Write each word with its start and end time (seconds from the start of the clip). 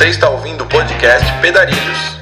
Você 0.00 0.08
está 0.08 0.30
ouvindo 0.30 0.64
o 0.64 0.66
podcast 0.66 1.30
Pedarilhos. 1.42 2.16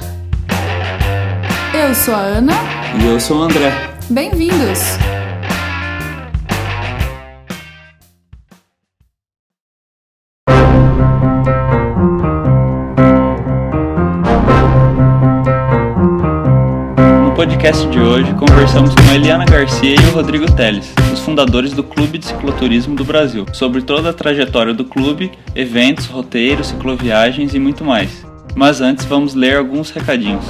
Eu 1.73 1.95
sou 1.95 2.13
a 2.13 2.19
Ana. 2.19 2.53
E 3.01 3.07
eu 3.07 3.21
sou 3.21 3.39
o 3.39 3.43
André. 3.43 3.73
Bem-vindos! 4.11 4.99
Podcast 17.69 17.89
de 17.89 18.01
hoje, 18.01 18.35
conversamos 18.35 18.95
com 18.95 19.15
Eliana 19.15 19.45
Garcia 19.45 19.95
e 19.95 20.07
o 20.07 20.11
Rodrigo 20.13 20.51
Teles, 20.53 20.91
os 21.13 21.21
fundadores 21.21 21.75
do 21.75 21.85
Clube 21.85 22.17
de 22.17 22.25
Cicloturismo 22.25 22.97
do 22.97 23.05
Brasil, 23.05 23.45
sobre 23.53 23.83
toda 23.83 24.09
a 24.09 24.13
trajetória 24.15 24.73
do 24.73 24.87
clube, 24.87 25.31
eventos, 25.55 26.07
roteiros, 26.07 26.69
cicloviagens 26.69 27.53
e 27.53 27.59
muito 27.59 27.85
mais. 27.85 28.25
Mas 28.55 28.81
antes, 28.81 29.05
vamos 29.05 29.35
ler 29.35 29.59
alguns 29.59 29.91
recadinhos. 29.91 30.47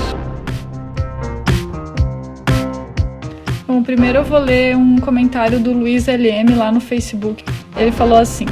Bom, 3.66 3.82
primeiro 3.82 4.18
eu 4.18 4.24
vou 4.24 4.38
ler 4.38 4.76
um 4.76 4.98
comentário 4.98 5.58
do 5.58 5.72
Luiz 5.72 6.06
LM 6.06 6.54
lá 6.56 6.70
no 6.70 6.80
Facebook. 6.80 7.44
Ele 7.76 7.90
falou 7.90 8.18
assim: 8.18 8.46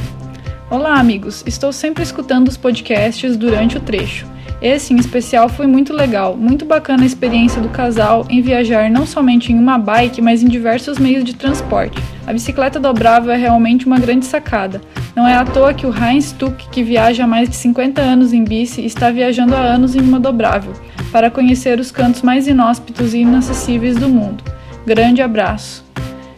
Olá, 0.69 0.99
amigos. 0.99 1.41
Estou 1.47 1.71
sempre 1.71 2.03
escutando 2.03 2.49
os 2.49 2.57
podcasts 2.57 3.37
durante 3.37 3.77
o 3.77 3.79
trecho. 3.79 4.25
Esse 4.61 4.91
em 4.91 4.97
especial 4.97 5.47
foi 5.47 5.67
muito 5.67 5.93
legal, 5.93 6.35
muito 6.35 6.65
bacana 6.65 7.03
a 7.03 7.05
experiência 7.05 7.61
do 7.61 7.69
casal 7.69 8.25
em 8.27 8.41
viajar 8.41 8.89
não 8.89 9.05
somente 9.05 9.53
em 9.53 9.59
uma 9.59 9.77
bike, 9.77 10.21
mas 10.21 10.41
em 10.41 10.47
diversos 10.47 10.97
meios 10.97 11.23
de 11.23 11.35
transporte. 11.35 12.01
A 12.25 12.33
bicicleta 12.33 12.79
dobrável 12.79 13.31
é 13.31 13.37
realmente 13.37 13.85
uma 13.85 13.99
grande 13.99 14.25
sacada. 14.25 14.81
Não 15.15 15.27
é 15.27 15.35
à 15.35 15.45
toa 15.45 15.73
que 15.73 15.85
o 15.85 15.93
Heinz 15.93 16.31
Tuck, 16.31 16.69
que 16.69 16.83
viaja 16.83 17.23
há 17.23 17.27
mais 17.27 17.47
de 17.47 17.55
50 17.55 18.01
anos 18.01 18.33
em 18.33 18.43
bici, 18.43 18.83
está 18.83 19.11
viajando 19.11 19.55
há 19.55 19.59
anos 19.59 19.95
em 19.95 20.01
uma 20.01 20.19
dobrável, 20.19 20.73
para 21.11 21.29
conhecer 21.29 21.79
os 21.79 21.91
cantos 21.91 22.23
mais 22.23 22.47
inóspitos 22.47 23.13
e 23.13 23.19
inacessíveis 23.19 23.95
do 23.95 24.09
mundo. 24.09 24.43
Grande 24.85 25.21
abraço. 25.21 25.85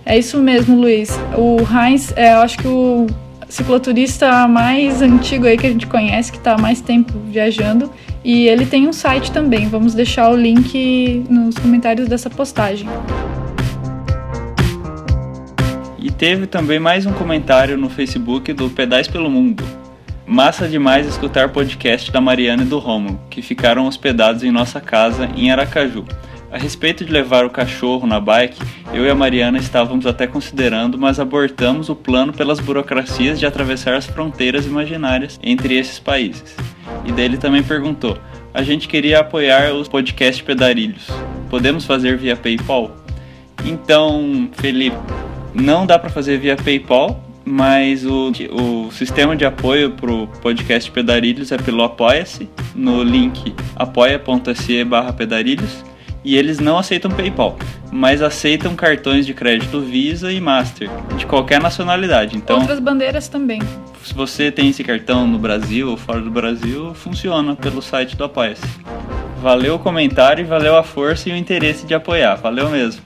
É 0.05 0.17
isso 0.17 0.37
mesmo, 0.39 0.75
Luiz. 0.75 1.17
O 1.37 1.57
Heinz, 1.61 2.11
é, 2.15 2.31
acho 2.31 2.57
que 2.57 2.67
o 2.67 3.07
cicloturista 3.49 4.47
mais 4.47 5.01
antigo 5.01 5.45
aí 5.45 5.57
que 5.57 5.65
a 5.65 5.69
gente 5.69 5.87
conhece, 5.87 6.31
que 6.31 6.37
está 6.37 6.53
há 6.53 6.57
mais 6.57 6.81
tempo 6.81 7.13
viajando. 7.27 7.91
E 8.23 8.47
ele 8.47 8.65
tem 8.65 8.87
um 8.87 8.93
site 8.93 9.31
também. 9.31 9.67
Vamos 9.67 9.93
deixar 9.93 10.29
o 10.29 10.35
link 10.35 11.23
nos 11.29 11.57
comentários 11.57 12.07
dessa 12.07 12.29
postagem. 12.29 12.87
E 15.97 16.11
teve 16.11 16.47
também 16.47 16.79
mais 16.79 17.05
um 17.05 17.13
comentário 17.13 17.77
no 17.77 17.89
Facebook 17.89 18.51
do 18.53 18.69
Pedais 18.69 19.07
pelo 19.07 19.29
Mundo. 19.29 19.63
Massa 20.25 20.67
demais 20.67 21.07
escutar 21.07 21.49
podcast 21.49 22.11
da 22.11 22.21
Mariana 22.21 22.61
e 22.61 22.65
do 22.65 22.77
Romulo, 22.77 23.19
que 23.29 23.41
ficaram 23.41 23.87
hospedados 23.87 24.43
em 24.43 24.51
nossa 24.51 24.79
casa 24.79 25.27
em 25.35 25.51
Aracaju. 25.51 26.05
A 26.51 26.57
respeito 26.57 27.05
de 27.05 27.11
levar 27.11 27.45
o 27.45 27.49
cachorro 27.49 28.07
na 28.07 28.19
bike, 28.19 28.59
eu 28.93 29.05
e 29.05 29.09
a 29.09 29.15
Mariana 29.15 29.57
estávamos 29.57 30.05
até 30.05 30.25
considerando, 30.27 30.97
mas 30.97 31.19
abortamos 31.19 31.89
o 31.89 31.95
plano 31.95 32.33
pelas 32.33 32.59
burocracias 32.59 33.39
de 33.39 33.45
atravessar 33.45 33.93
as 33.93 34.05
fronteiras 34.05 34.65
imaginárias 34.65 35.39
entre 35.43 35.77
esses 35.77 35.99
países. 35.99 36.55
E 37.05 37.11
dele 37.11 37.37
também 37.37 37.63
perguntou: 37.63 38.17
a 38.53 38.63
gente 38.63 38.87
queria 38.87 39.19
apoiar 39.19 39.73
os 39.73 39.87
podcast 39.87 40.43
pedarilhos. 40.43 41.07
Podemos 41.49 41.85
fazer 41.85 42.17
via 42.17 42.35
PayPal? 42.35 42.95
Então, 43.65 44.49
Felipe, 44.53 44.97
não 45.53 45.85
dá 45.85 45.99
para 45.99 46.09
fazer 46.09 46.37
via 46.37 46.55
PayPal, 46.55 47.23
mas 47.49 48.05
o, 48.05 48.31
o 48.51 48.91
sistema 48.91 49.35
de 49.35 49.43
apoio 49.43 49.91
para 49.91 50.11
o 50.11 50.27
podcast 50.27 50.89
Pedarilhos 50.91 51.51
é 51.51 51.57
pelo 51.57 51.83
Apoia-se, 51.83 52.47
no 52.75 53.01
link 53.01 53.55
apoia.se 53.75 54.83
barra 54.83 55.11
pedarilhos, 55.11 55.83
e 56.23 56.35
eles 56.35 56.59
não 56.59 56.77
aceitam 56.77 57.09
PayPal, 57.11 57.57
mas 57.91 58.21
aceitam 58.21 58.75
cartões 58.75 59.25
de 59.25 59.33
crédito 59.33 59.79
Visa 59.81 60.31
e 60.31 60.39
Master, 60.39 60.89
de 61.17 61.25
qualquer 61.25 61.61
nacionalidade. 61.61 62.35
Então, 62.35 62.59
Outras 62.59 62.79
bandeiras 62.79 63.27
também. 63.27 63.61
se 64.03 64.13
você 64.13 64.51
tem 64.51 64.69
esse 64.69 64.83
cartão 64.83 65.25
no 65.27 65.37
Brasil 65.39 65.89
ou 65.89 65.97
fora 65.97 66.21
do 66.21 66.31
Brasil, 66.31 66.93
funciona 66.93 67.55
pelo 67.55 67.81
site 67.81 68.15
do 68.15 68.23
Apoia-se. 68.23 68.63
Valeu 69.41 69.75
o 69.75 69.79
comentário 69.79 70.43
e 70.43 70.45
valeu 70.45 70.75
a 70.75 70.83
força 70.83 71.29
e 71.29 71.31
o 71.31 71.35
interesse 71.35 71.85
de 71.85 71.93
apoiar, 71.93 72.35
valeu 72.35 72.69
mesmo. 72.69 73.01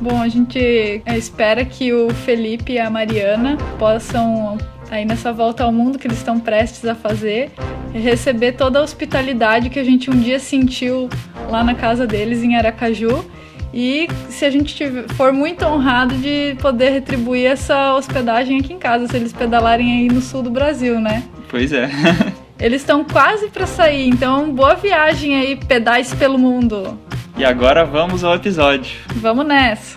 Bom, 0.00 0.20
a 0.20 0.28
gente 0.28 0.58
é, 1.04 1.16
espera 1.16 1.64
que 1.64 1.92
o 1.92 2.10
Felipe 2.10 2.74
e 2.74 2.78
a 2.78 2.88
Mariana 2.90 3.56
possam, 3.78 4.58
aí 4.90 5.04
nessa 5.04 5.32
volta 5.32 5.64
ao 5.64 5.72
mundo 5.72 5.98
que 5.98 6.06
eles 6.06 6.18
estão 6.18 6.38
prestes 6.38 6.84
a 6.84 6.94
fazer, 6.94 7.50
receber 7.92 8.52
toda 8.52 8.78
a 8.78 8.82
hospitalidade 8.82 9.70
que 9.70 9.78
a 9.78 9.84
gente 9.84 10.10
um 10.10 10.18
dia 10.18 10.38
sentiu 10.38 11.08
lá 11.50 11.62
na 11.64 11.74
casa 11.74 12.06
deles 12.06 12.42
em 12.42 12.56
Aracaju. 12.56 13.24
E 13.72 14.08
se 14.30 14.44
a 14.44 14.50
gente 14.50 14.74
tiver, 14.74 15.08
for 15.10 15.32
muito 15.32 15.64
honrado 15.64 16.14
de 16.14 16.56
poder 16.60 16.90
retribuir 16.90 17.46
essa 17.46 17.94
hospedagem 17.94 18.58
aqui 18.60 18.72
em 18.72 18.78
casa, 18.78 19.06
se 19.06 19.16
eles 19.16 19.32
pedalarem 19.32 19.92
aí 19.92 20.08
no 20.08 20.20
sul 20.22 20.42
do 20.42 20.50
Brasil, 20.50 20.98
né? 20.98 21.22
Pois 21.50 21.72
é. 21.72 21.88
Eles 22.58 22.82
estão 22.82 23.04
quase 23.04 23.48
para 23.48 23.66
sair, 23.66 24.08
então 24.08 24.52
boa 24.52 24.74
viagem 24.74 25.36
aí, 25.36 25.54
pedais 25.54 26.12
pelo 26.12 26.36
mundo. 26.36 26.98
e 27.36 27.44
agora 27.44 27.84
vamos 27.84 28.24
ao 28.24 28.34
episódio. 28.34 28.98
Vamos 29.14 29.46
nessa. 29.46 29.96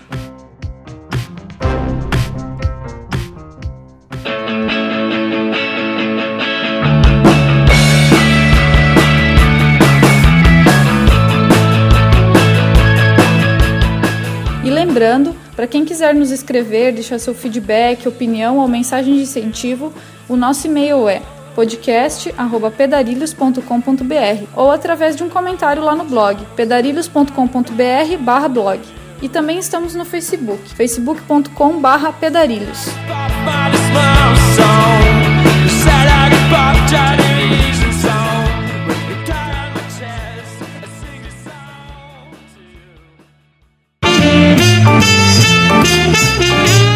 Lembrando, 15.01 15.35
para 15.55 15.65
quem 15.65 15.83
quiser 15.83 16.13
nos 16.13 16.29
escrever, 16.29 16.93
deixar 16.93 17.17
seu 17.17 17.33
feedback, 17.33 18.07
opinião 18.07 18.59
ou 18.59 18.67
mensagem 18.67 19.15
de 19.15 19.21
incentivo, 19.21 19.91
o 20.29 20.35
nosso 20.35 20.67
e-mail 20.67 21.09
é 21.09 21.23
podcast@pedarilhos.com.br 21.55 24.45
ou 24.55 24.69
através 24.69 25.15
de 25.15 25.23
um 25.23 25.29
comentário 25.29 25.83
lá 25.83 25.95
no 25.95 26.03
blog 26.03 26.45
pedarilhos.com.br/blog. 26.55 28.79
E 29.23 29.29
também 29.29 29.57
estamos 29.57 29.95
no 29.95 30.05
Facebook, 30.05 30.61
facebook.com/pedarilhos. 30.75 32.85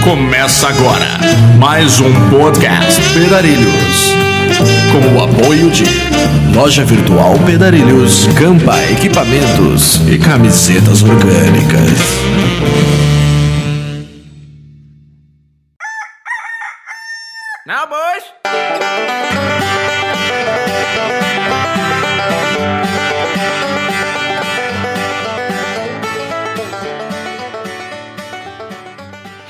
Começa 0.06 0.68
agora 0.68 1.18
mais 1.58 2.00
um 2.00 2.30
podcast 2.30 3.02
Pedarilhos. 3.12 4.14
Com 4.92 5.16
o 5.16 5.24
apoio 5.24 5.72
de 5.72 5.84
Loja 6.54 6.86
Virtual 6.86 7.34
Pedarilhos, 7.40 8.28
Campa 8.38 8.78
Equipamentos 8.84 10.08
e 10.08 10.20
Camisetas 10.20 11.02
Orgânicas. 11.02 11.90
Now, 17.66 17.88
boys. 17.88 18.45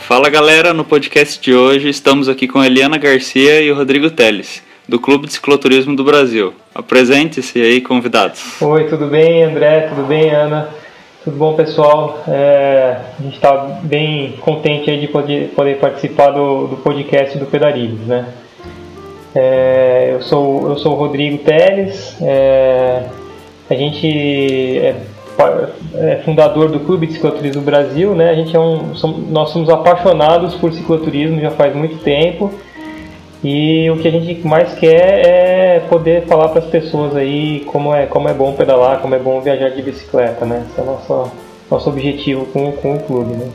Fala 0.07 0.29
galera, 0.29 0.71
no 0.71 0.85
podcast 0.85 1.41
de 1.41 1.55
hoje 1.55 1.89
estamos 1.89 2.29
aqui 2.29 2.47
com 2.47 2.63
Eliana 2.63 2.95
Garcia 2.95 3.59
e 3.59 3.71
o 3.71 3.75
Rodrigo 3.75 4.11
Teles, 4.11 4.61
do 4.87 4.99
Clube 4.99 5.25
de 5.25 5.33
Cicloturismo 5.33 5.95
do 5.95 6.03
Brasil. 6.03 6.53
Apresente-se 6.75 7.59
aí, 7.59 7.81
convidados. 7.81 8.61
Oi, 8.61 8.83
tudo 8.83 9.07
bem, 9.07 9.43
André? 9.43 9.87
Tudo 9.89 10.03
bem, 10.03 10.29
Ana? 10.29 10.69
Tudo 11.23 11.37
bom, 11.37 11.55
pessoal? 11.55 12.23
É, 12.27 12.97
a 13.17 13.23
gente 13.23 13.33
está 13.33 13.51
bem 13.81 14.33
contente 14.41 14.95
de 14.95 15.07
poder, 15.07 15.49
poder 15.55 15.79
participar 15.79 16.29
do, 16.29 16.67
do 16.67 16.77
podcast 16.77 17.39
do 17.39 17.47
Pedarilhos, 17.47 18.01
né? 18.01 18.27
É, 19.33 20.11
eu, 20.13 20.21
sou, 20.21 20.69
eu 20.69 20.77
sou 20.77 20.91
o 20.91 20.95
Rodrigo 20.97 21.39
Teles, 21.39 22.15
é, 22.21 23.05
a 23.67 23.73
gente 23.73 24.77
é, 25.95 26.21
fundador 26.23 26.69
do 26.69 26.79
Clube 26.79 27.07
de 27.07 27.13
Cicloturismo 27.13 27.61
do 27.61 27.65
Brasil, 27.65 28.13
né? 28.15 28.29
A 28.29 28.35
gente 28.35 28.55
é 28.55 28.59
um, 28.59 28.95
som- 28.95 29.19
nós 29.29 29.49
somos 29.49 29.69
apaixonados 29.69 30.55
por 30.55 30.71
cicloturismo 30.73 31.39
já 31.41 31.51
faz 31.51 31.75
muito 31.75 31.97
tempo 32.03 32.51
e 33.43 33.89
o 33.91 33.97
que 33.97 34.07
a 34.07 34.11
gente 34.11 34.47
mais 34.47 34.73
quer 34.75 35.25
é 35.25 35.79
poder 35.89 36.23
falar 36.25 36.47
para 36.49 36.59
as 36.59 36.65
pessoas 36.67 37.15
aí 37.15 37.61
como 37.71 37.93
é, 37.93 38.05
como 38.05 38.27
é 38.29 38.33
bom 38.33 38.53
pedalar, 38.53 38.99
como 38.99 39.13
é 39.13 39.19
bom 39.19 39.39
viajar 39.41 39.69
de 39.69 39.81
bicicleta, 39.81 40.45
né? 40.45 40.63
Esse 40.69 40.79
é 40.79 40.83
o 40.83 40.85
nosso, 40.85 41.31
nosso 41.69 41.89
objetivo 41.89 42.45
com, 42.47 42.71
com 42.71 42.95
o 42.95 42.99
clube, 42.99 43.33
né? 43.33 43.47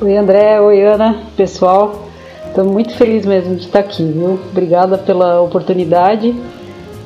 Oi 0.00 0.16
André, 0.16 0.60
oi 0.60 0.82
Ana, 0.82 1.22
pessoal. 1.36 2.06
Estou 2.46 2.64
muito 2.64 2.94
feliz 2.94 3.26
mesmo 3.26 3.56
de 3.56 3.62
estar 3.66 3.80
aqui, 3.80 4.02
viu? 4.04 4.38
Obrigada 4.50 4.96
pela 4.96 5.40
oportunidade 5.42 6.34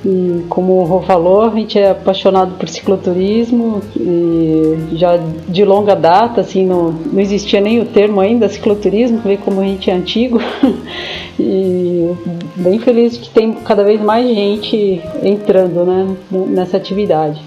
E 0.04 0.44
como 0.48 0.80
o 0.80 0.84
Rô 0.84 1.00
falou, 1.02 1.42
a 1.42 1.50
gente 1.50 1.78
é 1.78 1.90
apaixonado 1.90 2.54
por 2.58 2.68
cicloturismo 2.68 3.80
e 3.96 4.96
já 4.96 5.16
de 5.48 5.64
longa 5.64 5.94
data, 5.94 6.40
assim, 6.40 6.66
não, 6.66 6.90
não 6.90 7.20
existia 7.20 7.60
nem 7.60 7.80
o 7.80 7.84
termo 7.84 8.20
ainda 8.20 8.48
cicloturismo, 8.48 9.18
ver 9.18 9.38
como 9.38 9.60
a 9.60 9.64
gente 9.64 9.90
é 9.90 9.94
antigo. 9.94 10.40
e 11.38 12.10
bem 12.56 12.80
feliz 12.80 13.16
que 13.16 13.30
tem 13.30 13.52
cada 13.52 13.84
vez 13.84 14.00
mais 14.00 14.26
gente 14.26 15.00
entrando 15.22 15.84
né, 15.84 16.16
nessa 16.48 16.76
atividade. 16.76 17.40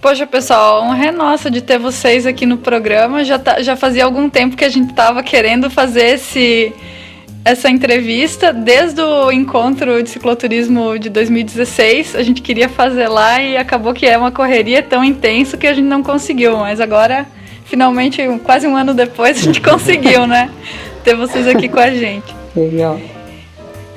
Poxa, 0.00 0.26
pessoal, 0.26 0.82
honra 0.82 1.06
é 1.06 1.12
nossa 1.12 1.50
de 1.50 1.60
ter 1.60 1.78
vocês 1.78 2.24
aqui 2.24 2.46
no 2.46 2.56
programa. 2.56 3.22
Já, 3.22 3.38
tá, 3.38 3.60
já 3.60 3.76
fazia 3.76 4.04
algum 4.04 4.30
tempo 4.30 4.56
que 4.56 4.64
a 4.64 4.68
gente 4.70 4.90
estava 4.90 5.22
querendo 5.22 5.68
fazer 5.68 6.14
esse 6.14 6.72
essa 7.44 7.70
entrevista 7.70 8.52
desde 8.52 9.00
o 9.00 9.32
encontro 9.32 10.02
de 10.02 10.10
cicloturismo 10.10 10.98
de 10.98 11.08
2016. 11.08 12.14
A 12.14 12.22
gente 12.22 12.42
queria 12.42 12.68
fazer 12.68 13.08
lá 13.08 13.42
e 13.42 13.56
acabou 13.56 13.94
que 13.94 14.06
é 14.06 14.16
uma 14.16 14.30
correria 14.30 14.82
tão 14.82 15.02
intensa 15.02 15.56
que 15.56 15.66
a 15.66 15.72
gente 15.72 15.86
não 15.86 16.02
conseguiu, 16.02 16.58
mas 16.58 16.80
agora, 16.80 17.26
finalmente, 17.64 18.22
quase 18.44 18.66
um 18.66 18.76
ano 18.76 18.92
depois, 18.92 19.38
a 19.38 19.42
gente 19.42 19.60
conseguiu, 19.62 20.26
né? 20.26 20.50
Ter 21.02 21.16
vocês 21.16 21.46
aqui 21.48 21.68
com 21.68 21.80
a 21.80 21.90
gente. 21.90 22.34
Legal. 22.54 23.00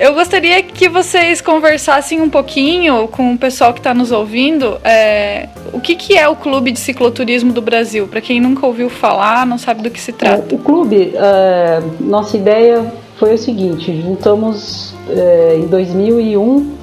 Eu 0.00 0.12
gostaria 0.12 0.60
que 0.60 0.88
vocês 0.88 1.40
conversassem 1.40 2.20
um 2.20 2.28
pouquinho 2.28 3.06
com 3.08 3.34
o 3.34 3.38
pessoal 3.38 3.72
que 3.72 3.78
está 3.78 3.94
nos 3.94 4.10
ouvindo. 4.10 4.76
É, 4.82 5.48
o 5.72 5.80
que, 5.80 5.94
que 5.94 6.18
é 6.18 6.26
o 6.26 6.34
Clube 6.34 6.72
de 6.72 6.80
Cicloturismo 6.80 7.52
do 7.52 7.62
Brasil? 7.62 8.08
Para 8.08 8.20
quem 8.20 8.40
nunca 8.40 8.66
ouviu 8.66 8.90
falar, 8.90 9.46
não 9.46 9.56
sabe 9.56 9.82
do 9.82 9.90
que 9.90 10.00
se 10.00 10.12
trata. 10.12 10.52
É, 10.52 10.54
o 10.56 10.58
clube, 10.58 11.12
é, 11.14 11.80
nossa 12.00 12.36
ideia 12.36 12.92
foi 13.24 13.34
o 13.34 13.38
seguinte: 13.38 14.02
juntamos 14.02 14.94
é, 15.08 15.56
em 15.56 15.66
2001 15.66 16.74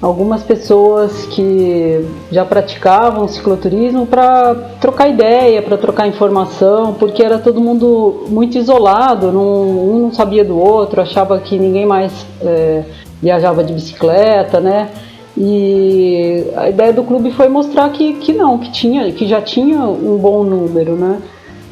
algumas 0.00 0.42
pessoas 0.42 1.26
que 1.26 2.06
já 2.30 2.44
praticavam 2.44 3.26
cicloturismo 3.26 4.06
para 4.06 4.54
trocar 4.80 5.08
ideia, 5.08 5.60
para 5.60 5.76
trocar 5.76 6.06
informação, 6.06 6.94
porque 6.94 7.22
era 7.22 7.38
todo 7.38 7.60
mundo 7.60 8.24
muito 8.28 8.56
isolado, 8.56 9.32
não, 9.32 9.42
um 9.42 9.98
não 10.02 10.12
sabia 10.12 10.44
do 10.44 10.58
outro, 10.58 11.02
achava 11.02 11.38
que 11.40 11.58
ninguém 11.58 11.84
mais 11.84 12.24
é, 12.40 12.84
viajava 13.20 13.64
de 13.64 13.74
bicicleta, 13.74 14.60
né? 14.60 14.90
E 15.36 16.46
a 16.56 16.68
ideia 16.68 16.92
do 16.92 17.02
clube 17.02 17.32
foi 17.32 17.48
mostrar 17.48 17.90
que, 17.90 18.14
que 18.14 18.32
não, 18.32 18.58
que 18.58 18.70
tinha, 18.70 19.10
que 19.12 19.26
já 19.26 19.42
tinha 19.42 19.80
um 19.80 20.16
bom 20.16 20.44
número, 20.44 20.94
né? 20.94 21.20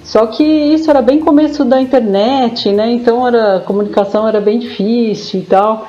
Só 0.08 0.26
que 0.26 0.42
isso 0.42 0.88
era 0.88 1.02
bem 1.02 1.20
começo 1.20 1.66
da 1.66 1.78
internet, 1.78 2.72
né? 2.72 2.90
Então 2.90 3.28
era, 3.28 3.56
a 3.56 3.60
comunicação 3.60 4.26
era 4.26 4.40
bem 4.40 4.58
difícil 4.58 5.40
e 5.40 5.42
tal. 5.42 5.86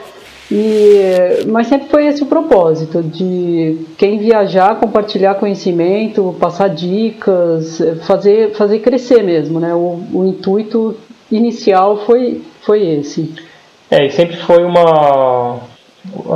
E, 0.52 1.46
mas 1.48 1.68
sempre 1.68 1.88
foi 1.88 2.06
esse 2.06 2.22
o 2.22 2.26
propósito, 2.26 3.02
de 3.02 3.86
quem 3.98 4.18
viajar, 4.20 4.76
compartilhar 4.76 5.36
conhecimento, 5.36 6.36
passar 6.38 6.68
dicas, 6.68 7.82
fazer, 8.02 8.52
fazer 8.56 8.80
crescer 8.80 9.24
mesmo, 9.24 9.58
né? 9.58 9.74
O, 9.74 10.02
o 10.14 10.26
intuito 10.26 10.98
inicial 11.32 12.00
foi, 12.06 12.42
foi 12.64 12.86
esse. 12.86 13.34
É, 13.90 14.06
e 14.06 14.10
sempre 14.10 14.36
foi 14.36 14.66
uma. 14.66 15.60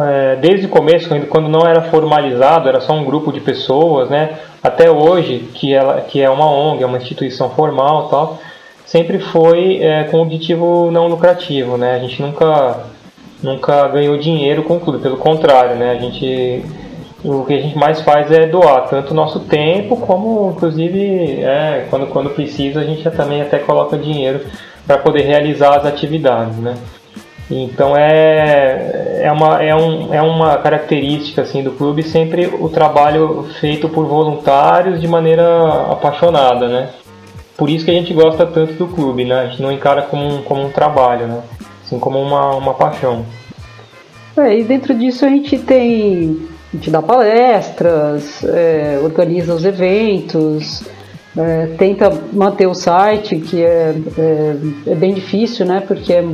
É, 0.06 0.38
desde 0.38 0.68
o 0.68 0.70
começo, 0.70 1.10
quando 1.28 1.50
não 1.50 1.68
era 1.68 1.82
formalizado, 1.82 2.70
era 2.70 2.80
só 2.80 2.94
um 2.94 3.04
grupo 3.04 3.30
de 3.34 3.42
pessoas, 3.42 4.10
né? 4.10 4.40
Até 4.64 4.90
hoje, 4.90 5.50
que, 5.54 5.74
ela, 5.74 6.02
que 6.02 6.22
é 6.22 6.30
uma 6.30 6.50
ONG, 6.50 6.84
é 6.84 6.86
uma 6.86 6.98
instituição 6.98 7.50
formal 7.50 8.08
tal, 8.08 8.40
sempre 8.86 9.20
foi 9.20 9.80
é, 9.82 10.06
com 10.06 10.22
objetivo 10.22 10.90
não 10.90 11.08
lucrativo, 11.08 11.78
né? 11.78 11.96
A 11.96 12.00
gente 12.00 12.22
nunca, 12.22 12.86
nunca 13.42 13.88
ganhou 13.90 14.18
dinheiro 14.18 14.64
com 14.64 14.78
o 14.78 14.80
clube, 14.80 15.00
pelo 15.00 15.18
contrário, 15.18 15.76
né? 15.76 15.92
A 15.92 15.96
gente, 15.96 16.64
o 17.26 17.44
que 17.44 17.54
a 17.54 17.62
gente 17.62 17.78
mais 17.78 18.02
faz 18.02 18.32
é 18.32 18.48
doar 18.48 18.88
tanto 18.88 19.12
o 19.12 19.16
nosso 19.16 19.42
tempo, 19.42 19.98
como 19.98 20.52
inclusive 20.56 21.42
é, 21.42 21.86
quando, 21.90 22.08
quando 22.08 22.30
precisa 22.30 22.80
a 22.80 22.86
gente 22.86 23.04
também 23.12 23.42
até 23.42 23.60
coloca 23.60 23.98
dinheiro 23.98 24.46
para 24.88 24.98
poder 24.98 25.24
realizar 25.24 25.76
as 25.76 25.86
atividades, 25.86 26.58
né? 26.58 26.76
Então 27.52 27.96
é, 27.96 29.22
é, 29.24 29.32
uma, 29.32 29.62
é, 29.62 29.76
um, 29.76 30.14
é 30.14 30.22
uma 30.22 30.58
característica 30.58 31.42
assim, 31.42 31.62
do 31.62 31.72
clube 31.72 32.02
sempre 32.02 32.48
o 32.48 32.70
trabalho 32.70 33.48
feito 33.60 33.90
por 33.90 34.06
voluntários 34.06 35.00
de 35.00 35.08
maneira 35.08 35.92
apaixonada, 35.92 36.68
né? 36.68 36.90
Por 37.58 37.70
isso 37.70 37.86
que 37.86 37.92
a 37.92 37.94
gente 37.94 38.14
gosta 38.14 38.46
tanto 38.46 38.74
do 38.74 38.88
clube, 38.88 39.26
né? 39.26 39.42
A 39.42 39.46
gente 39.48 39.62
não 39.62 39.72
encara 39.72 40.04
como 40.04 40.26
um, 40.26 40.42
como 40.42 40.66
um 40.66 40.70
trabalho, 40.70 41.28
né? 41.28 41.42
Assim 41.86 42.00
como 42.00 42.20
uma, 42.20 42.56
uma 42.56 42.74
paixão. 42.74 43.26
É, 44.36 44.58
e 44.58 44.64
dentro 44.64 44.94
disso 44.94 45.26
a 45.26 45.30
gente 45.30 45.60
tem. 45.60 46.48
A 46.74 46.76
gente 46.76 46.90
dá 46.90 47.04
palestras, 47.04 48.44
é, 48.44 49.00
organiza 49.04 49.54
os 49.54 49.64
eventos, 49.64 50.84
é, 51.38 51.68
tenta 51.78 52.12
manter 52.32 52.66
o 52.66 52.74
site, 52.74 53.36
que 53.38 53.64
é, 53.64 53.94
é, 54.18 54.56
é, 54.88 54.96
bem 54.96 55.14
difícil, 55.14 55.68
né? 55.68 55.84
Porque 55.86 56.14
é 56.14 56.26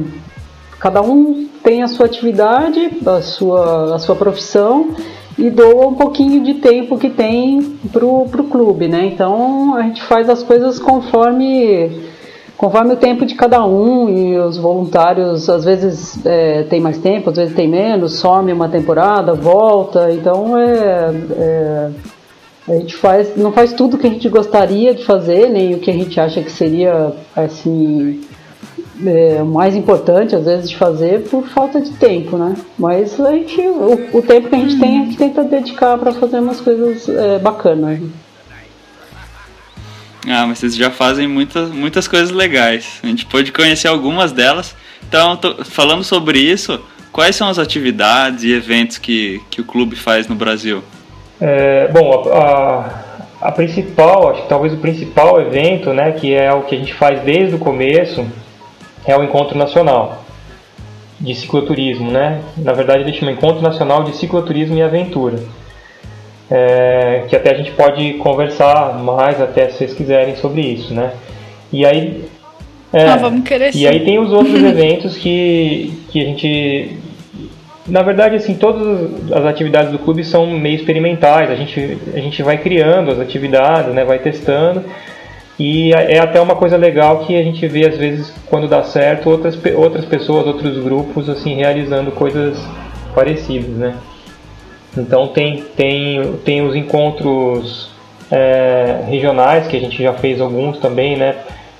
Cada 0.79 1.01
um 1.01 1.47
tem 1.61 1.83
a 1.83 1.87
sua 1.87 2.05
atividade, 2.05 2.89
a 3.05 3.21
sua, 3.21 3.95
a 3.95 3.99
sua 3.99 4.15
profissão 4.15 4.95
e 5.37 5.49
doa 5.49 5.87
um 5.87 5.93
pouquinho 5.93 6.41
de 6.41 6.55
tempo 6.55 6.97
que 6.97 7.09
tem 7.09 7.61
pro, 7.91 8.25
pro 8.29 8.45
clube, 8.45 8.87
né? 8.87 9.05
Então 9.05 9.75
a 9.75 9.83
gente 9.83 10.01
faz 10.03 10.29
as 10.29 10.41
coisas 10.41 10.79
conforme 10.79 12.09
conforme 12.57 12.93
o 12.93 12.97
tempo 12.97 13.25
de 13.25 13.35
cada 13.35 13.65
um 13.65 14.09
e 14.09 14.37
os 14.37 14.57
voluntários 14.57 15.49
às 15.49 15.63
vezes 15.63 16.25
é, 16.25 16.63
tem 16.63 16.81
mais 16.81 16.97
tempo, 16.97 17.29
às 17.29 17.37
vezes 17.37 17.55
tem 17.55 17.69
menos, 17.69 18.19
some 18.19 18.51
uma 18.51 18.67
temporada, 18.67 19.33
volta, 19.33 20.11
então 20.11 20.57
é, 20.57 21.13
é, 21.37 21.89
a 22.67 22.73
gente 22.73 22.97
faz, 22.97 23.37
não 23.37 23.53
faz 23.53 23.71
tudo 23.71 23.97
que 23.97 24.07
a 24.07 24.09
gente 24.09 24.27
gostaria 24.27 24.93
de 24.93 25.05
fazer, 25.05 25.49
nem 25.49 25.73
o 25.73 25.79
que 25.79 25.89
a 25.89 25.93
gente 25.93 26.19
acha 26.19 26.41
que 26.41 26.51
seria 26.51 27.13
assim 27.33 28.21
é, 29.05 29.43
mais 29.43 29.75
importante 29.75 30.35
às 30.35 30.45
vezes 30.45 30.69
de 30.69 30.77
fazer 30.77 31.23
por 31.29 31.47
falta 31.47 31.79
de 31.81 31.91
tempo, 31.91 32.37
né? 32.37 32.55
Mas 32.77 33.19
a 33.19 33.31
gente, 33.31 33.59
o, 33.61 34.17
o 34.17 34.21
tempo 34.21 34.49
que 34.49 34.55
a 34.55 34.59
gente 34.59 34.79
tem 34.79 34.99
a 34.99 35.05
gente 35.05 35.17
tenta 35.17 35.43
dedicar 35.43 35.97
para 35.97 36.11
fazer 36.13 36.39
umas 36.39 36.59
coisas 36.59 37.07
é, 37.09 37.39
bacanas. 37.39 37.99
Ah, 40.27 40.45
mas 40.45 40.59
vocês 40.59 40.75
já 40.75 40.91
fazem 40.91 41.27
muitas, 41.27 41.69
muitas 41.69 42.07
coisas 42.07 42.29
legais. 42.29 42.99
A 43.01 43.07
gente 43.07 43.25
pode 43.25 43.51
conhecer 43.51 43.87
algumas 43.87 44.31
delas. 44.31 44.75
Então, 45.07 45.37
tô, 45.37 45.63
falando 45.63 46.03
sobre 46.03 46.39
isso, 46.39 46.79
quais 47.11 47.35
são 47.35 47.47
as 47.47 47.57
atividades 47.57 48.43
e 48.43 48.51
eventos 48.51 48.97
que, 48.97 49.41
que 49.49 49.61
o 49.61 49.63
clube 49.63 49.95
faz 49.95 50.27
no 50.27 50.35
Brasil? 50.35 50.83
É, 51.39 51.87
bom, 51.87 52.29
a, 52.33 53.17
a, 53.41 53.47
a 53.47 53.51
principal, 53.51 54.31
acho 54.31 54.41
que 54.43 54.49
talvez 54.49 54.73
o 54.73 54.77
principal 54.77 55.39
evento, 55.41 55.93
né, 55.93 56.11
que 56.11 56.33
é 56.33 56.53
o 56.53 56.63
que 56.63 56.75
a 56.75 56.77
gente 56.77 56.93
faz 56.93 57.21
desde 57.21 57.55
o 57.55 57.59
começo, 57.59 58.27
é 59.05 59.17
o 59.17 59.23
Encontro 59.23 59.57
Nacional 59.57 60.23
de 61.19 61.35
Cicloturismo, 61.35 62.11
né? 62.11 62.41
Na 62.57 62.73
verdade 62.73 63.03
ele 63.03 63.13
chama 63.13 63.31
Encontro 63.31 63.61
Nacional 63.61 64.03
de 64.03 64.15
Cicloturismo 64.15 64.77
e 64.77 64.81
Aventura. 64.81 65.39
É, 66.51 67.25
que 67.27 67.35
até 67.35 67.53
a 67.53 67.57
gente 67.57 67.71
pode 67.71 68.13
conversar 68.13 68.97
mais 68.97 69.39
até 69.39 69.69
se 69.69 69.77
vocês 69.77 69.93
quiserem 69.93 70.35
sobre 70.35 70.61
isso, 70.61 70.93
né? 70.93 71.13
E 71.71 71.85
aí 71.85 72.25
é, 72.91 73.05
ah, 73.05 73.17
vamos 73.17 73.47
querer 73.47 73.75
E 73.75 73.87
aí 73.87 74.03
tem 74.03 74.17
os 74.19 74.31
outros 74.31 74.55
eventos 74.63 75.17
que, 75.17 75.93
que 76.09 76.21
a 76.21 76.25
gente. 76.25 76.97
Na 77.87 78.01
verdade, 78.01 78.35
assim, 78.35 78.55
todas 78.55 79.31
as 79.31 79.45
atividades 79.45 79.91
do 79.91 79.99
clube 79.99 80.23
são 80.23 80.47
meio 80.47 80.75
experimentais. 80.75 81.49
A 81.49 81.55
gente, 81.55 81.97
a 82.13 82.19
gente 82.19 82.41
vai 82.43 82.57
criando 82.57 83.11
as 83.11 83.19
atividades, 83.19 83.93
né? 83.93 84.03
vai 84.03 84.19
testando. 84.19 84.83
E 85.59 85.91
é 85.91 86.19
até 86.19 86.39
uma 86.39 86.55
coisa 86.55 86.77
legal 86.77 87.25
que 87.25 87.35
a 87.35 87.43
gente 87.43 87.67
vê 87.67 87.85
às 87.85 87.97
vezes 87.97 88.33
quando 88.45 88.65
dá 88.65 88.81
certo 88.83 89.29
outras, 89.29 89.59
outras 89.75 90.05
pessoas, 90.05 90.47
outros 90.47 90.81
grupos 90.81 91.27
assim 91.27 91.53
realizando 91.55 92.11
coisas 92.11 92.57
parecidas, 93.13 93.75
né? 93.75 93.95
Então 94.97 95.27
tem, 95.27 95.61
tem, 95.75 96.37
tem 96.45 96.61
os 96.61 96.75
encontros 96.75 97.91
é, 98.31 99.01
regionais 99.07 99.67
que 99.67 99.75
a 99.75 99.79
gente 99.81 100.01
já 100.01 100.13
fez 100.13 100.39
alguns 100.39 100.79
também, 100.79 101.17
né? 101.17 101.35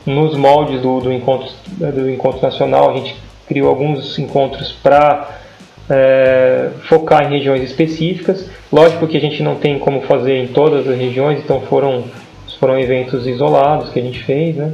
Nos 0.05 0.35
moldes 0.35 0.81
do, 0.81 0.99
do, 0.99 1.13
encontro, 1.13 1.49
do 1.69 2.09
encontro 2.09 2.41
nacional 2.41 2.89
a 2.89 2.93
gente 2.97 3.15
criou 3.47 3.69
alguns 3.69 4.19
encontros 4.19 4.73
para 4.83 5.39
é, 5.89 6.69
focar 6.87 7.23
em 7.23 7.37
regiões 7.37 7.63
específicas. 7.63 8.49
Lógico 8.71 9.07
que 9.07 9.15
a 9.15 9.21
gente 9.21 9.41
não 9.41 9.55
tem 9.55 9.79
como 9.79 10.01
fazer 10.01 10.43
em 10.43 10.47
todas 10.47 10.85
as 10.85 10.97
regiões, 10.97 11.39
então 11.39 11.61
foram 11.61 12.03
foram 12.59 12.77
eventos 12.77 13.25
isolados 13.25 13.89
que 13.89 13.99
a 13.99 14.03
gente 14.03 14.23
fez, 14.23 14.55
né? 14.55 14.73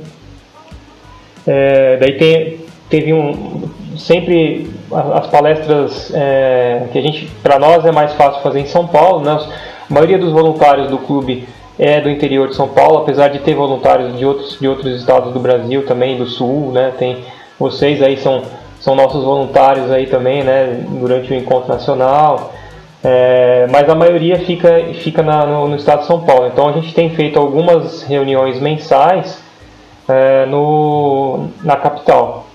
É, 1.48 1.98
daí 1.98 2.18
tem, 2.18 2.60
teve 2.90 3.14
um 3.14 3.70
sempre 3.98 4.70
as 5.14 5.28
palestras 5.28 6.12
é, 6.14 6.88
que 6.92 6.98
a 6.98 7.02
gente 7.02 7.28
para 7.42 7.58
nós 7.60 7.86
é 7.86 7.92
mais 7.92 8.14
fácil 8.14 8.42
fazer 8.42 8.60
em 8.60 8.66
São 8.66 8.88
Paulo, 8.88 9.24
né? 9.24 9.40
A 9.90 9.94
maioria 9.94 10.18
dos 10.18 10.32
voluntários 10.32 10.90
do 10.90 10.98
clube 10.98 11.48
é 11.78 12.02
do 12.02 12.10
interior 12.10 12.48
de 12.48 12.56
São 12.56 12.68
Paulo, 12.68 13.00
apesar 13.00 13.28
de 13.28 13.40
ter 13.40 13.54
voluntários 13.54 14.18
de 14.18 14.26
outros 14.26 14.60
de 14.60 14.68
outros 14.68 15.00
estados 15.00 15.34
do 15.34 15.40
Brasil 15.40 15.86
também, 15.86 16.18
do 16.18 16.26
sul, 16.26 16.72
né? 16.72 16.92
Tem 16.98 17.24
vocês 17.60 18.02
aí 18.02 18.18
são 18.18 18.42
são 18.80 18.96
nossos 18.96 19.24
voluntários 19.24 19.92
aí 19.92 20.08
também, 20.08 20.44
né? 20.44 20.84
Durante 21.00 21.32
o 21.32 21.36
encontro 21.36 21.72
nacional. 21.72 22.54
É, 23.08 23.68
mas 23.70 23.88
a 23.88 23.94
maioria 23.94 24.40
fica, 24.40 24.84
fica 24.96 25.22
na, 25.22 25.46
no, 25.46 25.68
no, 25.68 25.76
estado 25.76 26.00
de 26.00 26.08
São 26.08 26.22
Paulo. 26.22 26.48
Então 26.48 26.68
a 26.68 26.72
gente 26.72 26.92
tem 26.92 27.12
feito 27.12 27.38
algumas 27.38 28.02
reuniões 28.02 28.60
mensais 28.60 29.44
é, 30.10 30.48
no, 30.48 31.50
na 31.64 31.76
capital. 31.76 32.48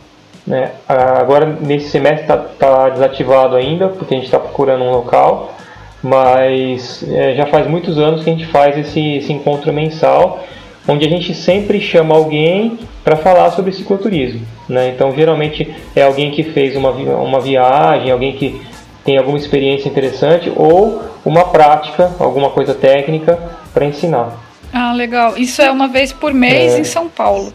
Né? 0.44 0.72
Agora, 0.88 1.46
nesse 1.46 1.90
semestre, 1.90 2.22
está 2.22 2.36
tá 2.36 2.88
desativado 2.88 3.54
ainda, 3.54 3.90
porque 3.90 4.12
a 4.12 4.16
gente 4.16 4.26
está 4.26 4.40
procurando 4.40 4.82
um 4.82 4.90
local, 4.90 5.54
mas 6.02 7.04
é, 7.08 7.34
já 7.36 7.46
faz 7.46 7.68
muitos 7.68 7.96
anos 7.96 8.24
que 8.24 8.30
a 8.30 8.32
gente 8.32 8.46
faz 8.46 8.76
esse, 8.76 9.18
esse 9.18 9.32
encontro 9.32 9.72
mensal, 9.72 10.40
onde 10.88 11.06
a 11.06 11.08
gente 11.08 11.32
sempre 11.32 11.80
chama 11.80 12.16
alguém 12.16 12.76
para 13.04 13.14
falar 13.14 13.52
sobre 13.52 13.70
cicloturismo. 13.70 14.44
Né? 14.68 14.88
Então, 14.88 15.14
geralmente 15.14 15.72
é 15.94 16.02
alguém 16.02 16.32
que 16.32 16.42
fez 16.42 16.74
uma, 16.74 16.90
uma 16.90 17.38
viagem, 17.38 18.10
alguém 18.10 18.32
que 18.32 18.60
tem 19.04 19.16
alguma 19.16 19.38
experiência 19.38 19.88
interessante 19.88 20.52
ou 20.54 21.02
uma 21.24 21.44
prática, 21.46 22.12
alguma 22.18 22.50
coisa 22.50 22.74
técnica 22.74 23.38
para 23.72 23.84
ensinar. 23.84 24.38
Ah, 24.72 24.92
legal. 24.92 25.36
Isso 25.36 25.60
é 25.62 25.70
uma 25.70 25.88
vez 25.88 26.12
por 26.12 26.32
mês 26.32 26.74
é... 26.74 26.80
em 26.80 26.84
São 26.84 27.08
Paulo. 27.08 27.52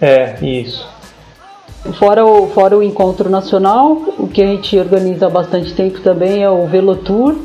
É, 0.00 0.36
isso. 0.42 0.88
Fora 1.98 2.24
o, 2.24 2.48
fora 2.48 2.76
o 2.76 2.82
encontro 2.82 3.30
nacional, 3.30 3.92
o 4.18 4.28
que 4.28 4.42
a 4.42 4.46
gente 4.46 4.78
organiza 4.78 5.26
há 5.26 5.30
bastante 5.30 5.72
tempo 5.74 6.00
também 6.00 6.42
é 6.42 6.50
o 6.50 6.66
Velotour, 6.66 7.36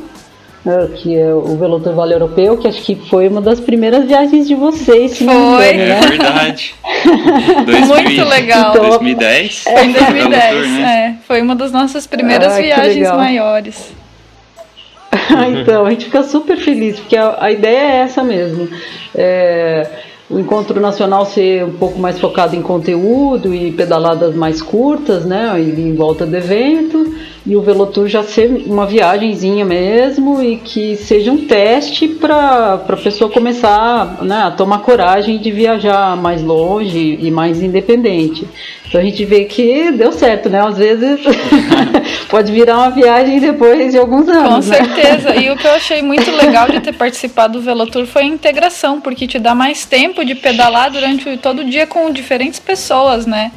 que 0.96 1.14
é 1.14 1.34
o 1.34 1.56
Velotour 1.56 1.94
Vale 1.94 2.14
Europeu, 2.14 2.56
que 2.56 2.66
acho 2.66 2.82
que 2.82 2.94
foi 2.94 3.28
uma 3.28 3.40
das 3.42 3.60
primeiras 3.60 4.06
viagens 4.06 4.48
de 4.48 4.54
vocês, 4.54 5.12
se 5.12 5.24
foi. 5.24 5.34
não 5.34 5.58
me 5.58 5.72
engano, 5.72 5.78
né? 5.78 5.98
É 5.98 6.06
verdade. 6.06 6.74
Muito 7.86 8.24
legal. 8.24 8.70
Então, 8.70 8.88
2010. 8.88 9.62
Foi 9.64 9.84
em 9.84 9.92
2010, 9.92 10.54
Velotour, 10.54 10.68
né? 10.70 11.16
é. 11.20 11.26
Foi 11.26 11.42
uma 11.42 11.54
das 11.54 11.70
nossas 11.70 12.06
primeiras 12.06 12.54
ah, 12.54 12.60
viagens 12.60 13.10
maiores. 13.12 13.92
então, 15.60 15.84
a 15.84 15.90
gente 15.90 16.06
fica 16.06 16.22
super 16.22 16.56
feliz, 16.56 16.98
porque 16.98 17.16
a, 17.16 17.36
a 17.40 17.52
ideia 17.52 17.78
é 17.78 17.96
essa 17.98 18.24
mesmo. 18.24 18.68
É, 19.14 19.86
o 20.30 20.38
encontro 20.38 20.80
nacional 20.80 21.26
ser 21.26 21.64
um 21.64 21.72
pouco 21.72 21.98
mais 21.98 22.18
focado 22.18 22.56
em 22.56 22.62
conteúdo 22.62 23.54
e 23.54 23.70
pedaladas 23.70 24.34
mais 24.34 24.62
curtas, 24.62 25.24
né, 25.24 25.60
em 25.60 25.94
volta 25.94 26.24
do 26.24 26.34
evento, 26.34 27.14
e 27.46 27.54
o 27.56 27.60
Velotour 27.60 28.08
já 28.08 28.22
ser 28.22 28.64
uma 28.66 28.86
viagenzinha 28.86 29.64
mesmo 29.64 30.42
e 30.42 30.56
que 30.56 30.96
seja 30.96 31.30
um 31.30 31.46
teste 31.46 32.08
para 32.08 32.74
a 32.74 32.96
pessoa 32.96 33.30
começar 33.30 34.22
né, 34.22 34.44
a 34.44 34.50
tomar 34.50 34.78
coragem 34.78 35.38
de 35.38 35.50
viajar 35.50 36.16
mais 36.16 36.42
longe 36.42 37.18
e 37.20 37.30
mais 37.30 37.62
independente. 37.62 38.48
Então 38.88 38.98
a 38.98 39.04
gente 39.04 39.24
vê 39.24 39.44
que 39.44 39.90
deu 39.92 40.12
certo, 40.12 40.48
né? 40.48 40.60
Às 40.64 40.78
vezes 40.78 41.20
pode 42.30 42.50
virar 42.52 42.78
uma 42.78 42.90
viagem 42.90 43.40
depois 43.40 43.92
de 43.92 43.98
alguns 43.98 44.28
anos. 44.28 44.66
Com 44.66 44.70
né? 44.70 44.76
certeza. 44.78 45.30
Né? 45.30 45.42
E 45.42 45.50
o 45.50 45.56
que 45.56 45.66
eu 45.66 45.72
achei 45.74 46.00
muito 46.00 46.30
legal 46.30 46.68
de 46.68 46.80
ter 46.80 46.92
participado 46.92 47.58
do 47.58 47.60
Velotour 47.60 48.06
foi 48.06 48.22
a 48.22 48.26
integração, 48.26 49.00
porque 49.00 49.26
te 49.26 49.38
dá 49.38 49.54
mais 49.54 49.84
tempo 49.84 50.24
de 50.24 50.34
pedalar 50.34 50.90
durante 50.90 51.36
todo 51.38 51.60
o 51.60 51.64
dia 51.64 51.86
com 51.86 52.10
diferentes 52.10 52.58
pessoas, 52.58 53.26
né? 53.26 53.50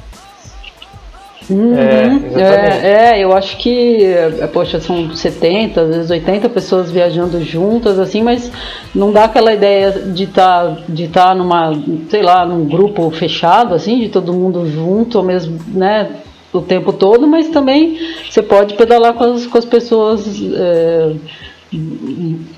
Uhum. 1.50 1.78
É, 1.78 2.42
é, 2.42 3.20
é, 3.20 3.24
eu 3.24 3.34
acho 3.34 3.58
que, 3.58 4.04
é, 4.04 4.48
poxa, 4.48 4.80
são 4.80 5.16
70, 5.16 5.82
às 5.82 5.88
vezes 5.88 6.12
80 6.12 6.50
pessoas 6.50 6.92
viajando 6.92 7.42
juntas, 7.42 7.98
assim, 8.00 8.22
mas 8.22 8.52
não 8.94 9.12
dá 9.14 9.26
aquela 9.26 9.54
ideia 9.54 9.92
de 9.92 10.26
estar 10.26 10.76
tá, 10.76 10.82
de 10.90 11.08
tá 11.08 11.34
numa, 11.34 11.74
sei 12.10 12.22
lá, 12.22 12.46
num 12.46 12.66
grupo 12.66 13.10
fechado, 13.12 13.74
assim, 13.74 14.00
de 14.00 14.10
todo 14.10 14.34
mundo 14.34 14.70
junto, 14.70 15.18
ao 15.18 15.24
mesmo, 15.24 15.58
né, 15.68 16.10
o 16.52 16.62
tempo 16.62 16.92
todo, 16.92 17.26
mas 17.28 17.48
também 17.50 17.98
você 18.30 18.42
pode 18.42 18.74
pedalar 18.74 19.14
com 19.14 19.24
as, 19.24 19.46
com 19.46 19.58
as 19.58 19.66
pessoas 19.66 20.26
é, 20.54 21.14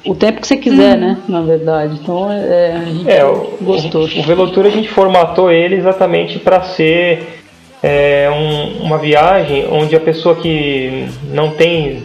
o 0.06 0.16
tempo 0.16 0.42
que 0.42 0.48
você 0.48 0.58
quiser, 0.58 0.96
uhum. 0.96 1.02
né, 1.02 1.18
na 1.28 1.42
verdade. 1.42 2.00
Então, 2.02 2.32
é, 2.32 2.74
a 2.76 2.86
gente 2.86 3.10
é, 3.10 3.22
gostou. 3.62 4.02
O, 4.02 4.20
o 4.20 4.24
Velotura 4.24 4.68
a 4.68 4.72
gente 4.72 4.90
formatou 4.90 5.52
ele 5.52 5.76
exatamente 5.76 6.40
para 6.40 6.62
ser 6.62 7.39
é 7.82 8.30
um, 8.30 8.84
uma 8.84 8.98
viagem 8.98 9.68
onde 9.72 9.96
a 9.96 10.00
pessoa 10.00 10.36
que 10.36 11.08
não 11.32 11.52
tem 11.52 12.04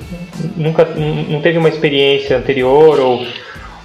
nunca 0.56 0.84
não 0.84 1.40
teve 1.40 1.58
uma 1.58 1.68
experiência 1.68 2.36
anterior 2.36 2.98
ou, 3.00 3.26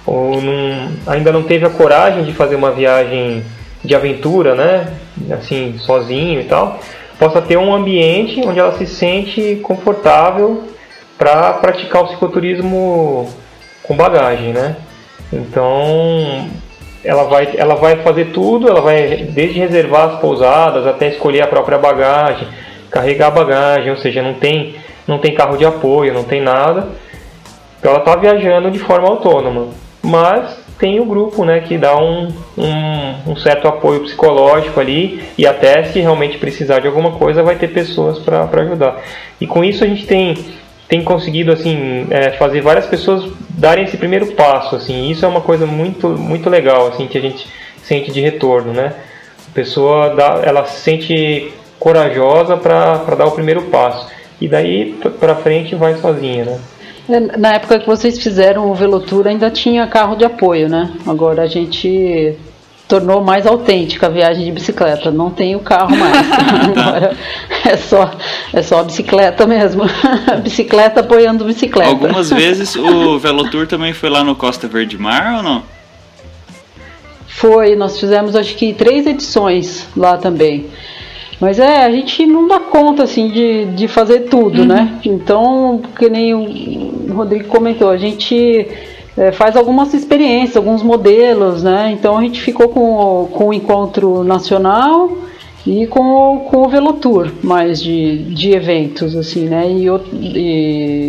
ou 0.06 0.40
não, 0.40 0.88
ainda 1.06 1.32
não 1.32 1.42
teve 1.42 1.64
a 1.64 1.70
coragem 1.70 2.24
de 2.24 2.32
fazer 2.32 2.56
uma 2.56 2.70
viagem 2.70 3.44
de 3.84 3.94
aventura, 3.94 4.54
né, 4.54 4.92
assim 5.30 5.78
sozinho 5.78 6.40
e 6.40 6.44
tal, 6.44 6.80
possa 7.18 7.40
ter 7.40 7.56
um 7.56 7.72
ambiente 7.74 8.40
onde 8.46 8.58
ela 8.58 8.76
se 8.76 8.86
sente 8.86 9.56
confortável 9.62 10.64
para 11.16 11.52
praticar 11.54 12.04
o 12.04 12.08
cicloturismo 12.08 13.28
com 13.82 13.96
bagagem, 13.96 14.52
né? 14.52 14.76
Então 15.32 16.48
ela 17.04 17.24
vai, 17.24 17.48
ela 17.56 17.74
vai 17.74 17.96
fazer 17.96 18.26
tudo, 18.26 18.68
ela 18.68 18.80
vai 18.80 19.28
desde 19.30 19.58
reservar 19.58 20.10
as 20.10 20.20
pousadas 20.20 20.86
até 20.86 21.08
escolher 21.08 21.42
a 21.42 21.46
própria 21.46 21.78
bagagem, 21.78 22.46
carregar 22.90 23.28
a 23.28 23.30
bagagem, 23.30 23.90
ou 23.90 23.96
seja, 23.96 24.22
não 24.22 24.34
tem, 24.34 24.74
não 25.06 25.18
tem 25.18 25.34
carro 25.34 25.56
de 25.56 25.64
apoio, 25.64 26.12
não 26.12 26.24
tem 26.24 26.40
nada. 26.40 26.88
Ela 27.82 27.98
está 27.98 28.14
viajando 28.16 28.70
de 28.70 28.78
forma 28.78 29.08
autônoma, 29.08 29.68
mas 30.02 30.60
tem 30.78 30.98
o 30.98 31.04
grupo 31.04 31.44
né, 31.44 31.60
que 31.60 31.76
dá 31.76 31.96
um, 31.96 32.28
um, 32.56 33.32
um, 33.32 33.36
certo 33.36 33.68
apoio 33.68 34.00
psicológico 34.00 34.80
ali 34.80 35.22
e 35.36 35.46
até 35.46 35.84
se 35.84 36.00
realmente 36.00 36.38
precisar 36.38 36.80
de 36.80 36.86
alguma 36.86 37.12
coisa 37.12 37.42
vai 37.42 37.56
ter 37.56 37.68
pessoas 37.68 38.18
para 38.18 38.48
ajudar. 38.62 38.98
E 39.38 39.46
com 39.46 39.62
isso 39.62 39.84
a 39.84 39.86
gente 39.86 40.06
tem 40.06 40.34
tem 40.90 41.04
conseguido 41.04 41.52
assim 41.52 42.08
é, 42.10 42.32
fazer 42.32 42.60
várias 42.60 42.84
pessoas 42.84 43.32
darem 43.50 43.84
esse 43.84 43.96
primeiro 43.96 44.26
passo 44.32 44.74
assim. 44.74 45.08
Isso 45.08 45.24
é 45.24 45.28
uma 45.28 45.40
coisa 45.40 45.64
muito 45.64 46.08
muito 46.08 46.50
legal 46.50 46.88
assim 46.88 47.06
que 47.06 47.16
a 47.16 47.20
gente 47.20 47.46
sente 47.80 48.10
de 48.10 48.20
retorno 48.20 48.72
né? 48.72 48.92
A 49.48 49.54
pessoa 49.54 50.10
dá, 50.10 50.42
ela 50.44 50.66
se 50.66 50.80
sente 50.80 51.52
corajosa 51.78 52.56
para 52.56 53.14
dar 53.16 53.26
o 53.26 53.30
primeiro 53.30 53.62
passo. 53.62 54.08
E 54.40 54.48
daí 54.48 54.98
para 55.20 55.36
frente 55.36 55.76
vai 55.76 55.94
sozinha 55.94 56.44
né? 56.44 56.60
É, 57.08 57.20
na 57.38 57.54
época 57.54 57.78
que 57.78 57.86
vocês 57.86 58.18
fizeram 58.20 58.68
o 58.68 58.74
Velotur 58.74 59.28
ainda 59.28 59.48
tinha 59.48 59.86
carro 59.86 60.16
de 60.16 60.24
apoio 60.24 60.68
né? 60.68 60.92
Agora 61.06 61.42
a 61.42 61.46
gente 61.46 62.36
tornou 62.90 63.22
mais 63.22 63.46
autêntica 63.46 64.08
a 64.08 64.10
viagem 64.10 64.44
de 64.44 64.50
bicicleta. 64.50 65.12
Não 65.12 65.30
tem 65.30 65.54
o 65.54 65.60
carro 65.60 65.96
mais. 65.96 66.12
Agora 66.76 67.16
é 67.64 67.76
só, 67.76 68.10
é 68.52 68.60
só 68.60 68.80
a 68.80 68.82
bicicleta 68.82 69.46
mesmo. 69.46 69.84
bicicleta 70.42 71.00
apoiando 71.00 71.44
bicicleta. 71.44 71.88
Algumas 71.88 72.30
vezes 72.30 72.74
o 72.74 73.16
Velotour 73.18 73.68
também 73.68 73.92
foi 73.92 74.10
lá 74.10 74.24
no 74.24 74.34
Costa 74.34 74.66
Verde 74.66 74.98
Mar 74.98 75.36
ou 75.36 75.42
não? 75.42 75.62
Foi, 77.28 77.76
nós 77.76 77.98
fizemos 77.98 78.34
acho 78.34 78.56
que 78.56 78.74
três 78.74 79.06
edições 79.06 79.88
lá 79.96 80.18
também. 80.18 80.66
Mas 81.40 81.58
é, 81.58 81.84
a 81.84 81.90
gente 81.90 82.26
não 82.26 82.46
dá 82.46 82.60
conta 82.60 83.04
assim 83.04 83.28
de, 83.28 83.66
de 83.66 83.88
fazer 83.88 84.22
tudo, 84.28 84.66
né? 84.66 84.80
uhum. 84.80 84.84
né? 84.84 85.00
Então, 85.06 85.82
que 85.96 86.10
nem 86.10 86.34
o 86.34 87.14
Rodrigo 87.14 87.44
comentou, 87.44 87.88
a 87.88 87.96
gente 87.96 88.68
é, 89.16 89.32
faz 89.32 89.56
algumas 89.56 89.92
experiências, 89.94 90.56
alguns 90.56 90.82
modelos, 90.82 91.62
né? 91.62 91.90
Então 91.92 92.16
a 92.16 92.22
gente 92.22 92.40
ficou 92.40 92.68
com 92.68 93.28
com 93.32 93.48
o 93.48 93.54
encontro 93.54 94.22
nacional 94.24 95.10
e 95.66 95.86
com 95.86 96.00
o, 96.00 96.40
com 96.40 96.62
o 96.62 96.68
Velotour, 96.68 97.30
mais 97.42 97.82
de, 97.82 98.18
de 98.34 98.52
eventos, 98.52 99.14
assim, 99.14 99.46
né? 99.46 99.70
E, 99.70 99.86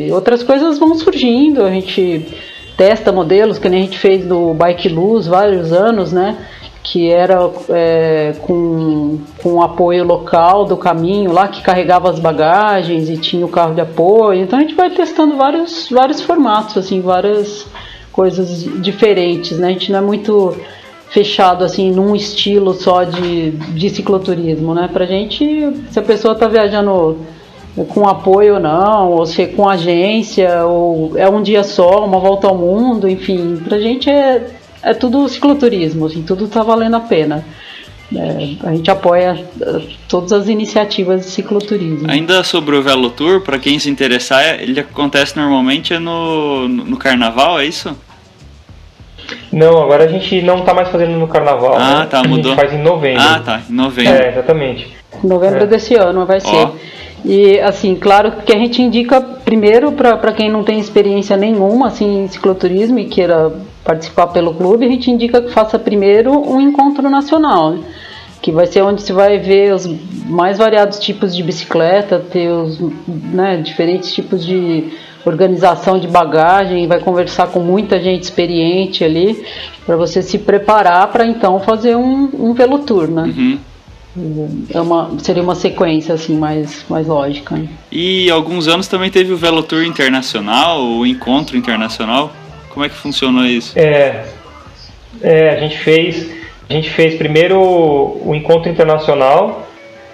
e 0.08 0.12
outras 0.12 0.44
coisas 0.44 0.78
vão 0.78 0.94
surgindo, 0.96 1.64
a 1.64 1.72
gente 1.72 2.26
testa 2.76 3.12
modelos, 3.12 3.60
que 3.60 3.70
nem 3.70 3.82
a 3.82 3.84
gente 3.86 4.00
fez 4.00 4.26
do 4.26 4.54
Bike 4.54 4.90
Luz 4.90 5.28
vários 5.28 5.72
anos, 5.72 6.12
né? 6.12 6.38
que 6.84 7.12
era 7.12 7.50
é, 7.70 8.34
com, 8.42 9.20
com 9.42 9.62
apoio 9.62 10.04
local 10.04 10.66
do 10.66 10.76
caminho 10.76 11.32
lá, 11.32 11.48
que 11.48 11.62
carregava 11.62 12.10
as 12.10 12.20
bagagens 12.20 13.08
e 13.08 13.18
tinha 13.18 13.46
o 13.46 13.50
carro 13.50 13.76
de 13.76 13.82
apoio. 13.82 14.42
Então 14.42 14.58
a 14.58 14.62
gente 14.62 14.74
vai 14.74 14.90
testando 14.90 15.38
vários, 15.38 15.90
vários 15.90 16.22
formatos, 16.22 16.78
assim, 16.78 17.00
várias 17.00 17.68
coisas 18.12 18.64
diferentes, 18.82 19.58
né? 19.58 19.70
A 19.70 19.72
gente 19.72 19.92
não 19.92 20.00
é 20.00 20.02
muito 20.02 20.56
fechado 21.10 21.64
assim 21.64 21.92
num 21.92 22.16
estilo 22.16 22.74
só 22.74 23.04
de, 23.04 23.52
de 23.52 23.90
cicloturismo, 23.90 24.74
né? 24.74 24.90
Pra 24.92 25.06
gente, 25.06 25.72
se 25.90 26.00
a 26.00 26.02
pessoa 26.02 26.36
tá 26.36 26.48
viajando 26.48 27.18
com 27.90 28.08
apoio 28.08 28.56
ou 28.56 28.60
não, 28.60 29.12
ou 29.12 29.26
se 29.26 29.44
é 29.44 29.48
com 29.48 29.68
agência, 29.68 30.66
ou 30.66 31.18
é 31.18 31.30
um 31.30 31.42
dia 31.42 31.64
só, 31.64 32.06
uma 32.06 32.20
volta 32.20 32.48
ao 32.48 32.58
mundo, 32.58 33.08
enfim, 33.08 33.58
pra 33.58 33.80
gente 33.80 34.10
é, 34.10 34.48
é 34.84 34.94
tudo 34.94 35.28
cicloturismo, 35.28 36.06
assim, 36.06 36.22
tudo 36.22 36.48
tá 36.48 36.64
valendo 36.64 36.96
a 36.96 37.00
pena. 37.02 37.46
É, 38.14 38.68
a 38.68 38.72
gente 38.74 38.92
apoia 38.92 39.46
é, 39.62 39.82
todas 40.08 40.34
as 40.34 40.48
iniciativas 40.48 41.26
de 41.26 41.32
cicloturismo. 41.32 42.10
Ainda 42.10 42.44
sobre 42.44 42.76
o 42.76 42.82
Velo 42.82 43.10
Tour, 43.10 43.42
para 43.42 43.58
quem 43.58 43.80
se 43.80 43.90
interessar, 43.90 44.62
ele 44.62 44.80
acontece 44.80 45.38
normalmente 45.38 45.98
no, 45.98 46.68
no 46.68 46.98
carnaval, 46.98 47.60
é 47.60 47.66
isso? 47.66 47.96
Não, 49.52 49.82
agora 49.82 50.06
a 50.06 50.08
gente 50.08 50.42
não 50.42 50.60
está 50.60 50.74
mais 50.74 50.90
fazendo 50.90 51.18
no 51.18 51.28
carnaval. 51.28 51.76
Ah, 51.78 52.00
né? 52.00 52.08
tá, 52.10 52.24
mudou. 52.24 52.52
A 52.52 52.56
gente 52.56 52.70
faz 52.70 52.74
em 52.74 52.84
novembro. 52.84 53.22
Ah, 53.22 53.42
tá, 53.44 53.62
em 53.70 53.74
novembro. 53.74 54.14
É, 54.14 54.30
exatamente. 54.30 54.92
Novembro 55.24 55.64
é. 55.64 55.68
desse 55.68 55.96
ano 55.96 56.26
vai 56.26 56.40
ser. 56.40 56.70
E 57.24 57.60
assim, 57.60 57.96
claro 57.96 58.32
que 58.44 58.52
a 58.52 58.58
gente 58.58 58.82
indica 58.82 59.22
primeiro 59.22 59.92
para 59.92 60.34
quem 60.34 60.50
não 60.50 60.64
tem 60.64 60.80
experiência 60.80 61.38
nenhuma 61.38 61.88
assim, 61.88 62.24
em 62.24 62.28
cicloturismo 62.28 62.98
e 62.98 63.06
queira 63.06 63.52
participar 63.84 64.28
pelo 64.28 64.54
clube, 64.54 64.86
a 64.86 64.90
gente 64.90 65.12
indica 65.12 65.42
que 65.42 65.52
faça 65.52 65.78
primeiro 65.78 66.32
um 66.32 66.60
encontro 66.60 67.08
nacional, 67.10 67.72
né? 67.72 67.84
Que 68.42 68.52
vai 68.52 68.66
ser 68.66 68.82
onde 68.82 69.02
se 69.02 69.14
vai 69.14 69.38
ver 69.38 69.74
os 69.74 69.86
mais 70.26 70.58
variados 70.58 70.98
tipos 71.00 71.36
de 71.36 71.44
bicicleta, 71.44 72.20
ter 72.20 72.50
os 72.50 72.80
né, 73.08 73.58
diferentes 73.58 74.14
tipos 74.14 74.44
de 74.44 74.92
organização 75.24 76.00
de 76.00 76.08
bagagem, 76.08 76.88
vai 76.88 77.00
conversar 77.00 77.48
com 77.48 77.60
muita 77.60 78.02
gente 78.02 78.24
experiente 78.24 79.04
ali, 79.04 79.46
para 79.86 79.96
você 79.96 80.22
se 80.24 80.40
preparar 80.40 81.08
para 81.12 81.26
então 81.26 81.60
fazer 81.60 81.96
um, 81.96 82.30
um 82.34 82.54
velotour, 82.54 83.08
né? 83.08 83.24
Uhum. 83.24 83.60
É 84.74 84.82
uma, 84.82 85.10
seria 85.20 85.42
uma 85.42 85.56
sequência 85.56 86.14
assim 86.14 86.36
mais, 86.36 86.84
mais 86.90 87.08
lógica. 87.08 87.56
Né? 87.56 87.70
E 87.90 88.30
alguns 88.30 88.68
anos 88.68 88.88
também 88.88 89.10
teve 89.10 89.32
o 89.32 89.38
Velotour 89.38 89.84
Internacional, 89.84 90.84
o 90.84 91.06
Encontro 91.06 91.56
Internacional. 91.56 92.34
Como 92.70 92.86
é 92.86 92.90
que 92.90 92.96
funcionou 92.96 93.46
isso? 93.46 93.78
É, 93.80 94.26
é 95.22 95.50
a 95.52 95.60
gente 95.62 95.78
fez 95.78 96.41
a 96.72 96.74
gente 96.74 96.90
fez 96.90 97.16
primeiro 97.16 97.60
o 97.60 98.34
encontro 98.34 98.72
internacional 98.72 99.68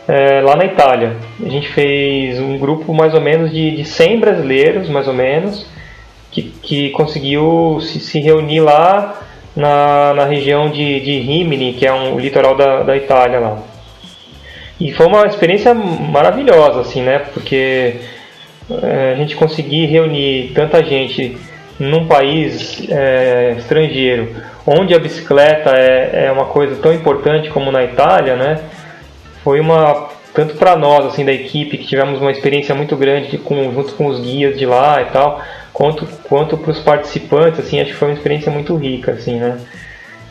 é, 0.08 0.42
lá 0.42 0.56
na 0.56 0.66
Itália. 0.66 1.16
A 1.46 1.48
gente 1.48 1.70
fez 1.70 2.40
um 2.40 2.58
grupo 2.58 2.92
mais 2.96 3.14
ou 3.14 3.22
menos 3.22 3.52
de, 3.52 3.76
de 3.76 3.86
100 3.86 4.20
brasileiros, 4.20 4.90
mais 4.90 5.08
ou 5.08 5.14
menos, 5.14 5.68
que, 6.32 6.42
que 6.42 6.90
conseguiu 6.90 7.80
se, 7.80 8.00
se 8.00 8.20
reunir 8.20 8.62
lá 8.62 9.22
na, 9.56 10.16
na 10.16 10.26
região 10.26 10.72
de, 10.72 11.00
de 11.00 11.20
Rimini, 11.20 11.74
que 11.74 11.86
é 11.86 11.94
um, 11.94 12.16
o 12.16 12.20
litoral 12.20 12.56
da, 12.56 12.82
da 12.82 12.98
Itália 12.98 13.40
lá. 13.40 13.60
E 14.80 14.92
foi 14.94 15.06
uma 15.06 15.28
experiência 15.28 15.76
maravilhosa, 15.76 16.82
assim, 16.82 17.04
né? 17.04 17.20
Porque 17.20 17.98
é, 18.82 19.12
a 19.12 19.16
gente 19.16 19.36
conseguir 19.36 19.86
reunir 19.86 20.54
tanta 20.56 20.84
gente 20.84 21.38
num 21.80 22.08
país 22.08 22.84
é, 22.90 23.56
estrangeiro, 23.58 24.36
onde 24.66 24.94
a 24.94 25.00
bicicleta 25.00 25.72
é, 25.72 26.26
é 26.26 26.32
uma 26.32 26.46
coisa 26.46 26.76
tão 26.82 26.94
importante 26.94 27.50
como 27.50 27.72
na 27.72 27.84
Itália, 27.84 28.36
né? 28.36 28.60
Foi 29.44 29.60
uma 29.60 30.10
tanto 30.34 30.56
para 30.56 30.76
nós 30.76 31.06
assim 31.06 31.26
da 31.26 31.34
equipe 31.34 31.78
que 31.78 31.88
tivemos 31.88 32.22
uma 32.22 32.32
experiência 32.32 32.76
muito 32.76 32.96
grande 32.96 33.38
com, 33.40 33.72
junto 33.72 33.94
com 33.94 34.06
os 34.08 34.20
guias 34.20 34.58
de 34.58 34.66
lá 34.66 35.02
e 35.02 35.06
tal, 35.06 35.42
quanto 35.74 36.06
quanto 36.24 36.58
para 36.58 36.72
os 36.72 36.80
participantes, 36.80 37.60
assim, 37.60 37.80
acho 37.80 37.92
que 37.92 37.98
foi 37.98 38.10
uma 38.10 38.16
experiência 38.16 38.52
muito 38.52 38.76
rica, 38.76 39.14
assim, 39.14 39.40
né? 39.40 39.58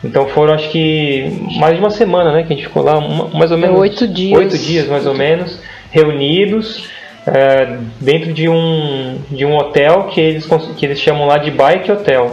Então 0.03 0.27
foram 0.27 0.53
acho 0.53 0.69
que 0.69 1.41
mais 1.57 1.75
de 1.75 1.79
uma 1.79 1.89
semana, 1.89 2.31
né? 2.31 2.43
Que 2.43 2.53
a 2.53 2.55
gente 2.55 2.67
ficou 2.67 2.83
lá, 2.83 2.99
mais 3.33 3.51
ou 3.51 3.57
menos. 3.57 3.79
Oito 3.79 4.07
dias. 4.07 4.37
Oito 4.37 4.57
dias, 4.57 4.87
mais 4.87 5.05
ou 5.05 5.13
menos, 5.13 5.59
reunidos 5.91 6.87
é, 7.27 7.77
dentro 7.99 8.31
de 8.31 8.47
um, 8.47 9.19
de 9.29 9.45
um 9.45 9.55
hotel 9.57 10.05
que 10.05 10.21
eles, 10.21 10.47
que 10.77 10.85
eles 10.85 10.99
chamam 10.99 11.27
lá 11.27 11.37
de 11.37 11.51
Bike 11.51 11.91
Hotel, 11.91 12.31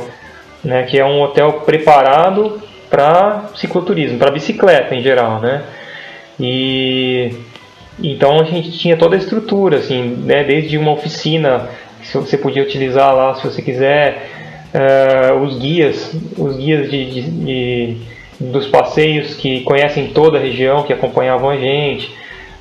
né? 0.63 0.85
Que 0.85 0.99
é 0.99 1.05
um 1.05 1.21
hotel 1.21 1.53
preparado 1.65 2.63
para 2.89 3.51
cicloturismo, 3.57 4.19
para 4.19 4.31
bicicleta 4.31 4.95
em 4.95 5.03
geral, 5.03 5.41
né? 5.41 5.65
E 6.39 7.35
então 8.03 8.41
a 8.41 8.45
gente 8.45 8.71
tinha 8.73 8.97
toda 8.97 9.17
a 9.17 9.19
estrutura, 9.19 9.79
assim, 9.79 10.17
né? 10.25 10.45
Desde 10.45 10.79
uma 10.79 10.93
oficina 10.93 11.69
que 12.01 12.17
você 12.17 12.39
podia 12.39 12.63
utilizar 12.63 13.15
lá 13.15 13.35
se 13.35 13.45
você 13.45 13.63
quiser 13.63 14.29
uh, 14.75 15.35
os 15.43 15.59
guias, 15.59 16.15
os 16.39 16.57
guias 16.57 16.89
de, 16.89 17.11
de, 17.11 17.23
de, 17.23 17.97
dos 18.39 18.69
passeios 18.69 19.35
que 19.35 19.61
conhecem 19.63 20.09
toda 20.09 20.39
a 20.39 20.41
região, 20.41 20.85
que 20.85 20.93
acompanhavam 20.93 21.51
a 21.51 21.57
gente, 21.57 22.13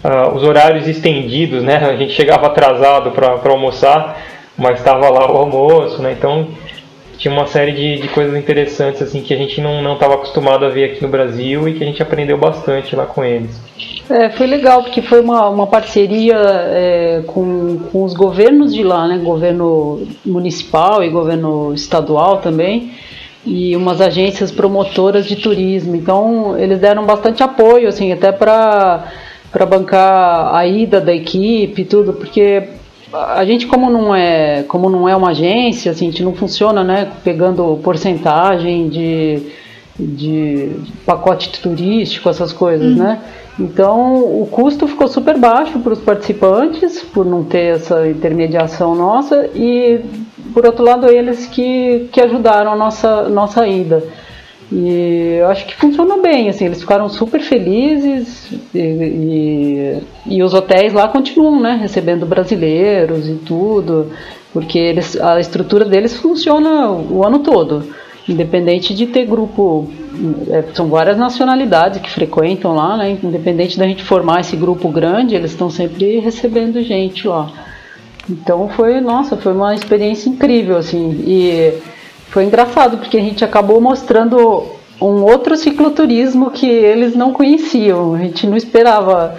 uh, 0.04 0.36
os 0.36 0.44
horários 0.44 0.88
estendidos, 0.88 1.64
né? 1.64 1.78
A 1.78 1.96
gente 1.96 2.14
chegava 2.14 2.48
atrasado 2.48 3.12
para 3.12 3.52
almoçar, 3.52 4.22
mas 4.58 4.80
estava 4.80 5.10
lá 5.10 5.32
o 5.32 5.38
almoço, 5.38 6.02
né? 6.02 6.12
Então 6.12 6.48
tinha 7.18 7.34
uma 7.34 7.46
série 7.46 7.72
de, 7.72 8.02
de 8.02 8.08
coisas 8.10 8.36
interessantes 8.36 9.02
assim 9.02 9.22
que 9.22 9.34
a 9.34 9.38
gente 9.38 9.62
não 9.62 9.94
estava 9.94 10.16
acostumado 10.16 10.66
a 10.66 10.70
ver 10.70 10.92
aqui 10.92 11.02
no 11.02 11.08
Brasil 11.08 11.68
e 11.70 11.74
que 11.74 11.84
a 11.84 11.88
gente 11.88 12.02
aprendeu 12.02 12.38
bastante 12.38 12.96
lá 12.96 13.06
com 13.06 13.24
eles. 13.24 13.62
É, 14.10 14.30
foi 14.32 14.46
legal 14.46 14.84
porque 14.84 15.02
foi 15.02 15.22
uma, 15.22 15.48
uma 15.48 15.68
parceria 15.68 16.36
é, 16.36 17.24
com, 17.26 17.80
com 17.92 18.04
os 18.04 18.14
governos 18.14 18.74
de 18.74 18.84
lá, 18.84 19.08
né? 19.08 19.20
Governo 19.24 20.06
municipal 20.26 21.04
e 21.04 21.10
governo 21.10 21.74
estadual 21.74 22.38
também 22.38 22.92
e 23.46 23.76
umas 23.76 24.00
agências 24.00 24.52
promotoras 24.52 25.26
de 25.26 25.36
turismo. 25.36 25.96
Então 25.96 26.58
eles 26.58 26.80
deram 26.80 27.06
bastante 27.06 27.44
apoio, 27.44 27.88
assim, 27.88 28.12
até 28.12 28.32
para 28.32 29.12
para 29.54 29.68
bancar 29.68 30.54
a 30.54 30.68
ida 30.68 31.00
da 31.00 31.14
equipe 31.14 31.84
e 31.84 31.86
tudo, 31.86 32.12
porque 32.12 32.64
a 33.14 33.46
gente 33.46 33.68
como 33.68 33.92
não 33.92 34.16
é 34.16 34.64
como 34.64 34.90
não 34.90 35.08
é 35.08 35.16
uma 35.16 35.30
agência 35.30 35.92
assim, 35.92 36.08
a 36.08 36.12
gente 36.12 36.24
não 36.24 36.34
funciona 36.34 36.84
né 36.84 37.12
pegando 37.24 37.80
porcentagem 37.84 38.90
de, 38.90 39.44
de 40.00 40.72
pacote 41.06 41.62
turístico 41.62 42.28
essas 42.28 42.52
coisas 42.52 42.94
uhum. 42.94 43.04
né 43.04 43.22
então 43.60 44.16
o 44.16 44.48
custo 44.50 44.88
ficou 44.88 45.08
super 45.08 45.38
baixo 45.38 45.78
para 45.78 45.94
os 45.94 46.00
participantes 46.00 47.04
por 47.04 47.24
não 47.24 47.44
ter 47.44 47.76
essa 47.76 48.08
intermediação 48.08 48.96
nossa 48.96 49.48
e 49.54 50.02
por 50.52 50.66
outro 50.66 50.84
lado 50.84 51.08
eles 51.08 51.46
que, 51.46 52.10
que 52.12 52.20
ajudaram 52.20 52.74
a 52.74 52.76
nossa 52.76 53.30
nossa 53.30 53.68
ida 53.68 54.04
e 54.72 55.38
eu 55.40 55.48
acho 55.48 55.66
que 55.66 55.76
funcionou 55.76 56.22
bem, 56.22 56.50
assim, 56.50 56.66
eles 56.66 56.82
ficaram 56.82 57.10
super 57.10 57.42
felizes 57.42 58.52
e, 58.74 58.80
e, 58.80 60.04
e, 60.26 60.44
os 60.44 60.54
hotéis 60.54 60.94
lá 60.94 61.08
continuam, 61.08 61.62
né, 61.62 61.78
recebendo 61.80 62.26
brasileiros 62.26 63.28
e 63.28 63.36
tudo, 63.36 64.12
porque 64.52 64.80
eles, 64.80 65.20
a 65.20 65.40
estrutura 65.40 65.86
deles 65.86 66.18
funciona 66.18 66.90
o 66.90 67.26
ano 67.26 67.40
todo, 67.40 67.84
independente 68.28 68.94
de 68.94 69.08
ter 69.08 69.26
grupo, 69.26 69.90
é, 70.50 70.64
são 70.74 70.88
várias 70.88 71.18
nacionalidades 71.18 72.02
que 72.02 72.10
frequentam 72.10 72.74
lá, 72.74 72.98
né, 72.98 73.18
independente 73.22 73.78
da 73.78 73.86
gente 73.86 74.04
formar 74.04 74.42
esse 74.42 74.56
grupo 74.56 74.90
grande, 74.90 75.36
eles 75.36 75.52
estão 75.52 75.70
sempre 75.70 76.20
recebendo 76.20 76.82
gente 76.82 77.28
lá. 77.28 77.52
Então 78.30 78.70
foi, 78.70 79.02
nossa, 79.02 79.36
foi 79.36 79.54
uma 79.54 79.76
experiência 79.76 80.30
incrível, 80.30 80.78
assim, 80.78 81.24
e 81.28 81.74
foi 82.34 82.46
engraçado 82.46 82.98
porque 82.98 83.16
a 83.16 83.22
gente 83.22 83.46
acabou 83.46 83.80
mostrando 83.80 84.66
um 85.00 85.22
outro 85.22 85.56
cicloturismo 85.56 86.50
que 86.50 86.66
eles 86.66 87.16
não 87.16 87.32
conheciam. 87.32 88.16
A 88.16 88.18
gente 88.18 88.48
não 88.48 88.58
esperava 88.58 89.36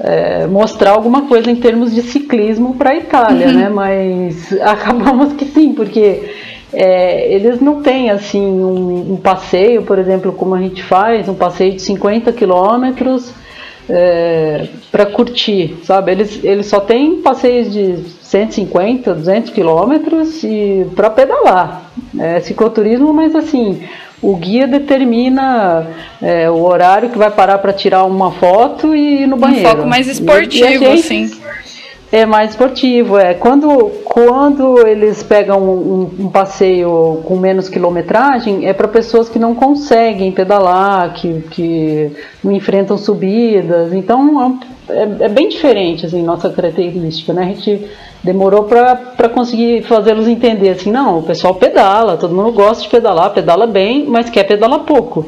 é, 0.00 0.46
mostrar 0.46 0.92
alguma 0.92 1.28
coisa 1.28 1.50
em 1.50 1.56
termos 1.56 1.94
de 1.94 2.00
ciclismo 2.00 2.74
para 2.74 2.90
a 2.90 2.96
Itália, 2.96 3.48
uhum. 3.48 3.52
né? 3.52 3.68
Mas 3.68 4.50
acabamos 4.62 5.34
que 5.34 5.44
sim, 5.44 5.74
porque 5.74 6.22
é, 6.72 7.30
eles 7.34 7.60
não 7.60 7.82
têm 7.82 8.08
assim 8.08 8.40
um, 8.40 9.12
um, 9.12 9.16
passeio, 9.16 9.82
por 9.82 9.98
exemplo, 9.98 10.32
como 10.32 10.54
a 10.54 10.60
gente 10.62 10.82
faz, 10.82 11.28
um 11.28 11.34
passeio 11.34 11.74
de 11.74 11.82
50 11.82 12.32
quilômetros 12.32 13.30
é, 13.90 14.68
para 14.90 15.04
curtir, 15.04 15.76
sabe? 15.82 16.12
Eles, 16.12 16.42
eles 16.42 16.64
só 16.64 16.80
têm 16.80 17.20
passeios 17.20 17.70
de 17.70 17.98
150, 18.22 19.12
200 19.12 19.50
quilômetros 19.50 20.40
para 20.96 21.10
pedalar. 21.10 21.87
É 22.18 22.40
cicloturismo, 22.40 23.12
mas 23.12 23.34
assim, 23.34 23.82
o 24.20 24.36
guia 24.36 24.66
determina 24.66 25.86
é, 26.20 26.50
o 26.50 26.62
horário 26.62 27.10
que 27.10 27.18
vai 27.18 27.30
parar 27.30 27.58
para 27.58 27.72
tirar 27.72 28.04
uma 28.04 28.32
foto 28.32 28.94
e 28.94 29.22
ir 29.22 29.26
no 29.26 29.36
banheiro. 29.36 29.68
Um 29.68 29.70
foco 29.70 29.86
mais 29.86 30.08
esportivo, 30.08 30.84
e, 30.84 30.86
assim. 30.86 31.30
É 32.10 32.24
mais 32.24 32.50
esportivo, 32.50 33.18
é. 33.18 33.34
Quando, 33.34 33.90
quando 34.04 34.86
eles 34.86 35.22
pegam 35.22 35.62
um, 35.62 36.10
um 36.20 36.28
passeio 36.30 37.20
com 37.24 37.36
menos 37.36 37.68
quilometragem, 37.68 38.66
é 38.66 38.72
para 38.72 38.88
pessoas 38.88 39.28
que 39.28 39.38
não 39.38 39.54
conseguem 39.54 40.32
pedalar, 40.32 41.12
que, 41.12 41.42
que 41.50 42.10
não 42.42 42.50
enfrentam 42.50 42.96
subidas. 42.96 43.92
Então 43.92 44.58
é, 44.88 45.26
é 45.26 45.28
bem 45.28 45.50
diferente, 45.50 46.06
assim, 46.06 46.22
nossa 46.22 46.48
característica, 46.48 47.34
né? 47.34 47.42
A 47.42 47.46
gente 47.46 47.86
demorou 48.22 48.64
para 48.64 49.28
conseguir 49.28 49.82
fazê-los 49.82 50.28
entender 50.28 50.70
assim, 50.70 50.90
não, 50.90 51.18
o 51.18 51.22
pessoal 51.22 51.54
pedala, 51.54 52.16
todo 52.16 52.34
mundo 52.34 52.52
gosta 52.52 52.82
de 52.82 52.88
pedalar, 52.88 53.30
pedala 53.30 53.66
bem, 53.66 54.04
mas 54.06 54.30
quer 54.30 54.44
pedalar 54.44 54.80
pouco. 54.80 55.24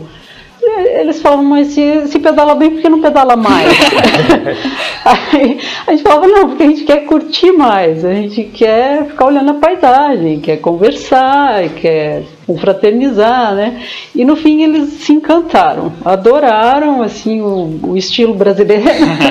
Eles 0.63 1.23
falam, 1.23 1.43
mas 1.43 1.69
se, 1.69 2.07
se 2.09 2.19
pedala 2.19 2.55
bem, 2.55 2.71
por 2.71 2.83
que 2.83 2.89
não 2.89 3.01
pedala 3.01 3.35
mais? 3.35 3.73
Aí 5.05 5.59
a 5.87 5.91
gente 5.91 6.03
falava, 6.03 6.27
não, 6.27 6.49
porque 6.49 6.63
a 6.63 6.67
gente 6.67 6.85
quer 6.85 7.07
curtir 7.07 7.53
mais, 7.53 8.05
a 8.05 8.13
gente 8.13 8.45
quer 8.45 9.07
ficar 9.07 9.27
olhando 9.27 9.53
a 9.53 9.55
paisagem, 9.55 10.41
quer 10.41 10.59
conversar, 10.59 11.69
quer 11.71 12.25
confraternizar, 12.51 13.55
né? 13.55 13.81
E 14.15 14.25
no 14.25 14.35
fim 14.35 14.65
eles 14.65 15.05
se 15.05 15.13
encantaram, 15.13 15.93
adoraram 16.05 17.01
assim 17.01 17.41
o, 17.41 17.79
o 17.85 17.97
estilo 17.97 18.35
brasileiro 18.35 18.85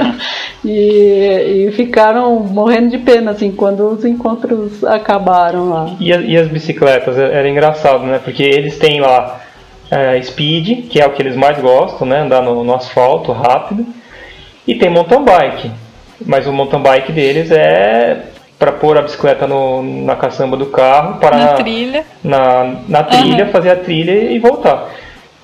e, 0.64 1.68
e, 1.68 1.72
ficaram 1.74 2.40
morrendo 2.40 2.90
de 2.90 2.98
pena 2.98 3.32
assim 3.32 3.52
quando 3.52 3.90
os 3.90 4.06
encontros 4.06 4.84
acabaram 4.86 5.70
lá. 5.70 5.96
E, 6.00 6.10
e 6.10 6.38
as 6.38 6.48
bicicletas 6.48 7.18
era 7.18 7.48
engraçado, 7.50 8.06
né? 8.06 8.20
Porque 8.24 8.44
eles 8.44 8.78
têm 8.78 9.02
lá 9.02 9.42
é, 9.92 10.22
speed, 10.22 10.88
que 10.88 11.02
é 11.02 11.06
o 11.06 11.12
que 11.12 11.22
eles 11.22 11.36
mais 11.36 11.60
gostam, 11.60 12.08
né? 12.08 12.22
Andar 12.22 12.42
no, 12.42 12.64
no 12.64 12.74
asfalto 12.74 13.34
rápido, 13.34 13.86
e 14.66 14.76
tem 14.76 14.90
mountain 14.90 15.26
bike. 15.26 15.72
mas 16.26 16.48
o 16.48 16.54
mountain 16.54 16.82
bike 16.82 17.12
deles 17.12 17.52
é 17.52 18.24
para 18.60 18.74
pôr 18.74 18.98
a 18.98 19.02
bicicleta 19.02 19.48
no, 19.48 19.82
na 20.04 20.16
caçamba 20.18 20.58
do 20.58 20.66
carro, 20.66 21.18
parar 21.20 21.38
Na 21.38 21.46
na, 21.46 21.54
trilha. 21.54 22.06
na, 22.24 22.76
na 22.90 23.04
trilha, 23.04 23.44
Aham. 23.46 23.52
fazer 23.54 23.70
a 23.72 23.76
trilha 23.78 24.12
e 24.32 24.38
voltar. 24.38 24.90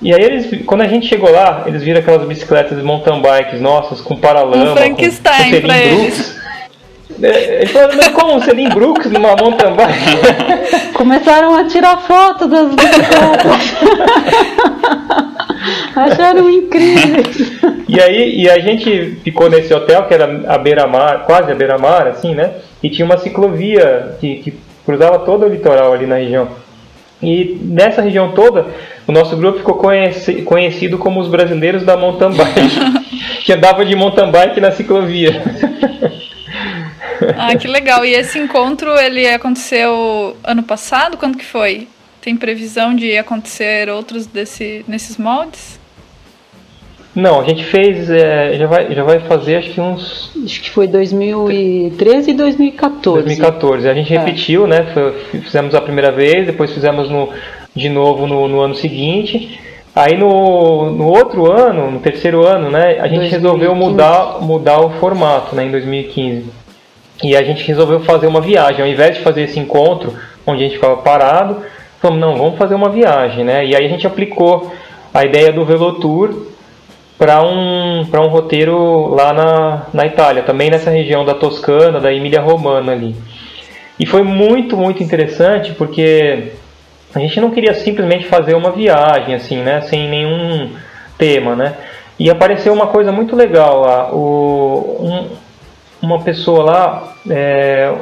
E 0.02 0.14
aí 0.14 0.22
eles, 0.22 0.62
quando 0.66 0.82
a 0.82 0.86
gente 0.86 1.06
chegou 1.08 1.32
lá, 1.32 1.62
eles 1.66 1.82
viram 1.82 2.00
aquelas 2.00 2.28
bicicletas 2.28 2.76
de 2.76 2.84
mountain 2.84 3.22
bikes 3.22 3.58
nossas 3.60 4.02
com 4.02 4.14
paralama, 4.16 4.72
Um 4.72 4.76
Frankenstein 4.76 5.62
com, 5.62 5.68
com 5.68 5.96
Brooks. 5.96 6.36
É, 7.22 7.60
Eles 7.62 7.70
falaram, 7.70 7.96
mas 7.96 8.08
como 8.08 8.34
um 8.34 8.42
selim 8.42 8.68
Brooks 8.68 9.10
numa 9.10 9.34
mountain 9.36 9.72
bike? 9.74 10.92
Começaram 10.92 11.54
a 11.56 11.64
tirar 11.64 11.96
foto 12.02 12.46
das 12.46 12.74
bicicletas. 12.74 13.76
Acharam 15.94 16.50
incríveis. 16.50 17.56
E 17.88 18.00
aí 18.00 18.40
e 18.42 18.50
a 18.50 18.58
gente 18.58 19.16
ficou 19.22 19.48
nesse 19.48 19.72
hotel 19.72 20.06
que 20.06 20.12
era 20.12 20.42
a 20.48 20.58
beira-mar, 20.58 21.24
quase 21.24 21.52
a 21.52 21.54
beira-mar, 21.54 22.08
assim, 22.08 22.34
né? 22.34 22.54
E 22.82 22.90
tinha 22.90 23.06
uma 23.06 23.16
ciclovia 23.16 24.16
que, 24.20 24.36
que 24.38 24.54
cruzava 24.84 25.20
todo 25.20 25.46
o 25.46 25.48
litoral 25.48 25.92
ali 25.92 26.04
na 26.04 26.16
região. 26.16 26.48
E 27.22 27.56
nessa 27.62 28.02
região 28.02 28.32
toda, 28.32 28.66
o 29.06 29.12
nosso 29.12 29.36
grupo 29.36 29.58
ficou 29.58 29.76
conheci- 29.76 30.42
conhecido 30.42 30.98
como 30.98 31.20
os 31.20 31.28
brasileiros 31.28 31.84
da 31.84 31.96
mountain 31.96 32.32
bike, 32.32 33.44
que 33.46 33.52
andava 33.52 33.84
de 33.84 33.94
mountain 33.94 34.32
bike 34.32 34.60
na 34.60 34.72
ciclovia. 34.72 35.40
Ah, 37.38 37.56
que 37.56 37.68
legal. 37.68 38.04
E 38.04 38.12
esse 38.14 38.38
encontro, 38.38 38.90
ele 38.98 39.28
aconteceu 39.28 40.36
ano 40.44 40.62
passado? 40.64 41.16
Quando 41.16 41.38
que 41.38 41.44
foi? 41.44 41.86
Tem 42.26 42.36
previsão 42.36 42.92
de 42.92 43.16
acontecer 43.16 43.88
outros 43.88 44.26
desse, 44.26 44.84
nesses 44.88 45.16
moldes? 45.16 45.78
Não, 47.14 47.40
a 47.40 47.44
gente 47.44 47.62
fez, 47.62 48.10
é, 48.10 48.54
já, 48.58 48.66
vai, 48.66 48.92
já 48.92 49.04
vai 49.04 49.20
fazer 49.20 49.54
acho 49.54 49.70
que 49.70 49.80
uns 49.80 50.32
Acho 50.44 50.60
que 50.60 50.70
foi 50.70 50.88
2013 50.88 52.32
e 52.32 52.34
2014. 52.34 53.22
2014. 53.22 53.88
A 53.88 53.94
gente 53.94 54.12
É. 54.12 54.18
repetiu, 54.18 54.66
né? 54.66 54.88
Fizemos 55.44 55.72
a 55.76 55.80
primeira 55.80 56.10
vez, 56.10 56.44
depois 56.46 56.72
fizemos 56.72 57.08
no, 57.08 57.28
de 57.72 57.88
novo 57.88 58.26
no, 58.26 58.48
no 58.48 58.60
ano 58.60 58.74
seguinte. 58.74 59.60
Aí 59.94 60.18
no, 60.18 60.90
no 60.90 61.06
outro 61.06 61.48
ano, 61.48 61.92
no 61.92 62.00
terceiro 62.00 62.44
ano, 62.44 62.72
né? 62.72 62.98
A 62.98 63.06
gente 63.06 63.20
2015. 63.20 63.34
resolveu 63.36 63.72
mudar, 63.76 64.38
mudar 64.40 64.80
o 64.80 64.90
formato, 64.98 65.54
né? 65.54 65.64
Em 65.64 65.70
2015. 65.70 66.44
E 67.22 67.36
a 67.36 67.44
gente 67.44 67.62
resolveu 67.62 68.00
fazer 68.00 68.26
uma 68.26 68.40
viagem. 68.40 68.82
Ao 68.82 68.88
invés 68.88 69.16
de 69.16 69.22
fazer 69.22 69.42
esse 69.42 69.60
encontro, 69.60 70.12
onde 70.44 70.64
a 70.64 70.66
gente 70.66 70.74
ficava 70.74 70.96
parado, 70.96 71.62
falamos, 72.00 72.20
não, 72.20 72.36
vamos 72.36 72.58
fazer 72.58 72.74
uma 72.74 72.90
viagem, 72.90 73.44
né? 73.44 73.64
E 73.64 73.74
aí 73.74 73.84
a 73.84 73.88
gente 73.88 74.06
aplicou 74.06 74.72
a 75.12 75.24
ideia 75.24 75.52
do 75.52 75.64
Velotour 75.64 76.46
para 77.18 77.42
um, 77.42 78.00
um 78.00 78.26
roteiro 78.28 79.08
lá 79.14 79.32
na, 79.32 79.86
na 79.92 80.06
Itália, 80.06 80.42
também 80.42 80.70
nessa 80.70 80.90
região 80.90 81.24
da 81.24 81.34
Toscana, 81.34 81.98
da 81.98 82.12
Emília 82.12 82.40
Romana 82.40 82.92
ali. 82.92 83.16
E 83.98 84.04
foi 84.04 84.22
muito, 84.22 84.76
muito 84.76 85.02
interessante 85.02 85.72
porque 85.72 86.52
a 87.14 87.18
gente 87.18 87.40
não 87.40 87.50
queria 87.50 87.72
simplesmente 87.72 88.26
fazer 88.26 88.54
uma 88.54 88.70
viagem 88.72 89.34
assim, 89.34 89.56
né, 89.62 89.80
sem 89.82 90.06
nenhum 90.08 90.72
tema, 91.16 91.56
né? 91.56 91.74
E 92.18 92.28
apareceu 92.30 92.72
uma 92.72 92.88
coisa 92.88 93.10
muito 93.10 93.34
legal 93.34 93.80
lá, 93.80 94.10
o, 94.12 94.98
um- 95.00 95.28
uma 96.02 96.20
pessoa 96.20 96.62
lá 96.62 97.14
é, 97.30 97.94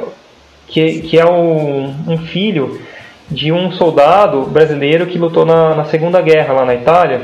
que, 0.67 1.01
que 1.01 1.17
é 1.17 1.25
um 1.25 2.17
filho 2.17 2.81
de 3.29 3.51
um 3.51 3.71
soldado 3.71 4.43
brasileiro 4.43 5.07
que 5.07 5.17
lutou 5.17 5.45
na, 5.45 5.75
na 5.75 5.85
Segunda 5.85 6.21
Guerra 6.21 6.53
lá 6.53 6.65
na 6.65 6.75
Itália 6.75 7.21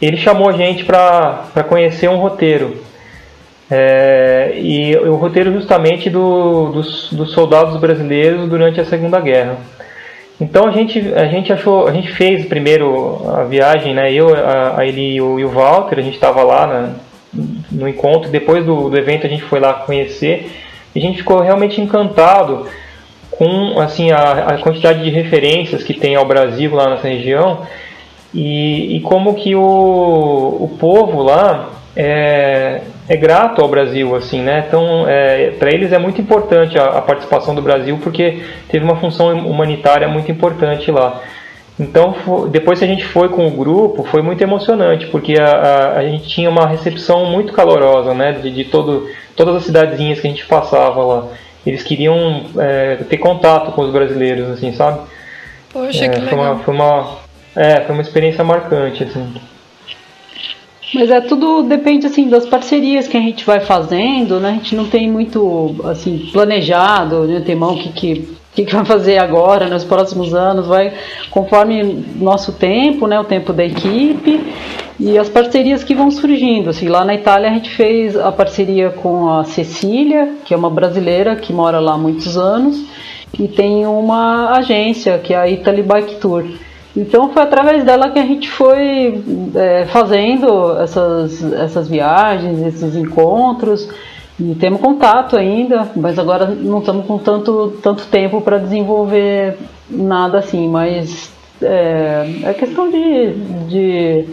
ele 0.00 0.16
chamou 0.16 0.48
a 0.48 0.52
gente 0.52 0.84
para 0.84 1.64
conhecer 1.68 2.08
um 2.08 2.16
roteiro. 2.16 2.84
É, 3.68 4.52
e 4.56 4.96
o 4.96 5.16
roteiro 5.16 5.52
justamente 5.52 6.08
do, 6.08 6.70
dos, 6.70 7.12
dos 7.12 7.32
soldados 7.32 7.80
brasileiros 7.80 8.48
durante 8.48 8.80
a 8.80 8.84
Segunda 8.84 9.18
Guerra. 9.20 9.56
Então 10.40 10.66
a 10.66 10.70
gente, 10.70 11.00
a 11.14 11.26
gente 11.26 11.52
achou, 11.52 11.88
a 11.88 11.92
gente 11.92 12.12
fez 12.12 12.44
primeiro 12.44 13.28
a 13.28 13.44
viagem, 13.44 13.94
né? 13.94 14.12
Eu, 14.12 14.34
a, 14.34 14.80
a 14.80 14.86
ele 14.86 15.14
e 15.14 15.20
o, 15.20 15.48
Walter, 15.48 15.98
a 15.98 16.02
gente 16.02 16.14
estava 16.14 16.42
lá 16.44 16.66
na, 16.66 16.90
no 17.72 17.88
encontro. 17.88 18.30
Depois 18.30 18.64
do, 18.64 18.90
do 18.90 18.98
evento 18.98 19.26
a 19.26 19.30
gente 19.30 19.42
foi 19.42 19.58
lá 19.58 19.72
conhecer 19.72 20.52
e 20.94 20.98
a 20.98 21.02
gente 21.02 21.18
ficou 21.18 21.40
realmente 21.40 21.80
encantado 21.80 22.66
com 23.30 23.80
assim 23.80 24.10
a, 24.10 24.32
a 24.32 24.58
quantidade 24.58 25.02
de 25.02 25.10
referências 25.10 25.82
que 25.82 25.94
tem 25.94 26.14
ao 26.14 26.24
Brasil 26.24 26.74
lá 26.74 26.90
nessa 26.90 27.08
região 27.08 27.62
e, 28.34 28.96
e 28.96 29.00
como 29.00 29.34
que 29.34 29.54
o, 29.54 29.60
o 29.62 30.76
povo 30.78 31.22
lá 31.22 31.70
é, 31.96 32.82
é 33.08 33.16
grato 33.16 33.62
ao 33.62 33.68
Brasil, 33.68 34.14
assim, 34.14 34.42
né? 34.42 34.64
Então, 34.66 35.08
é, 35.08 35.50
para 35.58 35.72
eles 35.72 35.92
é 35.92 35.98
muito 35.98 36.20
importante 36.20 36.78
a, 36.78 36.84
a 36.84 37.02
participação 37.02 37.54
do 37.54 37.62
Brasil 37.62 37.98
porque 38.02 38.42
teve 38.68 38.84
uma 38.84 38.96
função 38.96 39.32
humanitária 39.38 40.06
muito 40.06 40.30
importante 40.30 40.90
lá. 40.90 41.22
Então, 41.78 42.14
depois 42.50 42.78
que 42.78 42.84
a 42.84 42.88
gente 42.88 43.04
foi 43.04 43.28
com 43.28 43.46
o 43.46 43.50
grupo, 43.50 44.02
foi 44.04 44.22
muito 44.22 44.42
emocionante, 44.42 45.06
porque 45.06 45.34
a, 45.38 45.46
a, 45.46 45.98
a 45.98 46.02
gente 46.08 46.26
tinha 46.26 46.48
uma 46.48 46.66
recepção 46.66 47.26
muito 47.26 47.52
calorosa, 47.52 48.14
né? 48.14 48.32
De, 48.32 48.50
de 48.50 48.64
todo, 48.64 49.08
todas 49.34 49.56
as 49.56 49.64
cidadezinhas 49.64 50.20
que 50.20 50.26
a 50.26 50.30
gente 50.30 50.46
passava 50.46 51.02
lá. 51.02 51.28
Eles 51.66 51.82
queriam 51.82 52.44
é, 52.58 52.96
ter 53.08 53.18
contato 53.18 53.72
com 53.72 53.82
os 53.82 53.92
brasileiros, 53.92 54.48
assim, 54.50 54.72
sabe? 54.72 55.00
Poxa, 55.72 56.04
É, 56.04 56.08
que 56.08 56.20
foi, 56.20 56.34
uma, 56.34 56.50
legal. 56.50 56.58
foi, 56.60 56.74
uma, 56.74 57.18
é, 57.56 57.80
foi 57.80 57.92
uma 57.94 58.02
experiência 58.02 58.44
marcante, 58.44 59.02
assim. 59.02 59.34
Mas 60.94 61.10
é 61.10 61.20
tudo 61.20 61.64
depende 61.64 62.06
assim 62.06 62.28
das 62.28 62.46
parcerias 62.46 63.08
que 63.08 63.16
a 63.16 63.20
gente 63.20 63.44
vai 63.44 63.58
fazendo, 63.60 64.38
né? 64.38 64.50
A 64.50 64.52
gente 64.52 64.76
não 64.76 64.86
tem 64.88 65.10
muito 65.10 65.74
assim 65.84 66.30
planejado, 66.32 67.24
né? 67.24 67.42
Tem 67.44 67.56
mão 67.56 67.76
que 67.76 67.88
que 67.90 68.36
que, 68.54 68.64
que 68.64 68.74
vai 68.74 68.86
fazer 68.86 69.18
agora, 69.18 69.68
nos 69.68 69.84
próximos 69.84 70.32
anos, 70.32 70.66
vai 70.66 70.90
conforme 71.30 71.82
nosso 72.16 72.52
tempo, 72.52 73.06
né? 73.06 73.20
O 73.20 73.24
tempo 73.24 73.52
da 73.52 73.62
equipe 73.62 74.40
e 74.98 75.18
as 75.18 75.28
parcerias 75.28 75.84
que 75.84 75.94
vão 75.94 76.10
surgindo. 76.10 76.70
Assim, 76.70 76.88
lá 76.88 77.04
na 77.04 77.14
Itália 77.14 77.50
a 77.50 77.54
gente 77.54 77.70
fez 77.70 78.16
a 78.16 78.32
parceria 78.32 78.90
com 78.90 79.30
a 79.30 79.44
Cecília, 79.44 80.34
que 80.44 80.54
é 80.54 80.56
uma 80.56 80.70
brasileira 80.70 81.36
que 81.36 81.52
mora 81.52 81.78
lá 81.78 81.94
há 81.94 81.98
muitos 81.98 82.36
anos 82.36 82.84
e 83.38 83.46
tem 83.48 83.86
uma 83.86 84.56
agência 84.56 85.18
que 85.18 85.34
é 85.34 85.36
a 85.36 85.48
Italy 85.48 85.82
Bike 85.82 86.16
Tour. 86.16 86.44
Então 86.96 87.28
foi 87.28 87.42
através 87.42 87.84
dela 87.84 88.10
que 88.10 88.18
a 88.18 88.24
gente 88.24 88.48
foi 88.48 89.22
é, 89.54 89.84
fazendo 89.86 90.78
essas, 90.80 91.42
essas 91.52 91.88
viagens, 91.88 92.62
esses 92.62 92.96
encontros 92.96 93.86
e 94.40 94.54
temos 94.54 94.80
contato 94.80 95.36
ainda, 95.36 95.90
mas 95.94 96.18
agora 96.18 96.46
não 96.46 96.78
estamos 96.78 97.06
com 97.06 97.18
tanto, 97.18 97.74
tanto 97.82 98.06
tempo 98.06 98.40
para 98.40 98.58
desenvolver 98.58 99.58
nada 99.90 100.38
assim, 100.38 100.68
mas 100.68 101.30
é, 101.60 102.40
é 102.44 102.54
questão 102.54 102.90
de, 102.90 103.32
de 103.68 104.28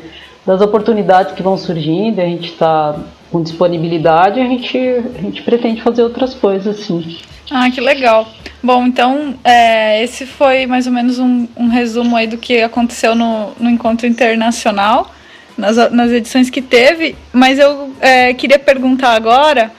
das 0.45 0.61
oportunidades 0.61 1.33
que 1.33 1.41
vão 1.41 1.57
surgindo, 1.57 2.19
a 2.19 2.25
gente 2.25 2.51
está 2.51 2.95
com 3.31 3.41
disponibilidade, 3.41 4.39
a 4.39 4.45
gente, 4.45 4.77
a 4.77 5.21
gente 5.21 5.41
pretende 5.41 5.81
fazer 5.81 6.03
outras 6.03 6.33
coisas 6.33 6.77
sim. 6.77 7.17
Ah, 7.49 7.69
que 7.69 7.81
legal. 7.81 8.27
Bom, 8.61 8.85
então, 8.85 9.35
é, 9.43 10.03
esse 10.03 10.25
foi 10.25 10.65
mais 10.65 10.87
ou 10.87 10.93
menos 10.93 11.19
um, 11.19 11.47
um 11.57 11.67
resumo 11.67 12.15
aí 12.15 12.27
do 12.27 12.37
que 12.37 12.61
aconteceu 12.61 13.15
no, 13.15 13.51
no 13.59 13.69
encontro 13.69 14.07
internacional, 14.07 15.11
nas, 15.57 15.91
nas 15.91 16.11
edições 16.11 16.49
que 16.49 16.61
teve, 16.61 17.15
mas 17.31 17.59
eu 17.59 17.91
é, 17.99 18.33
queria 18.33 18.57
perguntar 18.57 19.11
agora 19.11 19.71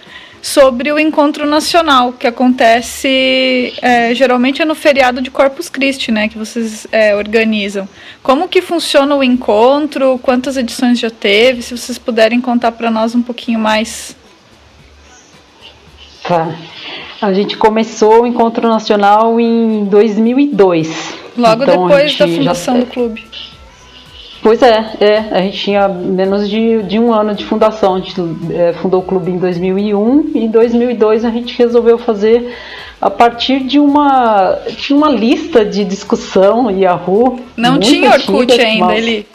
sobre 0.44 0.92
o 0.92 0.98
encontro 0.98 1.46
nacional, 1.46 2.12
que 2.12 2.26
acontece 2.26 3.72
é, 3.80 4.14
geralmente 4.14 4.60
é 4.60 4.64
no 4.66 4.74
feriado 4.74 5.22
de 5.22 5.30
Corpus 5.30 5.70
Christi, 5.70 6.12
né, 6.12 6.28
que 6.28 6.36
vocês 6.36 6.86
é, 6.92 7.16
organizam. 7.16 7.88
Como 8.22 8.46
que 8.46 8.60
funciona 8.60 9.16
o 9.16 9.24
encontro? 9.24 10.20
Quantas 10.22 10.58
edições 10.58 10.98
já 10.98 11.08
teve? 11.08 11.62
Se 11.62 11.74
vocês 11.74 11.96
puderem 11.96 12.42
contar 12.42 12.72
para 12.72 12.90
nós 12.90 13.14
um 13.14 13.22
pouquinho 13.22 13.58
mais. 13.58 14.14
Tá. 16.22 16.54
A 17.22 17.32
gente 17.32 17.56
começou 17.56 18.24
o 18.24 18.26
encontro 18.26 18.68
nacional 18.68 19.40
em 19.40 19.86
2002. 19.86 21.14
Logo 21.38 21.62
Então, 21.62 21.88
depois 21.88 22.18
da 22.18 22.26
gente 22.26 22.34
já- 22.34 22.38
fundação 22.38 22.80
do 22.80 22.86
clube. 22.86 23.24
Pois 24.44 24.60
é, 24.60 24.90
é, 25.00 25.18
a 25.30 25.40
gente 25.40 25.56
tinha 25.56 25.88
menos 25.88 26.50
de, 26.50 26.82
de 26.82 26.98
um 26.98 27.14
ano 27.14 27.34
de 27.34 27.42
fundação. 27.46 27.94
A 27.94 27.98
gente 27.98 28.14
é, 28.52 28.74
fundou 28.74 29.00
o 29.00 29.02
clube 29.02 29.30
em 29.30 29.38
2001 29.38 30.32
e 30.34 30.40
em 30.40 30.50
2002 30.50 31.24
a 31.24 31.30
gente 31.30 31.56
resolveu 31.56 31.96
fazer 31.96 32.54
a 33.00 33.08
partir 33.08 33.60
de 33.60 33.78
uma 33.78 34.58
tinha 34.76 34.98
uma 34.98 35.08
lista 35.08 35.64
de 35.64 35.82
discussão 35.82 36.70
Yahoo. 36.70 37.40
Não 37.56 37.80
tinha 37.80 38.10
Orkut 38.10 38.52
antiga, 38.52 38.68
ainda, 38.68 38.94
ele. 38.94 39.26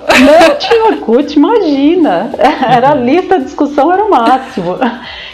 Não 0.00 0.56
tinha 0.56 0.84
Orkut, 0.86 1.36
imagina. 1.36 2.30
Era 2.38 2.90
a 2.90 2.94
lista, 2.94 3.36
a 3.36 3.38
discussão 3.38 3.92
era 3.92 4.04
o 4.04 4.10
máximo. 4.10 4.76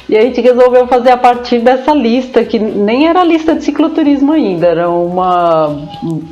E 0.09 0.16
a 0.16 0.23
gente 0.23 0.40
resolveu 0.40 0.88
fazer 0.88 1.11
a 1.11 1.16
partir 1.16 1.61
dessa 1.61 1.94
lista, 1.94 2.44
que 2.44 2.59
nem 2.59 3.07
era 3.07 3.20
a 3.20 3.25
lista 3.25 3.55
de 3.55 3.62
cicloturismo 3.62 4.33
ainda, 4.33 4.66
era 4.66 4.90
uma 4.90 5.87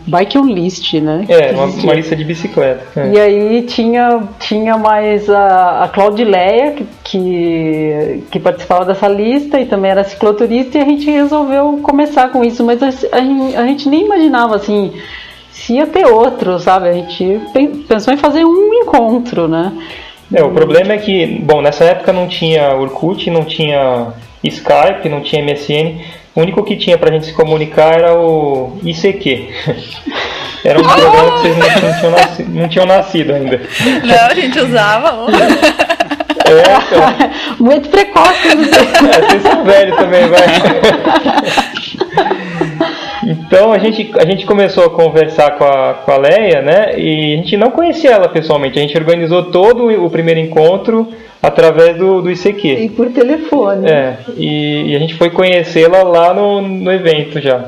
bike 0.05 0.37
on 0.37 0.47
list, 0.47 0.95
né? 0.95 1.25
É, 1.29 1.53
uma, 1.53 1.67
uma 1.67 1.95
lista 1.95 2.17
de 2.17 2.25
bicicleta. 2.25 2.83
É. 3.01 3.12
E 3.12 3.21
aí 3.21 3.62
tinha, 3.62 4.21
tinha 4.41 4.77
mais 4.77 5.31
a, 5.31 5.85
a 5.85 5.88
Claudileia, 5.88 6.73
que, 6.73 6.87
que, 7.05 8.25
que, 8.33 8.41
participava 8.41 8.85
dessa 8.85 9.07
lista 9.07 9.61
e 9.61 9.67
também 9.67 9.93
era 9.93 10.03
cicloturista, 10.03 10.77
e 10.77 10.81
a 10.81 10.85
gente 10.85 11.09
resolveu 11.09 11.79
começar 11.81 12.31
com 12.31 12.43
isso, 12.43 12.64
mas 12.64 12.83
a, 12.83 12.88
a, 12.88 13.61
a 13.61 13.67
gente 13.69 13.88
nem 13.88 14.05
imaginava 14.05 14.57
assim 14.57 14.93
ia 15.68 15.87
ter 15.87 16.07
outro, 16.07 16.59
sabe? 16.59 16.88
A 16.88 16.92
gente 16.92 17.40
pensou 17.87 18.12
em 18.12 18.16
fazer 18.16 18.44
um 18.44 18.73
encontro, 18.75 19.49
né? 19.49 19.73
É, 20.33 20.42
o 20.42 20.51
problema 20.51 20.92
é 20.92 20.99
que, 20.99 21.27
bom, 21.42 21.62
nessa 21.62 21.85
época 21.85 22.12
não 22.12 22.29
tinha 22.29 22.75
Orkut, 22.75 23.31
não 23.31 23.44
tinha 23.44 24.09
Skype, 24.44 25.09
não 25.09 25.23
tinha 25.23 25.42
MSN. 25.42 26.01
O 26.35 26.40
único 26.40 26.62
que 26.62 26.77
tinha 26.77 26.99
pra 26.99 27.11
gente 27.11 27.27
se 27.27 27.33
comunicar 27.33 27.94
era 27.94 28.14
o 28.14 28.79
ICQ. 28.85 29.49
Era 30.64 30.81
um 30.81 30.83
oh! 30.83 30.88
programa 30.88 31.31
que 31.31 31.38
vocês 31.38 31.57
não, 31.57 31.99
tinham 31.99 32.11
nascido, 32.11 32.55
não 32.55 32.68
tinham 32.68 32.87
nascido 32.87 33.33
ainda. 33.33 33.61
Não, 34.05 34.27
a 34.27 34.35
gente 34.35 34.59
usava. 34.59 35.27
É, 36.44 36.62
então. 36.87 37.57
Muito 37.64 37.88
precoce. 37.88 38.49
É, 38.49 39.27
vocês 39.29 39.42
são 39.42 39.64
velhos 39.64 39.97
também, 39.97 40.29
vai. 40.29 40.40
Então 43.29 43.75
a 43.75 43.79
gente, 43.79 44.11
a 44.19 44.25
gente 44.25 44.47
começou 44.47 44.87
a 44.87 44.91
conversar 44.91 45.51
com 45.59 45.64
a, 45.64 45.93
com 46.03 46.11
a 46.11 46.17
Leia, 46.17 46.62
né? 46.62 46.99
E 46.99 47.35
a 47.35 47.37
gente 47.37 47.59
não 47.59 47.71
conhecia 47.71 48.12
ela 48.12 48.27
pessoalmente. 48.27 48.79
A 48.79 48.83
gente 48.83 48.97
organizou 48.97 49.45
todo 49.45 49.87
o 50.03 50.09
primeiro 50.09 50.41
encontro 50.41 51.07
através 51.43 51.99
do, 51.99 52.23
do 52.23 52.31
ICQ. 52.31 52.67
E 52.67 52.88
por 52.88 53.11
telefone. 53.11 53.87
É, 53.87 54.17
e, 54.35 54.93
e 54.93 54.97
a 54.97 54.99
gente 54.99 55.12
foi 55.12 55.29
conhecê-la 55.29 56.03
lá 56.05 56.33
no, 56.33 56.62
no 56.62 56.91
evento 56.91 57.38
já. 57.38 57.67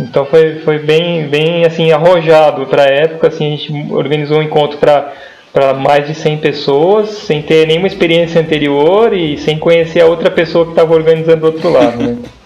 Então 0.00 0.24
foi, 0.24 0.60
foi 0.60 0.78
bem, 0.78 1.28
bem 1.28 1.66
assim, 1.66 1.92
arrojado 1.92 2.64
para 2.64 2.84
a 2.84 2.86
época. 2.86 3.28
Assim, 3.28 3.48
a 3.48 3.56
gente 3.56 3.92
organizou 3.92 4.38
um 4.38 4.42
encontro 4.42 4.78
para 4.78 5.12
para 5.52 5.74
mais 5.74 6.06
de 6.06 6.14
100 6.14 6.38
pessoas, 6.38 7.08
sem 7.08 7.42
ter 7.42 7.66
nenhuma 7.66 7.88
experiência 7.88 8.40
anterior 8.40 9.12
e 9.12 9.36
sem 9.36 9.58
conhecer 9.58 10.00
a 10.00 10.06
outra 10.06 10.30
pessoa 10.30 10.64
que 10.64 10.70
estava 10.70 10.94
organizando 10.94 11.40
do 11.40 11.46
outro 11.46 11.70
lado. 11.70 12.00
Né? 12.00 12.18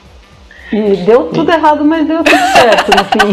E 0.73 0.97
deu 1.05 1.25
tudo 1.25 1.51
errado, 1.51 1.85
mas 1.85 2.07
deu 2.07 2.25
tudo 2.25 2.37
certo 2.37 2.91
no 2.97 3.05
fim. 3.05 3.33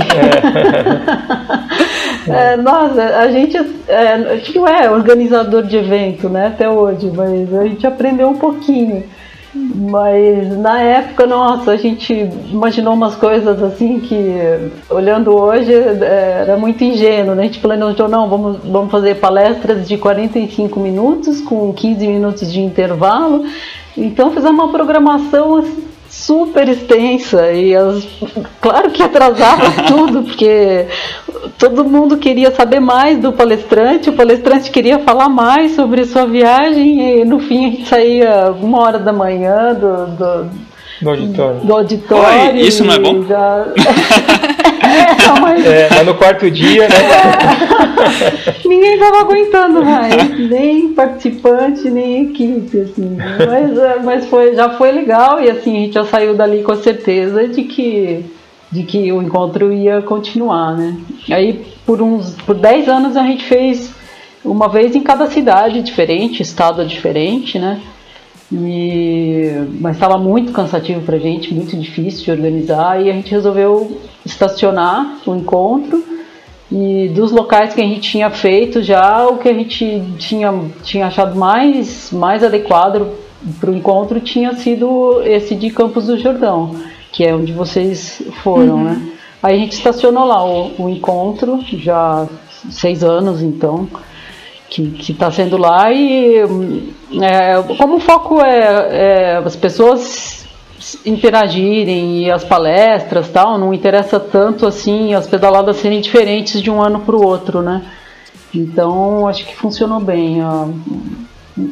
É. 2.28 2.54
é, 2.54 2.58
nossa, 2.58 3.02
a 3.02 3.32
gente, 3.32 3.58
é, 3.88 4.13
a 4.13 4.36
gente 4.36 4.56
não 4.56 4.67
é 4.67 4.89
organizador 4.89 5.63
de 5.63 5.78
evento, 5.78 6.30
né, 6.30 6.48
até 6.48 6.70
hoje, 6.70 7.12
mas 7.15 7.54
a 7.54 7.63
gente 7.63 7.88
aprendeu 7.88 8.30
um 8.30 8.38
pouquinho. 8.38 9.04
Mas 9.54 10.58
na 10.58 10.80
época, 10.80 11.26
nossa, 11.26 11.72
a 11.72 11.78
gente 11.78 12.13
imaginou 12.50 12.94
umas 12.94 13.15
coisas 13.15 13.62
assim 13.62 14.00
que, 14.00 14.34
olhando 14.89 15.36
hoje, 15.36 15.74
é, 15.74 16.44
era 16.48 16.58
muito 16.58 16.82
ingênuo. 16.84 17.36
Né? 17.36 17.44
A 17.44 17.46
gente 17.48 17.60
planejou, 17.60 18.08
não, 18.08 18.30
vamos, 18.30 18.58
vamos 18.63 18.89
fazer 18.89 19.15
palestras 19.15 19.88
de 19.88 19.98
45 19.98 20.80
minutos, 20.80 21.41
com 21.41 21.74
15 21.74 22.08
minutos 22.08 22.52
de 22.52 22.62
intervalo. 22.62 23.44
Então 23.98 24.32
fizemos 24.32 24.63
uma 24.63 24.72
programação 24.72 25.58
assim, 25.58 25.84
super 26.12 26.67
extensa 26.67 27.54
e 27.54 27.74
as, 27.74 28.06
claro 28.60 28.91
que 28.91 29.02
atrasava 29.02 29.71
tudo, 29.88 30.24
porque 30.24 30.86
todo 31.58 31.86
mundo 31.86 32.17
queria 32.17 32.52
saber 32.52 32.82
mais 32.82 33.17
do 33.17 33.32
palestrante, 33.32 34.10
o 34.10 34.13
palestrante 34.13 34.69
queria 34.69 35.00
falar 35.00 35.30
mais 35.30 35.71
sobre 35.71 36.04
sua 36.04 36.26
viagem 36.26 37.21
e 37.21 37.26
no 37.26 37.39
fim 37.39 37.65
a 37.65 37.69
gente 37.69 37.88
saía 37.88 38.52
uma 38.52 38.82
hora 38.82 39.00
da 39.00 39.13
manhã 39.13 39.74
do, 39.74 40.08
do 40.08 40.71
do 41.02 41.10
auditório. 41.10 41.60
Do 41.62 41.74
auditório. 41.74 42.54
Oi, 42.54 42.60
isso 42.60 42.84
não 42.84 42.93
é 42.93 43.00
bom? 43.00 43.24
Já... 43.24 43.65
mas... 45.41 45.65
É, 45.65 45.89
mas 45.89 46.06
no 46.06 46.15
quarto 46.15 46.50
dia, 46.50 46.88
né? 46.88 46.95
É. 46.95 48.67
Ninguém 48.67 48.93
estava 48.93 49.19
aguentando 49.21 49.84
mais, 49.84 50.50
nem 50.50 50.93
participante, 50.93 51.89
nem 51.89 52.30
equipe, 52.30 52.80
assim. 52.80 53.17
Mas, 53.17 53.78
é, 53.78 54.00
mas 54.04 54.26
foi, 54.28 54.56
já 54.56 54.69
foi 54.71 54.91
legal 54.91 55.41
e 55.41 55.50
assim, 55.50 55.78
a 55.78 55.80
gente 55.82 55.93
já 55.93 56.06
saiu 56.06 56.36
dali 56.36 56.63
com 56.63 56.71
a 56.71 56.78
certeza 56.78 57.47
de 57.47 57.63
que, 57.63 58.26
de 58.71 58.84
que 58.84 59.12
o 59.12 59.21
encontro 59.21 59.71
ia 59.71 60.02
continuar, 60.02 60.76
né? 60.76 60.97
Aí 61.30 61.62
por 61.86 62.02
uns 62.02 62.36
por 62.45 62.56
10 62.56 62.88
anos 62.88 63.17
a 63.17 63.24
gente 63.24 63.43
fez 63.45 63.91
uma 64.43 64.67
vez 64.67 64.95
em 64.95 65.02
cada 65.02 65.28
cidade 65.28 65.82
diferente, 65.82 66.41
estado 66.41 66.86
diferente, 66.86 67.60
né? 67.60 67.80
E, 68.52 69.66
mas 69.80 69.96
estava 69.96 70.18
muito 70.18 70.52
cansativo 70.52 71.02
para 71.02 71.16
a 71.16 71.20
gente, 71.20 71.54
muito 71.54 71.78
difícil 71.78 72.26
de 72.26 72.32
organizar, 72.32 73.02
e 73.02 73.10
a 73.10 73.14
gente 73.14 73.32
resolveu 73.32 74.00
estacionar 74.26 75.20
o 75.26 75.36
encontro. 75.36 76.04
E 76.70 77.10
dos 77.10 77.32
locais 77.32 77.74
que 77.74 77.82
a 77.82 77.86
gente 77.86 78.02
tinha 78.02 78.30
feito 78.30 78.82
já, 78.82 79.28
o 79.28 79.38
que 79.38 79.50
a 79.50 79.54
gente 79.54 80.04
tinha, 80.18 80.54
tinha 80.84 81.08
achado 81.08 81.38
mais, 81.38 82.12
mais 82.12 82.44
adequado 82.44 83.08
para 83.60 83.72
o 83.72 83.76
encontro 83.76 84.20
tinha 84.20 84.54
sido 84.56 85.22
esse 85.26 85.56
de 85.56 85.70
Campos 85.70 86.08
do 86.08 86.18
Jordão, 86.18 86.76
que 87.12 87.26
é 87.26 87.36
onde 87.36 87.52
vocês 87.52 88.22
foram, 88.44 88.76
uhum. 88.76 88.84
né? 88.84 89.12
Aí 89.42 89.56
a 89.56 89.58
gente 89.58 89.74
estacionou 89.74 90.26
lá 90.26 90.46
o, 90.46 90.72
o 90.78 90.90
encontro, 90.90 91.60
já 91.74 92.28
seis 92.70 93.04
anos 93.04 93.42
então 93.42 93.88
que 94.72 95.12
está 95.12 95.30
sendo 95.30 95.58
lá 95.58 95.92
e 95.92 96.38
é, 97.22 97.62
como 97.78 97.98
o 97.98 98.00
foco 98.00 98.42
é, 98.42 99.36
é, 99.36 99.42
as 99.46 99.56
pessoas 99.56 100.46
interagirem 101.06 102.24
e 102.24 102.32
as 102.32 102.44
palestras 102.44 103.28
tal, 103.30 103.58
não 103.58 103.74
interessa 103.74 104.18
tanto 104.20 104.66
assim 104.66 105.14
as 105.14 105.28
pedaladas 105.28 105.76
serem 105.76 106.00
diferentes 106.00 106.62
de 106.62 106.72
um 106.72 106.82
ano 106.82 107.02
para 107.02 107.16
o 107.16 107.24
outro, 107.24 107.62
né? 107.62 107.84
Então 108.56 109.28
acho 109.28 109.46
que 109.46 109.56
funcionou 109.56 110.00
bem 110.00 110.42
a, 110.42 110.68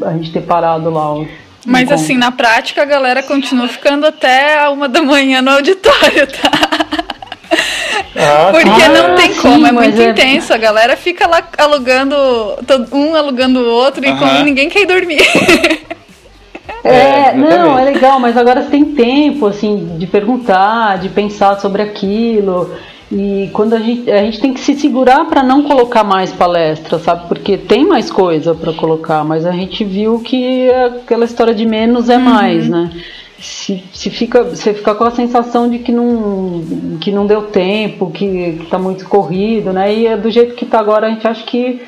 a 0.06 0.14
gente 0.14 0.32
ter 0.32 0.42
parado 0.42 0.90
lá. 0.90 1.16
O, 1.16 1.28
Mas 1.66 1.90
assim, 1.92 2.18
na 2.18 2.32
prática 2.32 2.82
a 2.82 2.86
galera 2.86 3.24
continua 3.24 3.70
ficando 3.70 4.06
até 4.06 4.60
a 4.60 4.70
uma 4.72 4.90
da 4.90 5.02
manhã 5.02 5.42
no 5.42 5.52
auditório, 5.52 6.28
tá? 6.28 6.99
Ah, 8.22 8.50
Porque 8.52 8.68
ah, 8.68 8.90
não 8.90 9.16
tem 9.16 9.34
sim, 9.34 9.42
como, 9.42 9.66
é 9.66 9.72
muito 9.72 10.02
é... 10.02 10.10
intenso. 10.10 10.54
A 10.54 10.58
galera 10.58 10.98
fica 10.98 11.26
lá 11.26 11.42
alugando, 11.58 12.16
um 12.92 13.16
alugando 13.16 13.60
o 13.62 13.72
outro 13.72 14.06
e 14.06 14.12
como 14.18 14.44
ninguém 14.44 14.70
quer 14.70 14.86
dormir. 14.86 15.22
É, 16.84 17.30
é 17.30 17.34
não, 17.34 17.78
é 17.78 17.84
legal, 17.84 18.20
mas 18.20 18.38
agora 18.38 18.62
você 18.62 18.70
tem 18.70 18.86
tempo, 18.86 19.48
assim, 19.48 19.98
de 19.98 20.08
perguntar, 20.08 20.98
de 20.98 21.10
pensar 21.10 21.60
sobre 21.60 21.82
aquilo. 21.82 22.74
E 23.12 23.50
quando 23.54 23.74
a 23.74 23.80
gente, 23.80 24.10
a 24.10 24.22
gente 24.24 24.40
tem 24.40 24.54
que 24.54 24.60
se 24.60 24.76
segurar 24.76 25.26
para 25.26 25.42
não 25.42 25.64
colocar 25.64 26.04
mais 26.04 26.32
palestra, 26.32 27.00
sabe? 27.00 27.28
Porque 27.28 27.58
tem 27.58 27.86
mais 27.86 28.12
coisa 28.12 28.54
para 28.54 28.72
colocar, 28.72 29.24
mas 29.24 29.46
a 29.46 29.52
gente 29.52 29.84
viu 29.84 30.20
que 30.20 30.70
aquela 30.72 31.26
história 31.26 31.54
de 31.54 31.66
menos 31.66 32.10
é 32.10 32.18
uhum. 32.18 32.24
mais, 32.24 32.70
né? 32.70 32.90
Se, 33.40 33.84
se 33.94 34.10
fica, 34.10 34.44
você 34.44 34.74
fica 34.74 34.94
com 34.94 35.04
a 35.04 35.12
sensação 35.12 35.70
de 35.70 35.80
que 35.80 35.92
não, 35.92 36.98
que 37.00 37.12
não 37.12 37.26
deu 37.26 37.44
tempo, 37.44 38.12
que 38.12 38.26
está 38.62 38.78
muito 38.78 39.06
corrido, 39.08 39.72
né? 39.72 39.94
E 39.94 40.08
é 40.08 40.18
do 40.18 40.30
jeito 40.30 40.56
que 40.56 40.66
está 40.66 40.80
agora, 40.80 41.08
a 41.08 41.10
gente 41.10 41.28
acha 41.28 41.44
que 41.44 41.82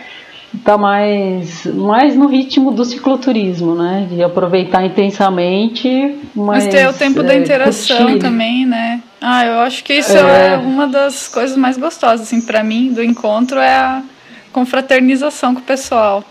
está 0.54 0.78
mais, 0.78 1.66
mais 1.66 2.16
no 2.16 2.28
ritmo 2.28 2.72
do 2.72 2.84
cicloturismo, 2.84 3.76
né? 3.76 4.08
De 4.10 4.24
aproveitar 4.24 4.86
intensamente, 4.86 6.18
mas, 6.36 6.66
mas 6.66 6.68
ter 6.68 6.88
o 6.88 6.94
tempo 6.94 7.22
é, 7.22 7.24
da 7.24 7.36
interação 7.36 8.06
curtir. 8.06 8.20
também, 8.20 8.66
né? 8.66 9.02
Ah, 9.20 9.46
eu 9.46 9.60
acho 9.60 9.84
que 9.84 9.94
isso 9.94 10.16
é, 10.18 10.54
é 10.54 10.58
uma 10.58 10.88
das 10.88 11.28
coisas 11.28 11.56
mais 11.56 11.78
gostosas, 11.78 12.22
assim, 12.22 12.42
para 12.42 12.64
mim, 12.64 12.94
do 12.94 13.04
encontro 13.04 13.60
é 13.60 13.76
a 13.76 14.04
confraternização 14.52 15.54
com 15.54 15.62
o 15.62 15.64
pessoal. 15.64 16.24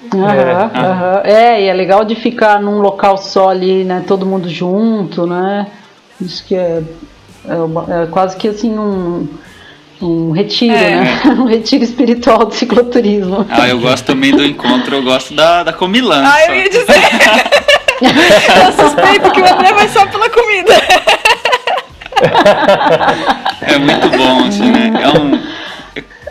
Uhum, 0.00 0.20
uhum. 0.20 1.20
É, 1.24 1.62
e 1.62 1.66
é 1.66 1.72
legal 1.72 2.04
de 2.04 2.14
ficar 2.14 2.60
num 2.60 2.78
local 2.78 3.18
só 3.18 3.50
ali, 3.50 3.82
né? 3.82 4.04
Todo 4.06 4.24
mundo 4.24 4.48
junto, 4.48 5.26
né? 5.26 5.66
Isso 6.20 6.44
que 6.44 6.54
é, 6.54 6.82
é, 7.44 8.02
é 8.02 8.06
quase 8.06 8.36
que 8.36 8.46
assim 8.46 8.78
um, 8.78 9.28
um 10.00 10.30
retiro, 10.30 10.74
é. 10.74 11.00
né? 11.00 11.20
um 11.36 11.46
retiro 11.46 11.82
espiritual 11.82 12.46
do 12.46 12.54
cicloturismo. 12.54 13.44
Ah, 13.50 13.68
eu 13.68 13.80
gosto 13.80 14.04
também 14.04 14.30
do 14.30 14.44
encontro, 14.44 14.94
eu 14.94 15.02
gosto 15.02 15.34
da, 15.34 15.64
da 15.64 15.72
comilança. 15.72 16.32
Ah, 16.32 16.46
eu 16.46 16.54
ia 16.54 16.70
dizer. 16.70 16.86
eu 18.00 18.72
suspeito 18.72 19.32
que 19.32 19.40
o 19.40 19.52
André 19.52 19.72
vai 19.72 19.88
só 19.88 20.06
pela 20.06 20.30
comida. 20.30 20.74
é 23.62 23.78
muito 23.78 24.08
bom, 24.16 24.46
assim, 24.46 24.70
né? 24.70 24.92
É 25.02 25.08
um 25.08 25.57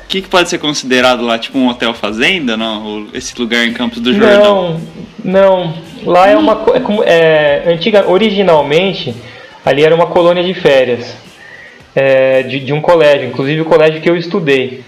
o 0.08 0.10
que, 0.10 0.22
que, 0.22 0.30
pode 0.30 0.48
ser 0.48 0.58
considerado 0.58 1.22
lá, 1.22 1.38
tipo 1.38 1.58
um 1.58 1.68
hotel 1.68 1.94
fazenda, 1.94 2.56
não? 2.56 3.08
Esse 3.14 3.38
lugar 3.38 3.68
em 3.68 3.74
Campos 3.74 4.00
do 4.00 4.14
Jordão? 4.14 4.80
Não, 5.22 5.42
não. 5.66 5.74
Lá 6.06 6.30
é 6.30 6.38
uma 6.38 6.64
é, 7.04 7.64
é, 7.66 7.74
antiga, 7.74 8.10
originalmente 8.10 9.14
ali 9.66 9.84
era 9.84 9.94
uma 9.94 10.08
colônia 10.08 10.46
de 10.46 10.54
férias 10.54 11.14
é, 11.94 12.42
de, 12.44 12.62
de, 12.62 12.72
um 12.72 12.80
colégio, 12.80 13.28
inclusive 13.28 13.60
o 13.60 13.66
colégio 13.66 14.00
que 14.00 14.10
eu 14.10 14.16
estudei. 14.16 14.82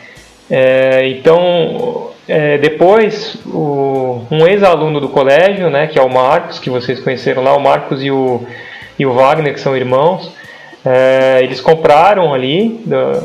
É, 0.50 1.10
então, 1.10 2.12
é, 2.26 2.58
depois, 2.58 3.36
o, 3.46 4.22
um 4.32 4.48
ex-aluno 4.48 5.02
do 5.02 5.10
colégio, 5.10 5.70
né, 5.70 5.88
que 5.88 6.00
é 6.00 6.02
o 6.02 6.08
Marcos, 6.08 6.60
que 6.60 6.70
vocês 6.70 6.98
conheceram 6.98 7.44
lá, 7.44 7.54
o 7.58 7.60
Marcos 7.60 8.02
e 8.02 8.10
o, 8.10 8.42
e 8.98 9.06
o 9.06 9.12
Wagner, 9.12 9.54
que 9.54 9.60
são 9.60 9.76
irmãos, 9.76 10.32
é, 10.86 11.42
eles 11.44 11.60
compraram 11.60 12.34
ali 12.34 12.80
da, 12.86 13.22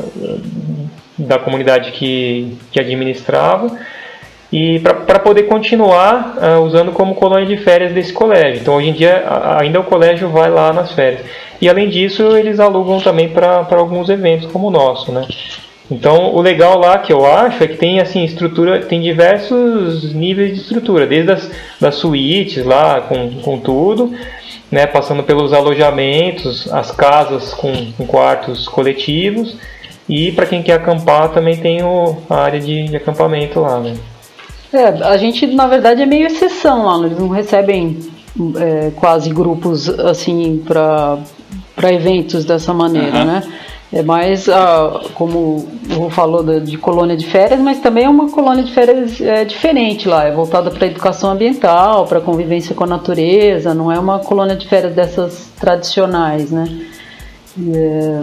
da 1.17 1.39
comunidade 1.39 1.91
que, 1.91 2.57
que 2.71 2.79
administrava 2.79 3.77
e 4.51 4.79
para 4.79 5.19
poder 5.19 5.43
continuar 5.43 6.37
uh, 6.37 6.61
usando 6.61 6.91
como 6.91 7.15
colônia 7.15 7.45
de 7.45 7.57
férias 7.57 7.93
desse 7.93 8.13
colégio. 8.13 8.61
Então 8.61 8.75
hoje 8.75 8.89
em 8.89 8.93
dia 8.93 9.23
ainda 9.59 9.79
o 9.79 9.83
colégio 9.83 10.29
vai 10.29 10.49
lá 10.49 10.71
nas 10.71 10.91
férias. 10.93 11.21
E 11.61 11.67
além 11.67 11.89
disso 11.89 12.35
eles 12.37 12.59
alugam 12.59 12.99
também 12.99 13.29
para 13.29 13.65
alguns 13.71 14.09
eventos 14.09 14.51
como 14.51 14.67
o 14.67 14.71
nosso, 14.71 15.11
né? 15.11 15.25
Então 15.89 16.33
o 16.33 16.41
legal 16.41 16.79
lá 16.79 16.97
que 16.99 17.13
eu 17.13 17.25
acho 17.25 17.63
é 17.63 17.67
que 17.67 17.77
tem 17.77 17.99
assim 17.99 18.23
estrutura, 18.23 18.79
tem 18.81 19.01
diversos 19.01 20.13
níveis 20.13 20.53
de 20.53 20.61
estrutura, 20.61 21.05
desde 21.05 21.31
as 21.31 21.51
das 21.79 21.95
suítes 21.95 22.63
lá 22.63 23.01
com, 23.01 23.31
com 23.41 23.59
tudo, 23.59 24.13
né, 24.71 24.87
passando 24.87 25.21
pelos 25.21 25.53
alojamentos, 25.53 26.71
as 26.73 26.91
casas 26.91 27.53
com, 27.53 27.91
com 27.91 28.07
quartos 28.07 28.67
coletivos 28.67 29.55
e 30.07 30.31
para 30.31 30.45
quem 30.45 30.61
quer 30.61 30.73
acampar 30.73 31.29
também 31.29 31.57
tem 31.57 31.83
o, 31.83 32.17
a 32.29 32.35
área 32.37 32.59
de, 32.59 32.85
de 32.85 32.95
acampamento 32.95 33.59
lá, 33.59 33.79
né? 33.79 33.95
É, 34.73 34.87
a 34.87 35.17
gente 35.17 35.47
na 35.47 35.67
verdade 35.67 36.01
é 36.01 36.05
meio 36.05 36.27
exceção 36.27 36.85
lá, 36.85 37.05
eles 37.05 37.17
não 37.17 37.29
recebem 37.29 37.97
é, 38.57 38.91
quase 38.95 39.29
grupos 39.29 39.87
assim 39.89 40.61
para 40.65 41.91
eventos 41.91 42.45
dessa 42.45 42.73
maneira, 42.73 43.19
uhum. 43.19 43.25
né? 43.25 43.43
É 43.93 44.01
mais, 44.01 44.49
ah, 44.49 44.99
como 45.13 45.69
o 45.97 46.09
falou, 46.09 46.43
de 46.59 46.77
colônia 46.77 47.15
de 47.15 47.25
férias, 47.27 47.61
mas 47.61 47.79
também 47.79 48.03
é 48.03 48.09
uma 48.09 48.29
colônia 48.29 48.63
de 48.63 48.73
férias 48.73 49.21
é, 49.21 49.45
diferente 49.45 50.07
lá, 50.07 50.25
é 50.25 50.31
voltada 50.31 50.69
para 50.69 50.87
educação 50.87 51.31
ambiental, 51.31 52.05
para 52.05 52.19
convivência 52.19 52.75
com 52.75 52.83
a 52.83 52.87
natureza, 52.87 53.73
não 53.73 53.89
é 53.89 53.97
uma 53.97 54.19
colônia 54.19 54.55
de 54.55 54.67
férias 54.67 54.93
dessas 54.93 55.49
tradicionais, 55.57 56.51
né? 56.51 56.67
É, 57.57 58.19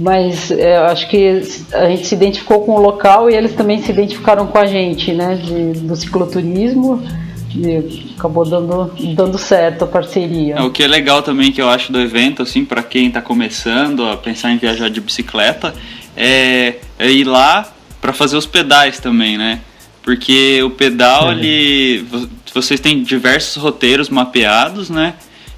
mas 0.00 0.50
é, 0.50 0.76
acho 0.78 1.08
que 1.08 1.42
a 1.72 1.88
gente 1.90 2.06
se 2.06 2.14
identificou 2.14 2.64
com 2.64 2.72
o 2.72 2.80
local 2.80 3.28
e 3.30 3.34
eles 3.34 3.52
também 3.54 3.82
se 3.82 3.90
identificaram 3.92 4.46
com 4.46 4.58
a 4.58 4.66
gente, 4.66 5.12
né, 5.12 5.34
de, 5.36 5.80
do 5.80 5.94
cicloturismo. 5.94 7.02
E 7.54 8.14
acabou 8.16 8.44
dando, 8.48 8.92
dando 9.14 9.36
certo 9.36 9.82
a 9.82 9.86
parceria. 9.86 10.54
É, 10.54 10.62
o 10.62 10.70
que 10.70 10.84
é 10.84 10.86
legal 10.86 11.20
também 11.20 11.50
que 11.50 11.60
eu 11.60 11.68
acho 11.68 11.92
do 11.92 12.00
evento, 12.00 12.42
assim, 12.42 12.64
para 12.64 12.80
quem 12.80 13.08
está 13.08 13.20
começando 13.20 14.04
a 14.06 14.16
pensar 14.16 14.52
em 14.52 14.56
viajar 14.56 14.88
de 14.88 15.00
bicicleta, 15.00 15.74
é, 16.16 16.76
é 16.96 17.10
ir 17.10 17.24
lá 17.24 17.72
para 18.00 18.12
fazer 18.12 18.36
os 18.36 18.46
pedais 18.46 19.00
também, 19.00 19.36
né? 19.36 19.60
Porque 20.00 20.62
o 20.62 20.70
pedal, 20.70 21.24
uhum. 21.26 21.32
ele, 21.32 22.06
vocês 22.54 22.78
têm 22.78 23.02
diversos 23.02 23.60
roteiros 23.60 24.08
mapeados, 24.08 24.88
né? 24.88 25.14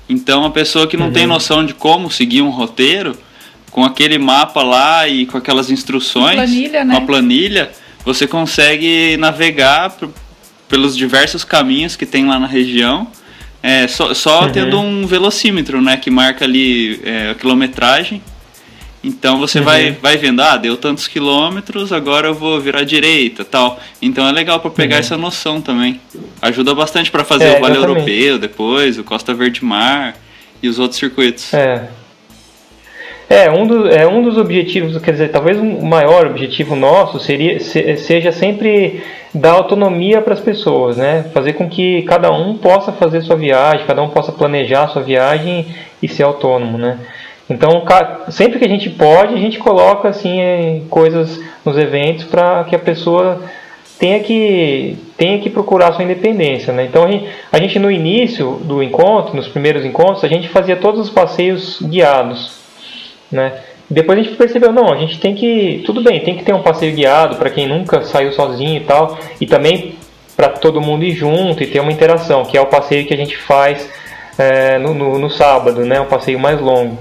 Então 0.09 0.45
a 0.45 0.51
pessoa 0.51 0.87
que 0.87 0.97
não 0.97 1.07
uhum. 1.07 1.13
tem 1.13 1.27
noção 1.27 1.65
de 1.65 1.75
como 1.75 2.11
seguir 2.11 2.43
um 2.43 2.51
roteiro, 2.51 3.17
com 3.71 3.85
aquele 3.85 4.19
mapa 4.19 4.63
lá 4.63 5.09
e 5.09 5.27
com 5.27 5.39
aquelas 5.39 5.71
instruções, 5.71 6.35
planilha, 6.35 6.85
né? 6.85 6.95
com 6.95 7.03
a 7.03 7.07
planilha, 7.07 7.71
você 8.05 8.27
consegue 8.27 9.17
navegar 9.17 9.97
pelos 10.69 10.97
diversos 10.97 11.45
caminhos 11.45 11.97
que 11.97 12.05
tem 12.05 12.27
lá 12.27 12.39
na 12.39 12.47
região. 12.47 13.07
É, 13.63 13.87
só, 13.87 14.13
só 14.13 14.45
uhum. 14.45 14.51
tendo 14.51 14.81
um 14.81 15.07
velocímetro, 15.07 15.81
né, 15.81 15.97
que 15.97 16.11
marca 16.11 16.45
ali 16.45 17.01
é, 17.05 17.31
a 17.31 17.35
quilometragem 17.37 18.21
então 19.03 19.39
você 19.39 19.59
uhum. 19.59 19.65
vai, 19.65 19.93
vai 19.93 20.17
vendo, 20.17 20.41
ah, 20.41 20.57
deu 20.57 20.77
tantos 20.77 21.09
quilômetros, 21.09 21.93
agora 21.93 22.29
eu 22.29 22.35
vou 22.35 22.61
virar 22.61 22.85
direita 22.85 23.45
tal. 23.45 23.81
Então 24.01 24.27
é 24.29 24.33
legal 24.33 24.61
para 24.61 24.71
pegar 24.71 24.97
uhum. 24.97 25.01
essa 25.01 25.17
noção 25.17 25.61
também. 25.61 26.01
Ajuda 26.41 26.75
bastante 26.75 27.11
para 27.11 27.25
fazer 27.25 27.47
é, 27.47 27.59
o 27.59 27.61
Vale 27.61 27.77
Europeu 27.77 28.39
depois, 28.39 28.99
o 28.99 29.05
Costa 29.05 29.35
Verde 29.35 29.65
Mar 29.65 30.15
e 30.63 30.69
os 30.69 30.79
outros 30.79 30.99
circuitos. 30.99 31.53
É. 31.53 31.89
É 33.29 33.51
um, 33.51 33.67
do, 33.67 33.89
é, 33.89 34.07
um 34.07 34.23
dos 34.23 34.37
objetivos, 34.37 35.01
quer 35.01 35.13
dizer, 35.13 35.31
talvez 35.31 35.57
o 35.57 35.63
um 35.63 35.87
maior 35.87 36.27
objetivo 36.27 36.77
nosso 36.77 37.19
seria, 37.19 37.59
se, 37.61 37.97
seja 37.97 38.31
sempre 38.31 39.03
dar 39.33 39.53
autonomia 39.53 40.21
para 40.21 40.35
as 40.35 40.41
pessoas, 40.41 40.99
né? 40.99 41.25
Fazer 41.33 41.55
com 41.55 41.67
que 41.67 42.03
cada 42.03 42.31
um 42.31 42.59
possa 42.59 42.93
fazer 42.93 43.23
sua 43.23 43.37
viagem, 43.37 43.87
cada 43.87 44.03
um 44.03 44.11
possa 44.11 44.33
planejar 44.33 44.89
sua 44.89 45.01
viagem 45.01 45.67
e 46.03 46.09
ser 46.09 46.25
autônomo, 46.25 46.77
né? 46.77 46.99
Então, 47.53 47.85
sempre 48.31 48.59
que 48.59 48.65
a 48.65 48.69
gente 48.69 48.89
pode, 48.91 49.35
a 49.35 49.39
gente 49.39 49.59
coloca 49.59 50.09
assim 50.09 50.87
coisas 50.89 51.41
nos 51.65 51.77
eventos 51.77 52.25
para 52.25 52.65
que 52.65 52.75
a 52.75 52.79
pessoa 52.79 53.43
tenha 53.99 54.21
que 54.21 54.97
tenha 55.17 55.39
que 55.39 55.49
procurar 55.49 55.93
sua 55.93 56.03
independência, 56.03 56.73
né? 56.73 56.85
Então 56.85 57.05
a 57.05 57.11
gente, 57.11 57.29
a 57.53 57.59
gente 57.59 57.79
no 57.79 57.91
início 57.91 58.61
do 58.65 58.83
encontro, 58.83 59.37
nos 59.37 59.47
primeiros 59.47 59.85
encontros, 59.85 60.25
a 60.25 60.29
gente 60.29 60.49
fazia 60.49 60.75
todos 60.75 61.01
os 61.01 61.11
passeios 61.11 61.81
guiados, 61.81 62.59
né? 63.31 63.61
Depois 63.89 64.19
a 64.19 64.23
gente 64.23 64.35
percebeu, 64.35 64.73
não, 64.73 64.93
a 64.93 64.97
gente 64.97 65.21
tem 65.21 65.35
que, 65.35 65.83
tudo 65.85 66.03
bem, 66.03 66.21
tem 66.21 66.37
que 66.37 66.43
ter 66.43 66.55
um 66.55 66.63
passeio 66.63 66.95
guiado 66.95 67.37
para 67.37 67.51
quem 67.51 67.69
nunca 67.69 68.03
saiu 68.03 68.33
sozinho 68.33 68.79
e 68.79 68.85
tal, 68.85 69.19
e 69.41 69.47
também 69.47 69.95
para 70.35 70.49
todo 70.49 70.81
mundo 70.81 71.05
ir 71.05 71.13
junto 71.13 71.63
e 71.63 71.67
ter 71.67 71.79
uma 71.79 71.93
interação, 71.93 72.45
que 72.45 72.57
é 72.57 72.61
o 72.61 72.67
passeio 72.67 73.07
que 73.07 73.13
a 73.13 73.17
gente 73.17 73.37
faz 73.37 73.89
é, 74.39 74.79
no, 74.79 74.95
no, 74.95 75.19
no 75.19 75.31
sábado, 75.31 75.85
né? 75.85 76.01
Um 76.01 76.07
passeio 76.07 76.41
mais 76.41 76.61
longo. 76.61 76.99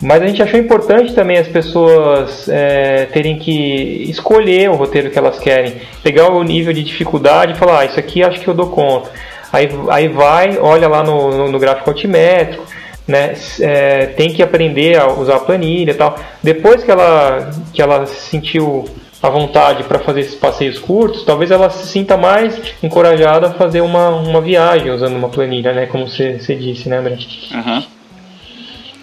Mas 0.00 0.22
a 0.22 0.26
gente 0.26 0.42
achou 0.42 0.60
importante 0.60 1.14
também 1.14 1.38
as 1.38 1.48
pessoas 1.48 2.48
é, 2.48 3.06
terem 3.06 3.38
que 3.38 4.04
escolher 4.10 4.68
o 4.68 4.74
roteiro 4.74 5.10
que 5.10 5.18
elas 5.18 5.38
querem, 5.38 5.74
pegar 6.02 6.30
o 6.30 6.42
nível 6.42 6.72
de 6.72 6.82
dificuldade 6.82 7.52
e 7.52 7.56
falar, 7.56 7.80
ah, 7.80 7.84
isso 7.86 7.98
aqui 7.98 8.22
acho 8.22 8.40
que 8.40 8.48
eu 8.48 8.54
dou 8.54 8.68
conta. 8.68 9.10
Aí, 9.52 9.68
aí 9.88 10.08
vai, 10.08 10.58
olha 10.58 10.86
lá 10.86 11.02
no, 11.02 11.30
no, 11.30 11.50
no 11.50 11.58
gráfico 11.58 11.88
altimétrico, 11.88 12.64
né, 13.08 13.34
é, 13.60 14.06
tem 14.06 14.32
que 14.32 14.42
aprender 14.42 14.98
a 14.98 15.06
usar 15.12 15.36
a 15.36 15.40
planilha 15.40 15.92
e 15.92 15.94
tal. 15.94 16.18
Depois 16.42 16.84
que 16.84 16.90
ela, 16.90 17.50
que 17.72 17.80
ela 17.80 18.04
sentiu 18.04 18.84
a 19.22 19.30
vontade 19.30 19.84
para 19.84 19.98
fazer 19.98 20.20
esses 20.20 20.34
passeios 20.34 20.78
curtos, 20.78 21.24
talvez 21.24 21.50
ela 21.50 21.70
se 21.70 21.86
sinta 21.86 22.18
mais 22.18 22.60
encorajada 22.82 23.46
a 23.46 23.52
fazer 23.52 23.80
uma, 23.80 24.10
uma 24.10 24.42
viagem 24.42 24.90
usando 24.90 25.16
uma 25.16 25.30
planilha, 25.30 25.72
né, 25.72 25.86
como 25.86 26.06
você, 26.06 26.38
você 26.38 26.54
disse, 26.54 26.88
né, 26.88 26.98
André? 26.98 27.16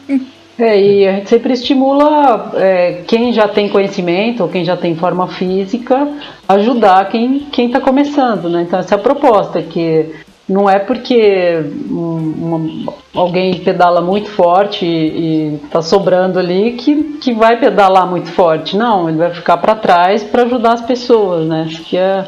Uhum. 0.09 0.19
É, 0.57 0.79
e 0.79 1.07
a 1.07 1.13
gente 1.13 1.29
sempre 1.29 1.53
estimula 1.53 2.51
é, 2.55 3.01
quem 3.07 3.33
já 3.33 3.47
tem 3.47 3.67
conhecimento, 3.69 4.43
ou 4.43 4.49
quem 4.49 4.63
já 4.63 4.77
tem 4.77 4.95
forma 4.95 5.27
física, 5.27 6.07
ajudar 6.47 7.09
quem 7.09 7.47
está 7.57 7.79
começando, 7.79 8.49
né? 8.49 8.61
Então 8.61 8.79
essa 8.79 8.93
é 8.93 8.97
a 8.97 9.01
proposta, 9.01 9.61
que 9.63 10.13
não 10.47 10.69
é 10.69 10.77
porque 10.77 11.63
uma, 11.89 12.93
alguém 13.15 13.59
pedala 13.59 14.01
muito 14.01 14.29
forte 14.29 14.85
e 14.85 15.59
está 15.63 15.81
sobrando 15.81 16.37
ali 16.37 16.73
que, 16.73 17.17
que 17.19 17.33
vai 17.33 17.59
pedalar 17.59 18.05
muito 18.05 18.29
forte. 18.31 18.77
Não, 18.77 19.09
ele 19.09 19.17
vai 19.17 19.33
ficar 19.33 19.57
para 19.57 19.75
trás 19.75 20.23
para 20.23 20.43
ajudar 20.43 20.73
as 20.73 20.81
pessoas, 20.81 21.47
né? 21.47 21.65
Isso 21.67 21.83
que 21.83 21.97
é 21.97 22.27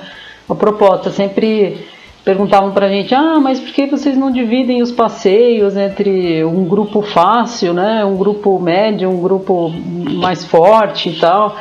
a 0.49 0.55
proposta, 0.55 1.11
sempre 1.11 1.85
perguntavam 2.25 2.71
para 2.71 2.87
a 2.87 2.89
gente, 2.89 3.13
ah, 3.13 3.39
mas 3.39 3.59
por 3.59 3.71
que 3.71 3.85
vocês 3.85 4.17
não 4.17 4.31
dividem 4.31 4.81
os 4.81 4.91
passeios 4.91 5.77
entre 5.77 6.43
um 6.43 6.65
grupo 6.65 7.03
fácil, 7.03 7.71
né, 7.71 8.03
um 8.03 8.17
grupo 8.17 8.59
médio, 8.59 9.07
um 9.07 9.21
grupo 9.21 9.69
mais 9.69 10.43
forte 10.43 11.09
e 11.09 11.19
tal? 11.19 11.55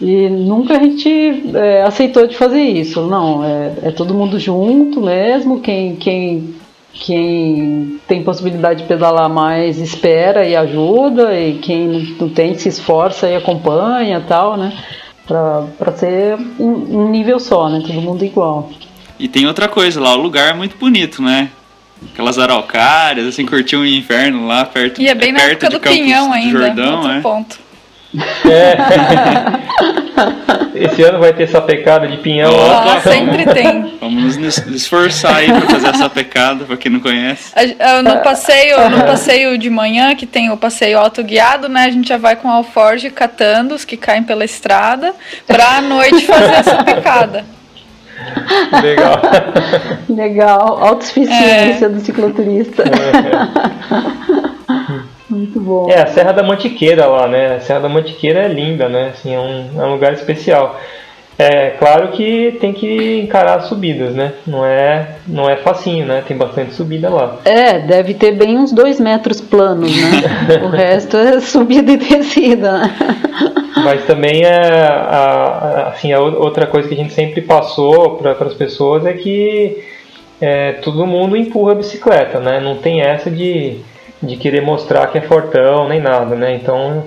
E 0.00 0.28
nunca 0.28 0.76
a 0.76 0.80
gente 0.80 1.50
é, 1.54 1.82
aceitou 1.82 2.26
de 2.26 2.36
fazer 2.36 2.62
isso. 2.62 3.02
Não, 3.02 3.44
é, 3.44 3.72
é, 3.84 3.90
todo 3.90 4.14
mundo 4.14 4.38
junto 4.38 5.00
mesmo. 5.00 5.60
Quem, 5.60 5.96
quem, 5.96 6.54
quem 6.92 8.00
tem 8.06 8.22
possibilidade 8.22 8.82
de 8.82 8.88
pedalar 8.88 9.28
mais 9.28 9.78
espera 9.78 10.46
e 10.46 10.54
ajuda, 10.56 11.38
e 11.38 11.58
quem 11.58 12.14
não 12.20 12.28
tem 12.28 12.54
se 12.54 12.68
esforça 12.68 13.28
e 13.28 13.36
acompanha 13.36 14.22
tal, 14.26 14.56
né? 14.56 14.72
Para 15.26 15.92
ser 15.92 16.36
um, 16.58 17.02
um 17.04 17.08
nível 17.08 17.38
só, 17.38 17.68
né? 17.68 17.82
Todo 17.86 18.00
mundo 18.02 18.24
igual. 18.24 18.68
E 19.18 19.28
tem 19.28 19.46
outra 19.46 19.68
coisa 19.68 20.00
lá, 20.00 20.14
o 20.14 20.20
lugar 20.20 20.50
é 20.50 20.54
muito 20.54 20.76
bonito, 20.76 21.22
né? 21.22 21.50
Aquelas 22.12 22.38
araucárias, 22.38 23.26
assim, 23.26 23.46
curtiu 23.46 23.80
o 23.80 23.86
inverno 23.86 24.46
lá 24.46 24.64
perto 24.64 25.00
E 25.00 25.08
é 25.08 25.14
bem 25.14 25.30
é 25.30 25.32
na 25.32 25.38
perto 25.40 25.52
época 25.52 25.70
do 25.70 25.80
Campos 25.80 25.98
Pinhão 25.98 26.32
ainda, 26.32 26.58
Jordão, 26.58 26.96
outro 26.96 27.12
é. 27.12 27.20
ponto. 27.20 27.64
É. 28.44 28.76
Esse 30.74 31.02
ano 31.02 31.18
vai 31.18 31.32
ter 31.32 31.44
essa 31.44 31.60
pecada 31.60 32.06
de 32.06 32.16
pinhão. 32.18 32.52
Ah, 32.52 33.00
sempre 33.00 33.44
tem. 33.46 33.96
Vamos 34.00 34.36
nos 34.36 34.58
esforçar 34.58 35.36
aí 35.36 35.46
pra 35.46 35.62
fazer 35.62 35.88
essa 35.88 36.10
pecada, 36.10 36.64
pra 36.64 36.76
quem 36.76 36.90
não 36.90 37.00
conhece. 37.00 37.52
No 38.02 38.20
passeio, 38.20 38.90
no 38.90 39.04
passeio 39.04 39.58
de 39.58 39.70
manhã, 39.70 40.14
que 40.14 40.26
tem 40.26 40.50
o 40.50 40.56
passeio 40.56 40.98
autoguiado, 40.98 41.68
né? 41.68 41.84
A 41.84 41.90
gente 41.90 42.08
já 42.08 42.18
vai 42.18 42.36
com 42.36 42.48
alforge 42.48 43.10
catando 43.10 43.74
os 43.74 43.84
que 43.84 43.96
caem 43.96 44.22
pela 44.22 44.44
estrada, 44.44 45.14
pra 45.46 45.78
à 45.78 45.80
noite 45.80 46.26
fazer 46.26 46.54
essa 46.54 46.82
pecada. 46.82 47.44
Legal. 48.82 49.20
Legal. 50.08 50.84
Autossuficiência 50.84 51.86
é. 51.86 51.88
do 51.88 52.00
cicloturista. 52.00 52.82
É. 52.82 54.14
Muito 55.28 55.60
bom. 55.60 55.90
É, 55.90 56.02
a 56.02 56.06
Serra 56.06 56.32
da 56.32 56.42
Mantiqueira 56.42 57.06
lá, 57.06 57.26
né? 57.26 57.56
A 57.56 57.60
Serra 57.60 57.80
da 57.80 57.88
Mantiqueira 57.88 58.40
é 58.44 58.48
linda, 58.48 58.88
né? 58.88 59.08
Assim, 59.08 59.34
é 59.34 59.38
um, 59.38 59.82
é 59.82 59.86
um 59.86 59.92
lugar 59.92 60.12
especial. 60.12 60.78
É 61.38 61.70
claro 61.70 62.08
que 62.12 62.56
tem 62.60 62.72
que 62.72 63.20
encarar 63.20 63.58
as 63.58 63.66
subidas, 63.66 64.14
né? 64.14 64.34
Não 64.46 64.64
é, 64.64 65.16
não 65.26 65.50
é 65.50 65.56
facinho, 65.56 66.06
né? 66.06 66.22
Tem 66.26 66.36
bastante 66.36 66.74
subida 66.74 67.10
lá. 67.10 67.38
É, 67.44 67.80
deve 67.80 68.14
ter 68.14 68.32
bem 68.32 68.56
uns 68.56 68.72
dois 68.72 69.00
metros 69.00 69.40
planos, 69.40 69.90
né? 69.96 70.62
o 70.62 70.68
resto 70.70 71.16
é 71.16 71.40
subida 71.40 71.90
e 71.90 71.96
descida. 71.96 72.82
Mas 73.84 74.04
também 74.06 74.44
é 74.44 74.86
a, 74.86 75.92
assim, 75.92 76.12
a 76.12 76.20
outra 76.20 76.66
coisa 76.66 76.88
que 76.88 76.94
a 76.94 76.96
gente 76.96 77.12
sempre 77.12 77.40
passou 77.40 78.16
para 78.16 78.32
as 78.32 78.54
pessoas 78.54 79.04
é 79.04 79.12
que 79.12 79.82
é, 80.40 80.72
todo 80.74 81.06
mundo 81.06 81.36
empurra 81.36 81.72
a 81.72 81.76
bicicleta, 81.76 82.38
né? 82.38 82.60
Não 82.60 82.76
tem 82.76 83.00
essa 83.00 83.28
de, 83.28 83.78
de 84.22 84.36
querer 84.36 84.62
mostrar 84.62 85.08
que 85.08 85.18
é 85.18 85.20
fortão 85.20 85.88
nem 85.88 86.00
nada, 86.00 86.36
né? 86.36 86.54
Então, 86.54 87.04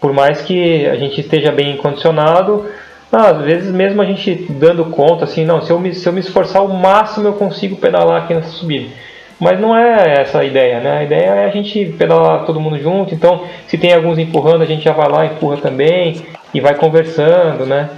por 0.00 0.12
mais 0.12 0.42
que 0.42 0.86
a 0.86 0.96
gente 0.96 1.20
esteja 1.20 1.50
bem 1.50 1.78
condicionado, 1.78 2.66
ah, 3.12 3.30
às 3.30 3.42
vezes 3.42 3.72
mesmo 3.72 4.00
a 4.00 4.04
gente 4.04 4.34
dando 4.50 4.84
conta, 4.86 5.24
assim, 5.24 5.44
não, 5.44 5.60
se 5.62 5.70
eu, 5.70 5.80
me, 5.80 5.92
se 5.94 6.08
eu 6.08 6.12
me 6.12 6.20
esforçar 6.20 6.62
ao 6.62 6.68
máximo 6.68 7.28
eu 7.28 7.32
consigo 7.32 7.76
pedalar 7.76 8.22
aqui 8.22 8.34
nessa 8.34 8.50
subida. 8.50 8.88
Mas 9.40 9.58
não 9.58 9.76
é 9.76 10.20
essa 10.20 10.40
a 10.40 10.44
ideia, 10.44 10.80
né? 10.80 10.98
A 10.98 11.02
ideia 11.02 11.30
é 11.30 11.44
a 11.46 11.50
gente 11.50 11.86
pedalar 11.98 12.44
todo 12.44 12.60
mundo 12.60 12.78
junto. 12.78 13.14
Então, 13.14 13.46
se 13.66 13.78
tem 13.78 13.94
alguns 13.94 14.18
empurrando, 14.18 14.62
a 14.62 14.66
gente 14.66 14.84
já 14.84 14.92
vai 14.92 15.08
lá, 15.08 15.24
empurra 15.24 15.56
também 15.56 16.26
e 16.52 16.60
vai 16.60 16.74
conversando, 16.74 17.64
né? 17.64 17.88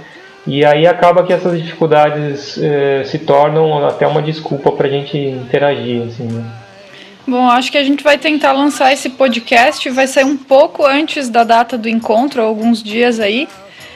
E 0.47 0.65
aí 0.65 0.87
acaba 0.87 1.23
que 1.23 1.33
essas 1.33 1.61
dificuldades 1.61 2.57
eh, 2.57 3.03
se 3.05 3.19
tornam 3.19 3.85
até 3.85 4.07
uma 4.07 4.21
desculpa 4.21 4.71
para 4.71 4.87
a 4.87 4.89
gente 4.89 5.17
interagir, 5.17 6.03
assim, 6.03 6.23
né? 6.23 6.43
Bom, 7.27 7.49
acho 7.49 7.71
que 7.71 7.77
a 7.77 7.83
gente 7.83 8.03
vai 8.03 8.17
tentar 8.17 8.51
lançar 8.51 8.91
esse 8.91 9.09
podcast, 9.09 9.89
vai 9.89 10.07
sair 10.07 10.25
um 10.25 10.35
pouco 10.35 10.85
antes 10.85 11.29
da 11.29 11.43
data 11.43 11.77
do 11.77 11.87
encontro, 11.87 12.41
alguns 12.41 12.83
dias 12.83 13.19
aí. 13.19 13.47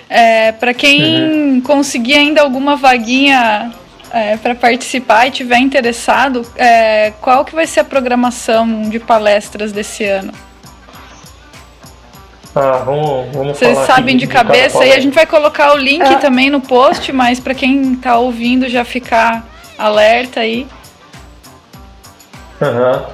É, 0.10 0.52
para 0.54 0.74
quem 0.74 1.56
uhum. 1.56 1.62
conseguir 1.62 2.16
ainda 2.16 2.42
alguma 2.42 2.76
vaguinha 2.76 3.72
é, 4.12 4.38
para 4.38 4.56
participar 4.56 5.28
e 5.28 5.32
tiver 5.32 5.60
interessado, 5.60 6.46
é, 6.56 7.12
qual 7.22 7.44
que 7.44 7.54
vai 7.54 7.68
ser 7.68 7.82
a 7.82 7.84
programação 7.84 8.84
de 8.84 9.00
palestras 9.00 9.72
desse 9.72 10.06
ano? 10.06 10.32
Ah, 12.56 12.82
vamos, 12.84 13.36
vamos 13.36 13.58
Vocês 13.58 13.78
sabem 13.80 14.18
de, 14.18 14.26
de 14.26 14.34
cabeça 14.34 14.84
e 14.84 14.92
a 14.92 15.00
gente 15.00 15.14
vai 15.14 15.28
colocar 15.28 15.74
o 15.74 15.78
link 15.78 16.02
é. 16.02 16.16
também 16.16 16.50
no 16.50 16.60
post, 16.60 17.12
mas 17.12 17.40
para 17.40 17.54
quem 17.54 17.94
está 17.94 18.18
ouvindo 18.18 18.68
já 18.68 18.84
ficar 18.84 19.46
alerta 19.78 20.40
aí. 20.40 20.66
Aham. 22.62 23.06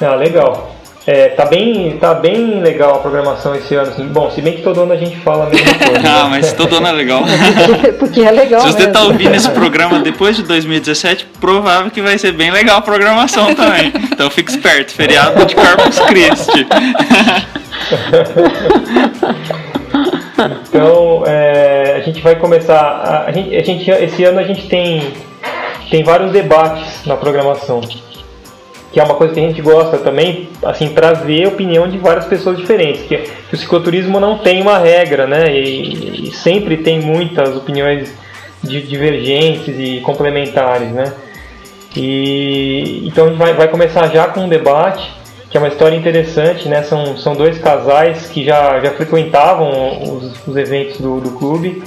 Uhum. 0.00 0.08
Ah, 0.08 0.14
legal. 0.14 0.77
É, 1.10 1.30
tá 1.30 1.46
bem, 1.46 1.96
tá 1.96 2.12
bem 2.12 2.60
legal 2.60 2.96
a 2.96 2.98
programação 2.98 3.54
esse 3.54 3.74
ano. 3.74 3.92
Assim. 3.92 4.06
Bom, 4.08 4.30
se 4.30 4.42
bem 4.42 4.56
que 4.56 4.60
todo 4.60 4.82
ano 4.82 4.92
a 4.92 4.96
gente 4.96 5.16
fala 5.20 5.46
a 5.46 5.48
mesma 5.48 5.72
coisa. 5.80 6.02
ah, 6.06 6.28
mas 6.28 6.52
todo 6.52 6.76
ano 6.76 6.86
é 6.86 6.92
legal. 6.92 7.22
Porque 7.98 8.20
é 8.20 8.30
legal. 8.30 8.60
Se 8.60 8.66
você 8.66 8.80
mesmo. 8.80 8.92
tá 8.92 9.00
ouvindo 9.04 9.34
esse 9.34 9.48
programa 9.48 10.00
depois 10.00 10.36
de 10.36 10.42
2017, 10.42 11.26
provável 11.40 11.90
que 11.90 12.02
vai 12.02 12.18
ser 12.18 12.32
bem 12.32 12.50
legal 12.50 12.76
a 12.76 12.82
programação 12.82 13.54
também. 13.54 13.90
Então 14.12 14.28
fique 14.28 14.50
esperto, 14.50 14.92
feriado 14.92 15.46
de 15.46 15.54
Corpus 15.54 15.98
Christi. 16.00 16.66
então 20.68 21.22
é, 21.26 21.94
a 21.96 22.00
gente 22.00 22.20
vai 22.20 22.36
começar. 22.36 22.82
A, 22.82 23.28
a, 23.28 23.32
gente, 23.32 23.56
a 23.56 23.62
gente, 23.62 23.90
esse 23.90 24.24
ano 24.24 24.40
a 24.40 24.44
gente 24.44 24.68
tem, 24.68 25.10
tem 25.90 26.04
vários 26.04 26.32
debates 26.32 27.06
na 27.06 27.16
programação 27.16 27.80
que 28.92 28.98
é 28.98 29.04
uma 29.04 29.14
coisa 29.14 29.34
que 29.34 29.40
a 29.40 29.42
gente 29.42 29.60
gosta 29.60 29.98
também, 29.98 30.48
assim, 30.62 30.88
trazer 30.88 31.44
a 31.44 31.48
opinião 31.48 31.88
de 31.88 31.98
várias 31.98 32.24
pessoas 32.24 32.56
diferentes, 32.56 33.02
que, 33.02 33.16
que 33.18 33.54
o 33.54 33.56
cicloturismo 33.56 34.18
não 34.18 34.38
tem 34.38 34.62
uma 34.62 34.78
regra, 34.78 35.26
né, 35.26 35.54
e, 35.54 36.28
e 36.28 36.32
sempre 36.32 36.78
tem 36.78 37.00
muitas 37.00 37.54
opiniões 37.54 38.10
de, 38.62 38.80
divergentes 38.82 39.74
e 39.78 40.00
complementares, 40.00 40.90
né, 40.90 41.12
e 41.94 43.06
então 43.06 43.26
a 43.26 43.28
gente 43.28 43.38
vai, 43.38 43.54
vai 43.54 43.68
começar 43.68 44.08
já 44.08 44.26
com 44.28 44.40
um 44.40 44.48
debate, 44.48 45.10
que 45.50 45.56
é 45.56 45.60
uma 45.60 45.68
história 45.68 45.96
interessante, 45.96 46.68
né, 46.68 46.82
são, 46.82 47.16
são 47.18 47.34
dois 47.34 47.58
casais 47.58 48.26
que 48.26 48.42
já, 48.42 48.80
já 48.80 48.90
frequentavam 48.92 50.16
os, 50.16 50.46
os 50.46 50.56
eventos 50.56 50.98
do, 50.98 51.20
do 51.20 51.32
clube, 51.32 51.82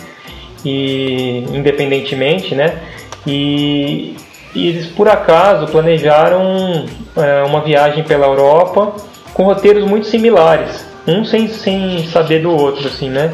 e 0.63 1.45
independentemente, 1.51 2.53
né, 2.53 2.79
e 3.25 4.15
e 4.53 4.67
eles 4.67 4.87
por 4.87 5.07
acaso 5.07 5.67
planejaram 5.67 6.85
é, 7.15 7.43
uma 7.43 7.61
viagem 7.61 8.03
pela 8.03 8.27
Europa 8.27 8.93
com 9.33 9.43
roteiros 9.43 9.85
muito 9.85 10.07
similares, 10.07 10.85
um 11.07 11.23
sem, 11.23 11.47
sem 11.47 12.05
saber 12.07 12.41
do 12.41 12.51
outro, 12.51 12.87
assim, 12.87 13.09
né? 13.09 13.33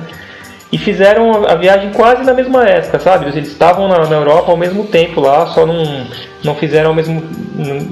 E 0.72 0.78
fizeram 0.78 1.46
a 1.48 1.56
viagem 1.56 1.92
quase 1.92 2.24
na 2.24 2.34
mesma 2.34 2.68
época, 2.68 3.00
sabe? 3.00 3.26
Eles 3.26 3.48
estavam 3.48 3.88
na, 3.88 4.06
na 4.06 4.16
Europa 4.16 4.52
ao 4.52 4.58
mesmo 4.58 4.86
tempo 4.86 5.22
lá, 5.22 5.48
só 5.48 5.66
não, 5.66 6.06
não 6.44 6.56
fizeram 6.56 6.90
ao 6.90 6.96
mesmo 6.96 7.24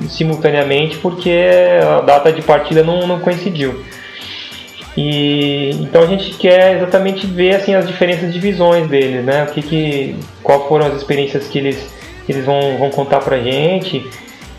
simultaneamente 0.10 0.98
porque 0.98 1.48
a 1.82 2.02
data 2.02 2.32
de 2.32 2.42
partida 2.42 2.84
não, 2.84 3.08
não 3.08 3.20
coincidiu. 3.20 3.82
E 4.98 5.72
então 5.82 6.04
a 6.04 6.06
gente 6.06 6.32
quer 6.36 6.78
exatamente 6.78 7.26
ver 7.26 7.56
assim 7.56 7.76
as 7.76 7.88
diferenças 7.88 8.34
de 8.34 8.40
visões 8.40 8.88
deles, 8.88 9.26
né? 9.26 9.44
O 9.44 9.54
que, 9.54 9.62
que 9.62 10.16
qual 10.44 10.68
foram 10.68 10.86
as 10.88 10.96
experiências 10.96 11.48
que 11.48 11.58
eles 11.58 11.94
eles 12.32 12.46
vão, 12.46 12.78
vão 12.78 12.90
contar 12.90 13.20
pra 13.20 13.38
gente 13.40 14.06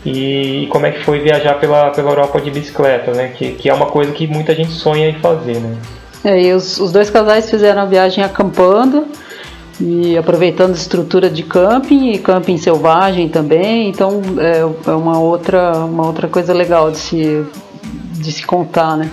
e 0.05 0.67
como 0.69 0.85
é 0.85 0.91
que 0.91 1.03
foi 1.03 1.19
viajar 1.19 1.55
pela, 1.55 1.91
pela 1.91 2.11
Europa 2.11 2.39
de 2.39 2.49
bicicleta, 2.49 3.11
né? 3.11 3.33
Que, 3.35 3.51
que 3.53 3.69
é 3.69 3.73
uma 3.73 3.87
coisa 3.87 4.11
que 4.11 4.25
muita 4.25 4.55
gente 4.55 4.71
sonha 4.71 5.09
em 5.09 5.15
fazer, 5.15 5.59
né? 5.59 5.75
É, 6.23 6.41
e 6.41 6.53
os, 6.53 6.79
os 6.79 6.91
dois 6.91 7.09
casais 7.09 7.49
fizeram 7.49 7.81
a 7.81 7.85
viagem 7.85 8.23
acampando 8.23 9.05
e 9.79 10.17
aproveitando 10.17 10.71
a 10.71 10.75
estrutura 10.75 11.29
de 11.29 11.43
camping 11.43 12.11
e 12.11 12.17
camping 12.17 12.57
selvagem 12.57 13.29
também, 13.29 13.89
então 13.89 14.21
é, 14.39 14.59
é 14.59 14.91
uma, 14.93 15.19
outra, 15.19 15.73
uma 15.85 16.07
outra 16.07 16.27
coisa 16.27 16.53
legal 16.53 16.89
de 16.89 16.97
se, 16.97 17.45
de 18.13 18.31
se 18.31 18.45
contar, 18.45 18.97
né? 18.97 19.11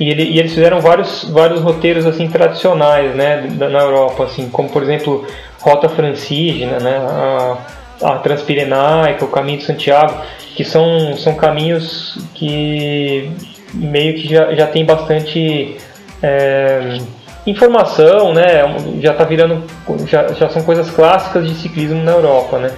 E, 0.00 0.08
ele, 0.10 0.24
e, 0.24 0.38
eles 0.38 0.52
fizeram 0.52 0.80
vários, 0.80 1.24
vários 1.30 1.60
roteiros 1.60 2.04
assim 2.06 2.26
tradicionais, 2.26 3.14
né, 3.14 3.48
na 3.56 3.80
Europa, 3.80 4.24
assim, 4.24 4.48
como 4.48 4.68
por 4.68 4.82
exemplo 4.82 5.24
Rota 5.60 5.88
Francígena, 5.88 6.78
né, 6.80 6.96
a, 6.96 7.56
a 8.02 8.18
Transpirenaica, 8.18 9.24
o 9.24 9.28
Caminho 9.28 9.58
de 9.58 9.64
Santiago, 9.64 10.20
que 10.54 10.64
são, 10.64 11.16
são 11.16 11.34
caminhos 11.34 12.18
que 12.34 13.30
meio 13.72 14.14
que 14.14 14.28
já, 14.28 14.54
já 14.54 14.66
tem 14.66 14.84
bastante 14.84 15.76
é, 16.22 16.98
informação, 17.46 18.32
né? 18.32 18.62
Já 19.00 19.12
está 19.12 19.24
virando, 19.24 19.64
já, 20.06 20.28
já 20.28 20.48
são 20.50 20.62
coisas 20.62 20.90
clássicas 20.90 21.46
de 21.48 21.54
ciclismo 21.54 22.02
na 22.02 22.12
Europa, 22.12 22.58
né? 22.58 22.70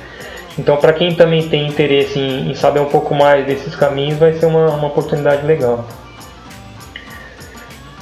Então, 0.58 0.76
para 0.76 0.92
quem 0.92 1.14
também 1.14 1.48
tem 1.48 1.66
interesse 1.66 2.18
em, 2.18 2.50
em, 2.50 2.54
saber 2.54 2.80
um 2.80 2.86
pouco 2.86 3.14
mais 3.14 3.44
desses 3.44 3.74
caminhos, 3.74 4.18
vai 4.18 4.32
ser 4.34 4.46
uma, 4.46 4.70
uma 4.70 4.86
oportunidade 4.86 5.44
legal. 5.44 5.84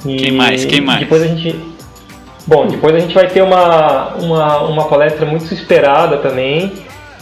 E 0.05 0.17
quem 0.17 0.31
mais? 0.31 0.65
Quem 0.65 0.81
mais? 0.81 0.99
Depois 0.99 1.23
a 1.23 1.27
gente, 1.27 1.59
bom, 2.45 2.67
depois 2.67 2.95
a 2.95 2.99
gente 2.99 3.15
vai 3.15 3.27
ter 3.27 3.41
uma, 3.41 4.13
uma, 4.15 4.57
uma 4.63 4.85
palestra 4.85 5.25
muito 5.25 5.51
esperada 5.51 6.17
também, 6.17 6.73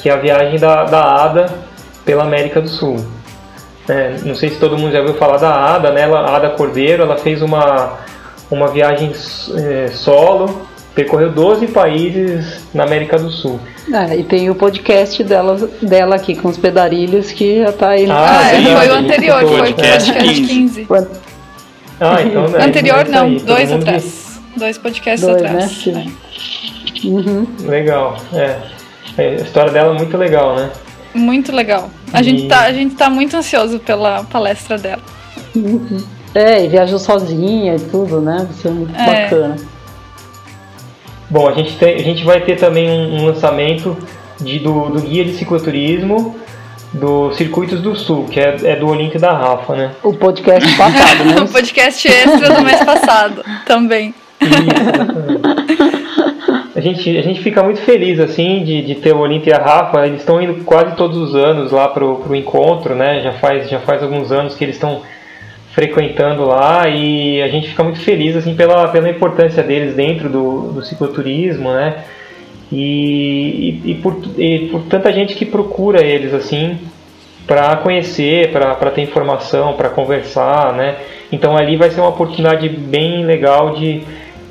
que 0.02 0.10
é 0.10 0.14
a 0.14 0.18
viagem 0.18 0.60
da, 0.60 0.84
da 0.86 1.24
Ada 1.24 1.50
pela 2.04 2.24
América 2.24 2.60
do 2.60 2.68
Sul. 2.68 2.98
É, 3.88 4.16
não 4.24 4.36
sei 4.36 4.50
se 4.50 4.60
todo 4.60 4.78
mundo 4.78 4.92
já 4.92 5.00
ouviu 5.00 5.16
falar 5.16 5.38
da 5.38 5.54
Ada, 5.54 5.92
né? 5.92 6.06
A 6.06 6.36
Ada 6.36 6.50
Cordeiro, 6.52 7.04
ela 7.04 7.18
fez 7.18 7.42
uma, 7.42 8.00
uma 8.50 8.68
viagem 8.68 9.12
é, 9.58 9.88
solo, 9.88 10.68
percorreu 10.94 11.32
12 11.32 11.68
países 11.68 12.64
na 12.74 12.84
América 12.84 13.18
do 13.18 13.32
Sul. 13.32 13.60
É, 13.92 14.18
e 14.18 14.24
tem 14.24 14.50
o 14.50 14.56
podcast 14.56 15.24
dela, 15.24 15.58
dela 15.82 16.16
aqui 16.16 16.36
com 16.36 16.48
os 16.48 16.58
pedarilhos 16.58 17.32
que 17.32 17.64
já 17.64 17.72
tá 17.72 17.90
aí 17.90 18.06
no 18.06 18.14
Ah, 18.14 18.52
é, 18.52 18.64
foi 18.64 18.90
o 18.90 18.94
anterior, 18.94 19.42
foi 19.42 19.54
o 19.54 19.58
podcast 19.58 20.14
15. 20.14 20.48
15. 20.48 20.88
Ah, 22.00 22.22
então 22.24 22.48
né, 22.48 22.66
Anterior 22.66 23.08
não, 23.08 23.26
aí, 23.26 23.40
dois 23.40 23.72
atrás. 23.72 24.42
Dois 24.58 24.78
podcasts 24.78 25.28
dois, 25.28 25.44
atrás. 25.44 25.86
Né? 25.86 26.12
É. 27.04 27.08
Uhum. 27.08 27.48
Legal, 27.66 28.18
é. 28.34 28.58
É, 29.18 29.28
a 29.30 29.36
história 29.36 29.72
dela 29.72 29.96
é 29.96 29.98
muito 29.98 30.18
legal, 30.18 30.56
né? 30.56 30.70
Muito 31.14 31.52
legal. 31.52 31.90
A, 32.14 32.22
e... 32.22 32.24
gente, 32.24 32.48
tá, 32.48 32.62
a 32.62 32.74
gente 32.74 32.96
tá 32.96 33.10
muito 33.10 33.36
ansioso 33.36 33.80
pela 33.80 34.24
palestra 34.24 34.78
dela. 34.78 35.02
É, 36.34 36.64
e 36.64 36.68
viajou 36.70 36.98
sozinha 36.98 37.76
e 37.76 37.80
tudo, 37.80 38.22
né? 38.22 38.48
Vai 38.48 38.54
ser 38.54 38.70
muito 38.70 38.96
é. 38.96 39.24
bacana. 39.24 39.56
Bom, 41.30 41.48
a 41.48 41.54
gente, 41.54 41.78
tem, 41.78 41.96
a 41.96 42.04
gente 42.04 42.24
vai 42.24 42.42
ter 42.42 42.58
também 42.58 42.90
um, 42.90 43.22
um 43.22 43.26
lançamento 43.26 43.98
de, 44.40 44.60
do, 44.60 44.90
do 44.90 45.02
guia 45.02 45.24
de 45.24 45.34
cicloturismo 45.34 46.36
do 46.94 47.32
Circuitos 47.34 47.82
do 47.82 47.96
Sul, 47.96 48.26
que 48.26 48.40
é, 48.40 48.58
é 48.64 48.76
do 48.76 48.88
Olímpio 48.88 49.20
da 49.20 49.32
Rafa, 49.32 49.76
né? 49.76 49.92
O 50.04 50.14
podcast 50.14 50.76
passado, 50.76 51.24
né? 51.24 51.40
o 51.42 51.48
podcast 51.48 52.08
extra 52.08 52.54
do 52.54 52.62
mês 52.64 52.84
passado 52.84 53.44
também. 53.66 54.14
Isso, 54.42 54.52
a 56.76 56.80
gente, 56.80 57.18
a 57.18 57.22
gente 57.22 57.42
fica 57.42 57.62
muito 57.62 57.82
feliz 57.82 58.20
assim 58.20 58.64
de, 58.64 58.82
de 58.82 58.96
ter 58.96 59.14
o 59.14 59.20
Olímpia 59.20 59.52
e 59.52 59.54
a 59.54 59.64
Rafa. 59.64 60.06
Eles 60.06 60.22
estão 60.22 60.42
indo 60.42 60.64
quase 60.64 60.96
todos 60.96 61.18
os 61.18 61.36
anos 61.36 61.72
lá 61.72 61.88
pro, 61.90 62.18
pro 62.18 62.36
encontro, 62.36 62.96
né? 62.96 63.22
Já 63.22 63.34
faz, 63.34 63.70
já 63.70 63.80
faz 63.80 64.02
alguns 64.02 64.32
anos 64.32 64.56
que 64.56 64.64
eles 64.64 64.76
estão 64.76 65.02
frequentando 65.74 66.46
lá 66.46 66.88
e 66.88 67.42
a 67.42 67.48
gente 67.48 67.70
fica 67.70 67.84
muito 67.84 68.00
feliz 68.00 68.36
assim 68.36 68.56
pela, 68.56 68.88
pela 68.90 69.10
importância 69.10 69.64
deles 69.64 69.96
dentro 69.96 70.30
do, 70.30 70.74
do 70.74 70.84
cicloturismo, 70.84 71.72
né? 71.74 72.04
E, 72.72 73.82
e, 73.86 73.92
e, 73.92 73.96
por, 73.96 74.18
e 74.38 74.70
por 74.70 74.84
tanta 74.84 75.12
gente 75.12 75.36
que 75.36 75.46
procura 75.46 76.02
eles 76.02 76.34
assim 76.34 76.80
para 77.46 77.76
conhecer, 77.78 78.50
para 78.52 78.92
ter 78.92 79.02
informação, 79.02 79.74
para 79.74 79.90
conversar, 79.90 80.74
né? 80.74 80.96
Então 81.32 81.58
ali 81.58 81.76
vai 81.76 81.90
ser 81.90 82.00
uma 82.00 82.10
oportunidade 82.10 82.70
bem 82.70 83.26
legal 83.26 83.72
de, 83.72 84.02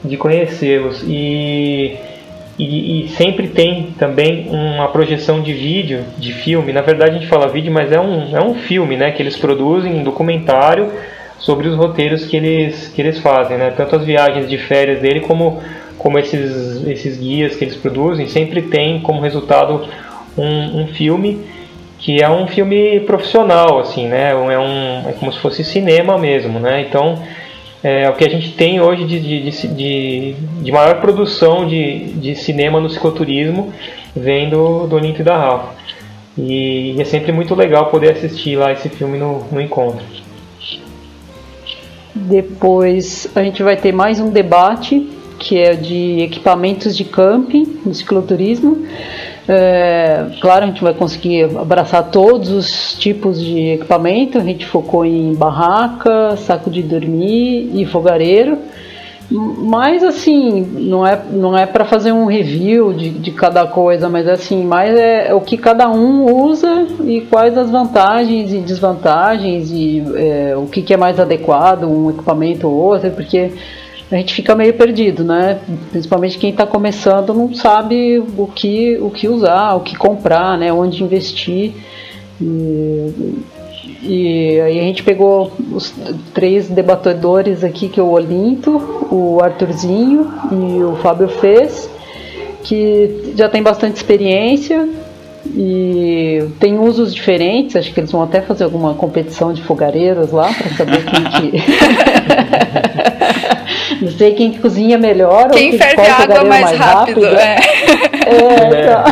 de 0.05 0.19
conhecê-los. 0.19 1.03
E, 1.07 1.97
e, 2.65 3.05
e, 3.05 3.09
sempre 3.11 3.49
tem 3.49 3.95
também 3.99 4.49
uma 4.51 4.89
projeção 4.89 5.41
de 5.41 5.53
vídeo, 5.53 6.05
de 6.19 6.33
filme. 6.33 6.73
Na 6.73 6.83
verdade 6.83 7.13
a 7.13 7.15
gente 7.15 7.27
fala 7.27 7.49
vídeo, 7.49 7.73
mas 7.73 7.93
é 7.93 8.01
um, 8.01 8.37
é 8.37 8.43
um 8.43 8.55
filme 8.55 8.97
né, 8.97 9.11
que 9.13 9.23
eles 9.23 9.37
produzem, 9.37 9.95
um 9.95 10.05
documentário 10.05 10.91
sobre 11.39 11.69
os 11.69 11.77
roteiros 11.77 12.27
que 12.27 12.37
eles, 12.37 12.89
que 12.89 13.01
eles 13.01 13.19
fazem. 13.19 13.57
Né? 13.57 13.73
Tanto 13.77 13.97
as 13.97 14.05
viagens 14.05 14.49
de 14.49 14.59
férias 14.59 15.01
dele 15.01 15.21
como, 15.21 15.61
como 15.99 16.19
esses, 16.19 16.87
esses 16.87 17.17
guias 17.17 17.57
que 17.57 17.65
eles 17.65 17.77
produzem, 17.77 18.29
sempre 18.29 18.63
tem 18.63 19.01
como 19.01 19.21
resultado 19.21 19.89
um, 20.37 20.83
um 20.83 20.87
filme 20.89 21.39
que 21.99 22.23
é 22.23 22.29
um 22.29 22.47
filme 22.47 23.01
profissional, 23.01 23.79
assim, 23.79 24.09
né? 24.09 24.31
É, 24.31 24.35
um, 24.35 25.09
é 25.09 25.13
como 25.21 25.31
se 25.31 25.39
fosse 25.39 25.63
cinema 25.63 26.17
mesmo, 26.17 26.59
né? 26.59 26.81
Então, 26.81 27.23
é 27.83 28.09
o 28.09 28.15
que 28.15 28.25
a 28.25 28.31
gente 28.31 28.53
tem 28.53 28.81
hoje 28.81 29.05
de, 29.05 29.21
de, 29.21 29.69
de, 29.69 30.35
de 30.63 30.73
maior 30.73 31.01
produção 31.01 31.67
de, 31.67 32.13
de 32.15 32.35
cinema 32.35 32.81
no 32.81 32.91
cicloturismo 32.91 33.73
vem 34.15 34.51
do, 34.51 34.87
do 34.87 34.99
e 34.99 35.23
da 35.23 35.37
Rafa. 35.37 35.75
E, 36.37 36.95
e, 36.97 37.01
é 37.01 37.05
sempre 37.05 37.33
muito 37.33 37.55
legal 37.55 37.87
poder 37.87 38.13
assistir 38.13 38.57
lá 38.57 38.73
esse 38.73 38.89
filme 38.89 39.19
no, 39.19 39.45
no 39.51 39.61
encontro. 39.61 40.05
Depois 42.15 43.29
a 43.35 43.43
gente 43.43 43.63
vai 43.63 43.77
ter 43.77 43.93
mais 43.93 44.21
um 44.21 44.31
debate 44.31 45.09
que 45.39 45.59
é 45.59 45.75
de 45.75 46.21
equipamentos 46.21 46.95
de 46.95 47.05
camping 47.05 47.81
no 47.85 47.95
cicloturismo. 47.95 48.87
É, 49.53 50.27
claro, 50.41 50.63
a 50.63 50.67
gente 50.69 50.81
vai 50.81 50.95
conseguir 50.95 51.43
abraçar 51.59 52.09
todos 52.09 52.51
os 52.51 52.95
tipos 52.95 53.43
de 53.43 53.73
equipamento. 53.73 54.39
A 54.39 54.45
gente 54.45 54.65
focou 54.65 55.05
em 55.05 55.35
barraca, 55.35 56.37
saco 56.37 56.71
de 56.71 56.81
dormir 56.83 57.69
e 57.75 57.85
fogareiro. 57.85 58.57
Mas 59.29 60.05
assim, 60.05 60.61
não 60.61 61.05
é, 61.05 61.21
não 61.33 61.59
é 61.59 61.67
para 61.67 61.85
fazer 61.85 62.13
um 62.13 62.27
review 62.27 62.93
de, 62.93 63.11
de 63.11 63.33
cada 63.33 63.67
coisa, 63.67 64.09
mas 64.09 64.29
assim, 64.29 64.65
mais 64.65 64.97
é, 64.97 65.29
é 65.29 65.35
o 65.35 65.41
que 65.41 65.57
cada 65.57 65.89
um 65.89 66.33
usa 66.33 66.87
e 67.05 67.21
quais 67.23 67.57
as 67.59 67.71
vantagens 67.71 68.53
e 68.53 68.59
desvantagens 68.59 69.71
e 69.71 70.03
é, 70.17 70.57
o 70.57 70.67
que, 70.67 70.83
que 70.83 70.95
é 70.95 70.97
mais 70.97 71.19
adequado, 71.19 71.85
um 71.85 72.11
equipamento 72.11 72.69
ou 72.69 72.75
outro, 72.75 73.11
porque 73.13 73.53
a 74.11 74.17
gente 74.17 74.35
fica 74.35 74.55
meio 74.55 74.75
perdido, 74.75 75.23
né? 75.23 75.61
Principalmente 75.91 76.37
quem 76.37 76.51
está 76.51 76.67
começando 76.67 77.33
não 77.33 77.55
sabe 77.55 78.19
o 78.37 78.47
que, 78.47 78.99
o 79.01 79.09
que 79.09 79.29
usar, 79.29 79.75
o 79.75 79.81
que 79.81 79.97
comprar, 79.97 80.59
né? 80.59 80.73
Onde 80.73 81.05
investir. 81.05 81.73
E, 82.41 83.35
e 84.03 84.61
aí 84.61 84.81
a 84.81 84.83
gente 84.83 85.05
pegou 85.05 85.53
os 85.73 85.95
três 86.35 86.69
debatedores 86.69 87.63
aqui, 87.63 87.89
que 87.89 88.01
é 88.01 88.03
o 88.03 88.11
Olinto, 88.11 89.07
o 89.13 89.39
Arthurzinho 89.41 90.29
e 90.51 90.83
o 90.83 90.97
Fábio 90.97 91.29
Fez, 91.29 91.89
que 92.65 93.33
já 93.37 93.49
tem 93.49 93.63
bastante 93.63 93.97
experiência 93.97 94.89
e 95.47 96.49
tem 96.59 96.79
usos 96.79 97.15
diferentes, 97.15 97.77
acho 97.77 97.93
que 97.93 98.01
eles 98.01 98.13
vão 98.13 98.23
até 98.23 98.41
fazer 98.41 98.65
alguma 98.65 98.95
competição 98.95 99.53
de 99.53 99.63
fogareiros 99.63 100.33
lá 100.33 100.53
para 100.53 100.71
saber 100.71 101.05
quem 101.05 101.25
que 101.25 101.63
Não 104.01 104.11
sei 104.11 104.35
quem 104.35 104.53
cozinha 104.53 104.99
melhor 104.99 105.51
quem 105.51 105.73
ou 105.73 105.79
quem 105.79 105.79
ferve 105.79 106.07
água 106.07 106.45
mais, 106.45 106.65
mais 106.65 106.79
rápido. 106.79 107.23
rápido. 107.23 107.39
É. 107.39 107.57
É, 108.27 108.83
então. 108.83 109.05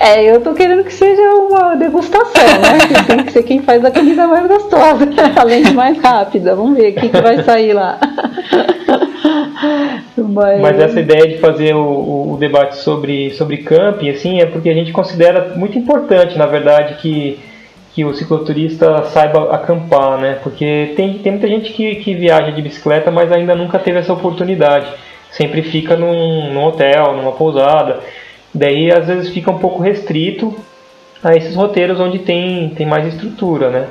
é, 0.00 0.24
eu 0.24 0.40
tô 0.40 0.54
querendo 0.54 0.84
que 0.84 0.92
seja 0.92 1.22
uma 1.34 1.74
degustação, 1.74 2.44
né? 2.60 3.04
tem 3.06 3.24
que 3.24 3.32
ser 3.32 3.42
quem 3.42 3.62
faz 3.62 3.84
a 3.84 3.90
comida 3.90 4.26
mais 4.26 4.46
gostosa, 4.46 5.08
além 5.36 5.62
de 5.62 5.72
mais 5.72 5.98
rápida. 5.98 6.54
Vamos 6.54 6.76
ver 6.76 6.90
o 6.90 6.94
que, 6.94 7.08
que 7.08 7.20
vai 7.20 7.42
sair 7.42 7.72
lá. 7.72 7.98
Mas... 10.16 10.60
Mas... 10.60 10.80
essa 10.80 11.00
ideia 11.00 11.28
de 11.28 11.38
fazer 11.38 11.74
o, 11.74 12.32
o, 12.32 12.36
debate 12.38 12.76
sobre, 12.76 13.30
sobre 13.32 13.58
camping, 13.58 14.10
assim, 14.10 14.40
é 14.40 14.46
porque 14.46 14.68
a 14.68 14.74
gente 14.74 14.92
considera 14.92 15.52
muito 15.56 15.78
importante, 15.78 16.36
na 16.38 16.46
verdade, 16.46 16.94
que 17.00 17.38
que 17.94 18.04
o 18.04 18.12
cicloturista 18.12 19.04
saiba 19.04 19.54
acampar, 19.54 20.18
né? 20.18 20.38
Porque 20.42 20.92
tem, 20.96 21.14
tem 21.18 21.32
muita 21.32 21.46
gente 21.46 21.72
que, 21.72 21.94
que 21.96 22.14
viaja 22.14 22.50
de 22.50 22.60
bicicleta, 22.60 23.10
mas 23.10 23.30
ainda 23.30 23.54
nunca 23.54 23.78
teve 23.78 24.00
essa 24.00 24.12
oportunidade. 24.12 24.88
Sempre 25.30 25.62
fica 25.62 25.96
num, 25.96 26.52
num 26.52 26.64
hotel, 26.64 27.14
numa 27.16 27.32
pousada. 27.32 28.00
Daí 28.52 28.90
às 28.90 29.06
vezes 29.06 29.32
fica 29.32 29.50
um 29.50 29.58
pouco 29.58 29.80
restrito 29.80 30.54
a 31.22 31.36
esses 31.36 31.54
roteiros 31.54 32.00
onde 32.00 32.18
tem, 32.18 32.70
tem 32.70 32.84
mais 32.84 33.06
estrutura, 33.06 33.70
né? 33.70 33.86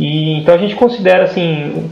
E 0.00 0.38
então 0.38 0.54
a 0.54 0.58
gente 0.58 0.74
considera 0.74 1.24
assim, 1.24 1.90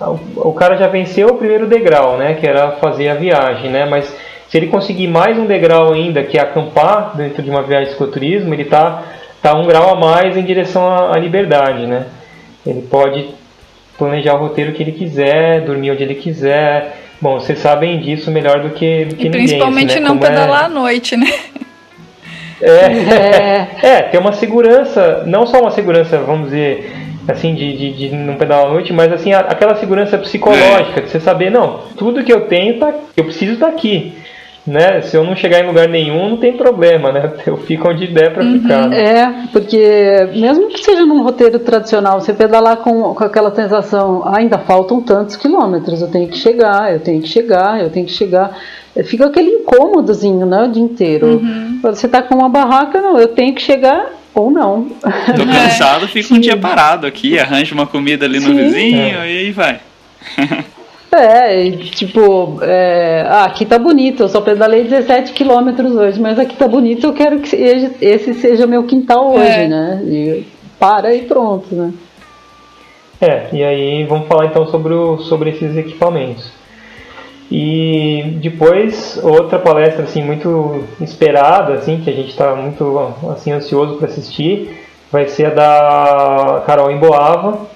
o, 0.00 0.48
o 0.48 0.52
cara 0.52 0.76
já 0.76 0.88
venceu 0.88 1.28
o 1.28 1.38
primeiro 1.38 1.68
degrau, 1.68 2.16
né? 2.16 2.34
Que 2.34 2.46
era 2.46 2.72
fazer 2.72 3.08
a 3.08 3.14
viagem, 3.14 3.70
né? 3.70 3.86
Mas 3.86 4.12
se 4.48 4.56
ele 4.56 4.66
conseguir 4.66 5.06
mais 5.06 5.38
um 5.38 5.46
degrau 5.46 5.92
ainda, 5.92 6.24
que 6.24 6.36
é 6.36 6.40
acampar 6.42 7.16
dentro 7.16 7.40
de 7.40 7.50
uma 7.50 7.62
viagem 7.62 7.86
de 7.86 7.92
cicloturismo, 7.92 8.52
ele 8.52 8.62
está 8.62 9.02
está 9.42 9.56
um 9.56 9.66
grau 9.66 9.90
a 9.90 9.96
mais 9.96 10.36
em 10.36 10.44
direção 10.44 10.88
à, 10.88 11.16
à 11.16 11.18
liberdade, 11.18 11.84
né? 11.84 12.06
Ele 12.64 12.82
pode 12.82 13.26
planejar 13.98 14.34
o 14.34 14.38
roteiro 14.38 14.72
que 14.72 14.82
ele 14.84 14.92
quiser, 14.92 15.62
dormir 15.62 15.90
onde 15.90 16.02
ele 16.04 16.14
quiser. 16.14 16.96
Bom, 17.20 17.40
vocês 17.40 17.58
sabem 17.58 18.00
disso 18.00 18.30
melhor 18.30 18.60
do 18.60 18.70
que, 18.70 19.04
do 19.04 19.16
que 19.16 19.22
e 19.22 19.24
ninguém. 19.24 19.46
Principalmente 19.46 19.94
né? 19.96 20.00
não 20.00 20.10
Como 20.10 20.20
pedalar 20.20 20.62
é... 20.62 20.66
à 20.66 20.68
noite, 20.68 21.16
né? 21.16 21.26
É, 22.60 23.66
é, 23.82 24.02
tem 24.02 24.20
uma 24.20 24.32
segurança, 24.32 25.24
não 25.26 25.44
só 25.44 25.60
uma 25.60 25.72
segurança, 25.72 26.18
vamos 26.18 26.50
dizer, 26.50 26.92
assim, 27.26 27.56
de, 27.56 27.76
de, 27.76 27.92
de 28.10 28.14
não 28.14 28.36
pedalar 28.36 28.66
à 28.66 28.68
noite, 28.68 28.92
mas 28.92 29.12
assim, 29.12 29.32
aquela 29.32 29.74
segurança 29.74 30.16
psicológica, 30.18 31.00
de 31.00 31.10
você 31.10 31.18
saber, 31.18 31.50
não, 31.50 31.80
tudo 31.96 32.22
que 32.22 32.32
eu 32.32 32.42
tenho, 32.42 32.78
tá, 32.78 32.94
eu 33.16 33.24
preciso 33.24 33.54
estar 33.54 33.66
tá 33.66 33.72
aqui 33.72 34.12
né? 34.66 35.00
Se 35.02 35.16
eu 35.16 35.24
não 35.24 35.34
chegar 35.34 35.60
em 35.60 35.66
lugar 35.66 35.88
nenhum, 35.88 36.30
não 36.30 36.36
tem 36.36 36.56
problema, 36.56 37.10
né? 37.10 37.32
Eu 37.44 37.56
fico 37.56 37.88
onde 37.88 38.06
der 38.06 38.32
para 38.32 38.44
uhum. 38.44 38.60
ficar. 38.60 38.88
Né? 38.88 39.02
É, 39.02 39.34
porque 39.52 40.28
mesmo 40.34 40.68
que 40.68 40.84
seja 40.84 41.04
num 41.04 41.22
roteiro 41.22 41.58
tradicional, 41.58 42.20
você 42.20 42.32
pedalar 42.32 42.76
com, 42.78 43.14
com 43.14 43.24
aquela 43.24 43.52
sensação, 43.54 44.22
ah, 44.24 44.38
ainda 44.38 44.58
faltam 44.58 45.00
tantos 45.00 45.36
quilômetros, 45.36 46.00
eu 46.00 46.08
tenho 46.08 46.28
que 46.28 46.38
chegar, 46.38 46.92
eu 46.92 47.00
tenho 47.00 47.20
que 47.20 47.28
chegar, 47.28 47.80
eu 47.82 47.90
tenho 47.90 48.06
que 48.06 48.12
chegar. 48.12 48.56
Fica 49.04 49.26
aquele 49.26 49.48
incômodozinho, 49.48 50.44
né, 50.44 50.64
o 50.64 50.68
dia 50.70 50.82
inteiro. 50.82 51.26
Uhum. 51.26 51.80
Você 51.82 52.06
tá 52.06 52.22
com 52.22 52.34
uma 52.34 52.48
barraca, 52.48 53.00
não, 53.00 53.18
eu 53.18 53.28
tenho 53.28 53.54
que 53.54 53.62
chegar 53.62 54.10
ou 54.34 54.50
não. 54.50 54.84
Tô 54.84 55.46
cansado, 55.46 56.06
fico 56.06 56.34
um 56.34 56.38
dia 56.38 56.56
parado 56.56 57.06
aqui, 57.06 57.38
arranjo 57.38 57.74
uma 57.74 57.86
comida 57.86 58.26
ali 58.26 58.38
no 58.38 58.48
Sim. 58.48 58.54
vizinho 58.54 59.00
é. 59.00 59.10
e 59.10 59.38
aí 59.38 59.50
vai. 59.50 59.80
É, 61.14 61.70
tipo, 61.70 62.58
é, 62.62 63.26
ah, 63.28 63.44
aqui 63.44 63.66
tá 63.66 63.78
bonito, 63.78 64.22
eu 64.22 64.28
só 64.30 64.40
pedalei 64.40 64.84
17 64.84 65.34
quilômetros 65.34 65.94
hoje, 65.94 66.18
mas 66.18 66.38
aqui 66.38 66.56
tá 66.56 66.66
bonito, 66.66 67.06
eu 67.06 67.12
quero 67.12 67.40
que 67.40 67.54
esse 67.54 68.32
seja 68.32 68.66
meu 68.66 68.84
quintal 68.84 69.34
hoje, 69.34 69.44
é. 69.44 69.68
né? 69.68 70.02
E 70.06 70.46
para 70.80 71.14
e 71.14 71.22
pronto, 71.22 71.74
né? 71.74 71.92
É, 73.20 73.46
e 73.52 73.62
aí 73.62 74.04
vamos 74.04 74.26
falar 74.26 74.46
então 74.46 74.66
sobre, 74.66 74.94
o, 74.94 75.18
sobre 75.18 75.50
esses 75.50 75.76
equipamentos. 75.76 76.50
E 77.50 78.38
depois 78.40 79.20
outra 79.22 79.58
palestra 79.58 80.04
assim 80.04 80.22
muito 80.22 80.82
esperada, 80.98 81.74
assim 81.74 82.00
que 82.00 82.08
a 82.08 82.12
gente 82.14 82.30
está 82.30 82.56
muito 82.56 83.14
assim 83.30 83.52
ansioso 83.52 83.96
para 83.96 84.08
assistir, 84.08 84.78
vai 85.10 85.28
ser 85.28 85.48
a 85.48 85.50
da 85.50 86.62
Carol 86.66 86.90
Emboava, 86.90 87.66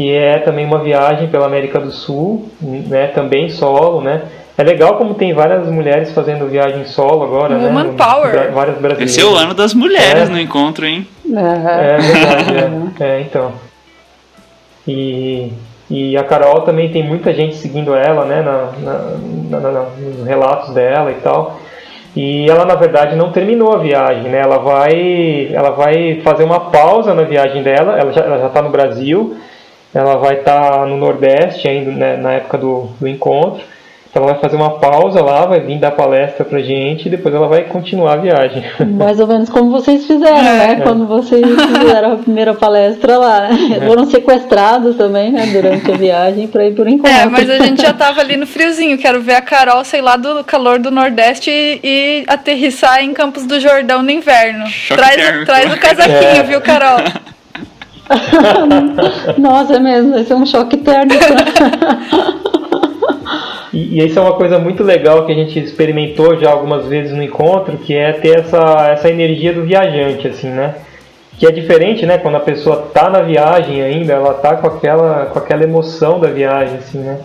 que 0.00 0.10
é 0.10 0.38
também 0.38 0.64
uma 0.64 0.78
viagem 0.78 1.28
pela 1.28 1.44
América 1.44 1.78
do 1.78 1.90
Sul, 1.90 2.48
né, 2.58 3.08
também 3.08 3.50
solo, 3.50 4.00
né? 4.00 4.22
É 4.56 4.62
legal 4.62 4.96
como 4.96 5.12
tem 5.12 5.34
várias 5.34 5.68
mulheres 5.68 6.10
fazendo 6.12 6.48
viagem 6.48 6.86
solo 6.86 7.22
agora, 7.22 7.58
né? 7.58 7.66
Woman 7.66 7.92
Power. 7.96 8.50
Várias 8.50 8.78
brasileiras. 8.78 9.10
Esse 9.10 9.20
é 9.20 9.24
o 9.26 9.34
ano 9.36 9.52
das 9.52 9.74
mulheres 9.74 10.30
é. 10.30 10.32
no 10.32 10.40
encontro, 10.40 10.86
hein? 10.86 11.06
É, 11.26 11.96
é 11.96 11.98
verdade, 11.98 13.02
é. 13.04 13.04
é. 13.04 13.20
então. 13.20 13.52
E, 14.88 15.52
e 15.90 16.16
a 16.16 16.24
Carol 16.24 16.62
também 16.62 16.90
tem 16.90 17.06
muita 17.06 17.34
gente 17.34 17.56
seguindo 17.56 17.94
ela, 17.94 18.24
né, 18.24 18.40
na, 18.40 18.70
na, 19.50 19.60
na, 19.60 19.82
nos 19.82 20.26
relatos 20.26 20.72
dela 20.72 21.10
e 21.10 21.16
tal. 21.16 21.60
E 22.16 22.48
ela 22.48 22.64
na 22.64 22.74
verdade 22.74 23.16
não 23.16 23.32
terminou 23.32 23.74
a 23.74 23.78
viagem, 23.78 24.30
né? 24.30 24.38
Ela 24.38 24.56
vai, 24.60 25.50
ela 25.52 25.72
vai 25.72 26.22
fazer 26.24 26.44
uma 26.44 26.70
pausa 26.70 27.12
na 27.12 27.24
viagem 27.24 27.62
dela. 27.62 27.98
Ela 27.98 28.12
já 28.12 28.46
está 28.46 28.62
no 28.62 28.70
Brasil 28.70 29.36
ela 29.94 30.16
vai 30.16 30.38
estar 30.38 30.70
tá 30.70 30.86
no 30.86 30.96
Nordeste 30.96 31.68
ainda 31.68 31.90
né, 31.90 32.16
na 32.16 32.32
época 32.34 32.58
do, 32.58 32.88
do 33.00 33.08
encontro. 33.08 33.62
ela 34.14 34.26
vai 34.26 34.40
fazer 34.40 34.54
uma 34.54 34.78
pausa 34.78 35.20
lá, 35.20 35.46
vai 35.46 35.60
vir 35.60 35.80
dar 35.80 35.90
palestra 35.90 36.44
pra 36.44 36.60
gente 36.60 37.06
e 37.06 37.10
depois 37.10 37.34
ela 37.34 37.48
vai 37.48 37.64
continuar 37.64 38.12
a 38.12 38.16
viagem. 38.16 38.64
Mais 38.96 39.18
ou 39.18 39.26
menos 39.26 39.48
como 39.48 39.72
vocês 39.72 40.06
fizeram, 40.06 40.42
né? 40.42 40.76
É. 40.78 40.82
Quando 40.82 41.06
vocês 41.08 41.44
fizeram 41.44 42.12
a 42.12 42.16
primeira 42.16 42.54
palestra 42.54 43.18
lá. 43.18 43.48
É. 43.50 43.84
Foram 43.84 44.06
sequestrados 44.06 44.96
também, 44.96 45.32
né? 45.32 45.46
Durante 45.46 45.90
a 45.90 45.96
viagem 45.96 46.46
para 46.46 46.66
ir 46.66 46.74
por 46.74 46.86
encontro. 46.86 47.12
É, 47.12 47.26
mas 47.26 47.50
a 47.50 47.58
gente 47.58 47.82
já 47.82 47.92
tava 47.92 48.20
ali 48.20 48.36
no 48.36 48.46
friozinho. 48.48 48.96
Quero 48.96 49.20
ver 49.20 49.34
a 49.34 49.42
Carol, 49.42 49.84
sei 49.84 50.00
lá, 50.00 50.16
do 50.16 50.44
calor 50.44 50.78
do 50.78 50.92
Nordeste 50.92 51.50
e, 51.50 51.80
e 51.82 52.24
aterrissar 52.28 53.02
em 53.02 53.12
Campos 53.12 53.44
do 53.44 53.58
Jordão 53.58 54.04
no 54.04 54.10
inverno. 54.12 54.66
traz, 54.88 55.44
traz 55.44 55.72
o 55.72 55.80
casaquinho, 55.80 56.40
é. 56.40 56.42
viu, 56.44 56.60
Carol? 56.60 57.00
Nossa, 59.38 59.74
é 59.74 59.78
mesmo, 59.78 60.12
vai 60.12 60.24
ser 60.24 60.34
um 60.34 60.46
choque 60.46 60.76
térmico. 60.78 61.24
E, 63.72 64.00
e, 64.00 64.06
isso 64.06 64.18
é 64.18 64.22
uma 64.22 64.32
coisa 64.32 64.58
muito 64.58 64.82
legal 64.82 65.24
que 65.24 65.30
a 65.30 65.34
gente 65.34 65.56
experimentou 65.58 66.36
já 66.36 66.50
algumas 66.50 66.86
vezes 66.86 67.12
no 67.12 67.22
encontro, 67.22 67.78
que 67.78 67.96
é 67.96 68.12
ter 68.12 68.40
essa, 68.40 68.88
essa 68.90 69.08
energia 69.08 69.52
do 69.52 69.62
viajante, 69.62 70.26
assim, 70.26 70.48
né? 70.48 70.74
Que 71.38 71.46
é 71.46 71.52
diferente, 71.52 72.04
né? 72.04 72.18
Quando 72.18 72.34
a 72.34 72.40
pessoa 72.40 72.90
tá 72.92 73.08
na 73.08 73.22
viagem 73.22 73.80
ainda, 73.80 74.14
ela 74.14 74.34
tá 74.34 74.56
com 74.56 74.66
aquela, 74.66 75.26
com 75.26 75.38
aquela 75.38 75.62
emoção 75.62 76.18
da 76.18 76.28
viagem, 76.28 76.78
assim, 76.78 76.98
né? 76.98 77.20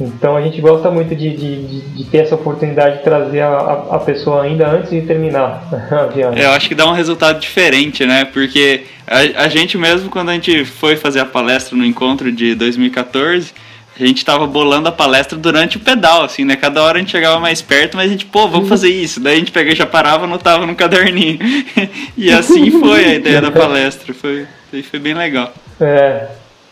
Então 0.00 0.36
a 0.36 0.42
gente 0.42 0.60
gosta 0.60 0.90
muito 0.90 1.14
de, 1.14 1.36
de, 1.36 1.80
de 1.80 2.04
ter 2.04 2.18
essa 2.18 2.36
oportunidade 2.36 2.98
de 2.98 3.02
trazer 3.02 3.40
a, 3.40 3.86
a, 3.90 3.98
pessoa 3.98 4.42
ainda 4.44 4.68
antes 4.68 4.90
de 4.90 5.00
terminar 5.02 5.66
a 5.90 6.06
viagem. 6.06 6.40
Eu 6.40 6.50
acho 6.50 6.68
que 6.68 6.74
dá 6.74 6.86
um 6.86 6.92
resultado 6.92 7.40
diferente, 7.40 8.06
né? 8.06 8.24
Porque 8.24 8.84
a, 9.06 9.44
a 9.44 9.48
gente 9.48 9.76
mesmo, 9.76 10.08
quando 10.08 10.28
a 10.28 10.34
gente 10.34 10.64
foi 10.64 10.94
fazer 10.94 11.20
a 11.20 11.26
palestra 11.26 11.76
no 11.76 11.84
encontro 11.84 12.30
de 12.30 12.54
2014 12.54 13.52
a 14.00 14.06
gente 14.06 14.24
tava 14.24 14.46
bolando 14.46 14.88
a 14.88 14.92
palestra 14.92 15.36
durante 15.36 15.76
o 15.76 15.80
pedal, 15.80 16.22
assim, 16.22 16.44
né? 16.44 16.54
Cada 16.54 16.82
hora 16.82 16.98
a 16.98 17.00
gente 17.00 17.10
chegava 17.10 17.40
mais 17.40 17.60
perto, 17.60 17.96
mas 17.96 18.06
a 18.06 18.12
gente, 18.12 18.26
pô, 18.26 18.46
vamos 18.46 18.68
fazer 18.68 18.90
isso. 18.90 19.18
Daí 19.18 19.34
a 19.34 19.38
gente 19.38 19.50
pegava, 19.50 19.74
já 19.74 19.86
parava, 19.86 20.24
anotava 20.24 20.64
no 20.64 20.76
caderninho. 20.76 21.38
e 22.16 22.30
assim 22.30 22.70
foi 22.70 23.04
a 23.04 23.14
ideia 23.14 23.40
da 23.40 23.50
palestra. 23.52 24.14
Foi, 24.14 24.46
foi 24.88 25.00
bem 25.00 25.14
legal. 25.14 25.52
É. 25.80 26.28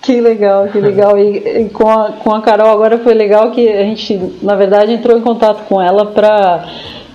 Que 0.07 0.21
legal, 0.21 0.69
que 0.69 0.79
legal. 0.79 1.19
E, 1.19 1.63
e, 1.63 1.69
com, 1.69 1.91
a, 1.91 2.13
com 2.13 2.33
a 2.33 2.41
Carol 2.41 2.71
agora 2.71 2.97
foi 2.99 3.13
legal 3.13 3.51
que 3.51 3.69
a 3.69 3.83
gente, 3.83 4.17
na 4.41 4.55
verdade, 4.55 4.93
entrou 4.93 5.19
em 5.19 5.21
contato 5.21 5.65
com 5.65 5.83
ela 5.83 6.07
para 6.07 6.65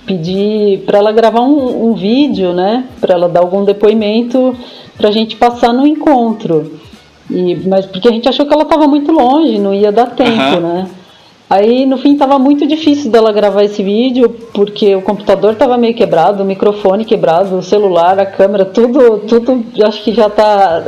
pedir 0.04 0.80
para 0.80 0.98
ela 0.98 1.10
gravar 1.10 1.40
um, 1.40 1.88
um 1.88 1.94
vídeo, 1.94 2.52
né? 2.52 2.84
Para 3.00 3.14
ela 3.14 3.30
dar 3.30 3.40
algum 3.40 3.64
depoimento 3.64 4.54
para 4.94 5.08
a 5.08 5.10
gente 5.10 5.36
passar 5.36 5.72
no 5.72 5.86
encontro. 5.86 6.70
E, 7.30 7.56
mas 7.66 7.86
porque 7.86 8.08
a 8.08 8.12
gente 8.12 8.28
achou 8.28 8.44
que 8.44 8.52
ela 8.52 8.64
estava 8.64 8.86
muito 8.86 9.10
longe, 9.10 9.58
não 9.58 9.72
ia 9.72 9.90
dar 9.90 10.10
tempo, 10.10 10.56
uhum. 10.56 10.60
né? 10.60 10.86
Aí 11.52 11.84
no 11.84 11.98
fim 11.98 12.14
estava 12.14 12.38
muito 12.38 12.66
difícil 12.66 13.10
dela 13.10 13.30
gravar 13.30 13.62
esse 13.62 13.82
vídeo, 13.82 14.30
porque 14.54 14.96
o 14.96 15.02
computador 15.02 15.52
estava 15.52 15.76
meio 15.76 15.94
quebrado, 15.94 16.42
o 16.42 16.46
microfone 16.46 17.04
quebrado, 17.04 17.58
o 17.58 17.62
celular, 17.62 18.18
a 18.18 18.24
câmera, 18.24 18.64
tudo, 18.64 19.18
tudo 19.28 19.62
acho 19.86 20.02
que 20.02 20.14
já 20.14 20.28
está 20.28 20.82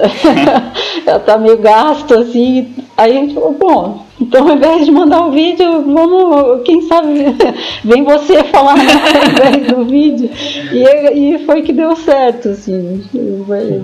já 1.04 1.18
tá 1.18 1.36
meio 1.36 1.58
gasto, 1.58 2.14
assim. 2.14 2.72
Aí 2.96 3.14
a 3.14 3.20
gente 3.20 3.34
falou, 3.34 3.52
bom, 3.52 4.06
então 4.18 4.48
ao 4.48 4.56
invés 4.56 4.86
de 4.86 4.90
mandar 4.90 5.26
o 5.26 5.32
vídeo, 5.32 5.82
vamos, 5.82 6.62
quem 6.64 6.80
sabe, 6.80 7.12
vem 7.84 8.02
você 8.02 8.42
falar 8.44 8.72
ao 8.72 8.78
invés 8.78 9.66
do 9.66 9.84
vídeo. 9.84 10.30
E, 10.72 11.34
e 11.34 11.44
foi 11.44 11.60
que 11.60 11.74
deu 11.74 11.94
certo, 11.94 12.48
assim. 12.48 13.04
Foi, 13.46 13.82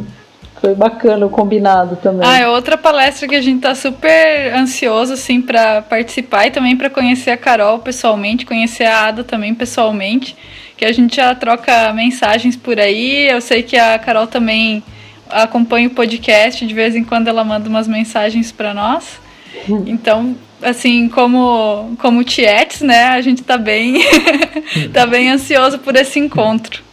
foi 0.60 0.74
bacana 0.74 1.24
o 1.24 1.30
combinado 1.30 1.96
também. 1.96 2.28
Ah, 2.28 2.38
é 2.38 2.48
outra 2.48 2.76
palestra 2.76 3.26
que 3.26 3.34
a 3.34 3.40
gente 3.40 3.62
tá 3.62 3.74
super 3.74 4.54
ansioso 4.54 5.14
assim 5.14 5.40
para 5.40 5.80
participar 5.82 6.46
e 6.46 6.50
também 6.50 6.76
para 6.76 6.90
conhecer 6.90 7.30
a 7.30 7.36
Carol 7.36 7.78
pessoalmente, 7.78 8.44
conhecer 8.44 8.84
a 8.84 9.06
Ada 9.06 9.24
também 9.24 9.54
pessoalmente, 9.54 10.36
que 10.76 10.84
a 10.84 10.92
gente 10.92 11.16
já 11.16 11.34
troca 11.34 11.92
mensagens 11.94 12.56
por 12.56 12.78
aí. 12.78 13.26
Eu 13.28 13.40
sei 13.40 13.62
que 13.62 13.76
a 13.76 13.98
Carol 13.98 14.26
também 14.26 14.82
acompanha 15.30 15.88
o 15.88 15.92
podcast, 15.92 16.66
de 16.66 16.74
vez 16.74 16.94
em 16.94 17.04
quando 17.04 17.28
ela 17.28 17.42
manda 17.42 17.68
umas 17.68 17.88
mensagens 17.88 18.52
para 18.52 18.74
nós. 18.74 19.18
Então, 19.86 20.36
assim, 20.62 21.08
como 21.08 21.96
como 21.98 22.22
tietes, 22.22 22.82
né, 22.82 23.04
a 23.06 23.20
gente 23.20 23.42
tá 23.42 23.56
bem 23.56 23.94
tá 24.92 25.06
bem 25.06 25.30
ansioso 25.30 25.78
por 25.78 25.96
esse 25.96 26.18
encontro. 26.18 26.89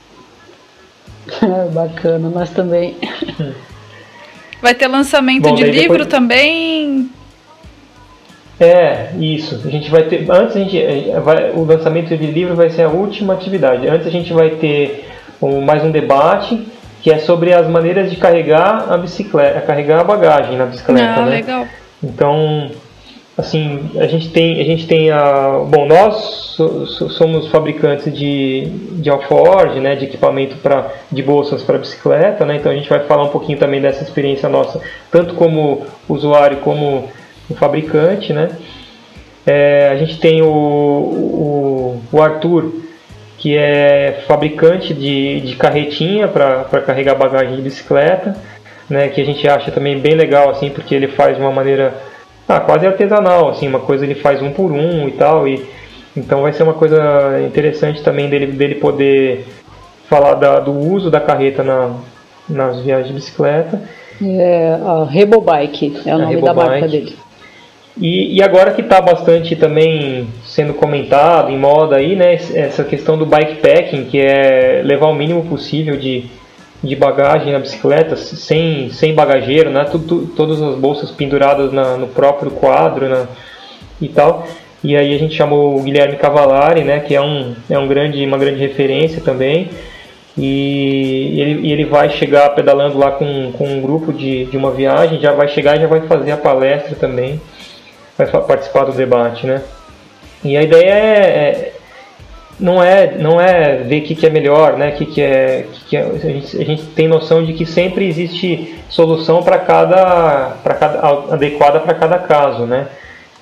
Bacana, 1.74 2.30
nós 2.30 2.50
também. 2.50 2.98
Vai 4.62 4.74
ter 4.74 4.88
lançamento 4.88 5.50
Bom, 5.50 5.56
de 5.56 5.64
livro 5.64 6.00
depois... 6.00 6.08
também? 6.08 7.10
É, 8.60 9.12
isso. 9.20 9.62
A 9.64 9.70
gente 9.70 9.90
vai 9.92 10.04
ter. 10.04 10.26
Antes 10.32 10.56
a 10.56 10.60
gente. 10.60 11.12
Vai, 11.24 11.52
o 11.52 11.64
lançamento 11.64 12.18
de 12.18 12.26
livro 12.26 12.56
vai 12.56 12.72
ser 12.72 12.84
a 12.84 12.90
última 12.90 13.34
atividade. 13.34 13.88
Antes 13.88 14.08
a 14.08 14.10
gente 14.10 14.34
vai 14.34 14.50
ter 14.50 15.08
um, 15.40 15.62
mais 15.62 15.84
um 15.84 15.92
debate 15.92 16.68
que 17.04 17.12
é 17.12 17.20
sobre 17.20 17.54
as 17.54 17.68
maneiras 17.68 18.10
de 18.10 18.18
carregar 18.18 18.92
a 18.92 18.98
bicicleta, 18.98 19.62
carregar 19.62 20.00
a 20.00 20.04
bagagem 20.04 20.58
na 20.58 20.66
bicicleta. 20.66 21.22
Ah, 21.22 21.26
né? 21.26 21.36
legal. 21.36 21.68
Então 22.04 22.72
assim, 23.38 23.92
a 23.98 24.08
gente 24.08 24.30
tem, 24.30 24.60
a 24.60 24.64
gente 24.64 24.88
tem 24.88 25.12
a, 25.12 25.60
bom, 25.68 25.86
nós 25.86 26.16
so, 26.56 26.88
so, 26.88 27.10
somos 27.10 27.48
fabricantes 27.50 28.12
de, 28.12 28.66
de 28.94 29.10
alforge, 29.12 29.80
né, 29.80 29.96
de 29.96 30.06
equipamento 30.06 30.56
para 30.58 30.92
de 31.12 31.22
bolsas 31.22 31.62
para 31.62 31.78
bicicleta, 31.78 32.46
né, 32.46 32.56
então 32.56 32.72
a 32.72 32.76
gente 32.76 32.90
vai 32.90 33.02
falar 33.02 33.24
um 33.24 33.30
pouquinho 33.30 33.60
também 33.60 33.80
dessa 33.80 34.04
experiência 34.04 34.50
nossa, 34.50 34.82
tanto 35.12 35.36
como 35.36 35.86
usuário 36.10 36.58
como 36.58 37.10
fabricante, 37.56 38.34
né. 38.34 38.50
É, 39.46 39.90
a 39.90 39.96
gente 39.98 40.20
tem 40.20 40.42
o, 40.42 40.48
o, 40.50 42.02
o, 42.12 42.22
Arthur, 42.22 42.74
que 43.38 43.56
é 43.56 44.24
fabricante 44.28 44.94
de, 44.94 45.42
de 45.42 45.56
carretinha 45.56 46.28
para 46.28 46.82
carregar 46.82 47.16
bagagem 47.16 47.56
de 47.56 47.62
bicicleta, 47.62 48.36
né, 48.90 49.10
que 49.10 49.22
a 49.22 49.26
gente 49.26 49.48
acha 49.48 49.72
também 49.72 50.00
bem 50.00 50.16
legal, 50.16 50.50
assim, 50.50 50.70
porque 50.72 50.96
ele 50.96 51.08
faz 51.08 51.38
de 51.38 51.42
uma 51.42 51.52
maneira 51.52 51.94
ah, 52.48 52.60
quase 52.60 52.88
artesanal, 52.88 53.50
assim, 53.50 53.68
uma 53.68 53.80
coisa 53.80 54.06
ele 54.06 54.16
faz 54.16 54.42
um 54.42 54.52
por 54.52 54.72
um 54.72 55.08
e 55.08 55.12
tal, 55.12 55.48
e 55.48 55.66
então 56.16 56.42
vai 56.42 56.54
ser 56.54 56.64
uma 56.64 56.74
coisa 56.74 57.42
interessante 57.46 58.02
também 58.02 58.30
dele, 58.30 58.48
dele 58.48 58.76
poder 58.76 59.46
falar 60.10 60.36
da, 60.36 60.60
do 60.60 60.72
uso 60.72 61.12
da 61.12 61.20
carreta 61.20 61.64
na, 61.64 61.92
nas 62.50 62.80
viagens 62.80 63.08
de 63.10 63.14
bicicleta. 63.14 63.82
É, 64.22 64.78
a 64.84 65.04
Rebobike 65.04 66.02
é 66.06 66.16
o 66.16 66.16
a 66.16 66.22
nome 66.24 66.42
da 66.42 66.54
marca 66.54 66.88
dele. 66.88 67.16
E, 68.00 68.38
e 68.38 68.44
agora 68.44 68.72
que 68.72 68.82
está 68.82 69.02
bastante 69.02 69.56
também 69.56 70.28
sendo 70.44 70.74
comentado 70.74 71.52
em 71.52 71.58
moda 71.58 71.98
aí, 71.98 72.16
né, 72.16 72.34
essa 72.34 72.84
questão 72.84 73.18
do 73.18 73.26
bikepacking, 73.26 74.06
que 74.06 74.20
é 74.20 74.82
levar 74.84 75.08
o 75.08 75.16
mínimo 75.16 75.44
possível 75.46 75.98
de, 75.98 76.26
de 76.84 76.96
bagagem 76.96 77.52
na 77.52 77.60
bicicleta, 77.60 78.16
sem, 78.16 78.90
sem 78.92 79.14
bagageiro, 79.14 79.70
né? 79.70 79.86
Tudo, 79.86 80.28
todas 80.36 80.62
as 80.62 80.76
bolsas 80.76 81.12
penduradas 81.12 81.72
na, 81.72 81.98
no 81.98 82.08
próprio 82.08 82.52
quadro 82.52 83.08
né? 83.08 83.28
e 84.00 84.08
tal. 84.08 84.48
E 84.84 84.96
aí 84.96 85.14
a 85.16 85.18
gente 85.18 85.36
chamou 85.36 85.78
o 85.78 85.84
Guilherme 85.84 86.18
Cavalari, 86.18 86.84
né? 86.84 87.00
Que 87.00 87.16
é, 87.16 87.22
um, 87.22 87.56
é 87.70 87.78
um 87.80 87.88
grande, 87.88 88.24
uma 88.26 88.38
grande 88.38 88.60
referência 88.60 89.22
também. 89.22 89.70
E 90.38 91.42
ele, 91.42 91.72
ele 91.72 91.86
vai 91.86 92.10
chegar 92.12 92.50
pedalando 92.52 92.98
lá 92.98 93.12
com, 93.12 93.52
com 93.54 93.66
um 93.66 93.82
grupo 93.82 94.14
de, 94.14 94.46
de 94.46 94.56
uma 94.56 94.70
viagem, 94.70 95.20
já 95.20 95.32
vai 95.32 95.48
chegar 95.48 95.76
e 95.78 95.82
já 95.82 95.88
vai 95.88 96.02
fazer 96.02 96.32
a 96.32 96.38
palestra 96.38 96.96
também, 96.96 97.42
vai 98.16 98.28
participar 98.28 98.84
do 98.84 98.92
debate, 98.92 99.48
né? 99.48 99.64
E 100.44 100.56
a 100.56 100.62
ideia 100.62 100.92
é, 100.92 101.26
é 101.26 101.67
não 102.60 102.82
é 102.82 103.18
não 103.18 103.40
é 103.40 103.78
ver 103.78 104.02
o 104.02 104.04
que, 104.04 104.16
que 104.16 104.26
é 104.26 104.30
melhor, 104.30 104.78
né? 104.78 104.92
Que 104.92 105.06
que 105.06 105.22
é, 105.22 105.66
que, 105.72 105.86
que 105.86 105.98
é 105.98 106.02
a, 106.02 106.18
gente, 106.18 106.62
a, 106.62 106.66
gente, 106.66 106.84
tem 106.88 107.08
noção 107.08 107.44
de 107.44 107.54
que 107.54 107.66
sempre 107.66 108.08
existe 108.08 108.76
solução 108.90 109.44
para 109.44 109.60
cada 109.60 110.58
para 110.64 110.74
cada 110.74 111.34
adequada 111.34 111.80
para 111.80 111.94
cada 111.94 112.18
caso, 112.20 112.66
né? 112.66 112.88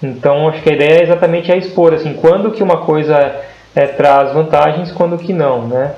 Então 0.03 0.49
acho 0.49 0.61
que 0.61 0.69
a 0.69 0.73
ideia 0.73 0.99
é 0.99 1.03
exatamente 1.03 1.51
a 1.51 1.55
expor 1.55 1.93
assim 1.93 2.13
quando 2.13 2.51
que 2.51 2.61
uma 2.61 2.77
coisa 2.77 3.41
é, 3.75 3.87
traz 3.87 4.33
vantagens, 4.33 4.91
quando 4.91 5.17
que 5.17 5.33
não, 5.33 5.67
né? 5.67 5.93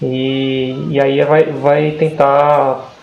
E, 0.00 0.88
e 0.90 1.00
aí 1.00 1.22
vai, 1.22 1.44
vai 1.44 1.90
tentar 1.92 2.95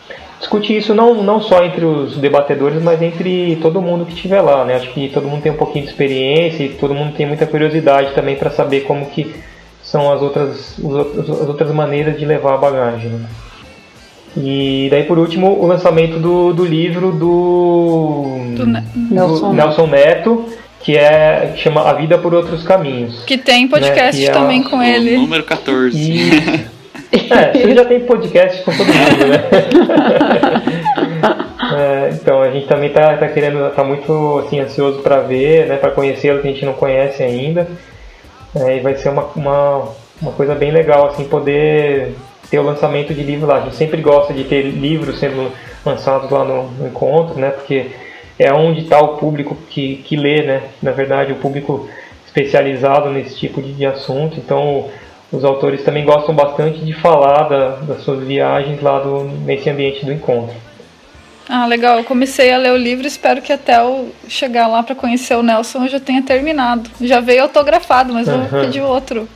discutir 0.44 0.78
isso 0.78 0.94
não, 0.94 1.24
não 1.24 1.42
só 1.42 1.64
entre 1.64 1.86
os 1.86 2.18
debatedores, 2.18 2.82
mas 2.82 3.02
entre 3.02 3.58
todo 3.62 3.82
mundo 3.82 4.06
que 4.06 4.14
estiver 4.14 4.42
lá, 4.42 4.64
né? 4.66 4.76
Acho 4.76 4.92
que 4.92 5.10
todo 5.10 5.28
mundo 5.28 5.42
tem 5.42 5.52
um 5.52 5.58
pouquinho 5.58 5.86
de 5.86 5.92
experiência 5.92 6.64
e 6.64 6.70
todo 6.70 6.94
mundo 6.94 7.14
tem 7.16 7.26
muita 7.26 7.48
curiosidade 7.48 8.14
também 8.14 8.36
para 8.36 8.52
saber 8.52 8.82
como 8.82 9.06
que 9.08 9.34
são 9.82 10.12
as 10.12 10.22
outras, 10.22 10.78
as 10.80 11.48
outras 11.48 11.72
maneiras 11.72 12.20
de 12.20 12.26
levar 12.26 12.56
a 12.56 12.58
bagagem. 12.58 13.10
Né? 13.10 13.26
E 14.36 14.88
daí 14.92 15.04
por 15.04 15.18
último 15.18 15.58
o 15.60 15.66
lançamento 15.66 16.20
do, 16.20 16.54
do 16.54 16.66
livro 16.66 17.12
do, 17.12 18.26
do, 18.56 18.66
ne 18.66 18.82
do 18.82 19.16
Nelson. 19.16 19.54
Nelson 19.54 19.88
Neto 19.88 20.46
que 20.82 20.98
é 20.98 21.54
que 21.56 21.62
chama 21.62 21.90
A 21.90 21.94
Vida 21.94 22.18
por 22.18 22.34
Outros 22.34 22.64
Caminhos. 22.64 23.24
Que 23.24 23.38
tem 23.38 23.68
podcast 23.68 24.20
né? 24.20 24.26
que 24.26 24.30
é 24.30 24.34
também 24.34 24.62
é 24.62 24.70
com 24.70 24.84
ele. 24.84 25.16
Número 25.16 25.44
14. 25.44 25.98
E... 25.98 26.66
É, 27.14 27.52
você 27.54 27.76
já 27.76 27.86
tem 27.86 28.00
podcast 28.02 28.64
com 28.64 28.72
todo 28.72 28.88
mundo, 28.88 29.28
né? 29.28 29.44
é, 31.78 32.10
então 32.14 32.42
a 32.42 32.50
gente 32.50 32.66
também 32.66 32.90
tá, 32.90 33.16
tá 33.18 33.28
querendo, 33.28 33.70
tá 33.76 33.84
muito 33.84 34.40
assim 34.40 34.60
ansioso 34.60 35.02
para 35.02 35.20
ver, 35.20 35.68
né, 35.68 35.78
para 35.78 35.92
conhecer 35.92 36.34
o 36.34 36.42
que 36.42 36.48
a 36.48 36.52
gente 36.52 36.66
não 36.66 36.74
conhece 36.74 37.22
ainda. 37.22 37.68
É, 38.56 38.78
e 38.78 38.80
vai 38.80 38.96
ser 38.96 39.10
uma, 39.10 39.26
uma, 39.36 39.90
uma 40.22 40.32
coisa 40.32 40.56
bem 40.56 40.72
legal 40.72 41.08
assim 41.08 41.26
poder 41.26 42.16
ter 42.50 42.60
o 42.60 42.64
lançamento 42.64 43.14
de 43.14 43.22
livro 43.22 43.48
lá. 43.48 43.58
A 43.58 43.62
gente 43.62 43.76
sempre 43.76 44.02
gosta 44.02 44.34
de 44.34 44.44
ter 44.44 44.64
livros 44.64 45.20
sendo 45.20 45.52
lançados 45.86 46.32
lá 46.32 46.44
no, 46.44 46.64
no 46.72 46.88
encontro, 46.88 47.40
né? 47.40 47.52
Porque 47.52 47.88
é 48.40 48.52
onde 48.52 48.82
está 48.82 49.00
o 49.00 49.18
público 49.18 49.56
que, 49.70 49.98
que 49.98 50.16
lê, 50.16 50.44
né? 50.44 50.64
Na 50.82 50.92
verdade, 50.92 51.32
o 51.32 51.36
público 51.36 51.88
especializado 52.26 53.10
nesse 53.10 53.36
tipo 53.38 53.62
de, 53.62 53.74
de 53.74 53.86
assunto. 53.86 54.38
Então, 54.40 54.90
os 55.34 55.44
autores 55.44 55.84
também 55.84 56.06
gostam 56.06 56.36
bastante 56.36 56.80
de 56.80 56.94
falar 56.94 57.50
da, 57.50 57.70
das 57.78 58.04
suas 58.04 58.24
viagens 58.24 58.80
lá 58.82 59.00
do, 59.00 59.24
nesse 59.24 59.68
ambiente 59.68 60.06
do 60.06 60.14
encontro. 60.14 60.56
Ah, 61.50 61.66
legal. 61.66 61.98
Eu 61.98 62.04
comecei 62.04 62.54
a 62.54 62.58
ler 62.58 62.72
o 62.72 62.78
livro, 62.78 63.08
espero 63.08 63.42
que 63.42 63.52
até 63.52 63.80
eu 63.80 64.12
chegar 64.28 64.68
lá 64.68 64.84
para 64.84 64.96
conhecer 64.96 65.36
o 65.36 65.44
Nelson 65.44 65.84
eu 65.84 65.90
já 65.90 66.00
tenha 66.00 66.22
terminado. 66.22 66.90
Já 67.02 67.20
veio 67.20 67.44
autografado, 67.44 68.14
mas 68.14 68.28
uhum. 68.28 68.44
vou 68.44 68.62
pedir 68.62 68.82
outro 68.82 69.28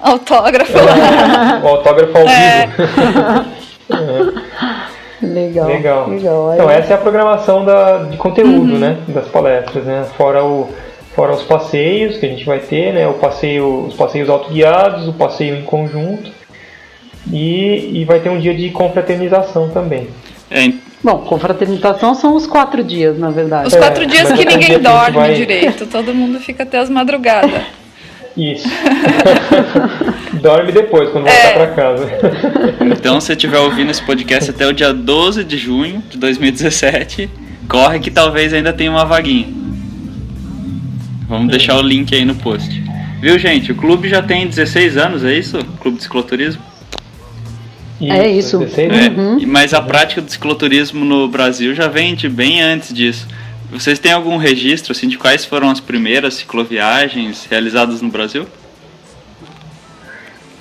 autógrafo. 0.00 0.72
É, 0.76 1.60
o 1.62 1.68
autógrafo 1.68 2.18
ao 2.18 2.26
é. 2.26 2.66
vivo. 2.66 3.52
Legal. 5.22 5.68
Legal. 5.68 6.08
Legal. 6.08 6.54
Então, 6.54 6.70
essa 6.70 6.94
é 6.94 6.96
a 6.96 6.98
programação 6.98 7.64
da, 7.64 7.98
de 7.98 8.16
conteúdo, 8.16 8.72
uhum. 8.72 8.78
né? 8.78 8.98
Das 9.06 9.28
palestras, 9.28 9.84
né? 9.84 10.04
Fora 10.16 10.42
o, 10.42 10.68
fora 11.14 11.32
os 11.32 11.42
passeios 11.42 12.16
que 12.18 12.26
a 12.26 12.28
gente 12.28 12.44
vai 12.44 12.58
ter, 12.58 12.92
né? 12.92 13.06
O 13.06 13.14
passeio, 13.14 13.86
os 13.86 13.94
passeios 13.94 14.28
autoguiados, 14.28 15.08
o 15.08 15.12
passeio 15.12 15.56
em 15.56 15.62
conjunto 15.62 16.30
e, 17.30 18.00
e 18.00 18.04
vai 18.04 18.20
ter 18.20 18.30
um 18.30 18.38
dia 18.38 18.54
de 18.54 18.70
confraternização 18.70 19.70
também. 19.70 20.08
É. 20.50 20.72
Bom, 21.02 21.18
confraternização 21.18 22.14
são 22.14 22.36
os 22.36 22.46
quatro 22.46 22.82
dias, 22.84 23.18
na 23.18 23.30
verdade. 23.30 23.68
Os 23.68 23.74
quatro 23.74 24.04
é, 24.04 24.06
dias 24.06 24.32
que 24.32 24.44
ninguém 24.44 24.68
dia 24.68 24.78
dorme 24.78 25.16
vai... 25.16 25.34
direito, 25.34 25.86
todo 25.86 26.14
mundo 26.14 26.38
fica 26.38 26.62
até 26.62 26.78
as 26.78 26.88
madrugadas. 26.88 27.62
Isso. 28.36 28.66
Dorme 30.40 30.72
depois, 30.72 31.10
quando 31.10 31.24
voltar 31.24 31.48
é. 31.48 31.52
pra 31.52 31.66
casa. 31.68 32.08
Então, 32.80 33.20
se 33.20 33.26
você 33.26 33.32
estiver 33.34 33.58
ouvindo 33.58 33.90
esse 33.90 34.02
podcast 34.02 34.50
até 34.50 34.66
o 34.66 34.72
dia 34.72 34.92
12 34.92 35.44
de 35.44 35.58
junho 35.58 36.02
de 36.08 36.16
2017, 36.16 37.28
corre 37.68 38.00
que 38.00 38.10
talvez 38.10 38.54
ainda 38.54 38.72
tenha 38.72 38.90
uma 38.90 39.04
vaguinha. 39.04 39.61
Vamos 41.32 41.50
deixar 41.50 41.78
o 41.78 41.80
link 41.80 42.14
aí 42.14 42.26
no 42.26 42.34
post. 42.34 42.68
Viu, 43.18 43.38
gente? 43.38 43.72
O 43.72 43.74
clube 43.74 44.06
já 44.06 44.20
tem 44.20 44.46
16 44.46 44.98
anos, 44.98 45.24
é 45.24 45.32
isso? 45.32 45.64
Clube 45.80 45.96
de 45.96 46.02
Cicloturismo? 46.02 46.60
Isso, 47.98 48.12
é 48.12 48.30
isso. 48.30 48.62
É, 48.76 49.08
uhum. 49.08 49.46
Mas 49.46 49.72
a 49.72 49.80
prática 49.80 50.20
do 50.20 50.30
cicloturismo 50.30 51.06
no 51.06 51.26
Brasil 51.28 51.74
já 51.74 51.88
vem 51.88 52.14
de 52.14 52.28
bem 52.28 52.60
antes 52.60 52.92
disso. 52.92 53.26
Vocês 53.70 53.98
têm 53.98 54.12
algum 54.12 54.36
registro 54.36 54.92
assim, 54.92 55.08
de 55.08 55.16
quais 55.16 55.46
foram 55.46 55.70
as 55.70 55.80
primeiras 55.80 56.34
cicloviagens 56.34 57.46
realizadas 57.50 58.02
no 58.02 58.10
Brasil? 58.10 58.46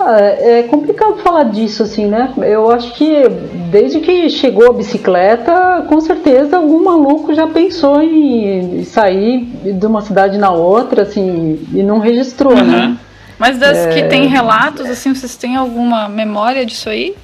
Ah, 0.04 0.20
é 0.20 0.64
complicado 0.64 1.18
falar 1.18 1.43
disso, 1.43 1.84
assim, 1.84 2.08
né? 2.08 2.34
Eu 2.38 2.72
acho 2.72 2.93
que 2.93 3.30
desde 3.70 3.99
que 3.99 4.30
chegou 4.30 4.70
a 4.70 4.74
bicicleta, 4.74 5.86
com 5.88 6.02
certeza 6.02 6.58
algum 6.58 6.84
maluco 6.84 7.34
já 7.34 7.45
pensou 7.45 8.02
em 8.02 8.84
sair 8.84 9.43
de 9.64 9.86
uma 9.86 10.02
cidade 10.02 10.38
na 10.39 10.49
outra, 10.49 11.04
assim, 11.04 11.60
e 11.72 11.84
não 11.84 11.99
registrou, 11.99 12.54
uhum. 12.54 12.64
né? 12.64 12.97
Mas 13.38 13.60
das 13.60 13.78
é... 13.78 13.89
que 13.89 14.04
tem 14.04 14.26
relatos, 14.28 14.89
assim, 14.89 15.14
vocês 15.14 15.36
têm 15.36 15.56
alguma 15.56 16.10
memória 16.10 16.66
disso 16.66 16.89
aí? 16.89 17.16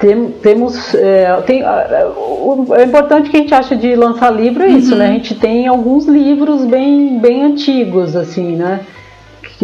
Tem, 0.00 0.30
temos 0.42 0.94
é, 0.94 1.42
tem, 1.42 1.62
o, 1.62 2.66
é 2.74 2.84
importante 2.84 3.28
que 3.28 3.36
a 3.36 3.40
gente 3.40 3.54
acha 3.54 3.76
de 3.76 3.94
lançar 3.94 4.30
livro 4.30 4.64
é 4.64 4.68
isso, 4.68 4.92
uhum. 4.92 4.98
né? 4.98 5.08
A 5.10 5.12
gente 5.12 5.34
tem 5.34 5.68
alguns 5.68 6.06
livros 6.06 6.64
bem, 6.64 7.18
bem 7.18 7.44
antigos, 7.44 8.16
assim, 8.16 8.56
né? 8.56 8.80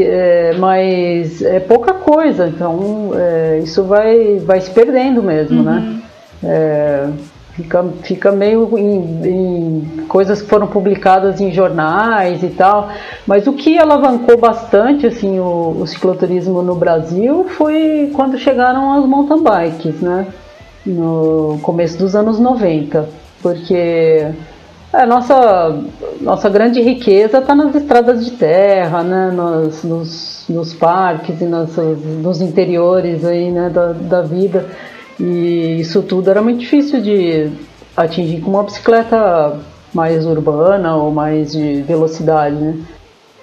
É, 0.03 0.55
mas 0.59 1.43
é 1.43 1.61
pouca 1.61 1.95
coisa, 1.95 2.47
então 2.49 3.11
é, 3.15 3.61
isso 3.63 3.85
vai, 3.85 4.39
vai 4.39 4.61
se 4.61 4.71
perdendo 4.71 5.23
mesmo, 5.23 5.63
né? 5.63 5.73
uhum. 5.73 5.93
né? 5.93 6.03
É, 6.45 7.09
fica, 7.57 7.85
fica 8.03 8.33
meio 8.33 8.79
em, 8.79 9.27
em, 9.27 10.07
coisas 10.09 10.43
que 10.43 10.49
foram 10.49 10.67
publicadas 10.67 11.41
em 11.41 11.51
jornais 11.51 12.43
e 12.43 12.49
tal. 12.49 12.91
Mas 13.27 13.47
o 13.47 13.55
que 13.55 13.79
alavancou 13.79 14.37
bastante 14.39 15.07
assim 15.07 15.41
o, 15.41 15.79
o 15.81 15.87
cicloturismo 15.87 16.63
no 16.63 16.75
Brasil 16.75 17.47
foi 17.57 18.13
quando 18.15 18.39
chegaram 18.39 18.93
as 18.93 19.07
mountain 19.07 19.43
bikes, 19.43 20.01
né? 20.01 20.27
No 20.85 21.59
começo 21.63 21.99
dos 21.99 22.15
anos 22.15 22.39
90, 22.39 23.09
porque 23.43 24.29
a 24.97 25.03
é, 25.03 25.07
nossa, 25.07 25.79
nossa 26.21 26.49
grande 26.49 26.81
riqueza 26.81 27.39
está 27.39 27.55
nas 27.55 27.75
estradas 27.75 28.25
de 28.25 28.31
terra, 28.33 29.03
né? 29.03 29.31
nos, 29.31 29.85
nos, 29.85 30.45
nos 30.49 30.75
parques 30.75 31.41
e 31.41 31.45
nos, 31.45 31.77
nos 31.77 32.41
interiores 32.41 33.25
aí, 33.25 33.51
né? 33.51 33.69
da, 33.69 33.93
da 33.93 34.23
vida. 34.23 34.67
E 35.21 35.81
isso 35.81 36.03
tudo 36.03 36.31
era 36.31 36.41
muito 36.41 36.61
difícil 36.61 37.01
de 37.03 37.51
atingir 37.97 38.41
com 38.41 38.51
uma 38.51 38.63
bicicleta 38.63 39.59
mais 39.93 40.27
urbana 40.27 40.97
ou 40.97 41.11
mais 41.11 41.53
de 41.53 41.83
velocidade, 41.83 42.57
né? 42.57 42.75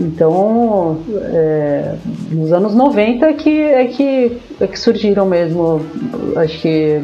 Então, 0.02 1.00
é, 1.32 1.96
nos 2.32 2.52
anos 2.52 2.76
90 2.76 3.26
é 3.26 3.34
que, 3.34 3.62
é, 3.62 3.86
que, 3.86 4.38
é 4.60 4.68
que 4.68 4.80
surgiram 4.80 5.26
mesmo, 5.26 5.82
acho 6.36 6.60
que 6.62 7.02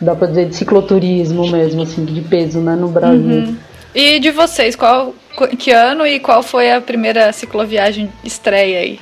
dá 0.00 0.14
para 0.14 0.28
dizer 0.28 0.48
de 0.48 0.56
cicloturismo 0.56 1.50
mesmo, 1.50 1.82
assim, 1.82 2.04
de 2.04 2.20
peso, 2.20 2.60
né, 2.60 2.74
no 2.74 2.88
Brasil. 2.88 3.46
Uhum. 3.46 3.56
E 3.94 4.18
de 4.20 4.30
vocês, 4.30 4.76
qual, 4.76 5.14
que 5.58 5.70
ano 5.70 6.06
e 6.06 6.20
qual 6.20 6.42
foi 6.42 6.72
a 6.72 6.80
primeira 6.80 7.32
cicloviagem 7.32 8.10
estreia 8.24 8.80
aí? 8.80 9.00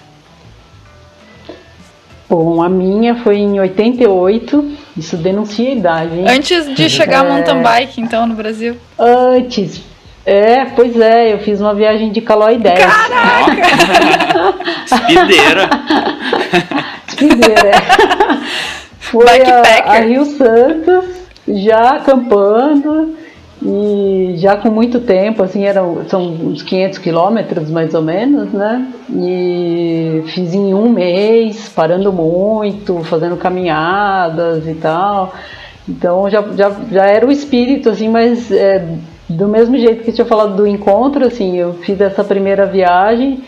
Bom, 2.29 2.61
a 2.61 2.69
minha 2.69 3.15
foi 3.17 3.37
em 3.37 3.61
88, 3.61 4.73
isso 4.97 5.17
denuncia 5.17 5.69
a 5.69 5.73
idade, 5.73 6.19
hein? 6.19 6.25
Antes 6.29 6.75
de 6.75 6.91
chegar 6.91 7.25
é... 7.25 7.29
a 7.29 7.33
mountain 7.33 7.63
bike, 7.63 8.01
então, 8.01 8.27
no 8.27 8.35
Brasil? 8.35 8.77
Antes. 8.99 9.81
É, 10.25 10.65
pois 10.65 10.99
é, 10.99 11.33
eu 11.33 11.39
fiz 11.39 11.61
uma 11.61 11.73
viagem 11.73 12.11
de 12.11 12.21
Calói 12.21 12.59
10. 12.59 12.81
Caraca! 12.81 13.55
Espideira! 14.93 15.71
Espideira, 17.07 17.69
é. 17.69 18.86
Foi 19.11 19.43
a, 19.43 19.93
a 19.93 20.01
Rio 20.01 20.25
Santos, 20.25 21.05
já 21.49 21.91
acampando 21.97 23.17
e 23.63 24.35
já 24.37 24.57
com 24.57 24.69
muito 24.69 25.01
tempo, 25.01 25.43
assim, 25.43 25.65
eram, 25.65 26.05
são 26.09 26.23
uns 26.23 26.63
500 26.63 26.99
quilômetros 26.99 27.71
mais 27.71 27.95
ou 27.95 28.03
menos, 28.03 28.53
né? 28.53 28.93
E 29.11 30.23
fiz 30.27 30.55
em 30.55 30.75
um 30.75 30.91
mês, 30.91 31.69
parando 31.69 32.13
muito, 32.13 33.03
fazendo 33.05 33.37
caminhadas 33.37 34.67
e 34.69 34.75
tal. 34.75 35.33
Então 35.89 36.29
já, 36.29 36.43
já, 36.57 36.71
já 36.91 37.07
era 37.07 37.27
o 37.27 37.33
espírito, 37.33 37.89
assim, 37.89 38.09
mas 38.09 38.51
é, 38.51 38.87
do 39.29 39.49
mesmo 39.49 39.79
jeito 39.79 40.03
que 40.03 40.11
eu 40.11 40.15
tinha 40.15 40.27
falado 40.27 40.57
do 40.57 40.67
encontro, 40.67 41.27
assim, 41.27 41.57
eu 41.57 41.75
fiz 41.75 42.01
essa 42.01 42.23
primeira 42.23 42.67
viagem 42.67 43.43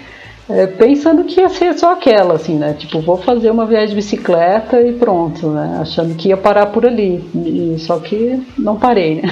é, 0.49 0.66
pensando 0.66 1.24
que 1.24 1.40
ia 1.40 1.49
ser 1.49 1.74
só 1.74 1.92
aquela, 1.92 2.34
assim, 2.34 2.57
né? 2.57 2.74
Tipo, 2.78 3.01
vou 3.01 3.18
fazer 3.18 3.51
uma 3.51 3.66
viagem 3.66 3.90
de 3.90 3.96
bicicleta 3.96 4.80
e 4.80 4.94
pronto, 4.94 5.49
né? 5.51 5.78
Achando 5.80 6.14
que 6.14 6.28
ia 6.28 6.36
parar 6.36 6.66
por 6.66 6.86
ali. 6.86 7.22
E, 7.34 7.76
só 7.78 7.99
que 7.99 8.42
não 8.59 8.76
parei, 8.76 9.16
né? 9.16 9.28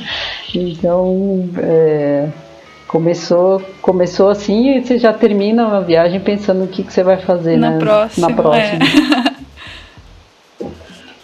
então, 0.54 1.48
é, 1.58 2.28
começou, 2.88 3.60
começou 3.82 4.30
assim 4.30 4.78
e 4.78 4.80
você 4.82 4.98
já 4.98 5.12
termina 5.12 5.66
uma 5.66 5.82
viagem 5.82 6.18
pensando 6.20 6.64
o 6.64 6.68
que, 6.68 6.82
que 6.82 6.92
você 6.92 7.02
vai 7.02 7.18
fazer, 7.18 7.58
Na 7.58 7.70
né? 7.72 7.78
Próxima, 7.78 8.28
Na 8.28 8.34
próxima. 8.34 8.84
É. 9.30 9.34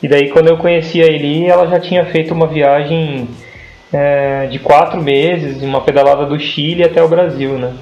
E 0.02 0.08
daí, 0.08 0.30
quando 0.30 0.48
eu 0.48 0.56
conheci 0.56 1.02
a 1.02 1.06
Eli, 1.06 1.46
ela 1.46 1.66
já 1.66 1.78
tinha 1.78 2.06
feito 2.06 2.32
uma 2.32 2.46
viagem 2.46 3.28
é, 3.92 4.46
de 4.46 4.58
quatro 4.58 4.98
meses, 5.02 5.60
uma 5.62 5.82
pedalada 5.82 6.24
do 6.24 6.40
Chile 6.40 6.82
até 6.82 7.02
o 7.02 7.08
Brasil, 7.08 7.58
né? 7.58 7.74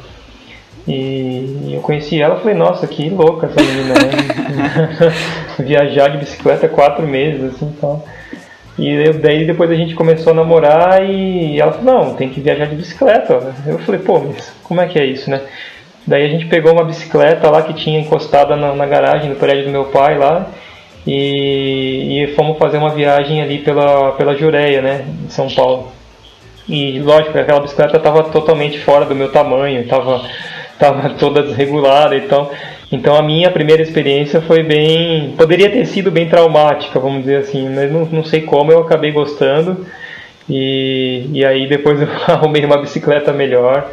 E 0.88 1.74
eu 1.74 1.82
conheci 1.82 2.20
ela 2.20 2.36
e 2.36 2.40
falei, 2.40 2.54
nossa, 2.54 2.86
que 2.86 3.10
louca 3.10 3.46
essa 3.46 3.60
menina, 3.60 3.94
né? 3.94 5.12
Viajar 5.60 6.08
de 6.08 6.18
bicicleta 6.18 6.66
quatro 6.66 7.06
meses, 7.06 7.54
assim, 7.54 7.76
tal. 7.78 8.02
E 8.78 8.88
eu, 8.88 9.14
daí 9.14 9.44
depois 9.44 9.70
a 9.70 9.74
gente 9.74 9.94
começou 9.94 10.32
a 10.32 10.36
namorar 10.36 11.04
e 11.04 11.60
ela 11.60 11.72
falou, 11.72 11.84
não, 11.94 12.14
tem 12.14 12.30
que 12.30 12.40
viajar 12.40 12.66
de 12.66 12.76
bicicleta. 12.76 13.54
Eu 13.66 13.78
falei, 13.80 14.00
pô, 14.00 14.18
mas 14.20 14.50
como 14.64 14.80
é 14.80 14.86
que 14.86 14.98
é 14.98 15.04
isso, 15.04 15.28
né? 15.28 15.42
Daí 16.06 16.24
a 16.24 16.28
gente 16.28 16.46
pegou 16.46 16.72
uma 16.72 16.84
bicicleta 16.84 17.50
lá 17.50 17.60
que 17.60 17.74
tinha 17.74 18.00
encostada 18.00 18.56
na, 18.56 18.74
na 18.74 18.86
garagem 18.86 19.28
do 19.28 19.36
prédio 19.36 19.64
do 19.64 19.70
meu 19.70 19.86
pai 19.86 20.16
lá 20.16 20.46
e, 21.06 22.22
e, 22.22 22.26
fomos 22.34 22.56
fazer 22.56 22.78
uma 22.78 22.88
viagem 22.90 23.42
ali 23.42 23.58
pela, 23.58 24.12
pela 24.12 24.34
Jureia, 24.34 24.80
né, 24.80 25.04
em 25.26 25.28
São 25.28 25.48
Paulo. 25.50 25.92
E 26.66 26.98
lógico, 27.00 27.36
aquela 27.36 27.60
bicicleta 27.60 27.98
estava 27.98 28.22
totalmente 28.24 28.78
fora 28.78 29.04
do 29.04 29.14
meu 29.14 29.30
tamanho, 29.30 29.82
estava 29.82 30.22
tava 30.78 31.10
toda 31.18 31.42
desregulada 31.42 32.16
então 32.16 32.50
Então 32.90 33.14
a 33.16 33.22
minha 33.22 33.50
primeira 33.50 33.82
experiência 33.82 34.40
foi 34.40 34.62
bem. 34.62 35.34
poderia 35.36 35.70
ter 35.70 35.84
sido 35.86 36.10
bem 36.10 36.28
traumática, 36.28 36.98
vamos 36.98 37.20
dizer 37.20 37.36
assim, 37.38 37.68
mas 37.68 37.92
não, 37.92 38.04
não 38.06 38.24
sei 38.24 38.42
como 38.42 38.72
eu 38.72 38.80
acabei 38.80 39.12
gostando. 39.12 39.86
E, 40.48 41.28
e 41.32 41.44
aí 41.44 41.68
depois 41.68 42.00
eu 42.02 42.08
arrumei 42.26 42.64
uma 42.64 42.78
bicicleta 42.78 43.32
melhor. 43.32 43.90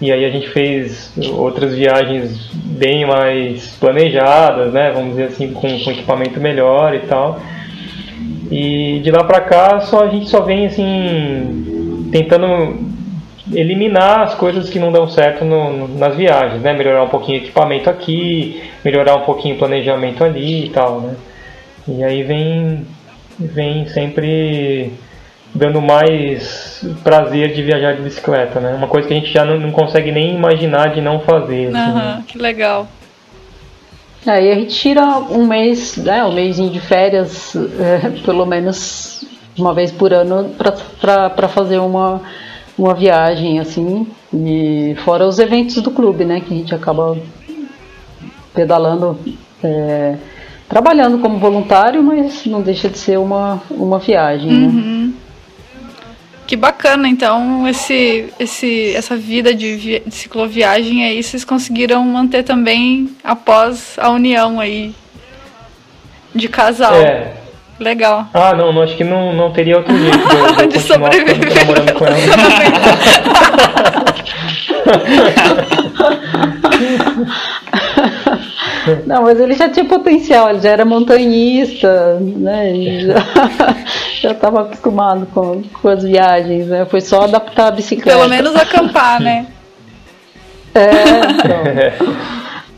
E 0.00 0.12
aí 0.12 0.24
a 0.26 0.30
gente 0.30 0.48
fez 0.50 1.12
outras 1.32 1.74
viagens 1.74 2.50
bem 2.52 3.06
mais 3.06 3.76
planejadas, 3.80 4.72
né? 4.72 4.92
Vamos 4.94 5.10
dizer 5.10 5.24
assim, 5.24 5.52
com, 5.52 5.80
com 5.82 5.90
equipamento 5.90 6.38
melhor 6.38 6.94
e 6.94 7.00
tal. 7.00 7.40
E 8.50 9.00
de 9.02 9.10
lá 9.10 9.24
pra 9.24 9.40
cá 9.40 9.80
só 9.80 10.04
a 10.04 10.08
gente 10.08 10.28
só 10.28 10.42
vem 10.42 10.66
assim 10.66 12.08
tentando 12.12 12.95
eliminar 13.52 14.22
as 14.22 14.34
coisas 14.34 14.68
que 14.68 14.78
não 14.78 14.90
dão 14.90 15.08
certo 15.08 15.44
no, 15.44 15.72
no, 15.72 15.98
nas 15.98 16.16
viagens, 16.16 16.62
né? 16.62 16.72
Melhorar 16.72 17.04
um 17.04 17.08
pouquinho 17.08 17.40
o 17.40 17.42
equipamento 17.42 17.88
aqui, 17.88 18.62
melhorar 18.84 19.16
um 19.16 19.24
pouquinho 19.24 19.54
o 19.54 19.58
planejamento 19.58 20.24
ali 20.24 20.66
e 20.66 20.70
tal, 20.70 21.00
né? 21.00 21.14
E 21.88 22.02
aí 22.02 22.22
vem 22.22 22.86
vem 23.38 23.86
sempre 23.88 24.92
dando 25.54 25.80
mais 25.80 26.84
prazer 27.04 27.52
de 27.54 27.62
viajar 27.62 27.94
de 27.94 28.02
bicicleta, 28.02 28.60
né? 28.60 28.74
Uma 28.74 28.88
coisa 28.88 29.06
que 29.06 29.14
a 29.14 29.16
gente 29.16 29.32
já 29.32 29.44
não, 29.44 29.58
não 29.58 29.70
consegue 29.70 30.10
nem 30.10 30.34
imaginar 30.34 30.94
de 30.94 31.00
não 31.00 31.20
fazer. 31.20 31.66
Assim, 31.66 31.72
né? 31.72 32.24
Que 32.26 32.38
legal. 32.38 32.88
Aí 34.26 34.50
a 34.50 34.54
gente 34.56 34.74
tira 34.74 35.02
um 35.30 35.46
mês, 35.46 35.96
né, 35.96 36.24
um 36.24 36.32
mêsinho 36.32 36.70
de 36.70 36.80
férias, 36.80 37.54
é, 37.78 38.10
pelo 38.24 38.44
menos 38.44 39.24
uma 39.56 39.72
vez 39.72 39.90
por 39.92 40.12
ano, 40.12 40.54
para 41.00 41.48
fazer 41.48 41.78
uma, 41.78 42.20
uma 42.78 42.94
viagem, 42.94 43.58
assim, 43.58 44.06
e 44.32 44.96
fora 45.04 45.26
os 45.26 45.38
eventos 45.38 45.80
do 45.80 45.90
clube, 45.90 46.24
né, 46.24 46.40
que 46.40 46.52
a 46.52 46.56
gente 46.56 46.74
acaba 46.74 47.16
pedalando, 48.54 49.18
é, 49.62 50.16
trabalhando 50.68 51.18
como 51.18 51.38
voluntário, 51.38 52.02
mas 52.02 52.44
não 52.46 52.60
deixa 52.60 52.88
de 52.88 52.98
ser 52.98 53.18
uma, 53.18 53.62
uma 53.70 53.98
viagem, 53.98 54.50
né? 54.52 54.66
uhum. 54.66 55.06
né? 55.06 55.12
Que 56.46 56.54
bacana, 56.54 57.08
então, 57.08 57.66
esse, 57.66 58.32
esse, 58.38 58.94
essa 58.94 59.16
vida 59.16 59.52
de, 59.52 60.00
de 60.00 60.14
cicloviagem 60.14 61.04
aí 61.04 61.20
vocês 61.20 61.44
conseguiram 61.44 62.04
manter 62.04 62.44
também 62.44 63.10
após 63.24 63.96
a 63.98 64.10
união 64.10 64.60
aí 64.60 64.94
de 66.32 66.48
casal. 66.48 66.94
É. 66.94 67.45
Legal. 67.78 68.26
Ah, 68.32 68.54
não, 68.54 68.72
não, 68.72 68.82
acho 68.82 68.96
que 68.96 69.04
não, 69.04 69.34
não 69.34 69.52
teria 69.52 69.76
outro 69.76 69.94
jeito 69.96 70.16
de, 70.16 70.34
eu, 70.34 70.56
de, 70.56 70.66
de 70.72 70.80
sobreviver 70.80 71.54
namorando 71.54 71.92
com 71.94 72.06
ela. 72.06 72.16
Não, 79.04 79.22
mas 79.22 79.40
ele 79.40 79.54
já 79.54 79.68
tinha 79.68 79.84
potencial, 79.84 80.50
ele 80.50 80.60
já 80.60 80.70
era 80.70 80.84
montanhista, 80.84 82.20
né? 82.20 82.72
já 84.20 84.30
estava 84.30 84.60
acostumado 84.62 85.26
com, 85.34 85.60
com 85.62 85.88
as 85.88 86.04
viagens, 86.04 86.68
né? 86.68 86.84
Foi 86.84 87.00
só 87.00 87.22
adaptar 87.22 87.66
a 87.68 87.72
bicicleta. 87.72 88.16
Pelo 88.16 88.28
menos 88.28 88.54
acampar, 88.54 89.20
né? 89.20 89.46
É, 90.74 90.90
então. 91.30 91.64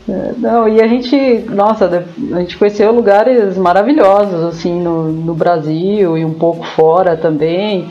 É, 0.09 0.33
não, 0.37 0.67
e 0.67 0.81
a 0.81 0.87
gente, 0.87 1.15
nossa, 1.49 2.07
a 2.33 2.39
gente 2.39 2.57
conheceu 2.57 2.91
lugares 2.91 3.55
maravilhosos, 3.57 4.43
assim, 4.43 4.81
no, 4.81 5.11
no 5.11 5.35
Brasil 5.35 6.17
e 6.17 6.25
um 6.25 6.33
pouco 6.33 6.65
fora 6.65 7.15
também. 7.15 7.89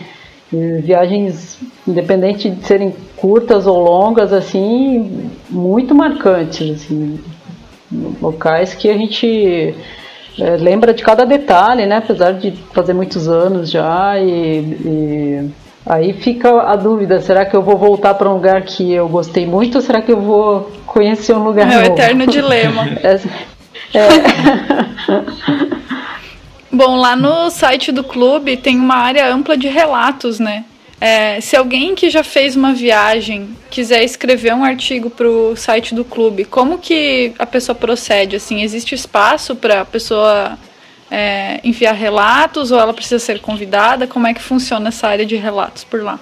Viagens, 0.50 1.58
independente 1.86 2.48
de 2.48 2.66
serem 2.66 2.94
curtas 3.16 3.66
ou 3.66 3.78
longas, 3.78 4.32
assim, 4.32 5.30
muito 5.50 5.94
marcantes, 5.94 6.82
assim 6.82 7.20
locais 8.20 8.74
que 8.74 8.88
a 8.90 8.96
gente 8.96 9.74
é, 10.38 10.56
lembra 10.56 10.92
de 10.92 11.02
cada 11.02 11.24
detalhe, 11.24 11.86
né? 11.86 11.98
Apesar 11.98 12.32
de 12.32 12.52
fazer 12.72 12.92
muitos 12.92 13.28
anos 13.28 13.70
já 13.70 14.18
e, 14.18 14.60
e 14.60 15.50
aí 15.88 16.12
fica 16.12 16.62
a 16.62 16.76
dúvida: 16.76 17.20
será 17.20 17.44
que 17.44 17.56
eu 17.56 17.62
vou 17.62 17.76
voltar 17.76 18.14
para 18.14 18.28
um 18.28 18.34
lugar 18.34 18.62
que 18.62 18.92
eu 18.92 19.08
gostei 19.08 19.46
muito 19.46 19.76
ou 19.76 19.82
será 19.82 20.02
que 20.02 20.12
eu 20.12 20.20
vou 20.20 20.70
conhecer 20.86 21.34
um 21.34 21.42
lugar 21.42 21.70
é 21.70 21.74
novo? 21.74 21.86
É 21.86 21.90
o 21.90 21.92
eterno 21.92 22.26
dilema. 22.30 22.86
é. 23.02 23.20
é. 23.94 24.08
Bom, 26.70 26.96
lá 26.96 27.16
no 27.16 27.48
site 27.50 27.90
do 27.90 28.04
clube 28.04 28.56
tem 28.56 28.78
uma 28.78 28.96
área 28.96 29.26
ampla 29.32 29.56
de 29.56 29.68
relatos, 29.68 30.38
né? 30.38 30.64
É, 31.00 31.40
se 31.40 31.56
alguém 31.56 31.94
que 31.94 32.10
já 32.10 32.24
fez 32.24 32.56
uma 32.56 32.72
viagem 32.72 33.56
quiser 33.70 34.02
escrever 34.02 34.52
um 34.54 34.64
artigo 34.64 35.08
para 35.08 35.28
o 35.28 35.56
site 35.56 35.94
do 35.94 36.04
clube, 36.04 36.44
como 36.44 36.78
que 36.78 37.32
a 37.38 37.46
pessoa 37.46 37.74
procede? 37.74 38.36
Assim, 38.36 38.62
existe 38.62 38.94
espaço 38.94 39.54
para 39.54 39.82
a 39.82 39.84
pessoa 39.84 40.58
é, 41.10 41.60
enviar 41.64 41.94
relatos 41.94 42.70
ou 42.70 42.78
ela 42.78 42.92
precisa 42.92 43.18
ser 43.18 43.40
convidada? 43.40 44.06
Como 44.06 44.26
é 44.26 44.34
que 44.34 44.42
funciona 44.42 44.88
essa 44.88 45.08
área 45.08 45.26
de 45.26 45.36
relatos 45.36 45.84
por 45.84 46.02
lá? 46.02 46.18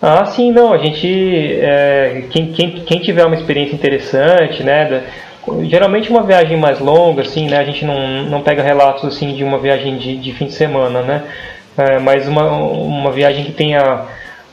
Ah, 0.00 0.24
sim, 0.26 0.52
não. 0.52 0.72
A 0.72 0.78
gente, 0.78 1.06
é, 1.06 2.24
quem, 2.30 2.52
quem, 2.52 2.70
quem 2.84 3.00
tiver 3.00 3.24
uma 3.24 3.36
experiência 3.36 3.74
interessante, 3.74 4.62
né? 4.62 4.84
Da, 4.86 5.00
geralmente 5.64 6.10
uma 6.10 6.22
viagem 6.22 6.56
mais 6.56 6.78
longa, 6.80 7.22
assim, 7.22 7.48
né? 7.48 7.58
A 7.58 7.64
gente 7.64 7.84
não, 7.84 8.24
não 8.24 8.42
pega 8.42 8.62
relatos 8.62 9.04
assim 9.04 9.34
de 9.34 9.44
uma 9.44 9.58
viagem 9.58 9.96
de, 9.96 10.16
de 10.16 10.32
fim 10.32 10.46
de 10.46 10.52
semana, 10.52 11.02
né? 11.02 11.24
é, 11.76 11.98
mas 11.98 12.26
uma, 12.28 12.50
uma 12.50 13.10
viagem 13.10 13.44
que 13.44 13.52
tenha 13.52 14.02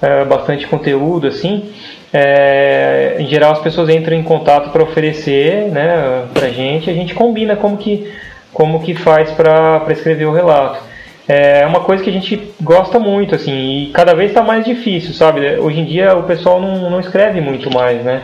é, 0.01 0.25
bastante 0.25 0.67
conteúdo, 0.67 1.27
assim, 1.27 1.71
é, 2.11 3.17
em 3.19 3.27
geral 3.27 3.53
as 3.53 3.59
pessoas 3.59 3.89
entram 3.89 4.15
em 4.15 4.23
contato 4.23 4.71
para 4.71 4.83
oferecer 4.83 5.67
né, 5.69 6.25
para 6.33 6.49
gente, 6.49 6.89
a 6.89 6.93
gente 6.93 7.13
combina 7.13 7.55
como 7.55 7.77
que, 7.77 8.11
como 8.53 8.81
que 8.81 8.93
faz 8.93 9.31
para 9.31 9.85
escrever 9.89 10.25
o 10.25 10.33
relato. 10.33 10.83
É 11.27 11.65
uma 11.65 11.81
coisa 11.81 12.03
que 12.03 12.09
a 12.09 12.13
gente 12.13 12.51
gosta 12.61 12.99
muito, 12.99 13.35
assim, 13.35 13.83
e 13.83 13.91
cada 13.91 14.13
vez 14.13 14.31
está 14.31 14.41
mais 14.41 14.65
difícil, 14.65 15.13
sabe? 15.13 15.57
Hoje 15.57 15.79
em 15.79 15.85
dia 15.85 16.15
o 16.15 16.23
pessoal 16.23 16.59
não, 16.59 16.89
não 16.89 16.99
escreve 16.99 17.39
muito 17.39 17.73
mais, 17.73 18.03
né? 18.03 18.23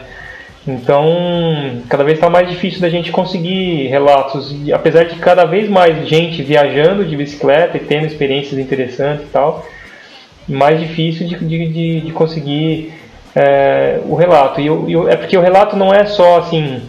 Então, 0.68 1.82
cada 1.88 2.04
vez 2.04 2.18
está 2.18 2.30
mais 2.30 2.50
difícil 2.50 2.82
da 2.82 2.90
gente 2.90 3.10
conseguir 3.10 3.88
relatos, 3.88 4.54
apesar 4.74 5.06
de 5.06 5.16
cada 5.16 5.46
vez 5.46 5.70
mais 5.70 6.06
gente 6.10 6.44
viajando 6.44 7.06
de 7.06 7.16
bicicleta 7.16 7.78
e 7.78 7.80
tendo 7.80 8.06
experiências 8.06 8.60
interessantes 8.60 9.24
e 9.24 9.30
tal, 9.30 9.66
mais 10.46 10.80
difícil 10.80 11.26
de, 11.26 11.38
de, 11.38 12.02
de 12.02 12.12
conseguir 12.12 12.94
é, 13.34 14.00
o 14.04 14.16
relato. 14.16 14.60
E 14.60 14.68
eu, 14.68 15.08
é 15.08 15.16
porque 15.16 15.38
o 15.38 15.42
relato 15.42 15.78
não 15.78 15.94
é 15.94 16.06
só 16.06 16.40
assim 16.40 16.82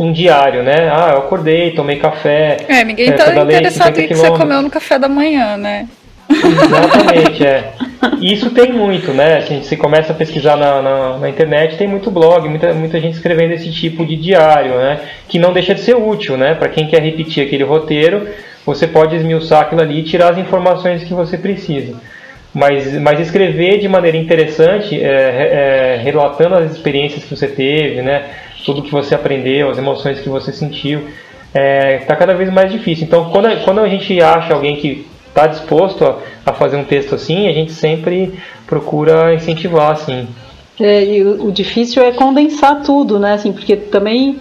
um 0.00 0.12
diário, 0.12 0.62
né? 0.62 0.90
Ah, 0.90 1.10
eu 1.12 1.18
acordei, 1.18 1.72
tomei 1.72 1.96
café. 1.96 2.56
É, 2.68 2.82
ninguém 2.82 3.10
é, 3.10 3.14
interessado 3.14 3.98
em 3.98 4.08
que 4.08 4.14
você 4.14 4.30
comeu 4.30 4.62
no 4.62 4.70
café 4.70 4.98
da 4.98 5.08
manhã, 5.08 5.56
né? 5.56 5.86
Exatamente, 6.30 7.44
é. 7.44 7.72
Isso 8.20 8.50
tem 8.50 8.72
muito, 8.72 9.12
né? 9.12 9.38
Assim, 9.38 9.62
você 9.62 9.76
começa 9.76 10.12
a 10.12 10.16
pesquisar 10.16 10.56
na, 10.56 10.80
na, 10.80 11.18
na, 11.18 11.28
internet, 11.28 11.76
tem 11.76 11.88
muito 11.88 12.10
blog, 12.10 12.48
muita, 12.48 12.72
muita 12.72 13.00
gente 13.00 13.14
escrevendo 13.14 13.52
esse 13.52 13.70
tipo 13.70 14.06
de 14.06 14.16
diário, 14.16 14.74
né? 14.76 15.00
Que 15.28 15.38
não 15.38 15.52
deixa 15.52 15.74
de 15.74 15.80
ser 15.80 15.96
útil, 15.96 16.36
né? 16.36 16.54
Para 16.54 16.68
quem 16.68 16.86
quer 16.86 17.02
repetir 17.02 17.44
aquele 17.44 17.64
roteiro, 17.64 18.28
você 18.64 18.86
pode 18.86 19.16
esmiuçar 19.16 19.62
aquilo 19.62 19.82
ali 19.82 20.00
e 20.00 20.02
tirar 20.02 20.32
as 20.32 20.38
informações 20.38 21.04
que 21.04 21.12
você 21.12 21.36
precisa. 21.36 22.00
Mas, 22.52 22.92
mas 23.00 23.20
escrever 23.20 23.78
de 23.78 23.88
maneira 23.88 24.16
interessante, 24.16 25.00
é, 25.00 25.96
é, 25.96 26.00
relatando 26.02 26.56
as 26.56 26.72
experiências 26.72 27.22
que 27.22 27.36
você 27.36 27.46
teve, 27.46 28.02
né? 28.02 28.24
Tudo 28.64 28.82
que 28.82 28.90
você 28.90 29.14
aprendeu, 29.14 29.70
as 29.70 29.78
emoções 29.78 30.20
que 30.20 30.28
você 30.28 30.52
sentiu, 30.52 31.00
está 31.48 31.60
é, 31.60 31.98
tá 31.98 32.16
cada 32.16 32.34
vez 32.34 32.52
mais 32.52 32.70
difícil. 32.72 33.04
Então, 33.04 33.30
quando 33.30 33.48
quando 33.64 33.80
a 33.80 33.88
gente 33.88 34.20
acha 34.20 34.52
alguém 34.52 34.76
que 34.76 35.06
está 35.28 35.46
disposto 35.46 36.04
a, 36.04 36.18
a, 36.44 36.52
fazer 36.52 36.76
um 36.76 36.84
texto 36.84 37.14
assim, 37.14 37.48
a 37.48 37.52
gente 37.52 37.72
sempre 37.72 38.34
procura 38.66 39.32
incentivar, 39.32 39.92
assim. 39.92 40.26
É, 40.78 41.04
e 41.04 41.22
o, 41.22 41.46
o 41.46 41.52
difícil 41.52 42.02
é 42.02 42.10
condensar 42.10 42.82
tudo, 42.82 43.18
né? 43.18 43.34
Assim, 43.34 43.52
porque 43.52 43.76
também 43.76 44.40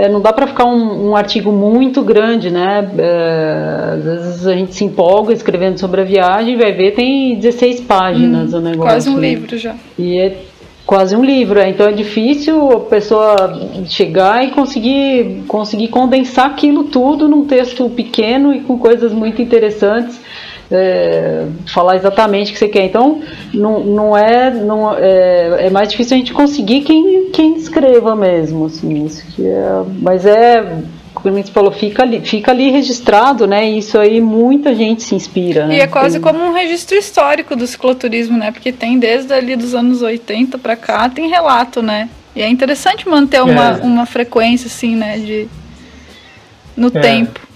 é, 0.00 0.08
não 0.08 0.20
dá 0.20 0.32
para 0.32 0.46
ficar 0.46 0.64
um, 0.64 1.10
um, 1.10 1.16
artigo 1.16 1.52
muito 1.52 2.02
grande, 2.02 2.50
né? 2.50 2.90
É, 2.98 3.94
às 3.94 4.04
vezes 4.04 4.46
a 4.46 4.54
gente 4.54 4.74
se 4.74 4.84
empolga 4.84 5.32
escrevendo 5.32 5.78
sobre 5.78 6.00
a 6.00 6.04
viagem, 6.04 6.56
vai 6.56 6.72
ver 6.72 6.92
tem 6.92 7.36
16 7.36 7.82
páginas 7.82 8.54
hum, 8.54 8.58
o 8.58 8.60
negócio. 8.60 8.90
Quase 8.90 9.10
um 9.10 9.20
livro 9.20 9.56
já. 9.58 9.74
E 9.98 10.18
é 10.18 10.36
quase 10.86 11.14
um 11.14 11.22
livro, 11.22 11.58
é. 11.60 11.68
então 11.68 11.86
é 11.86 11.92
difícil 11.92 12.70
a 12.72 12.80
pessoa 12.80 13.36
chegar 13.86 14.42
e 14.42 14.50
conseguir 14.52 15.44
conseguir 15.46 15.88
condensar 15.88 16.46
aquilo 16.46 16.84
tudo 16.84 17.28
num 17.28 17.44
texto 17.44 17.90
pequeno 17.90 18.54
e 18.54 18.60
com 18.60 18.78
coisas 18.78 19.12
muito 19.12 19.42
interessantes 19.42 20.18
é, 20.70 21.46
falar 21.66 21.96
exatamente 21.96 22.50
o 22.50 22.52
que 22.52 22.58
você 22.58 22.68
quer. 22.68 22.84
Então, 22.84 23.22
não, 23.52 23.80
não 23.80 24.16
é, 24.16 24.50
não, 24.50 24.94
é, 24.96 25.66
é 25.66 25.70
mais 25.70 25.88
difícil 25.88 26.16
a 26.16 26.18
gente 26.18 26.32
conseguir 26.32 26.82
quem, 26.82 27.30
quem 27.30 27.56
escreva 27.56 28.14
mesmo, 28.14 28.66
assim, 28.66 29.04
isso 29.04 29.24
que 29.34 29.46
é, 29.46 29.82
mas 30.00 30.26
é 30.26 30.82
como 31.22 31.34
a 31.34 31.38
gente 31.38 31.50
falou, 31.50 31.72
fica 31.72 32.02
ali, 32.02 32.20
fica 32.20 32.52
ali 32.52 32.70
registrado, 32.70 33.46
né? 33.46 33.68
E 33.68 33.78
isso 33.78 33.98
aí 33.98 34.20
muita 34.20 34.74
gente 34.74 35.02
se 35.02 35.14
inspira. 35.14 35.66
Né? 35.66 35.76
E 35.76 35.80
é 35.80 35.86
quase 35.86 36.20
tem... 36.20 36.20
como 36.20 36.44
um 36.44 36.52
registro 36.52 36.96
histórico 36.96 37.56
do 37.56 37.66
cicloturismo, 37.66 38.36
né? 38.36 38.52
Porque 38.52 38.72
tem 38.72 38.98
desde 38.98 39.32
ali 39.32 39.56
dos 39.56 39.74
anos 39.74 40.00
80 40.00 40.58
para 40.58 40.76
cá, 40.76 41.08
tem 41.08 41.28
relato, 41.28 41.82
né? 41.82 42.08
E 42.36 42.42
é 42.42 42.48
interessante 42.48 43.08
manter 43.08 43.42
uma, 43.42 43.78
é. 43.78 43.82
uma 43.82 44.06
frequência 44.06 44.68
assim, 44.68 44.94
né, 44.94 45.18
de 45.18 45.48
no 46.76 46.86
é. 46.88 47.00
tempo. 47.00 47.47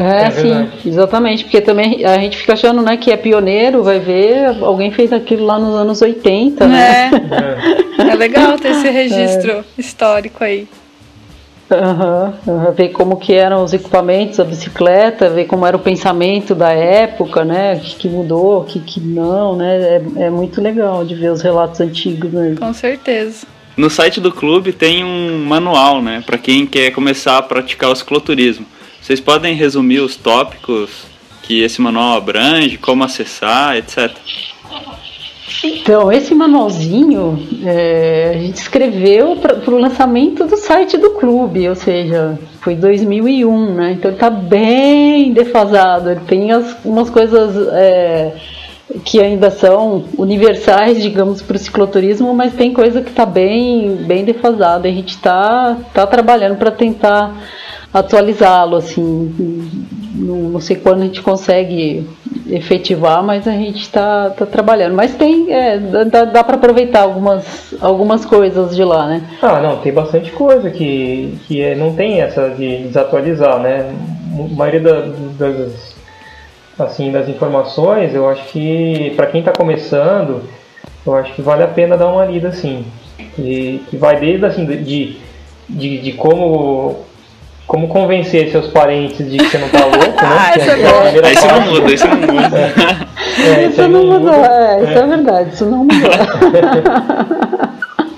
É, 0.00 0.26
é 0.26 0.30
sim, 0.30 0.68
exatamente, 0.88 1.44
porque 1.44 1.60
também 1.60 2.04
a 2.04 2.18
gente 2.18 2.38
fica 2.38 2.54
achando, 2.54 2.80
né, 2.82 2.96
que 2.96 3.10
é 3.10 3.16
pioneiro, 3.16 3.82
vai 3.82 4.00
ver, 4.00 4.46
alguém 4.62 4.90
fez 4.90 5.12
aquilo 5.12 5.44
lá 5.44 5.58
nos 5.58 5.74
anos 5.74 6.00
80, 6.00 6.66
né? 6.66 7.10
É, 7.98 8.02
é 8.10 8.14
legal 8.14 8.58
ter 8.58 8.70
esse 8.70 8.88
registro 8.88 9.52
é. 9.52 9.64
histórico 9.76 10.42
aí. 10.42 10.66
Uhum, 11.70 12.32
uhum, 12.52 12.72
ver 12.72 12.88
como 12.88 13.16
que 13.16 13.32
eram 13.32 13.62
os 13.62 13.72
equipamentos, 13.72 14.40
a 14.40 14.44
bicicleta, 14.44 15.30
ver 15.30 15.44
como 15.44 15.64
era 15.64 15.76
o 15.76 15.80
pensamento 15.80 16.52
da 16.52 16.70
época, 16.70 17.44
né? 17.44 17.74
O 17.74 17.80
que, 17.80 17.94
que 17.94 18.08
mudou, 18.08 18.62
o 18.62 18.64
que, 18.64 18.80
que 18.80 18.98
não, 18.98 19.54
né? 19.54 19.78
É, 19.78 20.02
é 20.24 20.30
muito 20.30 20.60
legal 20.60 21.04
de 21.04 21.14
ver 21.14 21.30
os 21.30 21.40
relatos 21.40 21.80
antigos 21.80 22.32
mesmo. 22.32 22.58
Com 22.58 22.72
certeza. 22.72 23.46
No 23.76 23.88
site 23.88 24.20
do 24.20 24.32
clube 24.32 24.72
tem 24.72 25.04
um 25.04 25.44
manual, 25.44 26.02
né? 26.02 26.22
Para 26.26 26.36
quem 26.36 26.66
quer 26.66 26.90
começar 26.90 27.38
a 27.38 27.42
praticar 27.42 27.90
o 27.90 27.94
cicloturismo. 27.94 28.66
Vocês 29.00 29.20
podem 29.20 29.54
resumir 29.54 30.00
os 30.00 30.16
tópicos 30.16 31.04
que 31.42 31.62
esse 31.62 31.80
manual 31.80 32.16
abrange, 32.16 32.78
como 32.78 33.02
acessar, 33.02 33.76
etc. 33.76 34.10
Então, 35.62 36.10
esse 36.10 36.34
manualzinho 36.34 37.46
é, 37.64 38.32
a 38.34 38.38
gente 38.38 38.56
escreveu 38.56 39.36
para 39.36 39.70
o 39.70 39.78
lançamento 39.78 40.46
do 40.46 40.56
site 40.56 40.96
do 40.96 41.10
clube, 41.10 41.68
ou 41.68 41.74
seja, 41.74 42.38
foi 42.62 42.74
2001, 42.76 43.74
né? 43.74 43.92
Então 43.92 44.10
ele 44.10 44.16
está 44.16 44.30
bem 44.30 45.32
defasado. 45.32 46.10
Ele 46.10 46.20
tem 46.20 46.52
as, 46.52 46.76
umas 46.84 47.10
coisas 47.10 47.56
é, 47.72 48.34
que 49.04 49.20
ainda 49.20 49.50
são 49.50 50.04
universais, 50.18 51.00
digamos, 51.00 51.42
para 51.42 51.56
o 51.56 51.58
cicloturismo, 51.58 52.34
mas 52.34 52.54
tem 52.54 52.72
coisa 52.72 53.00
que 53.00 53.10
está 53.10 53.24
bem, 53.24 53.96
bem 53.96 54.24
defasada. 54.24 54.88
A 54.88 54.90
gente 54.90 55.10
está 55.10 55.76
tá 55.94 56.06
trabalhando 56.06 56.56
para 56.56 56.70
tentar 56.70 57.34
atualizá-lo, 57.92 58.76
assim. 58.76 59.68
Não, 60.14 60.36
não 60.50 60.60
sei 60.60 60.76
quando 60.76 61.02
a 61.02 61.04
gente 61.04 61.22
consegue 61.22 62.06
efetivar, 62.48 63.22
mas 63.22 63.46
a 63.46 63.52
gente 63.52 63.80
está 63.80 64.30
tá 64.30 64.46
trabalhando. 64.46 64.94
Mas 64.94 65.14
tem, 65.14 65.52
é, 65.52 65.78
dá, 65.78 66.24
dá 66.24 66.44
para 66.44 66.56
aproveitar 66.56 67.02
algumas, 67.02 67.74
algumas 67.80 68.24
coisas 68.24 68.74
de 68.74 68.84
lá, 68.84 69.06
né? 69.06 69.22
Ah, 69.40 69.60
não, 69.60 69.78
tem 69.78 69.92
bastante 69.92 70.30
coisa 70.32 70.70
que, 70.70 71.38
que 71.46 71.60
é, 71.60 71.74
não 71.74 71.94
tem 71.94 72.20
essa 72.20 72.50
de 72.50 72.84
desatualizar, 72.84 73.60
né? 73.60 73.92
A 74.32 74.54
maioria 74.54 74.80
da, 74.80 75.00
das, 75.38 75.89
assim, 76.84 77.10
das 77.10 77.28
informações, 77.28 78.14
eu 78.14 78.28
acho 78.28 78.44
que 78.48 79.12
para 79.16 79.26
quem 79.26 79.40
está 79.40 79.52
começando, 79.52 80.42
eu 81.06 81.14
acho 81.14 81.32
que 81.34 81.42
vale 81.42 81.62
a 81.62 81.68
pena 81.68 81.96
dar 81.96 82.08
uma 82.08 82.24
lida 82.24 82.48
assim. 82.48 82.84
E, 83.38 83.82
que 83.88 83.96
vai 83.96 84.18
desde 84.18 84.46
assim, 84.46 84.64
de, 84.64 85.16
de, 85.68 85.98
de 85.98 86.12
como 86.12 87.04
como 87.70 87.86
convencer 87.86 88.50
seus 88.50 88.66
parentes 88.66 89.30
de 89.30 89.38
que 89.38 89.44
você 89.44 89.58
não 89.58 89.68
tá 89.68 89.84
louco, 89.84 89.98
né? 89.98 90.12
ah, 90.18 90.58
isso 90.58 90.70
é, 90.70 90.72
é 90.72 90.90
bom. 90.90 91.28
Isso 91.28 91.46
não 91.46 91.60
muda, 91.60 91.92
isso 91.92 92.08
não 92.08 92.16
muda. 92.16 92.58
É, 93.38 93.66
isso, 93.66 93.88
não 93.88 94.06
mudou, 94.06 94.34
é, 94.34 94.82
isso 94.82 94.98
é. 94.98 95.02
é 95.02 95.06
verdade, 95.06 95.54
isso 95.54 95.66
não 95.66 95.78
mudou. 95.84 96.10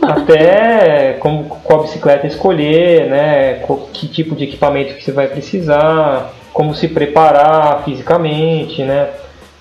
Até 0.03 1.17
como 1.21 1.45
qual 1.63 1.83
bicicleta 1.83 2.27
escolher, 2.27 3.11
né? 3.11 3.63
Que 3.93 4.09
tipo 4.09 4.35
de 4.35 4.45
equipamento 4.45 4.95
que 4.95 5.05
você 5.05 5.13
vai 5.13 5.27
precisar, 5.27 6.33
como 6.53 6.75
se 6.75 6.89
preparar 6.89 7.83
fisicamente, 7.85 8.83
né? 8.83 9.11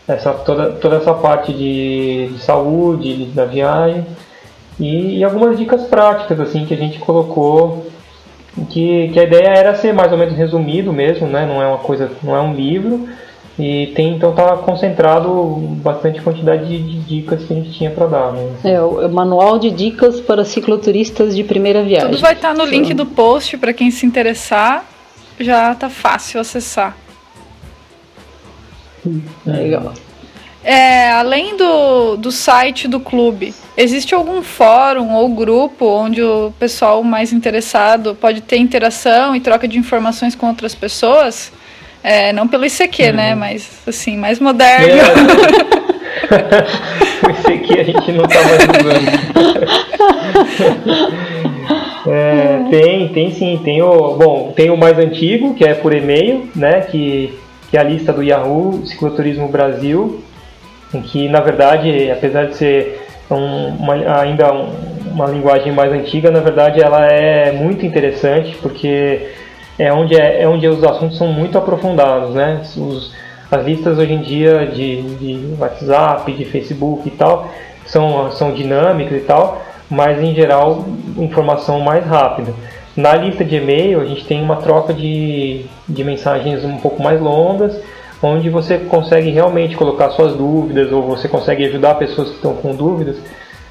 Essa, 0.08 0.34
toda, 0.34 0.72
toda 0.74 0.98
essa 0.98 1.14
parte 1.14 1.54
de, 1.54 2.30
de 2.34 2.40
saúde 2.40 3.26
da 3.28 3.46
viagem 3.46 4.06
e, 4.80 5.20
e 5.20 5.24
algumas 5.24 5.58
dicas 5.58 5.84
práticas 5.84 6.40
assim 6.40 6.66
que 6.66 6.74
a 6.74 6.78
gente 6.78 7.00
colocou 7.00 7.86
que, 8.70 9.10
que 9.10 9.20
a 9.20 9.24
ideia 9.24 9.48
era 9.48 9.76
ser 9.76 9.94
mais 9.94 10.12
ou 10.12 10.18
menos 10.18 10.36
resumido 10.36 10.92
mesmo, 10.92 11.28
né? 11.28 11.46
Não 11.46 11.62
é 11.62 11.68
uma 11.68 11.78
coisa, 11.78 12.12
não 12.22 12.36
é 12.36 12.42
um 12.42 12.54
livro 12.54 13.08
e 13.60 13.88
tem 13.96 14.16
então 14.16 14.34
tá 14.34 14.58
concentrado 14.58 15.32
bastante 15.84 16.22
quantidade 16.22 16.66
de, 16.66 16.82
de 16.82 17.00
dicas 17.02 17.44
que 17.44 17.54
a 17.54 17.56
gente 17.56 17.72
tinha 17.72 17.92
para 17.92 18.08
dar. 18.08 18.32
Né? 18.32 18.50
É 18.64 18.82
o, 18.82 19.08
manual 19.10 19.60
de 19.60 19.70
dicas 19.70 20.20
para 20.20 20.44
cicloturistas 20.44 21.36
de 21.36 21.44
primeira 21.44 21.84
viagem. 21.84 22.10
Tudo 22.10 22.22
vai 22.22 22.34
estar 22.34 22.50
tá 22.50 22.54
no 22.54 22.66
link 22.66 22.94
do 22.94 23.06
post 23.06 23.58
para 23.58 23.74
quem 23.74 23.92
se 23.92 24.06
interessar. 24.06 24.86
Já 25.42 25.74
tá 25.76 25.90
fácil 25.90 26.40
acessar. 26.40 26.96
Legal. 29.46 29.94
É, 30.64 31.12
além 31.12 31.58
do, 31.58 32.18
do 32.18 32.32
site 32.32 32.88
do 32.88 33.00
clube, 33.00 33.52
existe 33.76 34.14
algum 34.14 34.44
fórum 34.44 35.12
ou 35.16 35.28
grupo 35.30 35.88
onde 35.88 36.22
o 36.22 36.54
pessoal 36.60 37.04
mais 37.04 37.34
interessado 37.34 38.14
pode 38.14 38.42
ter 38.42 38.58
interação 38.58 39.36
e 39.36 39.40
troca 39.40 39.68
de 39.68 39.80
informações 39.80 40.36
com 40.36 40.48
outras 40.48 40.76
pessoas? 40.76 41.52
É, 42.04 42.32
não 42.32 42.48
pelo 42.48 42.66
ICQ, 42.66 43.04
uhum. 43.08 43.14
né? 43.14 43.34
Mas 43.36 43.68
assim, 43.88 44.18
mais 44.18 44.40
moderno. 44.40 44.88
É. 44.88 45.82
o 47.26 47.30
ICQ 47.32 47.80
a 47.80 47.84
gente 47.84 48.12
não 48.12 48.28
tá 48.28 48.36
mais 48.44 48.62
usando. 48.64 49.12
é, 52.08 52.68
tem, 52.70 53.08
tem 53.10 53.32
sim, 53.32 53.60
tem 53.64 53.82
o. 53.82 54.16
Bom, 54.16 54.54
tem 54.56 54.70
o 54.70 54.78
mais 54.78 54.98
antigo, 54.98 55.54
que 55.54 55.64
é 55.64 55.74
por 55.74 55.94
e-mail, 55.94 56.50
né? 56.56 56.82
Que, 56.82 57.38
que 57.70 57.78
é 57.78 57.80
a 57.80 57.84
lista 57.84 58.12
do 58.12 58.24
Yahoo 58.24 58.86
Cicloturismo 58.86 59.48
Brasil 59.48 60.22
em 60.94 61.02
que 61.02 61.28
na 61.28 61.40
verdade, 61.40 62.12
apesar 62.12 62.48
de 62.48 62.56
ser 62.56 63.02
um, 63.30 63.68
uma, 63.68 63.94
ainda 64.22 64.54
um, 64.54 64.70
uma 65.12 65.26
linguagem 65.28 65.72
mais 65.72 65.92
antiga, 65.92 66.30
na 66.30 66.40
verdade 66.40 66.82
ela 66.82 67.06
é 67.06 67.52
muito 67.52 67.86
interessante 67.86 68.58
porque 68.62 69.30
é 69.80 69.92
onde, 69.92 70.16
é, 70.16 70.44
é 70.44 70.48
onde 70.48 70.68
os 70.68 70.84
assuntos 70.84 71.18
são 71.18 71.28
muito 71.28 71.58
aprofundados, 71.58 72.36
né? 72.36 72.62
Os, 72.78 73.14
as 73.50 73.66
listas 73.66 73.98
hoje 73.98 74.14
em 74.14 74.22
dia 74.22 74.68
de, 74.68 75.02
de 75.02 75.56
WhatsApp, 75.60 76.32
de 76.32 76.46
Facebook 76.46 77.08
e 77.08 77.12
tal 77.12 77.50
são, 77.86 78.32
são 78.32 78.54
dinâmicas 78.54 79.18
e 79.18 79.26
tal, 79.26 79.62
mas 79.92 80.20
em 80.24 80.34
geral 80.34 80.86
informação 81.18 81.80
mais 81.82 82.04
rápida. 82.06 82.54
Na 82.96 83.14
lista 83.14 83.44
de 83.46 83.58
e-mail 83.58 84.02
a 84.02 84.06
gente 84.06 84.26
tem 84.26 84.42
uma 84.42 84.56
troca 84.56 84.94
de, 84.94 85.66
de 85.88 86.04
mensagens 86.04 86.64
um 86.64 86.78
pouco 86.78 87.04
mais 87.04 87.22
longas 87.22 87.80
onde 88.24 88.50
você 88.50 88.78
consegue 88.78 89.32
realmente 89.32 89.76
colocar 89.76 90.12
suas 90.12 90.36
dúvidas 90.36 90.92
ou 90.92 91.02
você 91.04 91.28
consegue 91.28 91.66
ajudar 91.66 91.96
pessoas 91.96 92.30
que 92.30 92.36
estão 92.36 92.54
com 92.54 92.76
dúvidas 92.76 93.18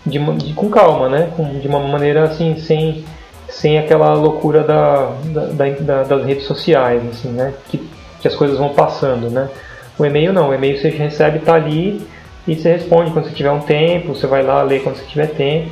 de, 0.04 0.18
de 0.18 0.52
com 0.54 0.68
calma, 0.68 1.08
né? 1.08 1.30
Com, 1.36 1.58
de 1.58 1.68
uma 1.68 1.78
maneira 1.78 2.24
assim, 2.24 2.56
sem, 2.58 3.04
sem 3.48 3.78
aquela 3.78 4.12
loucura 4.14 4.62
da, 4.62 5.12
da, 5.24 5.68
da, 5.68 6.02
das 6.02 6.24
redes 6.24 6.44
sociais, 6.44 7.02
assim, 7.10 7.28
né? 7.28 7.54
Que, 7.68 7.78
que 8.20 8.28
as 8.28 8.34
coisas 8.34 8.58
vão 8.58 8.70
passando, 8.70 9.30
né? 9.30 9.48
O 9.98 10.04
e-mail 10.04 10.32
não, 10.32 10.50
o 10.50 10.54
e-mail 10.54 10.78
você 10.78 10.88
recebe, 10.88 11.38
está 11.38 11.54
ali 11.54 12.00
e 12.48 12.54
você 12.54 12.72
responde 12.72 13.10
quando 13.12 13.26
você 13.26 13.34
tiver 13.34 13.52
um 13.52 13.60
tempo, 13.60 14.14
você 14.14 14.26
vai 14.26 14.42
lá 14.42 14.62
ler 14.62 14.82
quando 14.82 14.96
você 14.96 15.04
tiver 15.04 15.28
tempo. 15.28 15.70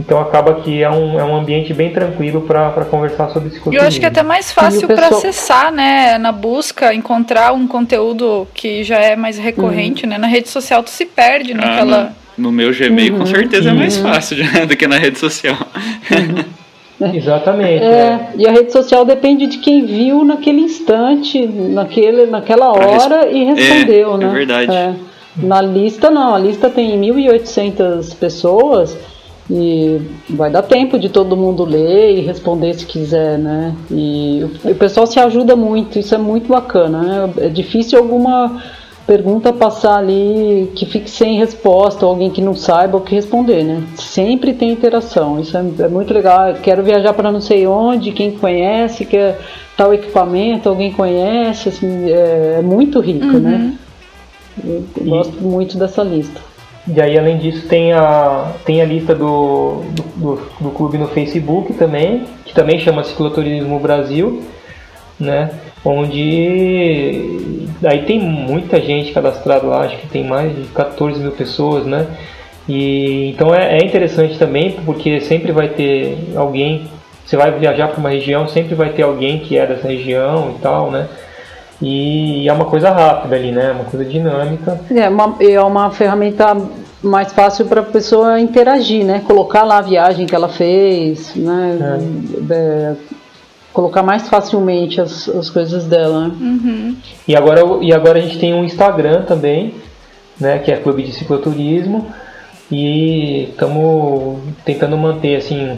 Então 0.00 0.18
acaba 0.18 0.54
que 0.54 0.82
é 0.82 0.90
um, 0.90 1.20
é 1.20 1.24
um 1.24 1.36
ambiente 1.36 1.74
bem 1.74 1.90
tranquilo 1.92 2.40
para 2.40 2.86
conversar 2.86 3.28
sobre 3.28 3.50
esse 3.50 3.58
conteúdo. 3.58 3.82
Eu 3.82 3.86
acho 3.86 4.00
que 4.00 4.06
é 4.06 4.08
até 4.08 4.22
mais 4.22 4.50
fácil 4.50 4.88
para 4.88 5.08
acessar, 5.08 5.70
né? 5.70 6.16
Na 6.16 6.32
busca, 6.32 6.94
encontrar 6.94 7.52
um 7.52 7.66
conteúdo 7.66 8.48
que 8.54 8.82
já 8.82 8.98
é 8.98 9.14
mais 9.14 9.36
recorrente, 9.36 10.04
uhum. 10.04 10.10
né? 10.10 10.18
Na 10.18 10.26
rede 10.26 10.48
social 10.48 10.82
tu 10.82 10.88
se 10.90 11.04
perde 11.04 11.52
naquela. 11.52 11.98
Ah, 11.98 12.12
no, 12.38 12.44
no, 12.44 12.52
meu 12.52 12.72
Gmail, 12.72 13.12
uhum. 13.12 13.18
com 13.20 13.26
certeza 13.26 13.68
uhum. 13.68 13.76
é 13.76 13.78
mais 13.78 13.98
uhum. 13.98 14.04
fácil 14.04 14.38
do 14.66 14.74
que 14.74 14.86
na 14.86 14.96
rede 14.96 15.18
social. 15.18 15.56
Uhum. 16.10 16.60
Exatamente. 17.14 17.84
É, 17.84 17.86
é. 17.86 18.28
E 18.36 18.46
a 18.46 18.52
rede 18.52 18.72
social 18.72 19.04
depende 19.04 19.46
de 19.46 19.58
quem 19.58 19.84
viu 19.84 20.24
naquele 20.24 20.60
instante, 20.60 21.46
naquele, 21.46 22.26
naquela 22.26 22.72
hora 22.72 23.30
e 23.30 23.44
respondeu, 23.44 24.14
é, 24.14 24.18
né? 24.18 24.26
É 24.26 24.30
verdade. 24.30 24.72
É. 24.72 24.94
Na 25.36 25.62
lista 25.62 26.10
não, 26.10 26.34
a 26.34 26.38
lista 26.38 26.68
tem 26.68 27.00
1.800 27.00 28.16
pessoas 28.16 28.96
e 29.50 30.00
vai 30.30 30.48
dar 30.48 30.62
tempo 30.62 30.96
de 30.96 31.08
todo 31.08 31.36
mundo 31.36 31.64
ler 31.64 32.18
e 32.18 32.20
responder 32.20 32.72
se 32.74 32.86
quiser, 32.86 33.36
né? 33.36 33.74
E 33.90 34.44
o 34.64 34.74
pessoal 34.76 35.08
se 35.08 35.18
ajuda 35.18 35.56
muito, 35.56 35.98
isso 35.98 36.14
é 36.14 36.18
muito 36.18 36.48
bacana, 36.48 37.02
né? 37.02 37.32
É 37.38 37.48
difícil 37.48 37.98
alguma 37.98 38.62
pergunta 39.04 39.52
passar 39.52 39.98
ali 39.98 40.70
que 40.76 40.86
fique 40.86 41.10
sem 41.10 41.36
resposta, 41.36 42.06
ou 42.06 42.12
alguém 42.12 42.30
que 42.30 42.40
não 42.40 42.54
saiba 42.54 42.96
o 42.96 43.00
que 43.00 43.12
responder, 43.12 43.64
né? 43.64 43.82
Sempre 43.96 44.54
tem 44.54 44.70
interação, 44.70 45.40
isso 45.40 45.56
é, 45.56 45.64
é 45.80 45.88
muito 45.88 46.14
legal. 46.14 46.54
Quero 46.62 46.84
viajar 46.84 47.12
para 47.12 47.32
não 47.32 47.40
sei 47.40 47.66
onde, 47.66 48.12
quem 48.12 48.30
conhece, 48.30 49.04
quer 49.04 49.36
tal 49.76 49.92
equipamento, 49.92 50.68
alguém 50.68 50.92
conhece, 50.92 51.70
assim, 51.70 52.08
é, 52.08 52.58
é 52.58 52.62
muito 52.62 53.00
rico, 53.00 53.26
né? 53.26 53.32
uhum. 53.34 53.58
né? 53.58 53.74
Eu 54.64 55.04
gosto 55.06 55.42
muito 55.42 55.76
dessa 55.76 56.04
lista. 56.04 56.49
E 56.88 57.00
aí, 57.00 57.18
além 57.18 57.38
disso, 57.38 57.68
tem 57.68 57.92
a, 57.92 58.52
tem 58.64 58.80
a 58.80 58.84
lista 58.84 59.14
do, 59.14 59.82
do, 60.16 60.40
do, 60.60 60.70
clube 60.70 60.96
no 60.96 61.08
Facebook 61.08 61.74
também, 61.74 62.24
que 62.44 62.54
também 62.54 62.80
chama 62.80 63.04
Cicloturismo 63.04 63.78
Brasil, 63.78 64.42
né? 65.18 65.50
Onde 65.84 67.68
aí 67.84 68.02
tem 68.04 68.18
muita 68.18 68.80
gente 68.80 69.12
cadastrada 69.12 69.66
lá, 69.66 69.82
acho 69.84 69.98
que 69.98 70.08
tem 70.08 70.24
mais 70.24 70.54
de 70.54 70.64
14 70.68 71.20
mil 71.20 71.32
pessoas, 71.32 71.86
né? 71.86 72.06
E 72.68 73.30
então 73.30 73.54
é, 73.54 73.78
é 73.78 73.84
interessante 73.84 74.38
também 74.38 74.72
porque 74.84 75.20
sempre 75.20 75.52
vai 75.52 75.68
ter 75.68 76.18
alguém, 76.34 76.88
você 77.24 77.36
vai 77.36 77.50
viajar 77.58 77.88
para 77.88 77.98
uma 77.98 78.10
região, 78.10 78.48
sempre 78.48 78.74
vai 78.74 78.90
ter 78.90 79.02
alguém 79.02 79.40
que 79.40 79.56
é 79.56 79.66
dessa 79.66 79.88
região 79.88 80.54
e 80.56 80.60
tal, 80.60 80.90
né? 80.90 81.08
E 81.82 82.46
é 82.48 82.52
uma 82.52 82.66
coisa 82.66 82.90
rápida 82.90 83.36
ali, 83.36 83.52
né? 83.52 83.72
Uma 83.72 83.84
coisa 83.84 84.04
dinâmica. 84.04 84.80
É 84.94 85.08
uma, 85.08 85.36
é 85.40 85.60
uma 85.60 85.90
ferramenta 85.90 86.56
mais 87.02 87.32
fácil 87.32 87.64
para 87.66 87.80
a 87.80 87.84
pessoa 87.84 88.38
interagir, 88.38 89.04
né? 89.04 89.22
Colocar 89.26 89.64
lá 89.64 89.78
a 89.78 89.82
viagem 89.82 90.26
que 90.26 90.34
ela 90.34 90.48
fez, 90.48 91.34
né? 91.34 91.78
É. 92.50 92.54
É, 92.54 92.96
colocar 93.72 94.02
mais 94.02 94.28
facilmente 94.28 95.00
as, 95.00 95.28
as 95.28 95.48
coisas 95.48 95.86
dela. 95.86 96.28
Né? 96.28 96.34
Uhum. 96.40 96.96
E, 97.26 97.34
agora, 97.34 97.62
e 97.80 97.92
agora 97.94 98.18
a 98.18 98.22
gente 98.22 98.38
tem 98.38 98.52
um 98.52 98.64
Instagram 98.64 99.22
também, 99.22 99.74
né? 100.38 100.58
Que 100.58 100.72
é 100.72 100.76
Clube 100.76 101.02
de 101.02 101.12
Cicloturismo. 101.12 102.08
E 102.70 103.48
estamos 103.50 104.38
tentando 104.64 104.96
manter, 104.98 105.36
assim, 105.36 105.76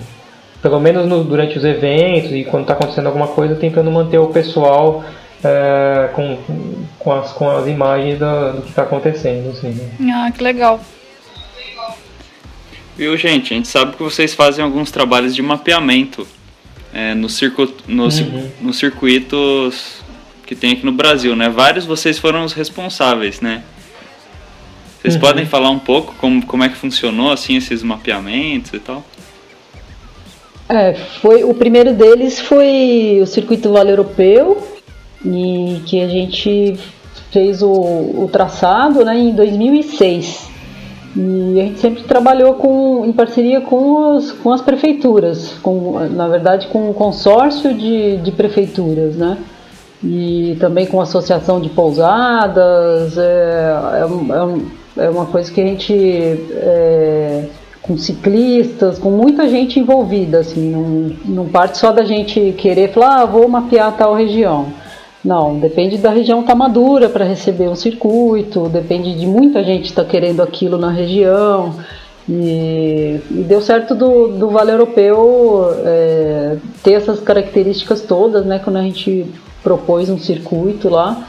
pelo 0.60 0.80
menos 0.80 1.06
no, 1.06 1.22
durante 1.22 1.56
os 1.56 1.64
eventos 1.64 2.32
e 2.32 2.44
quando 2.44 2.62
está 2.62 2.74
acontecendo 2.74 3.06
alguma 3.06 3.28
coisa, 3.28 3.54
tentando 3.54 3.90
manter 3.90 4.18
o 4.18 4.26
pessoal 4.26 5.02
é, 5.44 6.10
com, 6.14 6.38
com, 6.98 7.12
as, 7.12 7.32
com 7.32 7.50
as 7.50 7.66
imagens 7.66 8.18
do, 8.18 8.52
do 8.52 8.62
que 8.62 8.70
está 8.70 8.82
acontecendo. 8.82 9.50
Assim, 9.50 9.70
né? 9.70 10.14
Ah, 10.14 10.30
que 10.30 10.42
legal. 10.42 10.80
Viu, 12.96 13.16
gente? 13.16 13.52
A 13.52 13.56
gente 13.56 13.68
sabe 13.68 13.96
que 13.96 14.02
vocês 14.02 14.34
fazem 14.34 14.64
alguns 14.64 14.90
trabalhos 14.90 15.34
de 15.34 15.42
mapeamento 15.42 16.26
é, 16.92 17.14
no 17.14 17.28
circo, 17.28 17.68
no, 17.86 18.04
uhum. 18.04 18.50
nos 18.60 18.78
circuitos 18.78 20.02
que 20.46 20.54
tem 20.54 20.72
aqui 20.72 20.84
no 20.84 20.92
Brasil, 20.92 21.34
né? 21.34 21.48
Vários 21.48 21.86
vocês 21.86 22.18
foram 22.18 22.44
os 22.44 22.52
responsáveis, 22.52 23.40
né? 23.40 23.62
Vocês 25.00 25.14
uhum. 25.14 25.20
podem 25.20 25.46
falar 25.46 25.70
um 25.70 25.78
pouco 25.78 26.14
como, 26.18 26.44
como 26.46 26.62
é 26.62 26.68
que 26.68 26.76
funcionou 26.76 27.32
assim 27.32 27.56
esses 27.56 27.82
mapeamentos 27.82 28.72
e 28.74 28.78
tal? 28.78 29.02
É, 30.68 30.94
foi 31.20 31.42
o 31.42 31.52
primeiro 31.54 31.92
deles 31.92 32.38
foi 32.40 33.18
o 33.20 33.26
circuito 33.26 33.72
Vale 33.72 33.90
Europeu 33.90 34.81
e 35.24 35.80
que 35.86 36.00
a 36.00 36.08
gente 36.08 36.78
fez 37.30 37.62
o, 37.62 37.70
o 37.70 38.28
traçado 38.30 39.04
né, 39.04 39.18
em 39.18 39.32
2006. 39.34 40.50
E 41.14 41.60
a 41.60 41.64
gente 41.64 41.78
sempre 41.78 42.02
trabalhou 42.04 42.54
com, 42.54 43.04
em 43.04 43.12
parceria 43.12 43.60
com, 43.60 44.14
os, 44.14 44.32
com 44.32 44.50
as 44.50 44.62
prefeituras, 44.62 45.52
com, 45.62 45.98
na 46.10 46.26
verdade 46.26 46.68
com 46.68 46.88
o 46.88 46.94
consórcio 46.94 47.74
de, 47.74 48.16
de 48.18 48.32
prefeituras, 48.32 49.16
né? 49.16 49.36
E 50.02 50.56
também 50.58 50.86
com 50.86 50.98
a 50.98 51.02
associação 51.04 51.60
de 51.60 51.68
pousadas, 51.68 53.16
é, 53.16 53.74
é, 54.96 55.04
é 55.04 55.10
uma 55.10 55.26
coisa 55.26 55.52
que 55.52 55.60
a 55.60 55.64
gente. 55.64 55.94
É, 55.94 57.44
com 57.82 57.98
ciclistas, 57.98 58.96
com 58.96 59.10
muita 59.10 59.48
gente 59.48 59.80
envolvida, 59.80 60.38
assim, 60.38 60.70
não, 60.70 61.16
não 61.24 61.48
parte 61.48 61.78
só 61.78 61.90
da 61.90 62.04
gente 62.04 62.54
querer 62.56 62.92
falar, 62.92 63.22
ah, 63.22 63.26
vou 63.26 63.48
mapear 63.48 63.96
tal 63.96 64.14
região. 64.14 64.72
Não, 65.24 65.58
depende 65.58 65.98
da 65.98 66.10
região 66.10 66.40
estar 66.40 66.52
tá 66.52 66.58
madura 66.58 67.08
para 67.08 67.24
receber 67.24 67.68
um 67.68 67.76
circuito, 67.76 68.68
depende 68.68 69.14
de 69.14 69.26
muita 69.26 69.62
gente 69.62 69.86
estar 69.86 70.02
tá 70.02 70.10
querendo 70.10 70.42
aquilo 70.42 70.76
na 70.76 70.90
região. 70.90 71.74
E, 72.28 73.20
e, 73.30 73.44
deu 73.48 73.60
certo 73.60 73.94
do, 73.94 74.28
do 74.28 74.48
Vale 74.48 74.72
Europeu 74.72 75.74
é, 75.84 76.56
ter 76.82 76.92
essas 76.92 77.20
características 77.20 78.00
todas, 78.00 78.44
né? 78.44 78.60
Quando 78.62 78.76
a 78.76 78.82
gente 78.82 79.26
propôs 79.62 80.08
um 80.08 80.18
circuito 80.18 80.88
lá 80.88 81.28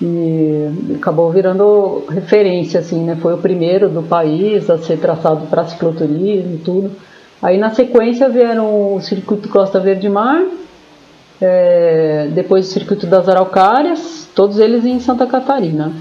e 0.00 0.94
acabou 0.96 1.30
virando 1.30 2.04
referência, 2.08 2.80
assim, 2.80 3.04
né? 3.04 3.16
Foi 3.20 3.34
o 3.34 3.38
primeiro 3.38 3.88
do 3.88 4.02
país 4.02 4.68
a 4.68 4.78
ser 4.78 4.98
traçado 4.98 5.46
para 5.46 5.66
cicloturismo 5.66 6.54
e 6.54 6.58
tudo. 6.58 6.90
Aí 7.40 7.56
na 7.56 7.70
sequência 7.70 8.28
vieram 8.28 8.96
o 8.96 9.00
circuito 9.00 9.48
Costa 9.48 9.78
Verde 9.78 10.08
Mar 10.08 10.44
é, 11.40 12.28
depois 12.32 12.68
o 12.68 12.70
Circuito 12.70 13.06
das 13.06 13.28
Araucárias, 13.28 14.28
todos 14.34 14.58
eles 14.58 14.84
em 14.84 15.00
Santa 15.00 15.26
Catarina. 15.26 15.92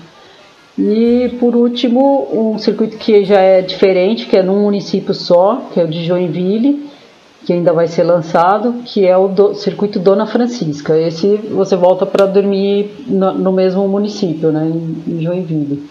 E 0.78 1.36
por 1.40 1.56
último, 1.56 2.28
um 2.32 2.60
circuito 2.60 2.98
que 2.98 3.26
já 3.26 3.40
é 3.40 3.62
diferente, 3.62 4.28
que 4.28 4.38
é 4.38 4.44
num 4.44 4.62
município 4.62 5.14
só, 5.14 5.70
que 5.74 5.80
é 5.80 5.84
o 5.84 5.88
de 5.88 6.06
Joinville, 6.06 6.88
que 7.48 7.54
ainda 7.54 7.74
vai 7.74 7.88
ser 7.88 8.04
lançado, 8.04 8.82
que 8.86 9.08
é 9.08 9.18
o 9.18 9.28
do, 9.28 9.56
circuito 9.56 9.98
Dona 10.00 10.28
Francisca. 10.28 10.96
Esse 11.00 11.38
você 11.38 11.76
volta 11.76 12.06
para 12.06 12.26
dormir 12.26 12.92
no, 13.08 13.34
no, 13.34 13.52
mesmo 13.52 13.88
município, 13.88 14.52
né, 14.52 14.68
em, 14.68 15.22
Joinville. 15.22 15.90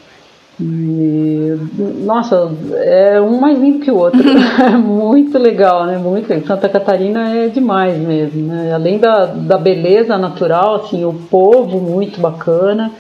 E, 0.59 1.55
nossa, 2.03 2.51
é 2.77 3.21
um 3.21 3.39
mais 3.39 3.59
lindo 3.59 3.81
que 3.81 3.91
o 3.91 3.97
outro. 3.97 4.23
é 4.63 4.71
muito 4.71 5.39
legal, 5.39 5.85
né? 5.85 5.99
Muito 5.99 6.29
legal. 6.29 6.47
Santa 6.47 6.69
Catarina 6.69 7.35
é 7.35 7.49
demais 7.49 7.99
mesmo, 7.99 8.47
né? 8.47 8.73
Além 8.73 8.99
da, 8.99 9.27
da 9.27 9.59
beleza 9.59 10.17
natural, 10.17 10.77
assim, 10.77 11.05
o 11.05 11.13
povo 11.13 11.79
muito 11.79 12.21
bacana 12.21 12.91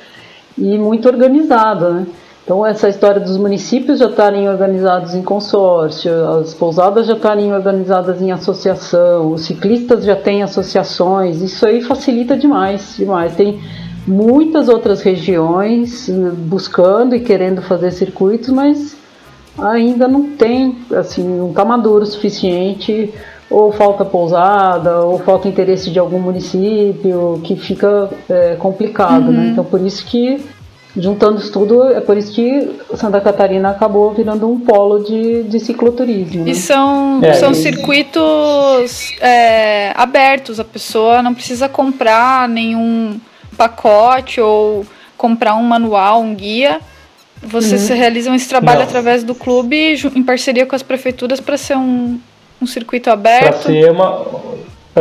e 0.58 0.76
muito 0.76 1.08
organizado, 1.08 1.90
né? 1.90 2.06
Então 2.44 2.64
essa 2.64 2.88
história 2.88 3.20
dos 3.20 3.36
municípios 3.36 3.98
já 3.98 4.06
estarem 4.06 4.48
organizados 4.48 5.16
em 5.16 5.22
consórcio, 5.22 6.12
as 6.38 6.54
pousadas 6.54 7.08
já 7.08 7.14
estarem 7.14 7.52
organizadas 7.52 8.22
em 8.22 8.30
associação, 8.30 9.32
os 9.32 9.46
ciclistas 9.46 10.04
já 10.04 10.14
têm 10.14 10.44
associações, 10.44 11.42
isso 11.42 11.66
aí 11.66 11.82
facilita 11.82 12.36
demais, 12.36 12.94
demais. 12.96 13.34
Tem 13.34 13.58
muitas 14.06 14.68
outras 14.68 15.02
regiões 15.02 16.08
eh, 16.08 16.12
buscando 16.12 17.14
e 17.14 17.20
querendo 17.20 17.62
fazer 17.62 17.90
circuitos, 17.90 18.48
mas 18.48 18.96
ainda 19.58 20.06
não 20.06 20.36
tem, 20.36 20.78
assim, 20.94 21.24
não 21.24 21.50
está 21.50 21.64
maduro 21.64 22.04
o 22.04 22.06
suficiente, 22.06 23.12
ou 23.48 23.72
falta 23.72 24.04
pousada, 24.04 25.00
ou 25.00 25.18
falta 25.18 25.48
interesse 25.48 25.90
de 25.90 25.98
algum 25.98 26.18
município, 26.18 27.40
que 27.44 27.56
fica 27.56 28.10
é, 28.28 28.56
complicado, 28.56 29.30
né? 29.30 29.38
uhum. 29.38 29.44
né? 29.44 29.50
Então 29.52 29.64
por 29.64 29.80
isso 29.80 30.04
que 30.04 30.44
juntando 30.98 31.38
isso 31.38 31.52
tudo, 31.52 31.90
é 31.90 32.00
por 32.00 32.16
isso 32.16 32.32
que 32.32 32.70
Santa 32.94 33.20
Catarina 33.20 33.70
acabou 33.70 34.12
virando 34.12 34.50
um 34.50 34.58
polo 34.58 35.04
de, 35.04 35.42
de 35.42 35.60
cicloturismo. 35.60 36.44
Né? 36.44 36.50
E 36.50 36.54
são, 36.54 37.20
é, 37.22 37.34
são 37.34 37.52
e... 37.52 37.54
circuitos 37.54 39.14
é, 39.20 39.92
abertos, 39.94 40.58
a 40.58 40.64
pessoa 40.64 41.22
não 41.22 41.34
precisa 41.34 41.68
comprar 41.68 42.48
nenhum 42.48 43.20
pacote 43.56 44.40
ou 44.40 44.86
comprar 45.16 45.54
um 45.54 45.62
manual, 45.62 46.20
um 46.20 46.34
guia. 46.34 46.80
Vocês 47.42 47.90
uhum. 47.90 47.96
realizam 47.96 48.34
esse 48.34 48.48
trabalho 48.48 48.80
Não. 48.80 48.86
através 48.86 49.22
do 49.22 49.34
clube 49.34 49.94
em 50.14 50.22
parceria 50.22 50.66
com 50.66 50.74
as 50.74 50.82
prefeituras 50.82 51.40
para 51.40 51.56
ser 51.56 51.76
um, 51.76 52.18
um 52.60 52.66
circuito 52.66 53.10
aberto? 53.10 53.44
Para 53.44 53.52
ser, 53.52 53.90
uma, 53.90 54.26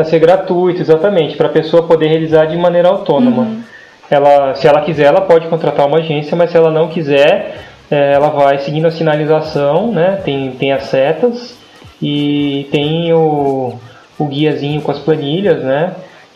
ser 0.03 0.19
gratuito, 0.19 0.81
exatamente, 0.81 1.37
para 1.37 1.47
a 1.47 1.51
pessoa 1.51 1.83
poder 1.83 2.07
realizar 2.07 2.45
de 2.45 2.57
maneira 2.57 2.89
autônoma. 2.89 3.43
Uhum. 3.43 3.61
Ela, 4.09 4.53
se 4.55 4.67
ela 4.67 4.81
quiser, 4.81 5.05
ela 5.05 5.21
pode 5.21 5.47
contratar 5.47 5.87
uma 5.87 5.97
agência, 5.97 6.35
mas 6.35 6.51
se 6.51 6.57
ela 6.57 6.69
não 6.69 6.89
quiser, 6.89 7.57
é, 7.89 8.13
ela 8.13 8.29
vai 8.29 8.59
seguindo 8.59 8.85
a 8.85 8.91
sinalização, 8.91 9.91
né? 9.91 10.21
tem, 10.23 10.51
tem 10.51 10.71
as 10.71 10.83
setas 10.83 11.57
e 12.01 12.67
tem 12.71 13.13
o, 13.13 13.73
o 14.17 14.25
guiazinho 14.25 14.81
com 14.81 14.91
as 14.91 14.99
planilhas, 14.99 15.63
né? 15.63 15.93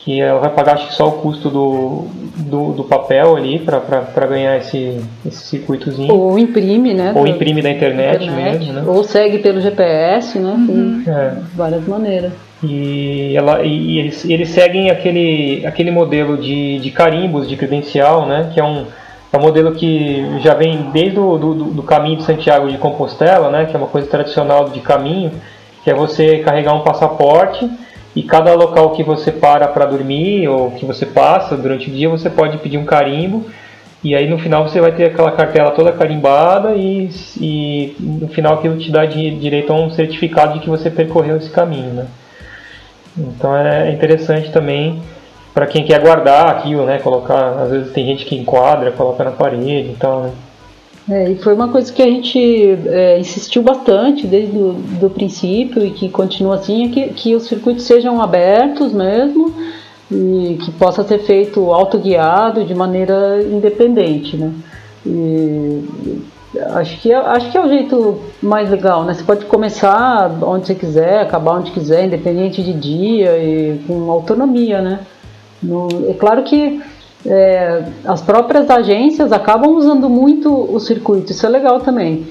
Que 0.10 0.20
ela 0.20 0.40
vai 0.40 0.50
pagar 0.50 0.74
acho 0.74 0.88
que 0.88 0.96
só 0.96 1.08
o 1.08 1.12
custo 1.12 1.52
do, 1.52 2.08
do, 2.36 2.72
do 2.72 2.84
papel 2.84 3.38
ali 3.38 3.60
para 3.60 4.26
ganhar 4.26 4.58
esse, 4.58 5.00
esse 5.24 5.44
circuitozinho. 5.44 6.12
Ou 6.12 6.40
imprime, 6.40 6.96
né? 6.96 7.14
Ou 7.16 7.28
imprime 7.28 7.62
da 7.62 7.70
internet, 7.70 8.24
internet 8.24 8.58
mesmo, 8.58 8.74
né? 8.74 8.84
Ou 8.88 9.04
segue 9.04 9.38
pelo 9.38 9.62
GPS, 9.62 10.40
né? 10.40 10.50
Uhum. 10.50 11.04
É. 11.08 11.34
várias 11.54 11.88
maneiras. 11.88 12.32
E, 12.64 13.36
ela, 13.36 13.62
e 13.64 14.00
eles, 14.00 14.26
eles 14.26 14.50
seguem 14.50 14.90
aquele, 14.90 15.64
aquele 15.64 15.92
modelo 15.92 16.38
de, 16.38 16.80
de 16.80 16.90
carimbos 16.90 17.48
de 17.48 17.56
credencial, 17.56 18.26
né? 18.26 18.50
Que 18.52 18.60
é 18.60 18.64
um, 18.64 18.86
é 19.32 19.38
um 19.38 19.42
modelo 19.42 19.74
que 19.74 20.26
já 20.40 20.56
vem 20.56 20.90
desde 20.92 21.20
o 21.20 21.38
do, 21.38 21.54
do 21.66 21.84
caminho 21.84 22.18
de 22.18 22.24
Santiago 22.24 22.68
de 22.68 22.80
Compostela, 22.80 23.52
né? 23.52 23.68
Que 23.68 23.76
é 23.76 23.78
uma 23.78 23.88
coisa 23.88 24.08
tradicional 24.08 24.70
de 24.70 24.80
caminho, 24.80 25.34
que 25.84 25.92
é 25.92 25.94
você 25.94 26.40
carregar 26.40 26.74
um 26.74 26.82
passaporte 26.82 27.70
e 28.16 28.24
cada 28.24 28.54
local 28.56 28.92
que 28.92 29.04
você 29.04 29.32
para 29.32 29.68
para 29.68 29.86
dormir 29.86 30.48
ou 30.48 30.72
que 30.72 30.86
você 30.86 31.06
passa 31.06 31.56
durante 31.56 31.90
o 31.90 31.94
dia, 31.94 32.10
você 32.10 32.30
pode 32.30 32.58
pedir 32.58 32.78
um 32.78 32.86
carimbo. 32.86 33.46
E 34.04 34.16
aí 34.16 34.30
no 34.30 34.38
final 34.40 34.68
você 34.68 34.80
vai 34.80 34.94
ter 34.94 35.06
aquela 35.06 35.32
cartela 35.32 35.72
toda 35.72 35.92
carimbada 35.92 36.74
e, 36.74 37.10
e 37.40 37.96
no 38.00 38.30
final 38.30 38.56
aquilo 38.56 38.78
te 38.78 38.90
dá 38.90 39.06
direito 39.06 39.74
a 39.74 39.76
um 39.76 39.92
certificado 39.92 40.54
de 40.54 40.60
que 40.62 40.70
você 40.70 40.90
percorreu 40.90 41.36
esse 41.36 41.50
caminho, 41.50 41.94
né? 41.94 42.08
Então 43.18 43.56
é 43.56 43.92
interessante 43.92 44.52
também 44.52 45.02
para 45.54 45.68
quem 45.68 45.84
quer 45.84 46.00
guardar 46.00 46.48
aquilo, 46.48 46.86
né? 46.86 47.00
Colocar, 47.00 47.60
às 47.60 47.72
vezes 47.72 47.92
tem 47.92 48.06
gente 48.06 48.24
que 48.24 48.38
enquadra, 48.38 48.92
coloca 48.92 49.24
na 49.24 49.32
parede 49.32 49.92
e 49.92 49.98
tal, 50.00 50.22
né? 50.22 50.32
É, 51.10 51.32
e 51.32 51.36
foi 51.38 51.54
uma 51.56 51.70
coisa 51.70 51.92
que 51.92 52.04
a 52.04 52.06
gente 52.06 52.40
é, 52.88 53.18
insistiu 53.18 53.64
bastante 53.64 54.28
desde 54.28 54.56
o 54.56 54.74
do 54.74 55.10
princípio 55.10 55.84
e 55.84 55.90
que 55.90 56.08
continua 56.08 56.56
assim, 56.56 56.86
é 56.86 56.90
que, 56.90 57.14
que 57.14 57.36
os 57.36 57.48
circuitos 57.48 57.86
sejam 57.86 58.22
abertos 58.22 58.94
mesmo 58.94 59.52
e 60.12 60.60
que 60.64 60.72
possa 60.72 61.04
ser 61.04 61.20
feito 61.20 61.72
autoguiado 61.72 62.64
de 62.64 62.76
maneira 62.76 63.42
independente, 63.42 64.38
né? 64.38 64.54
E 65.04 65.84
acho 66.74 67.00
que, 67.02 67.12
é, 67.12 67.16
acho 67.16 67.52
que 67.52 67.58
é 67.58 67.66
o 67.66 67.70
jeito 67.70 68.20
mais 68.42 68.70
legal, 68.70 69.04
né? 69.04 69.14
Você 69.14 69.24
pode 69.24 69.46
começar 69.46 70.32
onde 70.44 70.68
você 70.68 70.76
quiser, 70.76 71.22
acabar 71.22 71.54
onde 71.58 71.72
quiser, 71.72 72.06
independente 72.06 72.62
de 72.62 72.74
dia 72.74 73.36
e 73.38 73.80
com 73.88 74.12
autonomia, 74.12 74.80
né? 74.80 75.00
No, 75.62 75.88
é 76.08 76.14
claro 76.14 76.44
que 76.44 76.82
é, 77.26 77.84
as 78.06 78.22
próprias 78.22 78.70
agências 78.70 79.32
acabam 79.32 79.72
usando 79.76 80.10
muito 80.10 80.52
o 80.52 80.80
circuito, 80.80 81.32
isso 81.32 81.46
é 81.46 81.50
legal 81.50 81.80
também. 81.82 82.28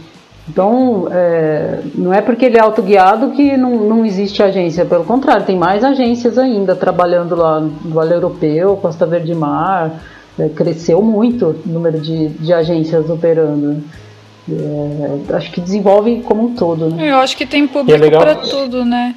Então, 0.48 1.08
é, 1.10 1.80
não 1.94 2.12
é 2.12 2.22
porque 2.22 2.46
ele 2.46 2.56
é 2.56 2.60
autoguiado 2.60 3.32
que 3.32 3.54
não, 3.56 3.76
não 3.76 4.06
existe 4.06 4.42
agência, 4.42 4.84
pelo 4.84 5.04
contrário, 5.04 5.44
tem 5.44 5.58
mais 5.58 5.84
agências 5.84 6.38
ainda 6.38 6.74
trabalhando 6.74 7.36
lá 7.36 7.60
no 7.60 7.90
Vale 7.90 8.14
Europeu, 8.14 8.76
Costa 8.78 9.04
Verde 9.04 9.34
Mar, 9.34 10.00
é, 10.38 10.48
cresceu 10.48 11.02
muito 11.02 11.48
o 11.66 11.68
número 11.68 12.00
de, 12.00 12.28
de 12.28 12.52
agências 12.52 13.10
operando. 13.10 13.82
É, 14.50 15.34
acho 15.34 15.52
que 15.52 15.60
desenvolve 15.60 16.22
como 16.22 16.46
um 16.46 16.54
todo. 16.54 16.88
Né? 16.88 17.10
Eu 17.10 17.18
acho 17.18 17.36
que 17.36 17.44
tem 17.44 17.66
público 17.66 18.02
é 18.02 18.10
para 18.10 18.36
tudo, 18.36 18.84
né? 18.86 19.14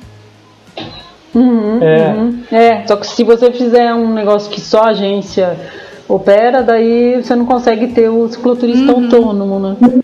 Uhum, 1.34 1.80
é. 1.82 2.08
Uhum. 2.10 2.44
é, 2.52 2.86
só 2.86 2.95
que 2.98 3.08
se 3.08 3.24
você 3.24 3.52
fizer 3.52 3.94
um 3.94 4.14
negócio 4.14 4.52
que 4.52 4.60
só 4.60 4.84
a 4.84 4.90
agência 4.90 5.56
opera, 6.08 6.62
daí 6.62 7.22
você 7.24 7.36
não 7.36 7.45
consegue 7.45 7.88
ter 7.88 8.10
o 8.10 8.28
cicloturista 8.28 8.91
uhum. 8.91 9.06
autônomo, 9.06 9.60
né? 9.60 10.02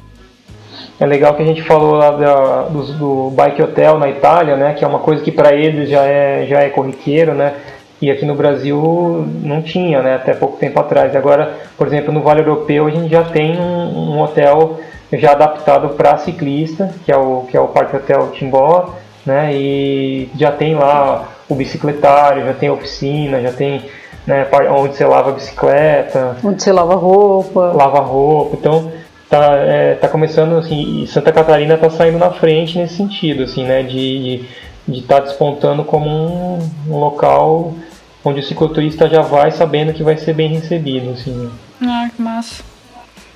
É 0.99 1.05
legal 1.05 1.35
que 1.35 1.43
a 1.43 1.45
gente 1.45 1.61
falou 1.61 1.93
lá 1.93 2.11
da, 2.11 2.61
do, 2.63 2.83
do 2.93 3.29
bike 3.31 3.61
hotel 3.61 3.99
na 3.99 4.09
Itália, 4.09 4.55
né? 4.55 4.73
Que 4.73 4.83
é 4.83 4.87
uma 4.87 4.99
coisa 4.99 5.21
que 5.21 5.31
para 5.31 5.53
eles 5.53 5.89
já 5.89 6.03
é, 6.03 6.45
já 6.47 6.61
é 6.61 6.69
corriqueiro, 6.69 7.33
né? 7.33 7.53
E 8.01 8.09
aqui 8.09 8.25
no 8.25 8.33
Brasil 8.33 9.27
não 9.43 9.61
tinha, 9.61 10.01
né? 10.01 10.15
Até 10.15 10.33
pouco 10.33 10.57
tempo 10.57 10.79
atrás. 10.79 11.15
Agora, 11.15 11.53
por 11.77 11.85
exemplo, 11.85 12.11
no 12.11 12.21
Vale 12.21 12.41
Europeu 12.41 12.87
a 12.87 12.89
gente 12.89 13.11
já 13.11 13.23
tem 13.23 13.59
um, 13.59 14.13
um 14.15 14.21
hotel 14.21 14.79
já 15.13 15.31
adaptado 15.31 15.89
para 15.89 16.17
ciclista, 16.17 16.93
que 17.05 17.11
é 17.11 17.17
o 17.17 17.43
que 17.49 17.55
é 17.55 17.59
o 17.59 17.67
Parque 17.67 17.95
Hotel 17.95 18.31
Timbó, 18.33 18.95
né? 19.27 19.53
E 19.53 20.29
já 20.35 20.51
tem 20.51 20.73
lá 20.73 21.27
o 21.47 21.53
bicicletário, 21.53 22.45
já 22.45 22.53
tem 22.53 22.69
oficina, 22.69 23.41
já 23.41 23.51
tem 23.51 23.83
né, 24.25 24.47
onde 24.71 24.95
você 24.95 25.05
lava 25.05 25.29
a 25.29 25.33
bicicleta, 25.33 26.37
onde 26.43 26.63
você 26.63 26.71
lava 26.71 26.95
roupa, 26.95 27.71
lava 27.73 27.99
roupa. 27.99 28.57
Então 28.59 28.91
tá, 29.29 29.55
é, 29.57 29.95
tá 29.95 30.07
começando 30.07 30.57
assim, 30.57 31.03
e 31.03 31.07
Santa 31.07 31.31
Catarina 31.31 31.75
está 31.75 31.89
saindo 31.89 32.17
na 32.17 32.31
frente 32.31 32.77
nesse 32.77 32.95
sentido, 32.95 33.43
assim, 33.43 33.63
né, 33.63 33.83
de 33.83 34.45
de 34.87 34.99
estar 34.99 35.19
tá 35.19 35.25
despontando 35.25 35.83
como 35.83 36.09
um, 36.09 36.71
um, 36.87 36.97
local 36.97 37.75
onde 38.23 38.39
o 38.39 38.43
cicloturista 38.43 39.09
já 39.09 39.21
vai 39.21 39.51
sabendo 39.51 39.93
que 39.93 40.01
vai 40.01 40.17
ser 40.17 40.33
bem 40.33 40.49
recebido, 40.49 41.11
assim. 41.11 41.51
Ah, 41.81 42.09
que 42.15 42.21
massa. 42.21 42.63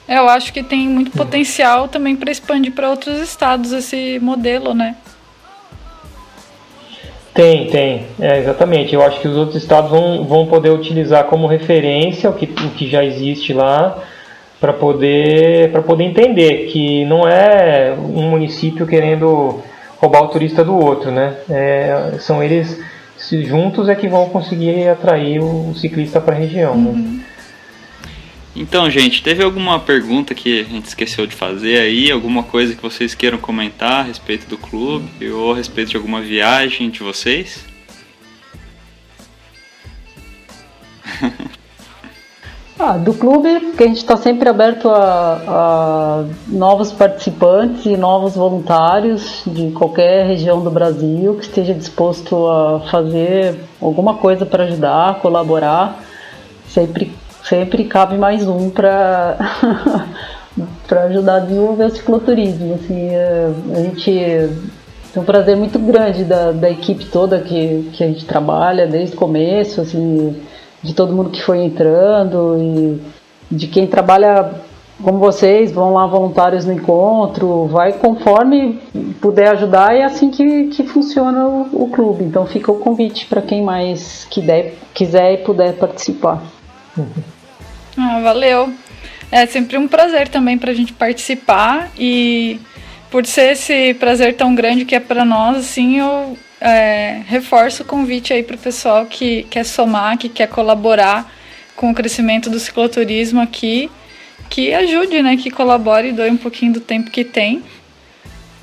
É, 0.07 0.17
eu 0.17 0.29
acho 0.29 0.51
que 0.51 0.63
tem 0.63 0.87
muito 0.87 1.11
potencial 1.11 1.87
também 1.87 2.15
para 2.15 2.31
expandir 2.31 2.73
para 2.73 2.89
outros 2.89 3.19
estados 3.19 3.71
esse 3.71 4.19
modelo, 4.19 4.73
né? 4.73 4.95
Tem, 7.33 7.67
tem, 7.67 8.07
é, 8.19 8.39
exatamente. 8.39 8.93
Eu 8.93 9.01
acho 9.01 9.19
que 9.21 9.27
os 9.27 9.37
outros 9.37 9.55
estados 9.55 9.89
vão, 9.89 10.25
vão 10.25 10.45
poder 10.47 10.69
utilizar 10.69 11.25
como 11.25 11.47
referência 11.47 12.29
o 12.29 12.33
que, 12.33 12.45
o 12.45 12.69
que 12.71 12.89
já 12.89 13.03
existe 13.03 13.53
lá 13.53 13.97
para 14.59 14.73
poder, 14.73 15.71
poder 15.83 16.03
entender 16.03 16.67
que 16.67 17.05
não 17.05 17.27
é 17.27 17.95
um 17.97 18.29
município 18.29 18.85
querendo 18.85 19.59
roubar 19.97 20.23
o 20.23 20.27
turista 20.27 20.63
do 20.63 20.75
outro, 20.75 21.09
né? 21.09 21.35
É, 21.49 22.15
são 22.19 22.43
eles 22.43 22.79
juntos 23.43 23.87
é 23.87 23.95
que 23.95 24.07
vão 24.07 24.29
conseguir 24.29 24.87
atrair 24.89 25.39
o 25.39 25.73
ciclista 25.75 26.19
para 26.19 26.35
a 26.35 26.37
região. 26.37 26.75
Né? 26.75 26.89
Uhum. 26.89 26.95
Né? 26.95 27.21
Então, 28.55 28.89
gente, 28.89 29.23
teve 29.23 29.41
alguma 29.43 29.79
pergunta 29.79 30.35
que 30.35 30.59
a 30.59 30.63
gente 30.63 30.85
esqueceu 30.85 31.25
de 31.25 31.35
fazer 31.35 31.79
aí? 31.79 32.11
Alguma 32.11 32.43
coisa 32.43 32.75
que 32.75 32.81
vocês 32.81 33.15
queiram 33.15 33.37
comentar 33.37 34.01
a 34.01 34.03
respeito 34.03 34.47
do 34.47 34.57
clube 34.57 35.31
ou 35.31 35.53
a 35.53 35.55
respeito 35.55 35.91
de 35.91 35.97
alguma 35.97 36.21
viagem 36.21 36.89
de 36.89 36.99
vocês? 36.99 37.65
Ah, 42.83 42.97
do 42.97 43.13
clube, 43.13 43.73
que 43.77 43.83
a 43.83 43.85
gente 43.85 43.97
está 43.97 44.17
sempre 44.17 44.49
aberto 44.49 44.89
a, 44.89 45.43
a, 45.47 46.25
novos 46.47 46.91
participantes 46.91 47.85
e 47.85 47.95
novos 47.95 48.33
voluntários 48.33 49.43
de 49.45 49.69
qualquer 49.69 50.25
região 50.25 50.63
do 50.63 50.71
Brasil 50.71 51.35
que 51.35 51.43
esteja 51.43 51.75
disposto 51.75 52.47
a 52.47 52.79
fazer 52.89 53.55
alguma 53.79 54.15
coisa 54.15 54.47
para 54.47 54.63
ajudar, 54.63 55.19
colaborar. 55.19 56.03
Sempre, 56.67 57.13
sempre 57.43 57.85
cabe 57.85 58.17
mais 58.17 58.47
um 58.47 58.69
para 58.69 59.37
para 60.87 61.03
ajudar 61.03 61.37
a 61.37 61.39
desenvolver 61.39 61.85
o 61.85 61.89
cicloturismo. 61.89 62.73
Assim, 62.75 63.09
é, 63.09 63.49
a 63.73 63.79
gente 63.83 64.11
tem 65.13 65.21
um 65.21 65.25
prazer 65.25 65.55
muito 65.55 65.79
grande 65.79 66.23
da, 66.23 66.51
da 66.51 66.69
equipe 66.69 67.05
toda 67.05 67.39
que, 67.39 67.89
que 67.93 68.03
a 68.03 68.07
gente 68.07 68.25
trabalha 68.25 68.85
desde 68.87 69.15
o 69.15 69.19
começo. 69.19 69.81
Assim, 69.81 70.35
de 70.83 70.93
todo 70.93 71.13
mundo 71.13 71.29
que 71.29 71.41
foi 71.41 71.59
entrando 71.59 72.57
e 72.59 73.01
de 73.51 73.67
quem 73.67 73.85
trabalha 73.85 74.51
como 75.01 75.17
vocês, 75.17 75.71
vão 75.71 75.93
lá 75.93 76.05
voluntários 76.05 76.65
no 76.65 76.73
encontro, 76.73 77.65
vai 77.65 77.93
conforme 77.93 78.79
puder 79.19 79.49
ajudar, 79.49 79.95
é 79.95 80.03
assim 80.03 80.29
que, 80.29 80.67
que 80.67 80.83
funciona 80.83 81.47
o, 81.47 81.83
o 81.85 81.89
clube. 81.89 82.23
Então 82.23 82.45
fica 82.45 82.71
o 82.71 82.79
convite 82.79 83.25
para 83.25 83.41
quem 83.41 83.63
mais 83.63 84.25
quiser, 84.29 84.75
quiser 84.93 85.33
e 85.33 85.37
puder 85.37 85.73
participar. 85.73 86.43
Ah, 87.97 88.19
valeu. 88.21 88.73
É 89.31 89.45
sempre 89.45 89.77
um 89.77 89.87
prazer 89.87 90.27
também 90.27 90.57
para 90.57 90.71
a 90.71 90.73
gente 90.73 90.93
participar 90.93 91.89
e 91.97 92.59
por 93.09 93.25
ser 93.25 93.53
esse 93.53 93.93
prazer 93.95 94.35
tão 94.35 94.53
grande 94.55 94.85
que 94.85 94.95
é 94.95 94.99
para 94.99 95.23
nós, 95.23 95.57
assim, 95.57 95.99
eu 95.99 96.37
é, 96.61 97.21
reforço 97.27 97.83
o 97.83 97.85
convite 97.85 98.31
aí 98.31 98.43
para 98.43 98.55
o 98.55 98.59
pessoal 98.59 99.05
que 99.05 99.43
quer 99.43 99.65
somar, 99.65 100.17
que 100.17 100.29
quer 100.29 100.47
colaborar 100.47 101.31
com 101.75 101.91
o 101.91 101.95
crescimento 101.95 102.49
do 102.49 102.59
cicloturismo 102.59 103.41
aqui, 103.41 103.89
que 104.49 104.73
ajude, 104.73 105.21
né, 105.21 105.35
que 105.37 105.49
colabore 105.49 106.09
e 106.09 106.11
doe 106.11 106.29
um 106.29 106.37
pouquinho 106.37 106.73
do 106.73 106.79
tempo 106.79 107.09
que 107.09 107.23
tem 107.23 107.63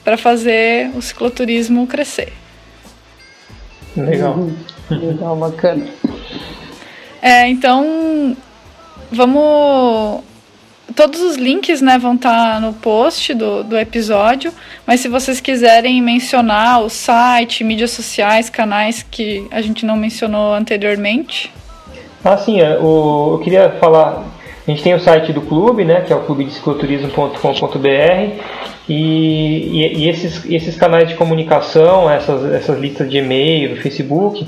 para 0.05 0.17
fazer 0.17 0.91
o 0.95 1.03
cicloturismo 1.03 1.87
crescer. 1.87 2.33
Legal. 3.97 4.35
Uhum. 4.35 4.57
Legal, 4.91 5.37
bacana. 5.37 5.87
É, 7.21 7.49
então, 7.49 8.37
vamos 9.11 10.23
todos 10.95 11.21
os 11.21 11.37
links 11.37 11.81
né, 11.81 11.97
vão 11.99 12.15
estar 12.17 12.55
tá 12.55 12.61
no 12.61 12.73
post 12.73 13.33
do, 13.35 13.63
do 13.63 13.79
episódio, 13.79 14.53
mas 14.85 15.01
se 15.01 15.09
vocês 15.09 15.41
quiserem 15.41 16.03
mencionar 16.03 16.83
o 16.83 16.89
site, 16.89 17.63
mídias 17.63 17.93
sociais, 17.93 18.51
canais 18.51 19.07
que 19.09 19.47
a 19.51 19.61
gente 19.61 19.87
não 19.87 19.97
mencionou 19.97 20.53
anteriormente. 20.53 21.53
Ah, 22.25 22.37
sim, 22.37 22.61
é, 22.61 22.77
o, 22.79 23.35
eu 23.35 23.39
queria 23.45 23.71
falar. 23.79 24.25
A 24.67 24.71
gente 24.71 24.83
tem 24.83 24.93
o 24.93 25.01
site 25.01 25.33
do 25.33 25.41
clube, 25.41 25.85
né, 25.85 26.01
que 26.01 26.13
é 26.13 26.17
o 26.17 26.25
clubedecicloturismo.com.br 26.25 27.89
e, 28.89 28.95
e, 28.95 29.99
e, 29.99 30.09
esses, 30.09 30.45
esses 30.47 30.77
canais 30.77 31.09
de 31.09 31.15
comunicação, 31.15 32.11
essas, 32.11 32.53
essas 32.53 32.79
listas 32.79 33.09
de 33.09 33.19
e-mail, 33.19 33.75
do 33.75 33.81
Facebook, 33.81 34.47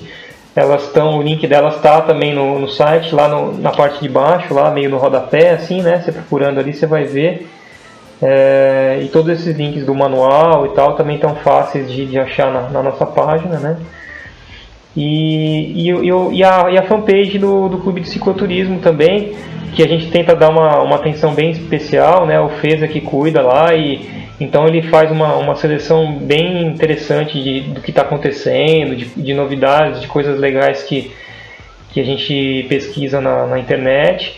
elas 0.55 0.85
estão, 0.85 1.19
o 1.19 1.23
link 1.23 1.47
delas 1.47 1.77
está 1.77 2.01
também 2.01 2.35
no, 2.35 2.59
no 2.59 2.69
site, 2.69 3.15
lá 3.15 3.29
no, 3.29 3.57
na 3.59 3.71
parte 3.71 4.01
de 4.01 4.09
baixo, 4.09 4.53
lá 4.53 4.71
meio 4.71 4.91
no 4.91 4.99
rodapé, 4.99 5.51
assim, 5.51 5.81
né? 5.81 6.01
Você 6.01 6.11
procurando 6.13 6.59
ali, 6.59 6.75
você 6.75 6.87
vai 6.87 7.05
ver. 7.05 7.49
É, 8.23 9.01
e 9.03 9.09
todos 9.09 9.31
esses 9.31 9.57
links 9.57 9.87
do 9.87 9.95
manual 9.95 10.67
e 10.67 10.71
tal 10.71 10.95
também 10.95 11.15
estão 11.15 11.37
fáceis 11.37 11.91
de, 11.91 12.05
de 12.05 12.19
achar 12.19 12.53
na, 12.53 12.69
na, 12.69 12.83
nossa 12.83 13.07
página, 13.07 13.59
né? 13.59 13.79
E, 14.95 15.89
e, 15.89 16.11
e, 16.33 16.45
a, 16.45 16.71
e 16.71 16.79
a 16.79 16.83
fanpage 16.83 17.39
do, 17.39 17.69
do 17.69 17.79
Clube 17.79 18.01
de 18.01 18.09
Cicloturismo 18.09 18.81
também, 18.81 19.37
que 19.75 19.83
a 19.83 19.89
gente 19.89 20.11
tenta 20.11 20.35
dar 20.35 20.51
uma, 20.51 20.83
uma 20.83 20.97
atenção 20.97 21.33
bem 21.33 21.51
especial, 21.51 22.27
né? 22.27 22.41
O 22.41 22.49
Feza 22.49 22.89
que 22.89 23.01
cuida 23.01 23.41
lá 23.41 23.73
e 23.75 24.20
então 24.41 24.67
ele 24.67 24.81
faz 24.89 25.11
uma, 25.11 25.37
uma 25.37 25.55
seleção 25.55 26.17
bem 26.17 26.67
interessante 26.67 27.41
de, 27.41 27.61
do 27.61 27.83
que 27.83 27.91
está 27.91 28.01
acontecendo, 28.01 28.97
de, 28.97 29.05
de, 29.05 29.35
novidades, 29.35 30.01
de 30.01 30.09
coisas 30.09 30.41
legais 30.41 30.83
que, 30.83 31.13
que 31.91 32.01
a 32.01 32.05
gente 32.05 32.65
pesquisa 32.67 33.21
na, 33.21 33.47
na, 33.47 33.59
internet. 33.59 34.35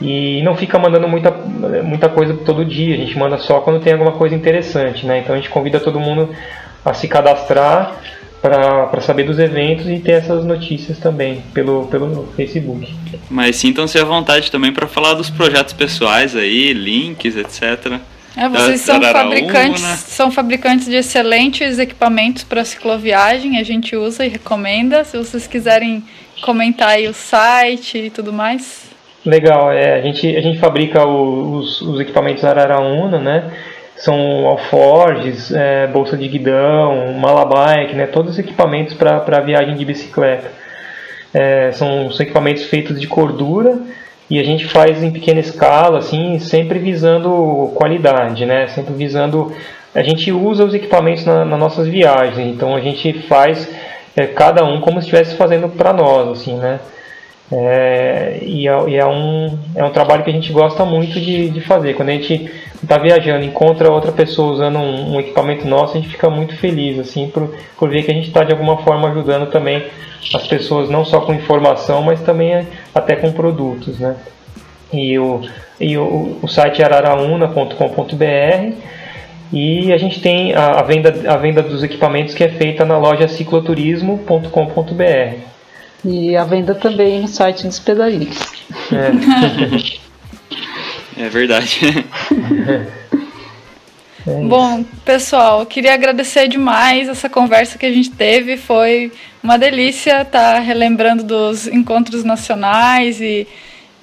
E 0.00 0.42
não 0.42 0.56
fica 0.56 0.76
mandando 0.76 1.06
muita, 1.06 1.30
muita 1.30 2.08
coisa 2.08 2.34
todo 2.34 2.64
dia, 2.64 2.96
a 2.96 2.98
gente 2.98 3.16
manda 3.16 3.38
só 3.38 3.60
quando 3.60 3.80
tem 3.80 3.92
alguma 3.92 4.12
coisa 4.12 4.34
interessante. 4.34 5.06
Né? 5.06 5.20
Então 5.20 5.36
a 5.36 5.38
gente 5.38 5.48
convida 5.48 5.78
todo 5.78 6.00
mundo 6.00 6.30
a 6.84 6.92
se 6.92 7.06
cadastrar 7.06 7.96
para 8.42 9.00
saber 9.00 9.22
dos 9.22 9.38
eventos 9.38 9.88
e 9.88 10.00
ter 10.00 10.12
essas 10.12 10.44
notícias 10.44 10.98
também 10.98 11.42
pelo, 11.54 11.86
pelo 11.86 12.26
Facebook. 12.36 12.92
Mas 13.30 13.56
sintam-se 13.56 13.96
à 13.98 14.04
vontade 14.04 14.50
também 14.50 14.70
para 14.70 14.86
falar 14.86 15.14
dos 15.14 15.30
projetos 15.30 15.72
pessoais 15.72 16.36
aí, 16.36 16.74
links, 16.74 17.36
etc. 17.36 18.00
É, 18.36 18.48
vocês 18.48 18.80
são 18.80 19.00
fabricantes, 19.00 19.82
são 19.82 20.30
fabricantes 20.30 20.86
de 20.86 20.96
excelentes 20.96 21.78
equipamentos 21.78 22.42
para 22.42 22.64
cicloviagem, 22.64 23.58
a 23.58 23.62
gente 23.62 23.94
usa 23.94 24.26
e 24.26 24.28
recomenda. 24.28 25.04
Se 25.04 25.16
vocês 25.16 25.46
quiserem 25.46 26.02
comentar 26.42 26.90
aí 26.90 27.06
o 27.06 27.14
site 27.14 27.98
e 27.98 28.10
tudo 28.10 28.32
mais. 28.32 28.90
Legal, 29.24 29.72
é, 29.72 29.94
a, 29.94 30.02
gente, 30.02 30.36
a 30.36 30.40
gente 30.40 30.58
fabrica 30.58 31.06
o, 31.06 31.58
os, 31.58 31.80
os 31.80 32.00
equipamentos 32.00 32.44
Araraúna, 32.44 33.18
né? 33.18 33.50
São 33.96 34.46
alforges, 34.46 35.52
é, 35.52 35.86
bolsa 35.86 36.16
de 36.16 36.26
guidão, 36.26 37.14
malabike, 37.14 37.94
né? 37.94 38.06
Todos 38.06 38.32
os 38.32 38.38
equipamentos 38.38 38.94
para 38.94 39.40
viagem 39.40 39.76
de 39.76 39.84
bicicleta. 39.84 40.50
É, 41.32 41.70
são, 41.72 42.10
são 42.10 42.24
equipamentos 42.24 42.64
feitos 42.64 43.00
de 43.00 43.06
cordura 43.06 43.80
e 44.30 44.38
a 44.38 44.42
gente 44.42 44.66
faz 44.66 45.02
em 45.02 45.10
pequena 45.10 45.40
escala, 45.40 45.98
assim, 45.98 46.38
sempre 46.38 46.78
visando 46.78 47.72
qualidade, 47.74 48.46
né? 48.46 48.66
Sempre 48.68 48.94
visando. 48.94 49.52
A 49.94 50.02
gente 50.02 50.32
usa 50.32 50.64
os 50.64 50.74
equipamentos 50.74 51.24
na, 51.24 51.44
nas 51.44 51.58
nossas 51.58 51.86
viagens, 51.86 52.54
então 52.54 52.74
a 52.74 52.80
gente 52.80 53.12
faz 53.28 53.68
é, 54.16 54.26
cada 54.26 54.64
um 54.64 54.80
como 54.80 55.00
se 55.00 55.06
estivesse 55.08 55.36
fazendo 55.36 55.68
para 55.68 55.92
nós, 55.92 56.28
assim, 56.40 56.56
né? 56.56 56.80
É, 57.56 58.40
e, 58.42 58.66
é, 58.66 58.88
e 58.88 58.96
é, 58.96 59.06
um, 59.06 59.56
é 59.76 59.84
um 59.84 59.90
trabalho 59.90 60.24
que 60.24 60.30
a 60.30 60.32
gente 60.32 60.52
gosta 60.52 60.84
muito 60.84 61.20
de, 61.20 61.50
de 61.50 61.60
fazer. 61.60 61.94
Quando 61.94 62.08
a 62.08 62.12
gente 62.12 62.50
está 62.82 62.98
viajando, 62.98 63.44
encontra 63.44 63.92
outra 63.92 64.10
pessoa 64.10 64.52
usando 64.52 64.78
um, 64.78 65.14
um, 65.14 65.20
equipamento 65.20 65.64
nosso, 65.64 65.96
a 65.96 66.00
gente 66.00 66.10
fica 66.10 66.28
muito 66.28 66.56
feliz, 66.56 66.98
assim, 66.98 67.28
por, 67.28 67.54
por 67.78 67.88
ver 67.88 68.02
que 68.02 68.10
a 68.10 68.14
gente 68.14 68.26
está 68.26 68.42
de 68.42 68.50
alguma 68.50 68.78
forma 68.78 69.08
ajudando 69.08 69.50
também 69.50 69.84
as 70.34 70.46
pessoas, 70.48 70.90
não 70.90 71.04
só 71.04 71.20
com 71.20 71.32
informação, 71.32 72.02
mas 72.02 72.20
também 72.22 72.66
até 72.92 73.14
com 73.14 73.30
produtos, 73.30 74.00
né? 74.00 74.16
E 74.92 75.16
o, 75.18 75.42
e 75.80 75.96
o, 75.96 76.38
o 76.42 76.48
site 76.48 76.82
é 76.82 76.84
araraúna.com.br 76.84 78.74
e 79.52 79.92
a 79.92 79.96
gente 79.96 80.20
tem 80.20 80.52
a, 80.54 80.80
a, 80.80 80.82
venda, 80.82 81.14
a 81.28 81.36
venda 81.36 81.62
dos 81.62 81.84
equipamentos 81.84 82.34
que 82.34 82.42
é 82.42 82.48
feita 82.48 82.84
na 82.84 82.98
loja 82.98 83.28
cicloturismo.com.br. 83.28 85.53
E 86.04 86.36
a 86.36 86.44
venda 86.44 86.74
também 86.74 87.20
no 87.20 87.28
site 87.28 87.66
dos 87.66 87.78
pedalinhos. 87.78 88.38
É, 88.92 89.10
é 91.24 91.28
verdade. 91.28 91.80
É 94.26 94.40
Bom, 94.42 94.82
pessoal, 95.04 95.66
queria 95.66 95.92
agradecer 95.92 96.48
demais 96.48 97.10
essa 97.10 97.28
conversa 97.28 97.76
que 97.76 97.84
a 97.84 97.92
gente 97.92 98.10
teve. 98.10 98.56
Foi 98.56 99.12
uma 99.42 99.58
delícia 99.58 100.22
estar 100.22 100.60
relembrando 100.60 101.22
dos 101.22 101.66
encontros 101.66 102.24
nacionais 102.24 103.20
e 103.20 103.46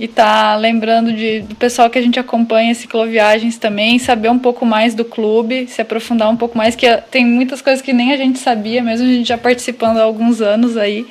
e 0.02 0.08
tá 0.08 0.56
lembrando 0.56 1.14
de, 1.14 1.42
do 1.42 1.54
pessoal 1.54 1.88
que 1.88 2.00
a 2.00 2.02
gente 2.02 2.20
acompanha 2.20 2.74
cicloviagens 2.74 3.60
também, 3.60 4.00
saber 4.00 4.30
um 4.30 4.40
pouco 4.40 4.66
mais 4.66 4.96
do 4.96 5.06
clube, 5.06 5.68
se 5.68 5.80
aprofundar 5.80 6.28
um 6.28 6.36
pouco 6.36 6.58
mais, 6.58 6.76
que 6.76 6.88
tem 7.12 7.24
muitas 7.24 7.62
coisas 7.62 7.84
que 7.84 7.94
nem 7.94 8.12
a 8.12 8.18
gente 8.18 8.40
sabia, 8.40 8.82
mesmo 8.82 9.06
a 9.06 9.12
gente 9.12 9.28
já 9.28 9.38
participando 9.38 9.98
há 9.98 10.02
alguns 10.02 10.42
anos 10.42 10.76
aí, 10.76 11.06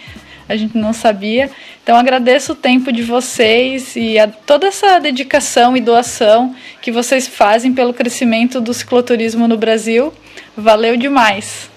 a 0.51 0.57
gente 0.57 0.77
não 0.77 0.93
sabia. 0.93 1.49
Então 1.83 1.97
agradeço 1.97 2.53
o 2.53 2.57
tempo 2.57 2.91
de 2.91 3.03
vocês 3.03 3.95
e 3.95 4.17
toda 4.45 4.67
essa 4.67 4.99
dedicação 4.99 5.77
e 5.77 5.81
doação 5.81 6.55
que 6.83 6.91
vocês 6.91 7.29
fazem 7.29 7.73
pelo 7.73 7.95
crescimento 7.95 8.61
do 8.61 8.75
cicloturismo 8.75 9.47
no 9.47 9.57
Brasil. 9.57 10.13
Valeu 10.57 10.97
demais. 10.97 11.71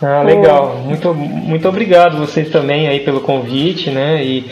Ah, 0.00 0.22
legal. 0.22 0.76
Muito, 0.84 1.12
muito 1.12 1.68
obrigado 1.68 2.18
vocês 2.18 2.50
também 2.50 2.86
aí 2.86 3.00
pelo 3.00 3.20
convite, 3.20 3.90
né? 3.90 4.22
E 4.22 4.48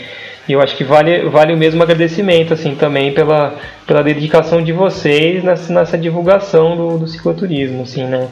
eu 0.49 0.61
acho 0.61 0.75
que 0.75 0.83
vale, 0.83 1.29
vale 1.29 1.53
o 1.53 1.57
mesmo 1.57 1.81
agradecimento 1.81 2.53
assim 2.53 2.75
também 2.75 3.13
pela, 3.13 3.55
pela 3.87 4.03
dedicação 4.03 4.61
de 4.61 4.73
vocês 4.73 5.41
nessa, 5.41 5.71
nessa 5.71 5.97
divulgação 5.97 6.75
do, 6.75 6.97
do 6.97 7.07
cicloturismo, 7.07 7.83
assim, 7.83 8.03
né? 8.03 8.27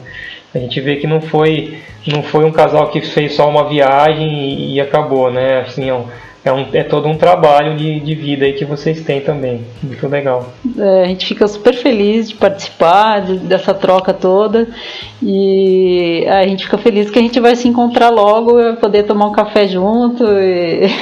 A 0.54 0.58
gente 0.58 0.80
vê 0.80 0.96
que 0.96 1.06
não 1.06 1.20
foi, 1.20 1.78
não 2.06 2.22
foi 2.22 2.44
um 2.44 2.52
casal 2.52 2.88
que 2.88 3.00
fez 3.00 3.34
só 3.34 3.48
uma 3.48 3.68
viagem 3.68 4.50
e, 4.50 4.74
e 4.74 4.80
acabou, 4.80 5.30
né? 5.30 5.60
Assim, 5.60 5.88
é 5.88 5.94
um, 5.94 6.04
é, 6.44 6.52
um, 6.52 6.66
é 6.72 6.82
todo 6.82 7.08
um 7.08 7.16
trabalho 7.16 7.76
de, 7.76 8.00
de 8.00 8.14
vida 8.16 8.44
aí 8.44 8.52
que 8.52 8.64
vocês 8.64 9.00
têm 9.02 9.20
também. 9.20 9.64
Muito 9.82 10.08
legal. 10.08 10.52
É, 10.76 11.04
a 11.04 11.06
gente 11.06 11.24
fica 11.24 11.46
super 11.46 11.72
feliz 11.72 12.28
de 12.28 12.34
participar 12.34 13.20
de, 13.20 13.38
dessa 13.38 13.72
troca 13.72 14.12
toda 14.12 14.68
e 15.22 16.26
a 16.28 16.44
gente 16.46 16.64
fica 16.64 16.76
feliz 16.78 17.08
que 17.10 17.18
a 17.18 17.22
gente 17.22 17.38
vai 17.38 17.54
se 17.54 17.68
encontrar 17.68 18.10
logo 18.10 18.60
e 18.60 18.74
poder 18.74 19.04
tomar 19.04 19.26
um 19.26 19.32
café 19.32 19.68
junto. 19.68 20.24
E... 20.26 20.82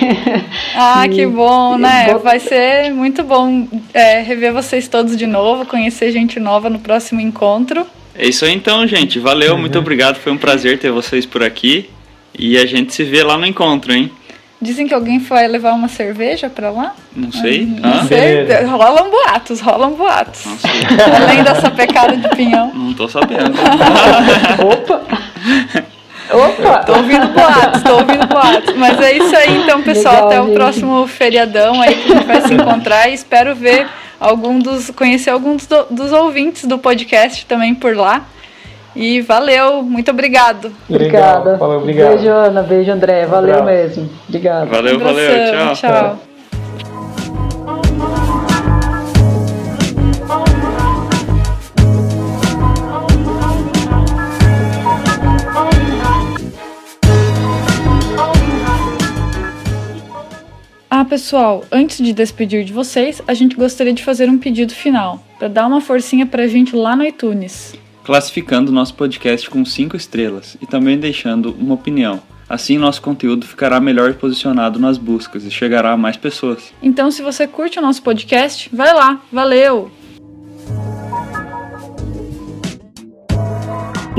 Ah, 0.76 1.04
e, 1.06 1.08
que 1.08 1.26
bom, 1.26 1.76
né? 1.78 2.14
Vai 2.22 2.38
ser 2.38 2.90
muito 2.90 3.24
bom 3.24 3.66
é, 3.92 4.20
rever 4.20 4.52
vocês 4.52 4.88
todos 4.88 5.16
de 5.16 5.26
novo, 5.26 5.66
conhecer 5.66 6.12
gente 6.12 6.38
nova 6.38 6.68
no 6.70 6.78
próximo 6.78 7.20
encontro. 7.20 7.86
É 8.20 8.28
isso 8.28 8.44
aí 8.44 8.52
então, 8.52 8.86
gente. 8.86 9.18
Valeu, 9.18 9.54
uhum. 9.54 9.60
muito 9.60 9.78
obrigado. 9.78 10.16
Foi 10.16 10.30
um 10.30 10.36
prazer 10.36 10.78
ter 10.78 10.90
vocês 10.90 11.24
por 11.24 11.42
aqui. 11.42 11.88
E 12.38 12.58
a 12.58 12.66
gente 12.66 12.92
se 12.92 13.02
vê 13.02 13.22
lá 13.22 13.38
no 13.38 13.46
encontro, 13.46 13.94
hein? 13.94 14.12
Dizem 14.60 14.86
que 14.86 14.92
alguém 14.92 15.18
foi 15.18 15.48
levar 15.48 15.72
uma 15.72 15.88
cerveja 15.88 16.50
pra 16.50 16.70
lá? 16.70 16.94
Não 17.16 17.32
sei. 17.32 17.64
não 17.64 18.06
sei. 18.06 18.44
Rolam 18.66 19.10
boatos, 19.10 19.60
rolam 19.62 19.92
boatos. 19.94 20.44
Além 21.16 21.42
dessa 21.42 21.70
pecada 21.70 22.14
de 22.14 22.28
pinhão. 22.36 22.70
Não 22.74 22.92
tô 22.92 23.08
sabendo. 23.08 23.54
Opa! 24.70 25.02
Opa! 26.32 26.78
Tô 26.84 26.96
ouvindo 26.96 27.28
boatos, 27.28 27.82
tô 27.82 27.92
ouvindo 27.94 28.26
boatos. 28.26 28.74
Mas 28.76 29.00
é 29.00 29.16
isso 29.16 29.36
aí, 29.36 29.56
então, 29.56 29.82
pessoal. 29.82 30.14
Legal, 30.14 30.26
até 30.28 30.36
gente. 30.36 30.50
o 30.50 30.54
próximo 30.54 31.06
feriadão 31.06 31.80
aí 31.80 31.94
que 31.94 32.12
a 32.12 32.16
gente 32.16 32.26
vai 32.26 32.40
se 32.42 32.54
encontrar 32.54 33.08
e 33.08 33.14
espero 33.14 33.54
ver 33.54 33.86
algum 34.18 34.58
dos. 34.58 34.90
conhecer 34.90 35.30
alguns 35.30 35.66
do, 35.66 35.84
dos 35.90 36.12
ouvintes 36.12 36.64
do 36.64 36.78
podcast 36.78 37.46
também 37.46 37.74
por 37.74 37.96
lá. 37.96 38.24
E 38.94 39.20
valeu, 39.20 39.82
muito 39.82 40.10
obrigado. 40.10 40.72
Obrigada. 40.88 41.56
Valeu, 41.56 41.78
obrigado. 41.78 42.16
Beijo, 42.16 42.28
Ana. 42.28 42.62
Beijo, 42.62 42.90
André. 42.90 43.24
Valeu 43.24 43.62
mesmo. 43.62 44.10
Obrigado. 44.28 44.68
Valeu, 44.68 44.98
valeu. 44.98 45.74
Tchau. 45.74 45.74
Tchau. 45.74 46.29
Ah, 61.00 61.04
pessoal, 61.06 61.64
antes 61.72 61.96
de 61.96 62.12
despedir 62.12 62.62
de 62.62 62.74
vocês, 62.74 63.22
a 63.26 63.32
gente 63.32 63.56
gostaria 63.56 63.94
de 63.94 64.04
fazer 64.04 64.28
um 64.28 64.36
pedido 64.36 64.74
final, 64.74 65.24
para 65.38 65.48
dar 65.48 65.66
uma 65.66 65.80
forcinha 65.80 66.26
pra 66.26 66.46
gente 66.46 66.76
lá 66.76 66.94
no 66.94 67.02
iTunes 67.02 67.74
classificando 68.04 68.72
nosso 68.72 68.94
podcast 68.94 69.48
com 69.48 69.64
5 69.64 69.96
estrelas 69.96 70.56
e 70.60 70.66
também 70.66 70.98
deixando 70.98 71.52
uma 71.58 71.74
opinião. 71.74 72.20
Assim, 72.48 72.76
nosso 72.76 73.00
conteúdo 73.00 73.46
ficará 73.46 73.78
melhor 73.80 74.12
posicionado 74.14 74.78
nas 74.80 74.98
buscas 74.98 75.44
e 75.44 75.50
chegará 75.50 75.92
a 75.92 75.96
mais 75.96 76.16
pessoas. 76.16 76.72
Então, 76.82 77.10
se 77.10 77.22
você 77.22 77.46
curte 77.46 77.78
o 77.78 77.82
nosso 77.82 78.02
podcast, 78.02 78.68
vai 78.72 78.92
lá. 78.92 79.22
Valeu! 79.32 79.90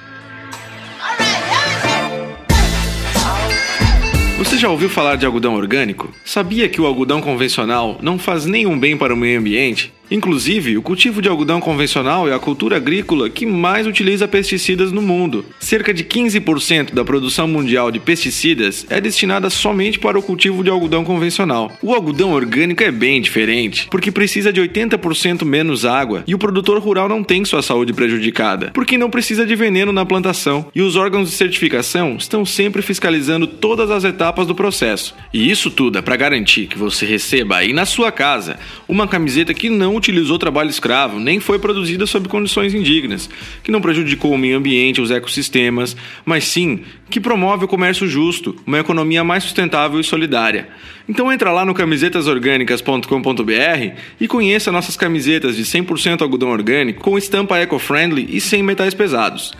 já 4.63 4.71
ouviu 4.71 4.89
falar 4.89 5.17
de 5.17 5.27
algodão 5.27 5.57
orgânico? 5.57 6.15
Sabia 6.25 6.69
que 6.69 6.81
o 6.81 6.87
algodão 6.87 7.21
convencional 7.21 7.99
não 8.01 8.17
faz 8.17 8.47
nenhum 8.47 8.79
bem 8.79 8.97
para 8.97 9.13
o 9.13 9.17
meio 9.17 9.41
ambiente? 9.41 9.93
Inclusive, 10.13 10.77
o 10.77 10.83
cultivo 10.83 11.23
de 11.23 11.29
algodão 11.31 11.59
convencional 11.59 12.29
é 12.29 12.35
a 12.35 12.39
cultura 12.39 12.77
agrícola 12.77 13.31
que 13.31 13.47
mais 13.47 13.87
utiliza 13.87 14.29
pesticidas 14.29 14.93
no 14.93 15.01
mundo. 15.01 15.43
Cerca 15.59 15.95
de 15.95 16.05
15% 16.05 16.93
da 16.93 17.03
produção 17.03 17.49
mundial 17.49 17.91
de 17.91 17.99
pesticidas 17.99 18.85
é 18.91 19.01
destinada 19.01 19.49
somente 19.49 19.99
para 19.99 20.19
o 20.19 20.23
cultivo 20.23 20.63
de 20.63 20.69
algodão 20.69 21.03
convencional. 21.03 21.73
O 21.81 21.95
algodão 21.95 22.33
orgânico 22.33 22.83
é 22.83 22.91
bem 22.91 23.23
diferente, 23.23 23.89
porque 23.91 24.13
precisa 24.13 24.53
de 24.53 24.61
80% 24.61 25.47
menos 25.47 25.87
água 25.87 26.23
e 26.27 26.35
o 26.35 26.39
produtor 26.39 26.79
rural 26.79 27.09
não 27.09 27.25
tem 27.25 27.43
sua 27.47 27.63
saúde 27.63 27.95
prejudicada, 27.95 28.71
porque 28.75 28.99
não 28.99 29.09
precisa 29.09 29.47
de 29.47 29.57
veneno 29.57 29.93
na 29.93 30.05
plantação 30.05 30.67
e 30.75 30.83
os 30.83 30.95
órgãos 30.95 31.31
de 31.31 31.37
certificação 31.37 32.17
estão 32.19 32.45
sempre 32.45 32.83
fiscalizando 32.83 33.47
todas 33.47 33.91
as 33.91 34.05
etapas 34.05 34.47
do 34.47 34.55
processo. 34.55 35.15
E 35.33 35.51
isso 35.51 35.71
tudo 35.71 35.97
é 35.97 36.03
para 36.03 36.17
garantir 36.17 36.67
que 36.67 36.77
você 36.77 37.07
receba 37.07 37.57
aí 37.57 37.73
na 37.73 37.87
sua 37.87 38.13
casa 38.13 38.59
uma 38.87 39.09
camiseta 39.09 39.55
que 39.55 39.71
não 39.71 40.02
utilizou 40.03 40.37
trabalho 40.37 40.69
escravo, 40.69 41.21
nem 41.21 41.39
foi 41.39 41.61
produzida 41.61 42.05
sob 42.07 42.29
condições 42.29 42.75
indignas, 42.75 43.31
que 43.63 43.71
não 43.71 43.81
prejudicou 43.81 44.33
o 44.33 44.39
meio 44.39 44.59
ambiente, 44.59 45.01
os 45.01 45.13
ecossistemas, 45.13 45.97
mas 46.25 46.43
sim 46.45 46.81
que 47.09 47.21
promove 47.21 47.67
o 47.67 47.69
comércio 47.69 48.09
justo, 48.09 48.57
uma 48.67 48.81
economia 48.81 49.23
mais 49.23 49.45
sustentável 49.45 50.01
e 50.01 50.05
solidária. 50.05 50.67
Então 51.09 51.33
entra 51.33 51.53
lá 51.53 51.65
no 51.65 51.75
camisetasorgânicas.com.br 51.75 53.97
e 54.21 54.27
conheça 54.27 54.73
nossas 54.73 54.97
camisetas 54.97 55.55
de 55.57 55.63
100% 55.63 56.23
algodão 56.23 56.51
orgânico 56.51 57.01
com 57.01 57.17
estampa 57.17 57.59
eco-friendly 57.59 58.27
e 58.31 58.41
sem 58.41 58.61
metais 58.63 58.95
pesados. 58.95 59.53